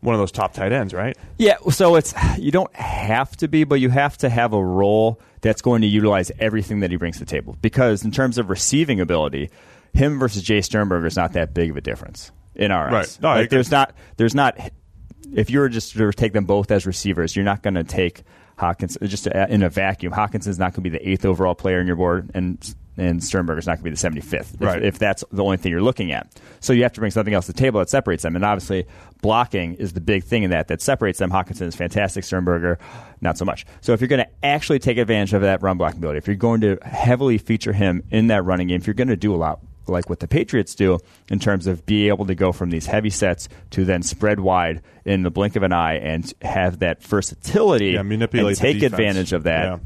one 0.00 0.14
of 0.14 0.18
those 0.18 0.32
top 0.32 0.54
tight 0.54 0.72
ends, 0.72 0.94
right? 0.94 1.16
Yeah, 1.36 1.56
so 1.70 1.96
it's 1.96 2.14
you 2.38 2.50
don't 2.50 2.74
have 2.74 3.36
to 3.38 3.48
be, 3.48 3.64
but 3.64 3.80
you 3.80 3.90
have 3.90 4.16
to 4.18 4.30
have 4.30 4.54
a 4.54 4.64
role 4.64 5.20
that's 5.42 5.60
going 5.60 5.82
to 5.82 5.86
utilize 5.86 6.32
everything 6.38 6.80
that 6.80 6.90
he 6.90 6.96
brings 6.96 7.18
to 7.18 7.24
the 7.24 7.30
table. 7.30 7.56
Because 7.60 8.04
in 8.04 8.10
terms 8.10 8.38
of 8.38 8.48
receiving 8.48 9.00
ability, 9.00 9.50
him 9.92 10.18
versus 10.18 10.42
Jace 10.42 10.64
Sternberger 10.64 11.06
is 11.06 11.16
not 11.16 11.34
that 11.34 11.52
big 11.52 11.70
of 11.70 11.76
a 11.76 11.80
difference 11.82 12.32
in 12.54 12.70
our 12.70 12.86
right. 12.86 12.94
eyes. 13.00 13.20
No, 13.20 13.28
like 13.28 13.50
there's 13.50 13.70
not 13.70 13.94
there's 14.16 14.34
not 14.34 14.58
if 15.34 15.50
you 15.50 15.60
were 15.60 15.68
just 15.68 15.92
to 15.92 16.12
take 16.12 16.32
them 16.32 16.44
both 16.44 16.70
as 16.70 16.86
receivers, 16.86 17.36
you're 17.36 17.44
not 17.44 17.62
going 17.62 17.74
to 17.74 17.84
take 17.84 18.22
Hawkins 18.60 18.96
just 19.02 19.26
in 19.26 19.62
a 19.62 19.70
vacuum. 19.70 20.12
Hockenson's 20.12 20.58
not 20.58 20.74
going 20.74 20.84
to 20.84 20.90
be 20.90 20.90
the 20.90 21.08
eighth 21.08 21.24
overall 21.24 21.54
player 21.54 21.80
in 21.80 21.86
your 21.86 21.96
board, 21.96 22.30
and 22.34 22.74
and 22.96 23.24
Sternberger's 23.24 23.66
not 23.66 23.80
going 23.80 23.94
to 23.94 24.02
be 24.08 24.18
the 24.18 24.20
75th. 24.20 24.54
If, 24.54 24.60
right. 24.60 24.82
if 24.82 24.98
that's 24.98 25.24
the 25.32 25.42
only 25.42 25.56
thing 25.56 25.72
you're 25.72 25.82
looking 25.82 26.12
at. 26.12 26.28
So 26.60 26.74
you 26.74 26.82
have 26.82 26.92
to 26.92 27.00
bring 27.00 27.10
something 27.10 27.32
else 27.32 27.46
to 27.46 27.52
the 27.52 27.58
table 27.58 27.80
that 27.80 27.88
separates 27.88 28.22
them. 28.22 28.36
And 28.36 28.44
obviously, 28.44 28.86
blocking 29.22 29.74
is 29.74 29.94
the 29.94 30.02
big 30.02 30.22
thing 30.22 30.42
in 30.42 30.50
that 30.50 30.68
that 30.68 30.82
separates 30.82 31.18
them. 31.18 31.30
Hockenson 31.30 31.62
is 31.62 31.74
fantastic. 31.74 32.24
Sternberger, 32.24 32.78
not 33.22 33.38
so 33.38 33.46
much. 33.46 33.64
So 33.80 33.94
if 33.94 34.00
you're 34.00 34.08
going 34.08 34.24
to 34.24 34.44
actually 34.44 34.80
take 34.80 34.98
advantage 34.98 35.32
of 35.32 35.40
that 35.42 35.62
run 35.62 35.78
blocking 35.78 35.98
ability, 35.98 36.18
if 36.18 36.26
you're 36.26 36.36
going 36.36 36.60
to 36.60 36.78
heavily 36.82 37.38
feature 37.38 37.72
him 37.72 38.02
in 38.10 38.26
that 38.26 38.44
running 38.44 38.68
game, 38.68 38.76
if 38.76 38.86
you're 38.86 38.94
going 38.94 39.08
to 39.08 39.16
do 39.16 39.34
a 39.34 39.36
lot 39.36 39.60
like 39.90 40.08
what 40.08 40.20
the 40.20 40.28
Patriots 40.28 40.74
do 40.74 40.98
in 41.28 41.38
terms 41.38 41.66
of 41.66 41.84
being 41.86 42.08
able 42.08 42.26
to 42.26 42.34
go 42.34 42.52
from 42.52 42.70
these 42.70 42.86
heavy 42.86 43.10
sets 43.10 43.48
to 43.70 43.84
then 43.84 44.02
spread 44.02 44.40
wide 44.40 44.82
in 45.04 45.22
the 45.22 45.30
blink 45.30 45.56
of 45.56 45.62
an 45.62 45.72
eye 45.72 45.94
and 45.94 46.32
have 46.42 46.78
that 46.80 47.02
versatility 47.02 47.90
yeah, 47.90 48.02
manipulate 48.02 48.60
and 48.60 48.74
take 48.74 48.82
advantage 48.82 49.32
of 49.32 49.44
that. 49.44 49.64
Yeah. 49.64 49.78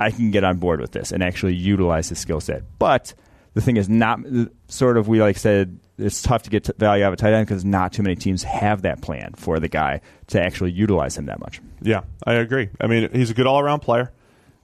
I 0.00 0.10
can 0.10 0.30
get 0.30 0.44
on 0.44 0.58
board 0.58 0.80
with 0.80 0.92
this 0.92 1.10
and 1.10 1.22
actually 1.22 1.54
utilize 1.54 2.08
the 2.08 2.14
skill 2.14 2.40
set. 2.40 2.62
But 2.78 3.14
the 3.54 3.60
thing 3.60 3.76
is, 3.76 3.88
not 3.88 4.20
sort 4.68 4.96
of 4.96 5.08
we 5.08 5.20
like 5.20 5.36
said 5.36 5.80
it's 5.98 6.22
tough 6.22 6.44
to 6.44 6.50
get 6.50 6.68
value 6.78 7.04
out 7.04 7.08
of 7.08 7.14
a 7.14 7.16
tight 7.16 7.32
end 7.32 7.46
because 7.46 7.64
not 7.64 7.92
too 7.92 8.02
many 8.02 8.14
teams 8.14 8.44
have 8.44 8.82
that 8.82 9.02
plan 9.02 9.34
for 9.34 9.58
the 9.58 9.68
guy 9.68 10.00
to 10.28 10.40
actually 10.40 10.70
utilize 10.70 11.18
him 11.18 11.26
that 11.26 11.40
much. 11.40 11.60
Yeah, 11.82 12.02
I 12.24 12.34
agree. 12.34 12.68
I 12.80 12.86
mean, 12.86 13.10
he's 13.12 13.30
a 13.30 13.34
good 13.34 13.46
all 13.46 13.58
around 13.58 13.80
player. 13.80 14.12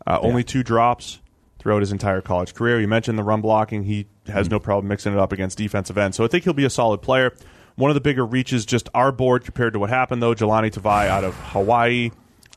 Uh, 0.07 0.19
yeah. 0.23 0.29
Only 0.29 0.45
two 0.45 0.63
drops 0.63 1.19
throughout 1.59 1.81
his 1.81 1.91
entire 1.91 2.21
college 2.21 2.55
career. 2.55 2.81
You 2.81 2.89
mentioned 2.89 3.19
the 3.19 3.25
run 3.25 3.41
blocking; 3.41 3.83
he 3.83 4.07
has 4.27 4.51
no 4.51 4.59
problem 4.59 4.89
mixing 4.89 5.13
it 5.13 5.19
up 5.19 5.33
against 5.33 5.59
defensive 5.59 5.99
ends. 5.99 6.17
So 6.17 6.25
I 6.25 6.29
think 6.29 6.45
he'll 6.45 6.53
be 6.53 6.65
a 6.65 6.71
solid 6.71 7.03
player. 7.03 7.33
One 7.77 7.91
of 7.91 7.95
the 7.95 8.01
bigger 8.01 8.25
reaches, 8.25 8.65
just 8.65 8.89
our 8.95 9.13
board 9.13 9.45
compared 9.45 9.73
to 9.73 9.79
what 9.79 9.91
happened 9.91 10.23
though. 10.23 10.35
Jahlani 10.35 10.73
Tavai 10.73 11.09
out 11.09 11.25
of 11.25 11.35
Hawaii. 11.35 12.11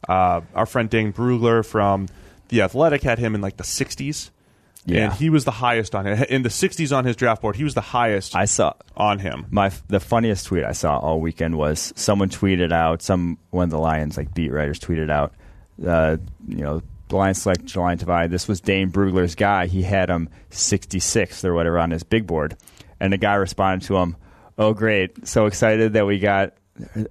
Uh, 0.07 0.41
our 0.53 0.65
friend 0.65 0.89
Dane 0.89 1.11
Brugler 1.11 1.65
from 1.65 2.07
the 2.49 2.61
Athletic 2.61 3.03
had 3.03 3.19
him 3.19 3.35
in 3.35 3.41
like 3.41 3.57
the 3.57 3.63
60s. 3.63 4.29
Yeah. 4.85 5.05
And 5.05 5.13
he 5.13 5.29
was 5.29 5.43
the 5.43 5.51
highest 5.51 5.95
on 5.95 6.07
it. 6.07 6.29
In 6.29 6.43
the 6.43 6.49
60s 6.49 6.95
on 6.95 7.03
his 7.03 7.17
draft 7.17 7.41
board, 7.41 7.57
he 7.57 7.65
was 7.65 7.73
the 7.73 7.81
highest 7.81 8.35
I 8.35 8.45
saw 8.45 8.73
on 8.95 9.19
him. 9.19 9.45
my 9.51 9.71
the 9.89 9.99
funniest 9.99 10.45
tweet 10.45 10.63
I 10.63 10.71
saw 10.71 10.97
all 10.97 11.19
weekend 11.19 11.57
was 11.57 11.91
someone 11.97 12.29
tweeted 12.29 12.71
out 12.71 13.01
some 13.01 13.37
one 13.49 13.65
of 13.65 13.69
the 13.69 13.79
Lions 13.79 14.15
like 14.15 14.33
beat 14.33 14.51
writers 14.51 14.79
tweeted 14.79 15.11
out, 15.11 15.33
uh, 15.85 16.15
you 16.47 16.63
know, 16.63 16.81
the 17.09 17.15
Lions 17.15 17.41
select 17.41 17.65
Jahlani 17.65 17.99
Tavai. 17.99 18.29
This 18.29 18.47
was 18.47 18.59
Dane 18.61 18.91
Brugler's 18.91 19.35
guy. 19.35 19.67
He 19.67 19.81
had 19.83 20.09
him 20.09 20.29
66th 20.51 21.43
or 21.45 21.53
whatever 21.53 21.79
on 21.79 21.91
his 21.91 22.03
big 22.03 22.27
board, 22.27 22.57
and 22.99 23.13
the 23.13 23.17
guy 23.17 23.35
responded 23.35 23.85
to 23.87 23.97
him, 23.97 24.15
"Oh, 24.57 24.73
great! 24.73 25.27
So 25.27 25.45
excited 25.45 25.93
that 25.93 26.05
we 26.05 26.19
got." 26.19 26.53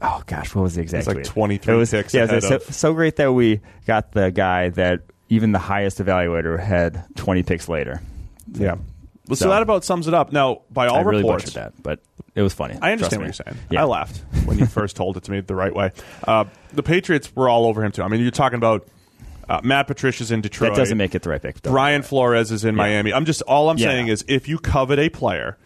Oh 0.00 0.22
gosh, 0.26 0.54
what 0.54 0.62
was 0.62 0.74
the 0.76 0.82
exact? 0.82 1.00
It's 1.00 1.08
like 1.08 1.16
tweet? 1.16 1.26
23 1.26 1.74
It 1.74 1.76
was, 1.76 1.90
picks 1.90 2.14
Yeah, 2.14 2.22
was 2.22 2.30
ahead 2.30 2.42
so, 2.44 2.54
of- 2.56 2.62
so 2.74 2.94
great 2.94 3.16
that 3.16 3.32
we 3.32 3.60
got 3.86 4.12
the 4.12 4.30
guy 4.30 4.68
that 4.70 5.00
even 5.28 5.50
the 5.50 5.58
highest 5.58 5.98
evaluator 5.98 6.58
had 6.60 7.04
20 7.16 7.42
picks 7.42 7.68
later. 7.68 8.00
Yeah. 8.52 8.76
Well, 9.26 9.34
so, 9.34 9.46
So- 9.46 9.48
that 9.48 9.62
about 9.62 9.84
sums 9.84 10.06
it 10.06 10.14
up. 10.14 10.30
Now, 10.32 10.60
by 10.70 10.86
all 10.86 10.98
I 10.98 11.00
really 11.00 11.22
reports, 11.24 11.54
that, 11.54 11.72
but 11.82 11.98
it 12.36 12.42
was 12.42 12.54
funny. 12.54 12.78
I 12.80 12.92
understand 12.92 13.22
what 13.22 13.26
you're 13.26 13.32
saying. 13.32 13.56
Yeah. 13.70 13.82
I 13.82 13.84
laughed 13.86 14.22
when 14.44 14.56
you 14.56 14.66
first 14.66 14.94
told 14.94 15.16
it 15.16 15.24
to 15.24 15.32
me 15.32 15.40
the 15.40 15.56
right 15.56 15.74
way. 15.74 15.90
Uh, 16.22 16.44
the 16.72 16.84
Patriots 16.84 17.34
were 17.34 17.48
all 17.48 17.66
over 17.66 17.84
him 17.84 17.90
too. 17.90 18.04
I 18.04 18.08
mean, 18.08 18.20
you're 18.20 18.30
talking 18.30 18.58
about 18.58 18.86
uh, 19.48 19.60
Matt 19.62 19.86
Patricia's 19.86 20.30
in 20.30 20.40
Detroit. 20.40 20.72
That 20.72 20.78
doesn't 20.78 20.98
make 20.98 21.14
it 21.14 21.22
the 21.22 21.30
right 21.30 21.40
pick. 21.42 21.62
Brian 21.62 22.02
Flores 22.02 22.50
is 22.50 22.64
in 22.64 22.74
Miami. 22.74 23.12
I'm 23.12 23.24
just 23.24 23.42
all 23.42 23.70
I'm 23.70 23.78
Yeah. 23.78 23.88
saying 23.88 24.08
is 24.08 24.24
if 24.28 24.48
you 24.48 24.58
covet 24.58 24.98
a 24.98 25.08
player, 25.08 25.56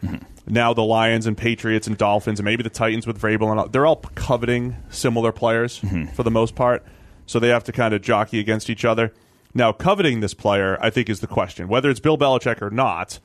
now 0.46 0.72
the 0.74 0.82
Lions 0.82 1.26
and 1.26 1.36
Patriots 1.36 1.86
and 1.86 1.96
Dolphins 1.96 2.38
and 2.40 2.44
maybe 2.44 2.62
the 2.62 2.70
Titans 2.70 3.06
with 3.06 3.20
Vrabel 3.20 3.50
and 3.50 3.60
all, 3.60 3.68
they're 3.68 3.86
all 3.86 3.96
coveting 4.14 4.76
similar 4.90 5.32
players 5.32 5.80
for 6.14 6.22
the 6.22 6.30
most 6.30 6.54
part. 6.54 6.84
So 7.26 7.38
they 7.38 7.48
have 7.48 7.64
to 7.64 7.72
kind 7.72 7.94
of 7.94 8.02
jockey 8.02 8.38
against 8.40 8.68
each 8.68 8.84
other. 8.84 9.12
Now, 9.54 9.72
coveting 9.72 10.20
this 10.20 10.34
player, 10.34 10.78
I 10.80 10.90
think, 10.90 11.08
is 11.08 11.20
the 11.20 11.26
question. 11.26 11.68
Whether 11.68 11.90
it's 11.90 12.00
Bill 12.00 12.18
Belichick 12.18 12.60
or 12.62 12.70
not, 12.70 13.18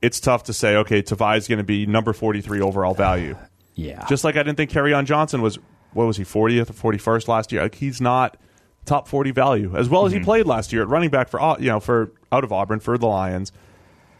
it's 0.00 0.18
tough 0.20 0.44
to 0.44 0.52
say, 0.52 0.76
okay, 0.76 1.02
Tavai 1.02 1.36
is 1.36 1.46
going 1.48 1.58
to 1.58 1.64
be 1.64 1.86
number 1.86 2.12
43 2.12 2.60
overall 2.60 2.94
value. 2.94 3.36
Yeah. 3.74 4.04
Just 4.06 4.22
like 4.22 4.36
I 4.36 4.42
didn't 4.42 4.58
think 4.58 4.70
Kerryon 4.70 5.06
Johnson 5.06 5.40
was, 5.40 5.58
what 5.94 6.06
was 6.06 6.18
he, 6.18 6.24
40th 6.24 6.68
or 6.84 6.92
41st 6.92 7.26
last 7.26 7.52
year? 7.52 7.62
Like 7.62 7.76
he's 7.76 8.02
not 8.02 8.36
top 8.84 9.06
40 9.08 9.30
value 9.30 9.76
as 9.76 9.88
well 9.88 10.06
as 10.06 10.12
he 10.12 10.20
played 10.20 10.46
last 10.46 10.72
year 10.72 10.82
at 10.82 10.88
running 10.88 11.10
back 11.10 11.28
for 11.28 11.40
you 11.60 11.68
know 11.68 11.80
for 11.80 12.12
out 12.30 12.44
of 12.44 12.52
Auburn 12.52 12.80
for 12.80 12.98
the 12.98 13.06
Lions. 13.06 13.52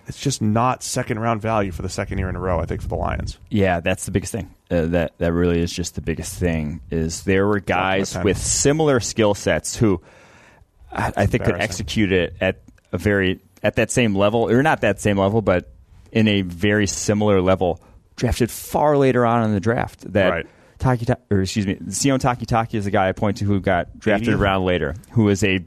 It's 0.07 0.21
just 0.21 0.43
not 0.43 0.83
second 0.83 1.21
round 1.21 1.41
value 1.41 1.71
for 1.71 1.83
the 1.83 1.89
second 1.89 2.19
year 2.19 2.29
in 2.29 2.35
a 2.35 2.41
row. 2.41 2.59
I 2.61 2.67
think 2.67 2.83
for 2.83 2.89
the 2.89 2.97
Lions. 2.97 3.39
Yeah, 3.51 3.81
that's 3.81 4.05
the 4.05 4.11
biggest 4.11 4.33
thing. 4.33 4.53
Uh, 4.71 4.87
that 4.87 5.19
that 5.19 5.33
really 5.33 5.61
is 5.61 5.73
just 5.73 5.95
the 5.95 6.01
biggest 6.01 6.35
thing. 6.37 6.81
Is 6.91 7.23
there 7.23 7.47
were 7.47 7.61
guys 7.61 8.17
with 8.19 8.37
similar 8.39 9.01
skill 9.01 9.35
sets 9.35 9.77
who 9.77 10.01
I, 10.91 11.13
I 11.17 11.27
think 11.27 11.45
could 11.45 11.61
execute 11.61 12.13
it 12.13 12.37
at 12.41 12.63
a 12.93 12.99
very 12.99 13.41
at 13.63 13.77
that 13.77 13.91
same 13.91 14.15
level, 14.15 14.51
or 14.51 14.63
not 14.63 14.81
that 14.81 15.01
same 15.01 15.19
level, 15.19 15.41
but 15.41 15.71
in 16.11 16.29
a 16.29 16.43
very 16.43 16.87
similar 16.87 17.41
level, 17.41 17.81
drafted 18.17 18.51
far 18.51 18.97
later 18.97 19.25
on 19.25 19.45
in 19.45 19.53
the 19.53 19.61
draft. 19.61 20.13
That 20.13 20.31
Right. 20.31 20.47
Taki, 20.83 21.05
Ta- 21.07 21.17
or 21.31 21.43
excuse 21.43 21.67
me, 21.67 21.77
Sione 21.77 22.19
Takitaki 22.19 22.75
is 22.75 22.85
the 22.85 22.91
guy 22.91 23.09
I 23.09 23.13
point 23.13 23.37
to 23.39 23.45
who 23.45 23.61
got 23.61 23.99
drafted 23.99 24.31
80th? 24.31 24.35
a 24.35 24.37
round 24.39 24.65
later, 24.65 24.95
who 25.13 25.29
is 25.29 25.45
a 25.45 25.65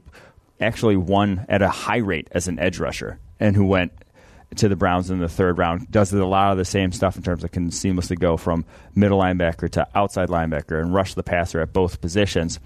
actually 0.60 0.96
won 0.96 1.46
at 1.48 1.62
a 1.62 1.68
high 1.68 1.98
rate 1.98 2.28
as 2.32 2.48
an 2.48 2.58
edge 2.58 2.78
rusher, 2.78 3.18
and 3.40 3.56
who 3.56 3.64
went 3.64 3.92
to 4.56 4.68
the 4.68 4.76
Browns 4.76 5.10
in 5.10 5.18
the 5.18 5.28
third 5.28 5.58
round. 5.58 5.90
Does 5.90 6.12
a 6.12 6.24
lot 6.24 6.52
of 6.52 6.58
the 6.58 6.64
same 6.64 6.92
stuff 6.92 7.16
in 7.16 7.22
terms 7.22 7.44
of 7.44 7.50
can 7.50 7.70
seamlessly 7.70 8.18
go 8.18 8.36
from 8.36 8.64
middle 8.94 9.18
linebacker 9.18 9.70
to 9.70 9.88
outside 9.94 10.28
linebacker 10.28 10.80
and 10.80 10.94
rush 10.94 11.14
the 11.14 11.22
passer 11.22 11.60
at 11.60 11.72
both 11.72 12.00
positions. 12.00 12.60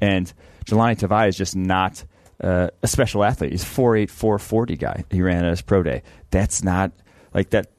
And 0.00 0.32
Jahlani 0.64 0.98
Tavai 0.98 1.28
is 1.28 1.36
just 1.36 1.54
not 1.56 2.04
uh, 2.42 2.68
a 2.82 2.88
special 2.88 3.22
athlete. 3.22 3.52
He's 3.52 3.64
4'8", 3.64 4.10
440 4.10 4.76
guy. 4.76 5.04
He 5.10 5.22
ran 5.22 5.44
at 5.44 5.50
his 5.50 5.62
pro 5.62 5.82
day. 5.82 6.02
That's 6.30 6.62
not 6.62 6.92
like 7.32 7.50
that. 7.50 7.70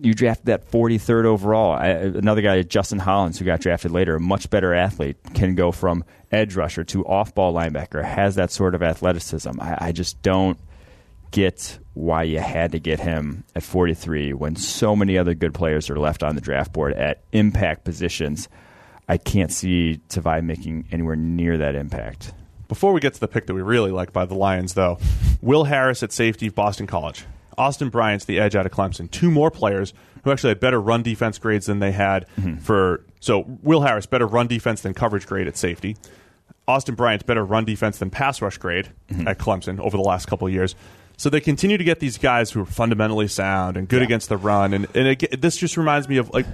You 0.00 0.14
draft 0.14 0.46
that 0.46 0.70
43rd 0.70 1.24
overall. 1.24 1.72
I, 1.72 1.88
another 1.88 2.42
guy, 2.42 2.62
Justin 2.62 2.98
Hollins, 2.98 3.38
who 3.38 3.44
got 3.44 3.60
drafted 3.60 3.90
later, 3.90 4.16
a 4.16 4.20
much 4.20 4.50
better 4.50 4.74
athlete, 4.74 5.16
can 5.34 5.54
go 5.54 5.72
from 5.72 6.04
edge 6.32 6.56
rusher 6.56 6.84
to 6.84 7.06
off 7.06 7.34
ball 7.34 7.52
linebacker, 7.54 8.04
has 8.04 8.34
that 8.34 8.50
sort 8.50 8.74
of 8.74 8.82
athleticism. 8.82 9.60
I, 9.60 9.78
I 9.80 9.92
just 9.92 10.20
don't 10.22 10.58
get 11.30 11.78
why 11.94 12.22
you 12.22 12.38
had 12.38 12.72
to 12.72 12.78
get 12.78 13.00
him 13.00 13.44
at 13.56 13.62
43 13.62 14.34
when 14.34 14.54
so 14.56 14.94
many 14.94 15.18
other 15.18 15.34
good 15.34 15.52
players 15.52 15.90
are 15.90 15.98
left 15.98 16.22
on 16.22 16.36
the 16.36 16.40
draft 16.40 16.72
board 16.72 16.92
at 16.92 17.24
impact 17.32 17.84
positions. 17.84 18.48
I 19.08 19.18
can't 19.18 19.52
see 19.52 20.00
Tavai 20.08 20.44
making 20.44 20.88
anywhere 20.92 21.16
near 21.16 21.58
that 21.58 21.74
impact. 21.74 22.32
Before 22.68 22.92
we 22.92 23.00
get 23.00 23.14
to 23.14 23.20
the 23.20 23.28
pick 23.28 23.46
that 23.46 23.54
we 23.54 23.62
really 23.62 23.90
like 23.90 24.12
by 24.12 24.24
the 24.24 24.34
Lions, 24.34 24.74
though, 24.74 24.98
Will 25.42 25.64
Harris 25.64 26.02
at 26.02 26.12
safety, 26.12 26.48
Boston 26.48 26.86
College. 26.86 27.24
Austin 27.58 27.88
Bryant's 27.88 28.24
the 28.24 28.38
edge 28.38 28.54
out 28.54 28.66
of 28.66 28.72
Clemson. 28.72 29.10
Two 29.10 29.30
more 29.30 29.50
players 29.50 29.92
who 30.22 30.30
actually 30.30 30.50
had 30.50 30.60
better 30.60 30.80
run 30.80 31.02
defense 31.02 31.38
grades 31.38 31.66
than 31.66 31.78
they 31.78 31.92
had 31.92 32.26
mm-hmm. 32.38 32.56
for. 32.58 33.04
So 33.20 33.44
Will 33.62 33.82
Harris 33.82 34.06
better 34.06 34.26
run 34.26 34.46
defense 34.46 34.82
than 34.82 34.94
coverage 34.94 35.26
grade 35.26 35.48
at 35.48 35.56
safety. 35.56 35.96
Austin 36.66 36.94
Bryant's 36.94 37.24
better 37.24 37.44
run 37.44 37.64
defense 37.64 37.98
than 37.98 38.10
pass 38.10 38.40
rush 38.40 38.58
grade 38.58 38.90
mm-hmm. 39.10 39.28
at 39.28 39.38
Clemson 39.38 39.78
over 39.80 39.96
the 39.96 40.02
last 40.02 40.26
couple 40.26 40.46
of 40.46 40.52
years. 40.52 40.74
So 41.16 41.30
they 41.30 41.40
continue 41.40 41.78
to 41.78 41.84
get 41.84 42.00
these 42.00 42.18
guys 42.18 42.50
who 42.50 42.62
are 42.62 42.66
fundamentally 42.66 43.28
sound 43.28 43.76
and 43.76 43.88
good 43.88 44.02
against 44.02 44.28
the 44.28 44.36
run, 44.36 44.74
and 44.74 44.86
and 44.96 45.06
it, 45.22 45.40
this 45.40 45.56
just 45.56 45.76
reminds 45.76 46.08
me 46.08 46.16
of 46.16 46.30
like 46.30 46.46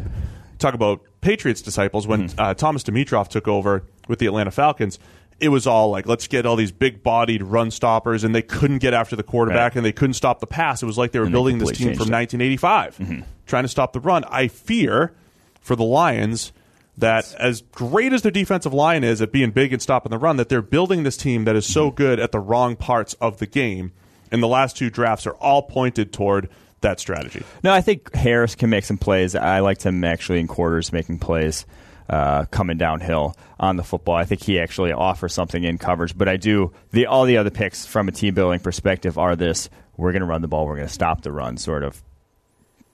talk 0.58 0.74
about 0.74 1.00
Patriots 1.22 1.62
disciples 1.62 2.06
when 2.06 2.28
mm-hmm. 2.28 2.40
uh, 2.40 2.54
Thomas 2.54 2.82
Dimitroff 2.82 3.28
took 3.28 3.48
over 3.48 3.84
with 4.06 4.18
the 4.18 4.26
Atlanta 4.26 4.50
Falcons. 4.50 4.98
It 5.40 5.48
was 5.48 5.66
all 5.66 5.90
like, 5.90 6.06
let's 6.06 6.26
get 6.26 6.46
all 6.46 6.56
these 6.56 6.72
big 6.72 7.02
bodied 7.02 7.42
run 7.42 7.70
stoppers, 7.70 8.24
and 8.24 8.34
they 8.34 8.42
couldn't 8.42 8.78
get 8.78 8.94
after 8.94 9.16
the 9.16 9.22
quarterback 9.22 9.72
Right. 9.72 9.76
and 9.76 9.86
they 9.86 9.92
couldn't 9.92 10.14
stop 10.14 10.40
the 10.40 10.46
pass. 10.46 10.82
It 10.82 10.86
was 10.86 10.98
like 10.98 11.12
they 11.12 11.18
were 11.18 11.26
And 11.26 11.34
they 11.34 11.36
building 11.36 11.58
this 11.58 11.70
team 11.70 11.88
from 11.88 12.08
changed 12.08 12.12
1985, 12.12 12.98
mm-hmm. 12.98 13.20
trying 13.46 13.64
to 13.64 13.68
stop 13.68 13.92
the 13.92 14.00
run. 14.00 14.24
I 14.24 14.48
fear 14.48 15.12
for 15.60 15.76
the 15.76 15.84
Lions 15.84 16.52
that 16.98 17.34
as 17.38 17.62
great 17.72 18.12
as 18.12 18.22
their 18.22 18.30
defensive 18.30 18.74
line 18.74 19.04
is 19.04 19.22
at 19.22 19.32
being 19.32 19.50
big 19.50 19.72
and 19.72 19.80
stopping 19.80 20.10
the 20.10 20.18
run, 20.18 20.36
that 20.36 20.48
they're 20.48 20.62
building 20.62 21.02
this 21.02 21.16
team 21.16 21.44
that 21.44 21.56
is 21.56 21.66
so 21.66 21.88
mm-hmm. 21.88 21.96
good 21.96 22.20
at 22.20 22.32
the 22.32 22.40
wrong 22.40 22.76
parts 22.76 23.14
of 23.14 23.38
the 23.38 23.46
game. 23.46 23.92
And 24.30 24.42
the 24.42 24.48
last 24.48 24.76
two 24.76 24.90
drafts 24.90 25.26
are 25.26 25.34
all 25.34 25.62
pointed 25.62 26.12
toward 26.12 26.48
that 26.82 27.00
strategy. 27.00 27.42
No, 27.62 27.72
I 27.72 27.80
think 27.80 28.14
Harris 28.14 28.54
can 28.54 28.70
make 28.70 28.84
some 28.84 28.98
plays. 28.98 29.34
I 29.34 29.60
liked 29.60 29.82
him 29.82 30.04
actually 30.04 30.40
in 30.40 30.46
quarters 30.46 30.92
making 30.92 31.18
plays. 31.18 31.66
Uh, 32.10 32.44
coming 32.46 32.76
downhill 32.76 33.36
on 33.60 33.76
the 33.76 33.84
football, 33.84 34.16
I 34.16 34.24
think 34.24 34.42
he 34.42 34.58
actually 34.58 34.90
offers 34.90 35.32
something 35.32 35.62
in 35.62 35.78
coverage. 35.78 36.18
But 36.18 36.28
I 36.28 36.38
do 36.38 36.72
the 36.90 37.06
all 37.06 37.24
the 37.24 37.36
other 37.36 37.50
picks 37.50 37.86
from 37.86 38.08
a 38.08 38.10
team 38.10 38.34
building 38.34 38.58
perspective 38.58 39.16
are 39.16 39.36
this: 39.36 39.70
we're 39.96 40.10
going 40.10 40.22
to 40.22 40.26
run 40.26 40.42
the 40.42 40.48
ball, 40.48 40.66
we're 40.66 40.74
going 40.74 40.88
to 40.88 40.92
stop 40.92 41.22
the 41.22 41.30
run, 41.30 41.56
sort 41.56 41.84
of 41.84 42.02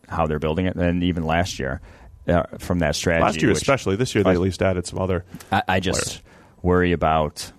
how 0.07 0.27
they're 0.27 0.39
building 0.39 0.67
it. 0.67 0.77
And 0.77 1.03
even 1.03 1.25
last 1.25 1.59
year, 1.59 1.81
uh, 2.29 2.43
from 2.59 2.81
that 2.81 2.95
strategy, 2.95 3.25
Last 3.25 3.41
year, 3.41 3.49
which 3.53 3.57
especially 3.63 3.97
this 3.97 4.15
year, 4.15 4.23
they 4.23 4.33
at 4.33 4.41
least 4.41 4.61
added 4.61 4.87
some 4.87 4.99
other. 4.99 5.25
I, 5.51 5.63
I 5.67 5.81
just 5.81 6.03
players. 6.03 6.23
worry 6.61 6.93
about 6.93 7.53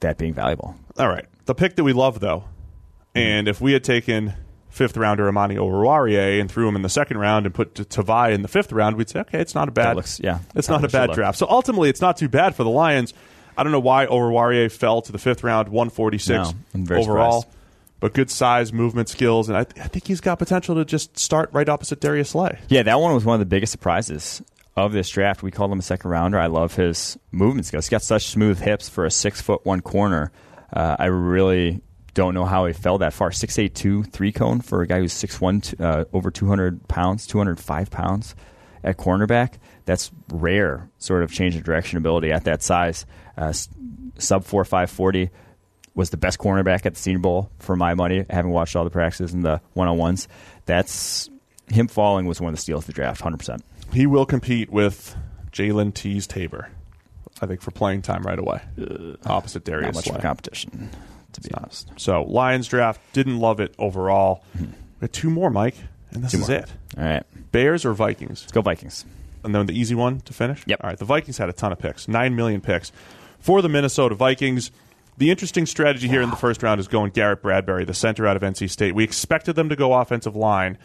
that 0.00 0.18
being 0.18 0.34
valuable. 0.34 0.76
All 0.98 1.08
right, 1.08 1.24
the 1.46 1.54
pick 1.54 1.76
that 1.76 1.84
we 1.84 1.94
love 1.94 2.20
though, 2.20 2.44
and 3.14 3.48
if 3.48 3.58
we 3.62 3.72
had 3.72 3.84
taken 3.84 4.34
fifth 4.72 4.96
rounder 4.96 5.28
Amani 5.28 5.54
Oruwariye 5.56 6.40
and 6.40 6.50
threw 6.50 6.66
him 6.66 6.74
in 6.74 6.82
the 6.82 6.88
second 6.88 7.18
round 7.18 7.46
and 7.46 7.54
put 7.54 7.74
Tavai 7.74 8.32
in 8.32 8.42
the 8.42 8.48
fifth 8.48 8.72
round, 8.72 8.96
we'd 8.96 9.08
say, 9.08 9.20
okay, 9.20 9.38
it's 9.40 9.54
not 9.54 9.68
a 9.68 9.70
bad. 9.70 9.94
Looks- 9.96 10.18
yeah, 10.22 10.40
it's 10.56 10.68
not 10.68 10.84
a 10.84 10.88
bad 10.88 11.12
draft. 11.12 11.38
So 11.38 11.46
ultimately, 11.48 11.88
it's 11.90 12.00
not 12.00 12.16
too 12.16 12.28
bad 12.28 12.54
for 12.56 12.64
the 12.64 12.70
Lions. 12.70 13.14
I 13.56 13.62
don't 13.62 13.72
know 13.72 13.80
why 13.80 14.06
Oruwariye 14.06 14.72
fell 14.72 15.02
to 15.02 15.12
the 15.12 15.18
fifth 15.18 15.44
round, 15.44 15.68
one 15.68 15.90
forty 15.90 16.18
six 16.18 16.52
No, 16.74 16.96
overall. 16.96 17.42
surprised. 17.42 17.58
But 18.00 18.14
good 18.14 18.30
size, 18.30 18.72
movement 18.72 19.08
skills, 19.08 19.48
and 19.48 19.56
I, 19.56 19.62
th- 19.62 19.84
I 19.84 19.88
think 19.88 20.08
he's 20.08 20.20
got 20.20 20.40
potential 20.40 20.74
to 20.74 20.84
just 20.84 21.16
start 21.18 21.50
right 21.52 21.68
opposite 21.68 22.00
Darius 22.00 22.30
Slay. 22.30 22.58
Yeah, 22.68 22.82
that 22.82 22.98
one 22.98 23.14
was 23.14 23.24
one 23.24 23.34
of 23.34 23.38
the 23.40 23.46
biggest 23.46 23.70
surprises 23.70 24.42
of 24.74 24.92
this 24.92 25.08
draft. 25.08 25.42
We 25.44 25.52
called 25.52 25.70
him 25.70 25.78
a 25.78 25.82
second 25.82 26.10
rounder. 26.10 26.36
I 26.40 26.46
love 26.46 26.74
his 26.74 27.16
movement 27.30 27.66
skills. 27.66 27.84
He's 27.84 27.90
got 27.90 28.02
such 28.02 28.26
smooth 28.28 28.58
hips 28.58 28.88
for 28.88 29.04
a 29.04 29.10
six 29.10 29.40
foot 29.40 29.64
one 29.64 29.82
corner. 29.82 30.32
Uh, 30.72 30.96
I 30.98 31.04
really 31.06 31.80
don't 32.14 32.34
know 32.34 32.44
how 32.44 32.66
he 32.66 32.72
fell 32.72 32.98
that 32.98 33.12
far. 33.12 33.32
Six 33.32 33.58
eight 33.58 33.74
two 33.74 34.02
three 34.02 34.32
cone 34.32 34.60
for 34.60 34.82
a 34.82 34.86
guy 34.86 34.98
who's 35.00 35.12
six 35.12 35.40
one 35.40 35.62
uh, 35.78 36.04
over 36.12 36.30
two 36.30 36.46
hundred 36.46 36.86
pounds, 36.88 37.26
two 37.26 37.38
hundred 37.38 37.58
five 37.60 37.90
pounds 37.90 38.34
at 38.84 38.96
cornerback. 38.96 39.54
That's 39.84 40.10
rare. 40.32 40.88
Sort 40.98 41.22
of 41.22 41.32
change 41.32 41.56
of 41.56 41.64
direction 41.64 41.98
ability 41.98 42.30
at 42.32 42.44
that 42.44 42.62
size. 42.62 43.06
Uh, 43.36 43.52
sub 44.18 44.44
four 44.44 44.64
five 44.64 44.90
forty 44.90 45.30
was 45.94 46.10
the 46.10 46.16
best 46.16 46.38
cornerback 46.38 46.86
at 46.86 46.94
the 46.94 47.00
Senior 47.00 47.18
Bowl 47.18 47.50
for 47.58 47.76
my 47.76 47.94
money. 47.94 48.24
Having 48.30 48.50
watched 48.52 48.76
all 48.76 48.84
the 48.84 48.90
practices 48.90 49.32
and 49.34 49.44
the 49.44 49.60
one 49.74 49.88
on 49.88 49.96
ones, 49.98 50.28
that's 50.66 51.28
him 51.68 51.88
falling 51.88 52.26
was 52.26 52.40
one 52.40 52.48
of 52.50 52.56
the 52.56 52.60
steals 52.62 52.82
of 52.84 52.86
the 52.88 52.92
draft, 52.92 53.20
hundred 53.20 53.38
percent. 53.38 53.62
He 53.92 54.06
will 54.06 54.26
compete 54.26 54.70
with 54.70 55.14
Jalen 55.50 55.92
Teez 55.92 56.26
Tabor, 56.26 56.70
I 57.42 57.46
think, 57.46 57.60
for 57.60 57.70
playing 57.72 58.02
time 58.02 58.22
right 58.22 58.38
away, 58.38 58.60
opposite 59.26 59.66
Not 59.66 59.72
Darius 59.72 59.94
much 59.96 60.04
Slay. 60.06 60.20
competition. 60.20 60.90
To 61.32 61.40
be 61.40 61.52
honest. 61.54 61.90
So 61.96 62.22
Lions 62.24 62.68
draft 62.68 63.00
didn't 63.12 63.38
love 63.38 63.60
it 63.60 63.74
overall. 63.78 64.44
Hmm. 64.56 64.64
We 64.64 64.70
had 65.02 65.12
two 65.12 65.30
more, 65.30 65.50
Mike, 65.50 65.76
and 66.10 66.22
this 66.24 66.32
Two 66.32 66.38
is 66.40 66.48
more. 66.48 66.58
it. 66.58 66.70
All 66.98 67.04
right, 67.04 67.24
Bears 67.52 67.84
or 67.84 67.92
Vikings? 67.94 68.42
let's 68.42 68.52
go 68.52 68.62
Vikings. 68.62 69.04
and 69.44 69.54
then 69.54 69.66
the 69.66 69.78
easy 69.78 69.94
one 69.94 70.20
to 70.20 70.32
finish. 70.32 70.62
Yep. 70.66 70.80
All 70.82 70.90
right. 70.90 70.98
The 70.98 71.04
Vikings 71.04 71.38
had 71.38 71.48
a 71.48 71.52
ton 71.52 71.72
of 71.72 71.78
picks, 71.78 72.06
nine 72.08 72.36
million 72.36 72.60
picks 72.60 72.92
for 73.38 73.60
the 73.62 73.68
Minnesota 73.68 74.14
Vikings. 74.14 74.70
The 75.18 75.30
interesting 75.30 75.66
strategy 75.66 76.08
here 76.08 76.22
in 76.22 76.30
the 76.30 76.36
first 76.36 76.62
round 76.62 76.80
is 76.80 76.88
going 76.88 77.10
Garrett 77.10 77.42
Bradbury, 77.42 77.84
the 77.84 77.92
center 77.94 78.26
out 78.26 78.36
of 78.36 78.42
NC 78.42 78.70
State. 78.70 78.94
We 78.94 79.04
expected 79.04 79.56
them 79.56 79.68
to 79.68 79.76
go 79.76 79.92
offensive 79.94 80.34
line, 80.36 80.78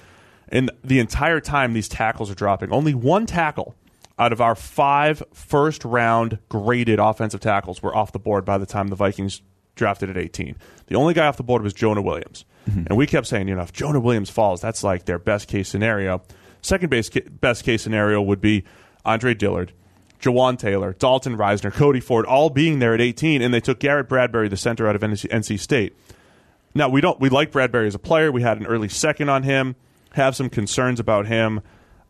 and 0.50 0.70
the 0.84 1.00
entire 1.00 1.40
time 1.40 1.74
these 1.74 1.88
tackles 1.88 2.30
are 2.30 2.36
dropping. 2.36 2.72
Only 2.74 2.94
one 2.94 3.26
tackle 3.26 3.76
out 4.20 4.34
of 4.34 4.42
our 4.42 4.56
five 4.56 5.24
first 5.34 5.86
round 5.86 6.40
graded 6.50 7.00
offensive 7.00 7.40
tackles 7.40 7.82
were 7.84 7.96
off 7.96 8.12
the 8.12 8.20
board 8.20 8.44
by 8.44 8.58
the 8.58 8.66
time 8.66 8.88
the 8.90 8.96
Vikings 8.96 9.42
drafted 9.78 10.10
at 10.10 10.18
18. 10.18 10.58
The 10.88 10.96
only 10.96 11.14
guy 11.14 11.26
off 11.28 11.38
the 11.38 11.44
board 11.44 11.62
was 11.62 11.74
Jonah 11.74 12.02
Williams. 12.02 12.44
Mm-hmm. 12.70 12.84
And 12.88 12.98
we 12.98 13.08
kept 13.08 13.28
saying, 13.28 13.48
you 13.48 13.56
know, 13.56 13.62
if 13.62 13.72
Jonah 13.72 14.00
Williams 14.02 14.30
falls, 14.30 14.60
that's 14.60 14.84
like 14.84 15.06
their 15.06 15.20
best 15.20 15.48
case 15.48 15.70
scenario. 15.70 16.22
Second 16.62 16.90
base 16.90 17.10
ca- 17.10 17.24
best 17.30 17.64
case 17.64 17.82
scenario 17.82 18.22
would 18.22 18.42
be 18.42 18.66
Andre 19.06 19.34
Dillard, 19.34 19.72
Jawaan 20.20 20.58
Taylor, 20.60 20.94
Dalton 20.94 21.38
Risner, 21.38 21.72
Cody 21.72 22.02
Ford, 22.02 22.26
all 22.26 22.50
being 22.50 22.80
there 22.80 22.94
at 22.94 23.00
18, 23.00 23.42
and 23.42 23.54
they 23.54 23.62
took 23.62 23.80
Garrett 23.80 24.10
Bradbury, 24.10 24.50
the 24.50 24.58
center 24.58 24.88
out 24.88 24.96
of 24.96 25.02
NC, 25.02 25.30
NC 25.30 25.60
State. 25.60 25.96
Now 26.76 26.90
we 26.90 27.00
don't 27.00 27.20
we 27.20 27.30
like 27.30 27.52
Bradbury 27.52 27.88
as 27.88 27.96
a 27.96 28.00
player. 28.00 28.32
We 28.32 28.42
had 28.42 28.58
an 28.60 28.66
early 28.68 28.90
second 28.90 29.30
on 29.30 29.44
him. 29.44 29.76
Have 30.14 30.36
some 30.36 30.50
concerns 30.50 31.00
about 31.00 31.28
him 31.28 31.62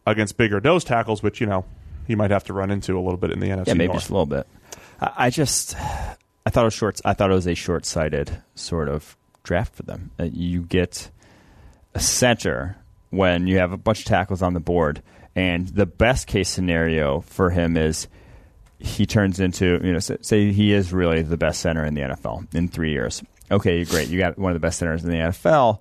against 0.05 0.37
bigger 0.37 0.59
nose 0.59 0.83
tackles, 0.83 1.21
which 1.21 1.39
you 1.39 1.47
know 1.47 1.65
he 2.07 2.15
might 2.15 2.31
have 2.31 2.43
to 2.45 2.53
run 2.53 2.71
into 2.71 2.97
a 2.97 3.01
little 3.01 3.17
bit 3.17 3.31
in 3.31 3.39
the 3.39 3.47
NFC 3.47 3.67
Yeah, 3.67 3.73
maybe 3.75 3.87
North. 3.87 3.99
just 3.99 4.09
a 4.09 4.13
little 4.13 4.25
bit. 4.25 4.47
I, 4.99 5.11
I 5.17 5.29
just, 5.29 5.75
I 6.47 6.49
thought 6.49 6.61
it 6.61 6.67
was 6.67 6.73
short. 6.75 7.01
I 7.03 7.11
thought 7.11 7.29
it 7.29 7.33
was 7.33 7.45
a 7.45 7.55
short-sighted 7.55 8.41
sort 8.55 8.87
of 8.87 9.17
draft 9.43 9.75
for 9.75 9.83
them. 9.83 10.11
Uh, 10.17 10.29
you 10.31 10.61
get 10.61 11.11
a 11.93 11.99
center 11.99 12.77
when 13.09 13.47
you 13.47 13.57
have 13.57 13.73
a 13.73 13.77
bunch 13.77 13.99
of 13.99 14.05
tackles 14.05 14.41
on 14.41 14.53
the 14.53 14.61
board, 14.61 15.03
and 15.35 15.67
the 15.67 15.85
best 15.85 16.25
case 16.25 16.47
scenario 16.47 17.19
for 17.19 17.49
him 17.49 17.75
is 17.75 18.07
he 18.79 19.05
turns 19.05 19.41
into 19.41 19.81
you 19.83 19.91
know 19.91 19.99
say, 19.99 20.53
he 20.53 20.71
is 20.71 20.93
really 20.93 21.21
the 21.21 21.35
best 21.35 21.59
center 21.59 21.83
in 21.83 21.95
the 21.95 22.01
NFL 22.01 22.55
in 22.55 22.69
three 22.69 22.91
years. 22.91 23.21
Okay, 23.51 23.83
great. 23.83 24.07
You 24.07 24.17
got 24.17 24.39
one 24.39 24.53
of 24.53 24.55
the 24.55 24.65
best 24.65 24.79
centers 24.79 25.03
in 25.03 25.09
the 25.09 25.17
NFL. 25.17 25.79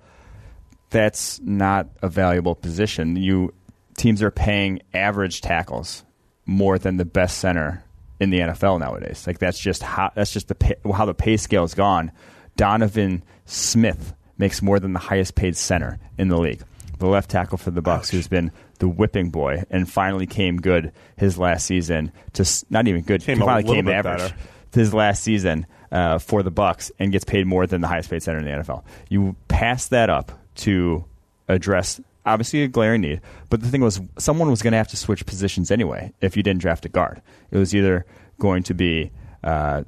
That's 0.90 1.38
not 1.44 1.86
a 2.02 2.08
valuable 2.08 2.56
position. 2.56 3.14
You 3.14 3.54
teams 3.96 4.20
are 4.20 4.32
paying 4.32 4.82
average 4.92 5.42
tackles 5.42 6.02
more 6.44 6.76
than 6.76 6.96
the 6.96 7.04
best 7.04 7.38
center 7.38 7.84
in 8.20 8.30
the 8.30 8.38
NFL 8.38 8.80
nowadays. 8.80 9.26
Like 9.26 9.38
that's 9.38 9.58
just 9.58 9.82
how 9.82 10.10
that's 10.14 10.32
just 10.32 10.48
the 10.48 10.54
pay, 10.54 10.74
how 10.92 11.04
the 11.04 11.14
pay 11.14 11.36
scale 11.36 11.62
has 11.62 11.74
gone. 11.74 12.12
Donovan 12.56 13.22
Smith 13.44 14.14
makes 14.38 14.62
more 14.62 14.80
than 14.80 14.92
the 14.92 14.98
highest 14.98 15.34
paid 15.34 15.56
center 15.56 15.98
in 16.18 16.28
the 16.28 16.38
league. 16.38 16.62
The 16.98 17.06
left 17.06 17.30
tackle 17.30 17.58
for 17.58 17.70
the 17.70 17.82
Bucs, 17.82 18.08
who's 18.08 18.28
been 18.28 18.52
the 18.78 18.88
whipping 18.88 19.30
boy 19.30 19.64
and 19.70 19.90
finally 19.90 20.26
came 20.26 20.56
good 20.56 20.92
his 21.16 21.38
last 21.38 21.66
season. 21.66 22.12
Just 22.32 22.70
not 22.70 22.88
even 22.88 23.02
good. 23.02 23.22
Came 23.22 23.38
finally 23.38 23.64
came 23.64 23.88
average 23.88 24.18
better. 24.18 24.36
his 24.72 24.94
last 24.94 25.22
season 25.22 25.66
uh, 25.92 26.18
for 26.18 26.42
the 26.42 26.52
Bucs 26.52 26.90
and 26.98 27.12
gets 27.12 27.24
paid 27.24 27.46
more 27.46 27.66
than 27.66 27.80
the 27.82 27.88
highest 27.88 28.08
paid 28.10 28.22
center 28.22 28.38
in 28.38 28.44
the 28.44 28.50
NFL. 28.50 28.84
You 29.08 29.36
pass 29.48 29.88
that 29.88 30.08
up 30.08 30.32
to 30.56 31.04
address 31.48 32.00
obviously 32.26 32.62
a 32.62 32.68
glaring 32.68 33.02
need, 33.02 33.20
but 33.48 33.60
the 33.60 33.68
thing 33.68 33.80
was 33.80 34.00
someone 34.18 34.50
was 34.50 34.60
going 34.60 34.72
to 34.72 34.78
have 34.78 34.88
to 34.88 34.96
switch 34.96 35.24
positions 35.24 35.70
anyway 35.70 36.12
if 36.20 36.36
you 36.36 36.42
didn't 36.42 36.60
draft 36.60 36.84
a 36.84 36.88
guard. 36.88 37.22
It 37.50 37.58
was 37.58 37.74
either 37.74 38.04
going 38.38 38.64
to 38.64 38.74
be 38.74 39.12
uh, 39.42 39.84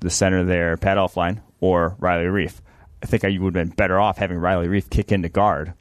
the 0.00 0.10
center 0.10 0.44
there, 0.44 0.76
Pat 0.76 0.96
Elflein, 0.96 1.40
or 1.60 1.96
Riley 1.98 2.24
Reiff. 2.24 2.60
I 3.02 3.06
think 3.06 3.22
you 3.24 3.42
would 3.42 3.54
have 3.54 3.68
been 3.68 3.74
better 3.74 4.00
off 4.00 4.16
having 4.16 4.38
Riley 4.38 4.68
Reiff 4.68 4.88
kick 4.90 5.12
into 5.12 5.28
guard 5.28 5.74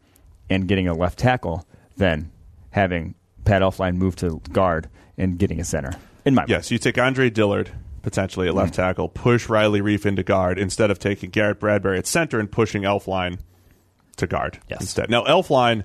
and 0.49 0.67
getting 0.67 0.87
a 0.87 0.93
left 0.93 1.17
tackle 1.17 1.65
than 1.97 2.31
having 2.71 3.15
Pat 3.45 3.61
Elflein 3.61 3.95
move 3.95 4.15
to 4.17 4.41
guard 4.51 4.89
and 5.17 5.37
getting 5.37 5.59
a 5.59 5.63
center. 5.63 5.93
In 6.25 6.35
my. 6.35 6.45
Yes, 6.47 6.71
you 6.71 6.77
take 6.77 6.97
Andre 6.97 7.29
Dillard 7.29 7.71
potentially 8.01 8.47
at 8.47 8.55
left 8.55 8.73
tackle, 8.73 9.07
push 9.07 9.47
Riley 9.47 9.81
Reiff 9.81 10.05
into 10.05 10.23
guard 10.23 10.57
instead 10.57 10.89
of 10.89 10.99
taking 10.99 11.29
Garrett 11.29 11.59
Bradbury 11.59 11.99
at 11.99 12.07
center 12.07 12.39
and 12.39 12.51
pushing 12.51 12.81
Elflein 12.81 13.39
to 14.21 14.27
guard 14.27 14.57
Yes. 14.69 14.81
instead. 14.81 15.09
Now 15.09 15.23
Elflein 15.25 15.83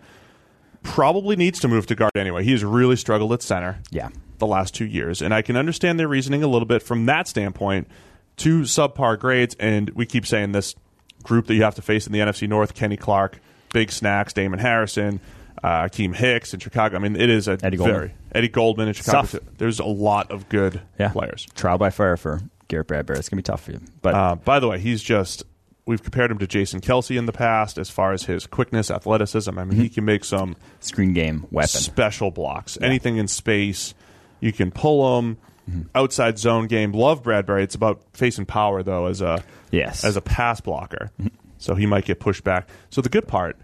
probably 0.83 1.37
needs 1.37 1.61
to 1.61 1.69
move 1.69 1.87
to 1.87 1.95
guard 1.95 2.13
anyway. 2.17 2.45
He 2.45 2.53
has 2.53 2.65
really 2.65 2.97
struggled 2.97 3.33
at 3.33 3.43
center. 3.43 3.79
Yeah. 3.91 4.09
the 4.39 4.47
last 4.47 4.75
two 4.75 4.85
years, 4.85 5.23
and 5.23 5.33
I 5.33 5.41
can 5.41 5.57
understand 5.57 5.99
their 5.99 6.09
reasoning 6.09 6.43
a 6.43 6.47
little 6.47 6.67
bit 6.67 6.83
from 6.83 7.07
that 7.07 7.27
standpoint. 7.27 7.89
Two 8.37 8.61
subpar 8.63 9.19
grades, 9.19 9.57
and 9.59 9.89
we 9.95 10.05
keep 10.05 10.27
saying 10.27 10.53
this 10.53 10.75
group 11.23 11.47
that 11.47 11.55
you 11.55 11.63
have 11.63 11.75
to 11.77 11.83
face 11.83 12.07
in 12.07 12.13
the 12.13 12.19
NFC 12.19 12.47
North: 12.47 12.75
Kenny 12.75 12.99
Clark, 12.99 13.41
Big 13.73 13.91
Snacks, 13.91 14.35
Damon 14.35 14.59
Harrison, 14.59 15.21
uh, 15.65 15.85
Akiem 15.85 16.15
Hicks 16.15 16.53
in 16.53 16.61
Chicago. 16.61 16.97
I 16.97 16.99
mean, 16.99 17.17
it 17.17 17.31
is 17.31 17.49
a 17.49 17.53
Eddie 17.63 17.79
very 17.79 17.91
Goldman. 18.09 18.13
Eddie 18.33 18.49
Goldman 18.49 18.89
in 18.89 18.93
Chicago. 18.95 19.23
Tough. 19.27 19.41
There's 19.57 19.79
a 19.81 19.87
lot 19.87 20.31
of 20.31 20.51
good 20.51 20.83
Yeah. 21.01 21.09
players. 21.09 21.47
Trial 21.55 21.79
by 21.79 21.89
fire 21.89 22.19
for 22.19 22.43
Garrett 22.69 22.89
Bradbury. 22.89 23.19
It's 23.19 23.31
going 23.31 23.39
to 23.39 23.43
be 23.43 23.51
tough 23.55 23.63
for 23.65 23.73
you. 23.73 23.81
But 24.03 24.15
Uh, 24.15 24.35
by 24.35 24.61
the 24.61 24.69
way, 24.69 24.79
he's 24.79 25.03
just. 25.03 25.45
We've 25.87 26.03
compared 26.03 26.31
him 26.33 26.39
to 26.39 26.47
Jason 26.49 26.81
Kelce 26.81 27.17
in 27.17 27.27
the 27.27 27.33
past 27.33 27.79
as 27.79 27.89
far 27.91 28.13
as 28.13 28.25
his 28.25 28.47
quickness, 28.47 28.91
athleticism. 28.91 29.57
I 29.57 29.63
mean, 29.65 29.73
Mm-hmm. 29.75 29.83
he 29.83 29.89
can 29.89 30.05
make 30.05 30.25
some 30.25 30.57
screen 30.81 31.13
game 31.13 31.47
weapon. 31.53 31.69
special 31.69 32.31
blocks. 32.33 32.77
Anything 32.83 33.19
in 33.19 33.29
space, 33.29 33.95
you 34.41 34.53
can 34.53 34.71
pull 34.73 35.17
them. 35.17 35.39
Mm-hmm. 35.71 35.83
Outside 35.95 36.39
zone 36.39 36.67
game. 36.67 36.93
Love 36.93 37.23
Bradbury. 37.23 37.63
It's 37.65 37.75
about 37.75 38.01
facing 38.13 38.47
power 38.47 38.83
though 38.83 39.07
as 39.07 39.21
a 39.21 39.43
Yes. 39.73 40.05
as 40.05 40.17
a 40.17 40.21
pass 40.21 40.61
blocker. 40.61 41.11
Mm-hmm. 41.21 41.35
So 41.59 41.75
he 41.75 41.87
might 41.87 42.05
get 42.05 42.21
pushed 42.21 42.45
back. 42.45 42.69
So 42.91 43.01
the 43.01 43.09
good 43.09 43.27
part 43.27 43.57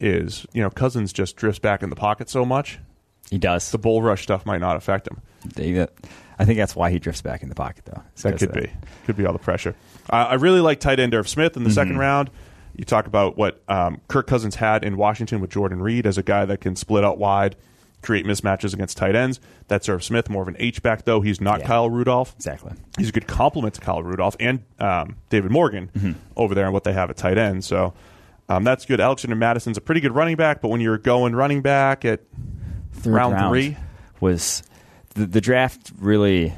is, 0.00 0.46
you 0.52 0.62
know, 0.62 0.70
Cousins 0.70 1.12
just 1.12 1.36
drifts 1.36 1.58
back 1.58 1.82
in 1.82 1.90
the 1.90 1.96
pocket 1.96 2.28
so 2.30 2.44
much. 2.44 2.78
he 3.30 3.38
does. 3.38 3.70
The 3.70 3.78
bull 3.78 4.02
rush 4.02 4.22
stuff 4.22 4.44
might 4.46 4.60
not 4.60 4.76
affect 4.76 5.08
him. 5.08 5.20
They- 5.54 5.86
I 6.38 6.44
think 6.44 6.58
that's 6.58 6.74
why 6.76 6.90
he 6.90 6.98
drifts 6.98 7.22
back 7.22 7.42
in 7.44 7.48
the 7.48 7.54
pocket, 7.54 7.84
though. 7.84 8.02
That 8.22 8.38
could 8.38 8.52
be. 8.52 8.68
Could 9.06 9.16
be 9.16 9.24
all 9.24 9.32
the 9.32 9.38
pressure. 9.38 9.74
Uh, 10.10 10.16
I 10.30 10.34
really 10.34 10.60
like 10.60 10.80
tight 10.80 11.00
end 11.00 11.14
Irv 11.14 11.28
Smith 11.28 11.56
in 11.56 11.62
the 11.64 11.68
Mm-hmm. 11.70 11.74
second 11.74 11.98
round. 11.98 12.30
You 12.76 12.84
talk 12.84 13.06
about 13.06 13.36
what 13.38 13.62
um, 13.68 14.00
Kirk 14.08 14.26
Cousins 14.26 14.56
had 14.56 14.82
in 14.84 14.96
Washington 14.96 15.40
with 15.40 15.50
Jordan 15.50 15.80
Reed 15.80 16.06
as 16.06 16.18
a 16.18 16.22
guy 16.24 16.44
that 16.44 16.60
can 16.60 16.74
split 16.74 17.04
out 17.04 17.18
wide, 17.18 17.54
create 18.02 18.26
mismatches 18.26 18.74
against 18.74 18.96
tight 18.96 19.14
ends. 19.14 19.38
That's 19.68 19.88
Irv 19.88 20.02
Smith, 20.02 20.28
more 20.28 20.42
of 20.42 20.48
an 20.48 20.56
H 20.58 20.82
back 20.82 21.04
though. 21.04 21.20
He's 21.20 21.40
not 21.40 21.60
Yeah. 21.60 21.66
Kyle 21.68 21.88
Rudolph. 21.88 22.34
Exactly. 22.36 22.72
He's 22.98 23.10
a 23.10 23.12
good 23.12 23.26
complement 23.28 23.74
to 23.74 23.80
Kyle 23.80 24.02
Rudolph 24.02 24.36
and 24.40 24.64
um, 24.80 25.16
David 25.30 25.50
Morgan 25.52 25.90
Mm-hmm. 25.94 26.12
over 26.36 26.54
there 26.54 26.64
and 26.64 26.74
what 26.74 26.82
they 26.84 26.92
have 26.92 27.10
at 27.10 27.16
tight 27.16 27.38
end. 27.38 27.64
So 27.64 27.94
um, 28.48 28.64
that's 28.64 28.84
good. 28.84 29.00
Alexander 29.00 29.36
Mattison's 29.36 29.78
a 29.78 29.80
pretty 29.80 30.00
good 30.00 30.12
running 30.14 30.36
back, 30.36 30.60
but 30.60 30.68
when 30.68 30.80
you're 30.80 30.98
going 30.98 31.34
running 31.36 31.62
back 31.62 32.04
at 32.04 32.20
Third 32.92 33.12
round, 33.14 33.50
three, 33.50 33.76
was 34.20 34.62
the, 35.14 35.26
the 35.26 35.40
draft 35.40 35.92
really. 35.98 36.52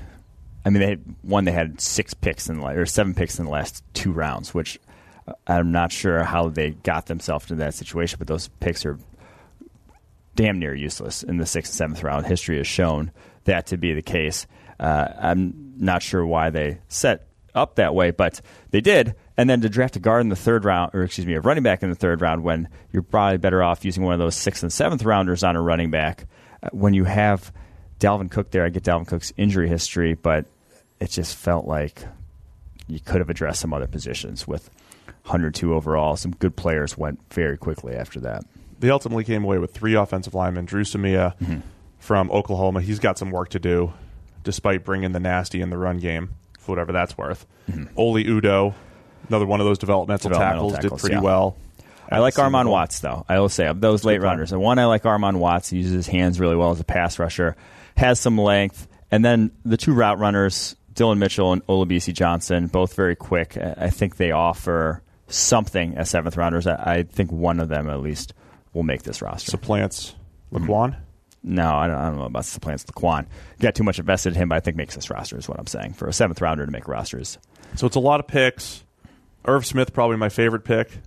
I 0.67 0.69
mean, 0.69 0.81
they 0.81 0.89
had 0.89 1.15
one. 1.23 1.45
They 1.45 1.53
had 1.53 1.81
six 1.81 2.13
picks 2.13 2.49
in 2.49 2.59
the, 2.59 2.67
or 2.67 2.87
seven 2.87 3.15
picks 3.15 3.39
in 3.39 3.45
the 3.45 3.53
last 3.53 3.85
two 3.95 4.11
rounds, 4.11 4.53
which 4.53 4.81
uh, 5.29 5.35
I'm 5.47 5.71
not 5.71 5.93
sure 5.93 6.25
how 6.25 6.49
they 6.49 6.71
got 6.71 7.07
themselves 7.07 7.47
to 7.47 7.55
that 7.55 7.75
situation. 7.75 8.17
But 8.19 8.27
those 8.27 8.49
picks 8.59 8.85
are 8.85 8.99
damn 10.35 10.59
near 10.59 10.75
useless 10.75 11.23
in 11.23 11.37
the 11.37 11.47
sixth 11.47 11.71
and 11.71 11.77
seventh 11.77 12.03
round. 12.03 12.27
History 12.27 12.57
has 12.57 12.67
shown 12.67 13.13
that 13.45 13.69
to 13.69 13.77
be 13.77 13.95
the 13.95 14.03
case. 14.03 14.49
Uh, 14.81 15.07
I'm 15.17 15.75
not 15.77 16.03
sure 16.03 16.27
why 16.27 16.51
they 16.51 16.81
set 16.89 17.29
up 17.55 17.77
that 17.77 17.95
way, 17.95 18.11
but 18.11 18.41
they 18.73 18.81
did. 18.81 19.15
And 19.37 19.49
then 19.49 19.61
to 19.61 19.69
draft 19.69 19.95
a 19.95 20.01
guard 20.01 20.23
in 20.23 20.31
the 20.31 20.37
third 20.37 20.65
round, 20.65 20.91
or 20.95 21.05
excuse 21.05 21.29
me, 21.29 21.35
a 21.35 21.41
running 21.41 21.63
back 21.63 21.85
in 21.85 21.91
the 21.91 21.95
third 21.95 22.21
round, 22.21 22.43
when 22.43 22.69
you're 22.91 23.05
probably 23.05 23.39
better 23.39 23.63
off 23.63 23.85
using 23.85 24.03
one 24.03 24.15
of 24.15 24.19
those 24.19 24.35
sixth 24.35 24.65
and 24.65 24.73
seventh 24.73 25.05
rounders 25.05 25.45
on 25.45 25.55
a 25.55 25.63
running 25.63 25.93
back. 25.93 26.27
Uh, 26.61 26.71
when 26.73 26.93
you 26.93 27.05
have 27.05 27.53
Dalvin 28.01 28.33
Cook 28.33 28.51
there, 28.51 28.65
I 28.65 28.69
get 28.71 28.83
Dalvin 28.83 29.07
Cook's 29.07 29.33
injury 29.37 29.69
history, 29.69 30.15
but 30.15 30.47
it 31.01 31.11
just 31.11 31.37
felt 31.37 31.67
like 31.67 32.05
you 32.89 33.01
could 33.01 33.21
have 33.21 33.31
addressed 33.31 33.61
some 33.61 33.75
other 33.75 33.87
positions 33.87 34.47
with 34.47 34.71
102 35.25 35.75
overall. 35.75 36.17
Some 36.17 36.33
good 36.33 36.57
players 36.57 36.97
went 36.97 37.21
very 37.33 37.57
quickly 37.57 37.95
after 37.95 38.21
that. 38.21 38.45
they 38.79 38.91
ultimately 38.91 39.25
came 39.25 39.45
away 39.45 39.59
with 39.59 39.73
three 39.73 39.95
offensive 39.95 40.35
linemen. 40.35 40.67
Dru 40.67 40.83
Samia 40.83 41.37
mm-hmm. 41.39 41.61
from 41.99 42.31
Oklahoma. 42.31 42.81
He's 42.81 42.99
got 42.99 43.19
some 43.19 43.31
work 43.31 43.51
to 43.51 43.59
do, 43.59 43.93
despite 44.45 44.85
bringing 44.85 45.13
the 45.13 45.21
nasty 45.21 45.61
in 45.61 45.71
the 45.71 45.79
run 45.79 45.99
game, 45.99 46.31
for 46.59 46.73
whatever 46.73 46.93
that's 46.93 47.17
worth. 47.19 47.47
Mm-hmm. 47.71 47.99
Oli 47.99 48.25
Udoh, 48.25 48.75
another 49.29 49.47
one 49.47 49.61
of 49.61 49.67
those 49.67 49.79
developmental, 49.79 50.31
Developmental 50.31 50.71
tackles, 50.71 50.83
tackles, 50.83 51.01
did 51.01 51.01
pretty 51.01 51.17
yeah. 51.17 51.23
well. 51.23 51.57
I 52.11 52.21
like 52.21 52.35
Armon 52.35 52.71
Watts, 52.71 53.01
though. 53.01 53.25
I 53.29 53.41
will 53.41 53.49
say 53.49 53.67
of 53.67 53.81
those 53.81 54.05
late 54.05 54.21
rounders. 54.21 54.53
And 54.53 54.61
one, 54.61 54.79
I 54.79 54.85
like 54.87 55.03
Armon 55.03 55.39
Watts. 55.39 55.71
He 55.71 55.79
uses 55.79 55.93
his 55.93 56.07
hands 56.07 56.39
really 56.39 56.55
well 56.55 56.71
as 56.71 56.79
a 56.79 56.85
pass 56.85 57.19
rusher, 57.19 57.57
has 57.97 58.21
some 58.21 58.39
length, 58.39 58.87
and 59.11 59.25
then 59.25 59.51
the 59.65 59.77
two 59.77 59.93
route 59.93 60.19
runners, 60.19 60.77
Dillon 60.97 61.19
Mitchell 61.21 61.53
and 61.53 61.65
Olabisi 61.67 62.13
Johnson, 62.13 62.67
both 62.67 62.95
very 62.95 63.15
quick. 63.15 63.57
I 63.57 63.91
think 63.91 64.17
they 64.17 64.33
offer 64.33 65.03
something 65.29 65.97
as 65.97 66.11
seventh 66.11 66.37
rounders. 66.37 66.67
I, 66.67 67.05
think 67.05 67.31
one 67.31 67.61
of 67.61 67.69
them 67.69 67.89
at 67.89 68.01
least 68.01 68.35
will 68.73 68.83
make 68.83 69.03
this 69.05 69.23
roster. 69.23 69.51
Supplants 69.53 70.15
Mm-hmm. 70.53 70.71
Laquon. 70.71 70.97
no, 71.43 71.75
I 71.75 71.89
don't, 71.89 71.97
I 71.97 72.07
don't 72.07 72.19
know 72.19 72.25
about 72.25 72.45
supplants 72.45 72.85
Laquon. 72.85 73.27
Got 73.61 73.75
too 73.75 73.83
much 73.83 73.99
invested 73.99 74.35
in 74.35 74.41
him, 74.43 74.49
but 74.49 74.55
I 74.57 74.61
think 74.61 74.77
makes 74.77 74.95
this 74.95 75.11
roster 75.11 75.37
is 75.37 75.49
what 75.49 75.59
I'm 75.59 75.67
saying. 75.67 75.95
For 75.95 76.07
a 76.07 76.13
seventh 76.13 76.41
rounder 76.41 76.65
to 76.65 76.71
make 76.71 76.87
rosters, 76.87 77.39
So 77.75 77.87
it's 77.89 77.97
a 77.97 78.01
lot 78.01 78.21
of 78.21 78.29
picks, 78.29 78.85
Irv 79.45 79.67
Smith, 79.67 79.93
probably 79.93 80.17
my 80.19 80.29
favorite 80.29 80.65
pick, 80.65 80.99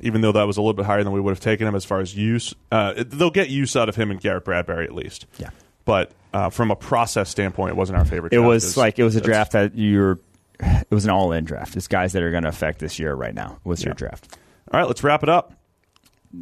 even 0.00 0.20
though 0.20 0.32
that 0.32 0.42
was 0.48 0.56
a 0.56 0.60
little 0.60 0.74
bit 0.74 0.84
higher 0.84 1.04
than 1.04 1.12
we 1.12 1.20
would 1.20 1.30
have 1.30 1.40
taken 1.40 1.68
him 1.68 1.76
as 1.76 1.84
far 1.84 2.00
as 2.00 2.14
use. 2.16 2.52
Uh, 2.72 2.94
they'll 3.06 3.30
get 3.30 3.48
use 3.50 3.76
out 3.76 3.88
of 3.88 3.94
him 3.94 4.10
and 4.10 4.20
Garrett 4.20 4.44
Bradbury 4.44 4.84
at 4.84 4.92
least. 4.94 5.26
Yeah. 5.38 5.50
But 5.88 6.12
uh, 6.34 6.50
from 6.50 6.70
a 6.70 6.76
process 6.76 7.30
standpoint, 7.30 7.70
it 7.70 7.76
wasn't 7.76 7.98
our 7.98 8.04
favorite. 8.04 8.34
It 8.34 8.36
draft. 8.36 8.46
was 8.46 8.76
like 8.76 8.98
it 8.98 9.04
was 9.04 9.16
a 9.16 9.22
draft 9.22 9.52
that 9.52 9.74
you're. 9.74 10.18
It 10.60 10.90
was 10.90 11.04
an 11.04 11.10
all-in 11.10 11.46
draft. 11.46 11.78
It's 11.78 11.88
guys 11.88 12.12
that 12.12 12.22
are 12.22 12.30
going 12.30 12.42
to 12.42 12.50
affect 12.50 12.78
this 12.78 12.98
year 12.98 13.14
right 13.14 13.34
now. 13.34 13.58
Was 13.64 13.82
your 13.82 13.94
draft? 13.94 14.36
All 14.70 14.78
right, 14.78 14.86
let's 14.86 15.02
wrap 15.02 15.22
it 15.22 15.30
up. 15.30 15.54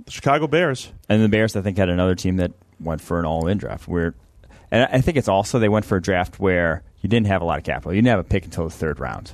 The 0.05 0.10
Chicago 0.10 0.48
Bears. 0.48 0.90
And 1.09 1.23
the 1.23 1.28
Bears, 1.28 1.55
I 1.55 1.60
think, 1.60 1.78
had 1.78 1.89
another 1.89 2.16
team 2.16 2.39
that 2.39 2.51
went 2.81 3.01
for 3.01 3.20
an 3.20 3.24
all-in 3.24 3.59
draft. 3.59 3.86
Where, 3.86 4.14
and 4.73 4.89
I 4.90 5.01
think 5.01 5.16
it's 5.16 5.28
also 5.28 5.60
they 5.60 5.68
went 5.68 5.85
for 5.85 5.98
a 5.98 6.02
draft 6.02 6.40
where 6.40 6.82
you 7.01 7.09
didn't 7.09 7.28
have 7.28 7.40
a 7.40 7.44
lot 7.44 7.59
of 7.59 7.64
capital. 7.64 7.93
You 7.93 8.02
didn't 8.02 8.16
have 8.16 8.27
a 8.27 8.28
pick 8.28 8.47
until 8.47 8.64
the 8.64 8.74
third 8.74 8.98
round. 8.98 9.32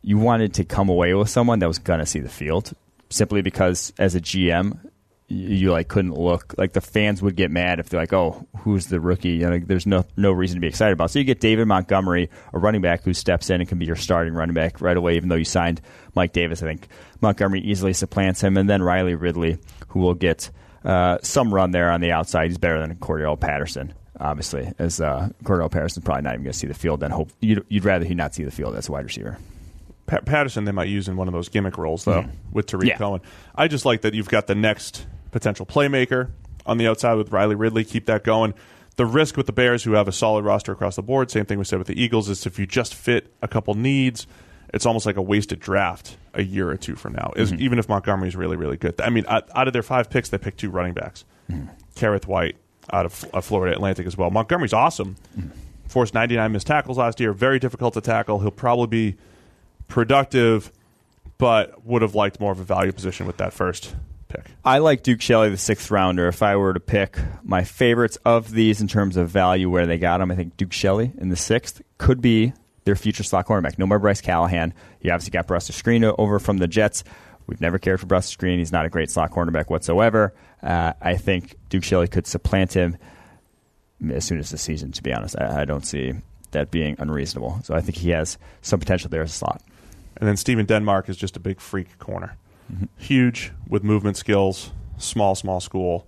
You 0.00 0.16
wanted 0.16 0.54
to 0.54 0.64
come 0.64 0.88
away 0.88 1.12
with 1.12 1.28
someone 1.28 1.58
that 1.58 1.68
was 1.68 1.78
going 1.80 2.00
to 2.00 2.06
see 2.06 2.20
the 2.20 2.30
field, 2.30 2.72
simply 3.10 3.42
because 3.42 3.92
as 3.98 4.14
a 4.14 4.22
GM, 4.22 4.78
you, 5.26 5.72
like 5.72 5.88
couldn't 5.88 6.14
look 6.14 6.54
like 6.58 6.72
the 6.74 6.80
fans 6.80 7.22
would 7.22 7.34
get 7.34 7.50
mad 7.50 7.80
if 7.80 7.88
they're 7.88 8.00
like, 8.00 8.12
"Oh, 8.12 8.46
who's 8.58 8.86
the 8.86 9.00
rookie?" 9.00 9.30
You 9.30 9.48
know, 9.50 9.58
there's 9.58 9.86
no 9.86 10.04
no 10.16 10.32
reason 10.32 10.56
to 10.56 10.60
be 10.60 10.66
excited 10.66 10.92
about. 10.92 11.10
So 11.10 11.18
you 11.18 11.24
get 11.24 11.40
David 11.40 11.66
Montgomery, 11.66 12.28
a 12.52 12.58
running 12.58 12.82
back 12.82 13.04
who 13.04 13.14
steps 13.14 13.48
in 13.50 13.60
and 13.60 13.68
can 13.68 13.78
be 13.78 13.86
your 13.86 13.96
starting 13.96 14.34
running 14.34 14.54
back 14.54 14.80
right 14.80 14.96
away. 14.96 15.16
Even 15.16 15.30
though 15.30 15.34
you 15.36 15.44
signed 15.44 15.80
Mike 16.14 16.32
Davis, 16.32 16.62
I 16.62 16.66
think 16.66 16.88
Montgomery 17.20 17.60
easily 17.60 17.94
supplants 17.94 18.42
him, 18.42 18.56
and 18.56 18.68
then 18.68 18.82
Riley 18.82 19.14
Ridley, 19.14 19.58
who 19.88 20.00
will 20.00 20.14
get 20.14 20.50
uh, 20.84 21.18
some 21.22 21.52
run 21.54 21.70
there 21.70 21.90
on 21.90 22.00
the 22.02 22.12
outside. 22.12 22.48
He's 22.48 22.58
better 22.58 22.78
than 22.80 22.94
Cordarrelle 22.96 23.40
Patterson, 23.40 23.94
obviously. 24.20 24.70
As 24.78 25.00
uh, 25.00 25.30
Cordarrelle 25.42 25.70
Patterson's 25.70 26.04
probably 26.04 26.22
not 26.22 26.34
even 26.34 26.44
going 26.44 26.52
to 26.52 26.58
see 26.58 26.66
the 26.66 26.74
field. 26.74 27.00
Then 27.00 27.10
hope 27.10 27.30
you'd, 27.40 27.64
you'd 27.70 27.84
rather 27.86 28.04
he 28.04 28.14
not 28.14 28.34
see 28.34 28.44
the 28.44 28.50
field 28.50 28.76
as 28.76 28.88
a 28.88 28.92
wide 28.92 29.04
receiver. 29.04 29.38
Pat- 30.06 30.26
Patterson 30.26 30.64
they 30.64 30.72
might 30.72 30.88
use 30.88 31.08
in 31.08 31.16
one 31.16 31.28
of 31.28 31.32
those 31.32 31.48
gimmick 31.48 31.78
roles 31.78 32.04
though 32.04 32.26
with 32.52 32.66
Tarik 32.66 32.88
Yeah. 32.88 32.98
Cohen. 32.98 33.22
I 33.54 33.68
just 33.68 33.86
like 33.86 34.02
that 34.02 34.12
you've 34.12 34.28
got 34.28 34.46
the 34.46 34.54
next 34.54 35.06
potential 35.34 35.66
playmaker 35.66 36.30
on 36.64 36.78
the 36.78 36.86
outside 36.86 37.14
with 37.14 37.32
Riley 37.32 37.56
Ridley. 37.56 37.84
Keep 37.84 38.06
that 38.06 38.22
going. 38.22 38.54
The 38.96 39.04
risk 39.04 39.36
with 39.36 39.46
the 39.46 39.52
Bears, 39.52 39.82
who 39.82 39.92
have 39.92 40.06
a 40.06 40.12
solid 40.12 40.44
roster 40.44 40.70
across 40.70 40.94
the 40.94 41.02
board, 41.02 41.28
same 41.28 41.44
thing 41.44 41.58
we 41.58 41.64
said 41.64 41.80
with 41.80 41.88
the 41.88 42.00
Eagles, 42.00 42.28
is 42.28 42.46
if 42.46 42.56
you 42.58 42.66
just 42.66 42.94
fit 42.94 43.34
a 43.42 43.48
couple 43.48 43.74
needs, 43.74 44.28
it's 44.72 44.86
almost 44.86 45.06
like 45.06 45.16
a 45.16 45.22
wasted 45.22 45.58
draft 45.58 46.16
a 46.34 46.42
year 46.42 46.70
or 46.70 46.76
two 46.76 46.94
from 46.94 47.14
now. 47.14 47.32
Is 47.34 47.50
mm-hmm. 47.52 47.62
even 47.62 47.78
if 47.80 47.88
Montgomery 47.88 48.28
is 48.28 48.36
really 48.36 48.56
really 48.56 48.76
good. 48.76 49.00
I 49.00 49.10
mean, 49.10 49.24
out, 49.28 49.66
of 49.66 49.72
their 49.72 49.82
five 49.82 50.08
picks, 50.08 50.28
they 50.28 50.38
picked 50.38 50.60
two 50.60 50.70
running 50.70 50.94
backs. 50.94 51.24
Mm-hmm. 51.50 51.68
Kerrith 51.96 52.26
Whyte 52.26 52.56
out 52.92 53.06
of 53.06 53.44
Florida 53.44 53.74
Atlantic 53.74 54.06
as 54.06 54.16
well. 54.16 54.30
Montgomery's 54.30 54.72
awesome. 54.72 55.16
Mm-hmm. 55.36 55.48
Forced 55.88 56.14
99 56.14 56.52
missed 56.52 56.68
tackles 56.68 56.96
last 56.96 57.18
year. 57.18 57.32
Very 57.32 57.58
difficult 57.58 57.94
to 57.94 58.00
tackle. 58.00 58.38
He'll 58.38 58.50
probably 58.52 58.86
be 58.86 59.16
productive, 59.88 60.72
but 61.38 61.84
would 61.84 62.02
have 62.02 62.14
liked 62.14 62.38
more 62.38 62.52
of 62.52 62.60
a 62.60 62.64
value 62.64 62.92
position 62.92 63.26
with 63.26 63.38
that 63.38 63.52
first 63.52 63.94
pick. 64.34 64.50
I 64.64 64.78
like 64.78 65.02
Duke 65.02 65.20
Shelley, 65.20 65.50
the 65.50 65.56
sixth 65.56 65.90
rounder. 65.90 66.28
If 66.28 66.42
I 66.42 66.56
were 66.56 66.72
to 66.72 66.80
pick 66.80 67.18
my 67.42 67.64
favorites 67.64 68.18
of 68.24 68.50
these 68.50 68.80
in 68.80 68.88
terms 68.88 69.16
of 69.16 69.28
value 69.28 69.70
where 69.70 69.86
they 69.86 69.98
got 69.98 70.20
him, 70.20 70.30
I 70.30 70.34
think 70.34 70.56
Duke 70.56 70.72
Shelley 70.72 71.12
in 71.18 71.28
the 71.28 71.36
sixth 71.36 71.82
could 71.98 72.20
be 72.20 72.52
their 72.84 72.96
future 72.96 73.22
slot 73.22 73.46
cornerback. 73.46 73.78
No 73.78 73.86
more 73.86 73.98
Bryce 73.98 74.20
Callahan. 74.20 74.74
You 75.00 75.10
obviously 75.10 75.30
got 75.30 75.46
Buster 75.46 75.72
Skrine 75.72 76.14
over 76.18 76.38
from 76.38 76.58
the 76.58 76.68
Jets. 76.68 77.04
We've 77.46 77.60
never 77.60 77.78
cared 77.78 78.00
for 78.00 78.06
Buster 78.06 78.38
Skrine. 78.38 78.58
He's 78.58 78.72
not 78.72 78.86
a 78.86 78.88
great 78.88 79.10
slot 79.10 79.30
cornerback 79.30 79.68
whatsoever. 79.68 80.34
Uh, 80.62 80.94
I 81.00 81.16
think 81.16 81.56
Duke 81.68 81.84
Shelley 81.84 82.08
could 82.08 82.26
supplant 82.26 82.72
him 82.72 82.96
as 84.10 84.24
soon 84.24 84.38
as 84.38 84.50
the 84.50 84.58
season, 84.58 84.92
to 84.92 85.02
be 85.02 85.12
honest. 85.12 85.36
I, 85.38 85.62
I 85.62 85.64
don't 85.64 85.84
see 85.84 86.14
that 86.52 86.70
being 86.70 86.96
unreasonable. 86.98 87.60
So 87.64 87.74
I 87.74 87.80
think 87.80 87.96
he 87.96 88.10
has 88.10 88.38
some 88.62 88.80
potential 88.80 89.10
there 89.10 89.22
as 89.22 89.30
a 89.30 89.34
slot. 89.34 89.62
And 90.16 90.28
then 90.28 90.36
Stephen 90.36 90.66
Denmark 90.66 91.08
is 91.08 91.16
just 91.16 91.36
a 91.36 91.40
big 91.40 91.60
freak 91.60 91.98
corner. 91.98 92.36
Huge 92.96 93.52
with 93.68 93.84
movement 93.84 94.16
skills, 94.16 94.72
small, 94.98 95.34
small 95.34 95.60
school. 95.60 96.06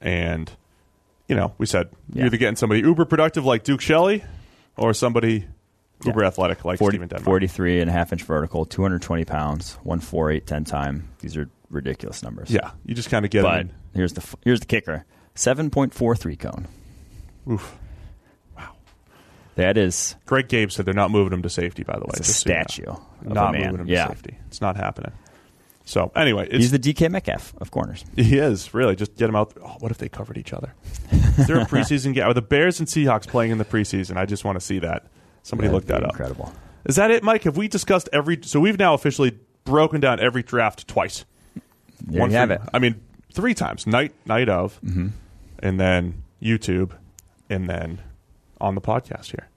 And, 0.00 0.50
you 1.28 1.36
know, 1.36 1.54
we 1.58 1.66
said 1.66 1.88
Yeah. 2.08 2.16
you're 2.18 2.26
either 2.26 2.36
getting 2.36 2.56
somebody 2.56 2.80
uber 2.80 3.04
productive 3.04 3.44
like 3.44 3.64
Duke 3.64 3.80
Shelley 3.80 4.24
or 4.76 4.94
somebody 4.94 5.46
uber 6.04 6.20
Yeah. 6.22 6.28
athletic 6.28 6.64
like 6.64 6.78
40, 6.78 6.94
Stephen 6.96 7.08
Denmark. 7.08 7.24
43 7.24 7.80
and 7.80 7.90
a 7.90 7.92
half 7.92 8.12
inch 8.12 8.22
vertical, 8.22 8.64
220 8.64 9.24
pounds, 9.24 9.78
148 9.82 10.46
10 10.46 10.64
time. 10.64 11.08
These 11.20 11.36
are 11.36 11.48
ridiculous 11.70 12.22
numbers. 12.22 12.50
Yeah, 12.50 12.70
you 12.86 12.94
just 12.94 13.10
kind 13.10 13.24
of 13.24 13.30
get 13.30 13.42
But 13.42 13.60
him 13.62 13.70
here's 13.94 14.12
the 14.14 14.22
here's 14.44 14.60
the 14.60 14.66
kicker. 14.66 15.04
7.43 15.34 16.36
cone. 16.38 16.66
Oof. 17.50 17.76
That 19.56 19.76
is 19.76 20.14
Greg 20.24 20.46
Gabe 20.48 20.70
said 20.70 20.86
they're 20.86 20.94
not 20.94 21.10
moving 21.10 21.32
him 21.32 21.42
to 21.42 21.50
safety, 21.50 21.82
by 21.82 21.94
the 21.94 22.00
way. 22.04 22.12
it's 22.16 22.20
a 22.20 22.22
just 22.22 22.46
you 22.46 22.54
know. 22.54 22.62
statue 22.62 23.32
Not 23.34 23.54
moving 23.54 23.80
him 23.80 23.88
yeah. 23.88 24.04
to 24.06 24.10
safety. 24.12 24.38
It's 24.46 24.60
not 24.60 24.76
happening. 24.76 25.10
So, 25.88 26.12
anyway, 26.14 26.48
it's, 26.50 26.56
He's 26.58 26.70
the 26.70 26.78
DK 26.78 27.10
Metcalf 27.10 27.54
of 27.62 27.70
corners. 27.70 28.04
He 28.14 28.36
is 28.36 28.74
really 28.74 28.94
just 28.94 29.16
get 29.16 29.26
him 29.30 29.34
out. 29.36 29.54
Oh, 29.64 29.76
what 29.78 29.90
if 29.90 29.96
they 29.96 30.10
covered 30.10 30.36
each 30.36 30.52
other? 30.52 30.74
Is 31.38 31.46
there 31.46 31.58
a 31.60 31.64
preseason 31.66 32.12
game? 32.12 32.24
Are 32.24 32.34
the 32.34 32.42
Bears 32.42 32.78
and 32.78 32.86
Seahawks 32.86 33.26
playing 33.26 33.52
in 33.52 33.58
the 33.58 33.64
preseason? 33.64 34.18
I 34.18 34.26
just 34.26 34.44
want 34.44 34.56
to 34.56 34.60
see 34.60 34.80
that. 34.80 35.06
Somebody 35.42 35.70
look 35.70 35.86
that 35.86 36.04
up. 36.04 36.10
Incredible. 36.10 36.52
Is 36.84 36.96
that 36.96 37.10
it, 37.10 37.22
Mike? 37.22 37.44
Have 37.44 37.56
we 37.56 37.68
discussed 37.68 38.08
every? 38.12 38.38
So 38.42 38.60
we've 38.60 38.78
now 38.78 38.92
officially 38.92 39.38
broken 39.64 39.98
down 40.00 40.20
every 40.20 40.42
draft 40.42 40.86
twice. 40.88 41.24
There 42.06 42.20
One 42.20 42.30
you 42.32 42.36
have 42.36 42.50
it. 42.50 42.60
I 42.74 42.78
mean, 42.80 43.00
three 43.32 43.54
times. 43.54 43.86
Night, 43.86 44.12
night 44.26 44.50
of, 44.50 44.78
Mm-hmm. 44.84 45.08
and 45.60 45.80
then 45.80 46.22
YouTube, 46.42 46.92
and 47.48 47.66
then 47.68 48.00
on 48.60 48.74
the 48.74 48.82
podcast 48.82 49.30
here. 49.30 49.48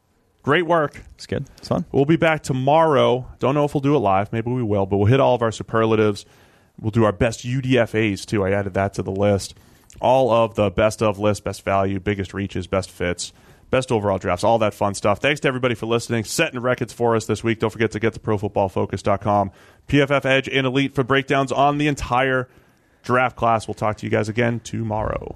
Great 0.44 0.66
work. 0.66 1.02
It's 1.16 1.28
good. 1.28 1.46
It's 1.58 1.68
fun. 1.68 1.86
We'll 1.92 2.06
be 2.06 2.16
back 2.16 2.42
tomorrow. 2.44 3.28
Don't 3.40 3.54
know 3.54 3.66
if 3.66 3.74
we'll 3.74 3.82
do 3.82 3.96
it 3.96 4.00
live. 4.00 4.34
Maybe 4.34 4.52
we 4.52 4.64
will, 4.64 4.86
but 4.86 4.98
we'll 4.98 5.08
hit 5.08 5.20
all 5.20 5.36
of 5.36 5.42
our 5.42 5.52
superlatives. 5.52 6.26
We'll 6.80 6.92
do 6.92 7.04
our 7.04 7.12
best 7.12 7.46
UDFAs 7.46 8.26
too. 8.26 8.44
I 8.44 8.52
added 8.52 8.74
that 8.74 8.96
to 8.96 9.04
the 9.04 9.12
list. 9.12 9.56
All 10.00 10.32
of 10.32 10.56
the 10.56 10.72
best 10.72 11.04
of 11.04 11.20
list, 11.20 11.44
best 11.44 11.64
value, 11.64 12.00
biggest 12.00 12.34
reaches, 12.34 12.66
best 12.66 12.90
fits, 12.90 13.34
best 13.70 13.92
overall 13.92 14.18
drafts, 14.18 14.44
all 14.44 14.58
that 14.60 14.74
fun 14.74 14.96
stuff. 14.96 15.20
Thanks 15.20 15.42
to 15.42 15.48
everybody 15.48 15.76
for 15.76 15.86
listening. 15.86 16.24
Setting 16.24 16.60
records 16.60 16.92
for 16.92 17.16
us 17.16 17.26
this 17.26 17.44
week. 17.44 17.60
Don't 17.60 17.70
forget 17.70 17.92
to 17.92 18.00
get 18.00 18.14
to 18.14 18.20
profootballfocus.com, 18.20 19.52
PFF 19.88 20.26
Edge, 20.26 20.50
and 20.50 20.66
Elite 20.66 20.96
for 20.96 21.04
breakdowns 21.04 21.52
on 21.52 21.78
the 21.78 21.88
entire 21.88 22.48
draft 23.04 23.36
class. 23.36 23.68
We'll 23.68 23.76
talk 23.76 23.98
to 23.98 24.06
you 24.08 24.10
guys 24.10 24.28
again 24.28 24.60
tomorrow. 24.60 25.36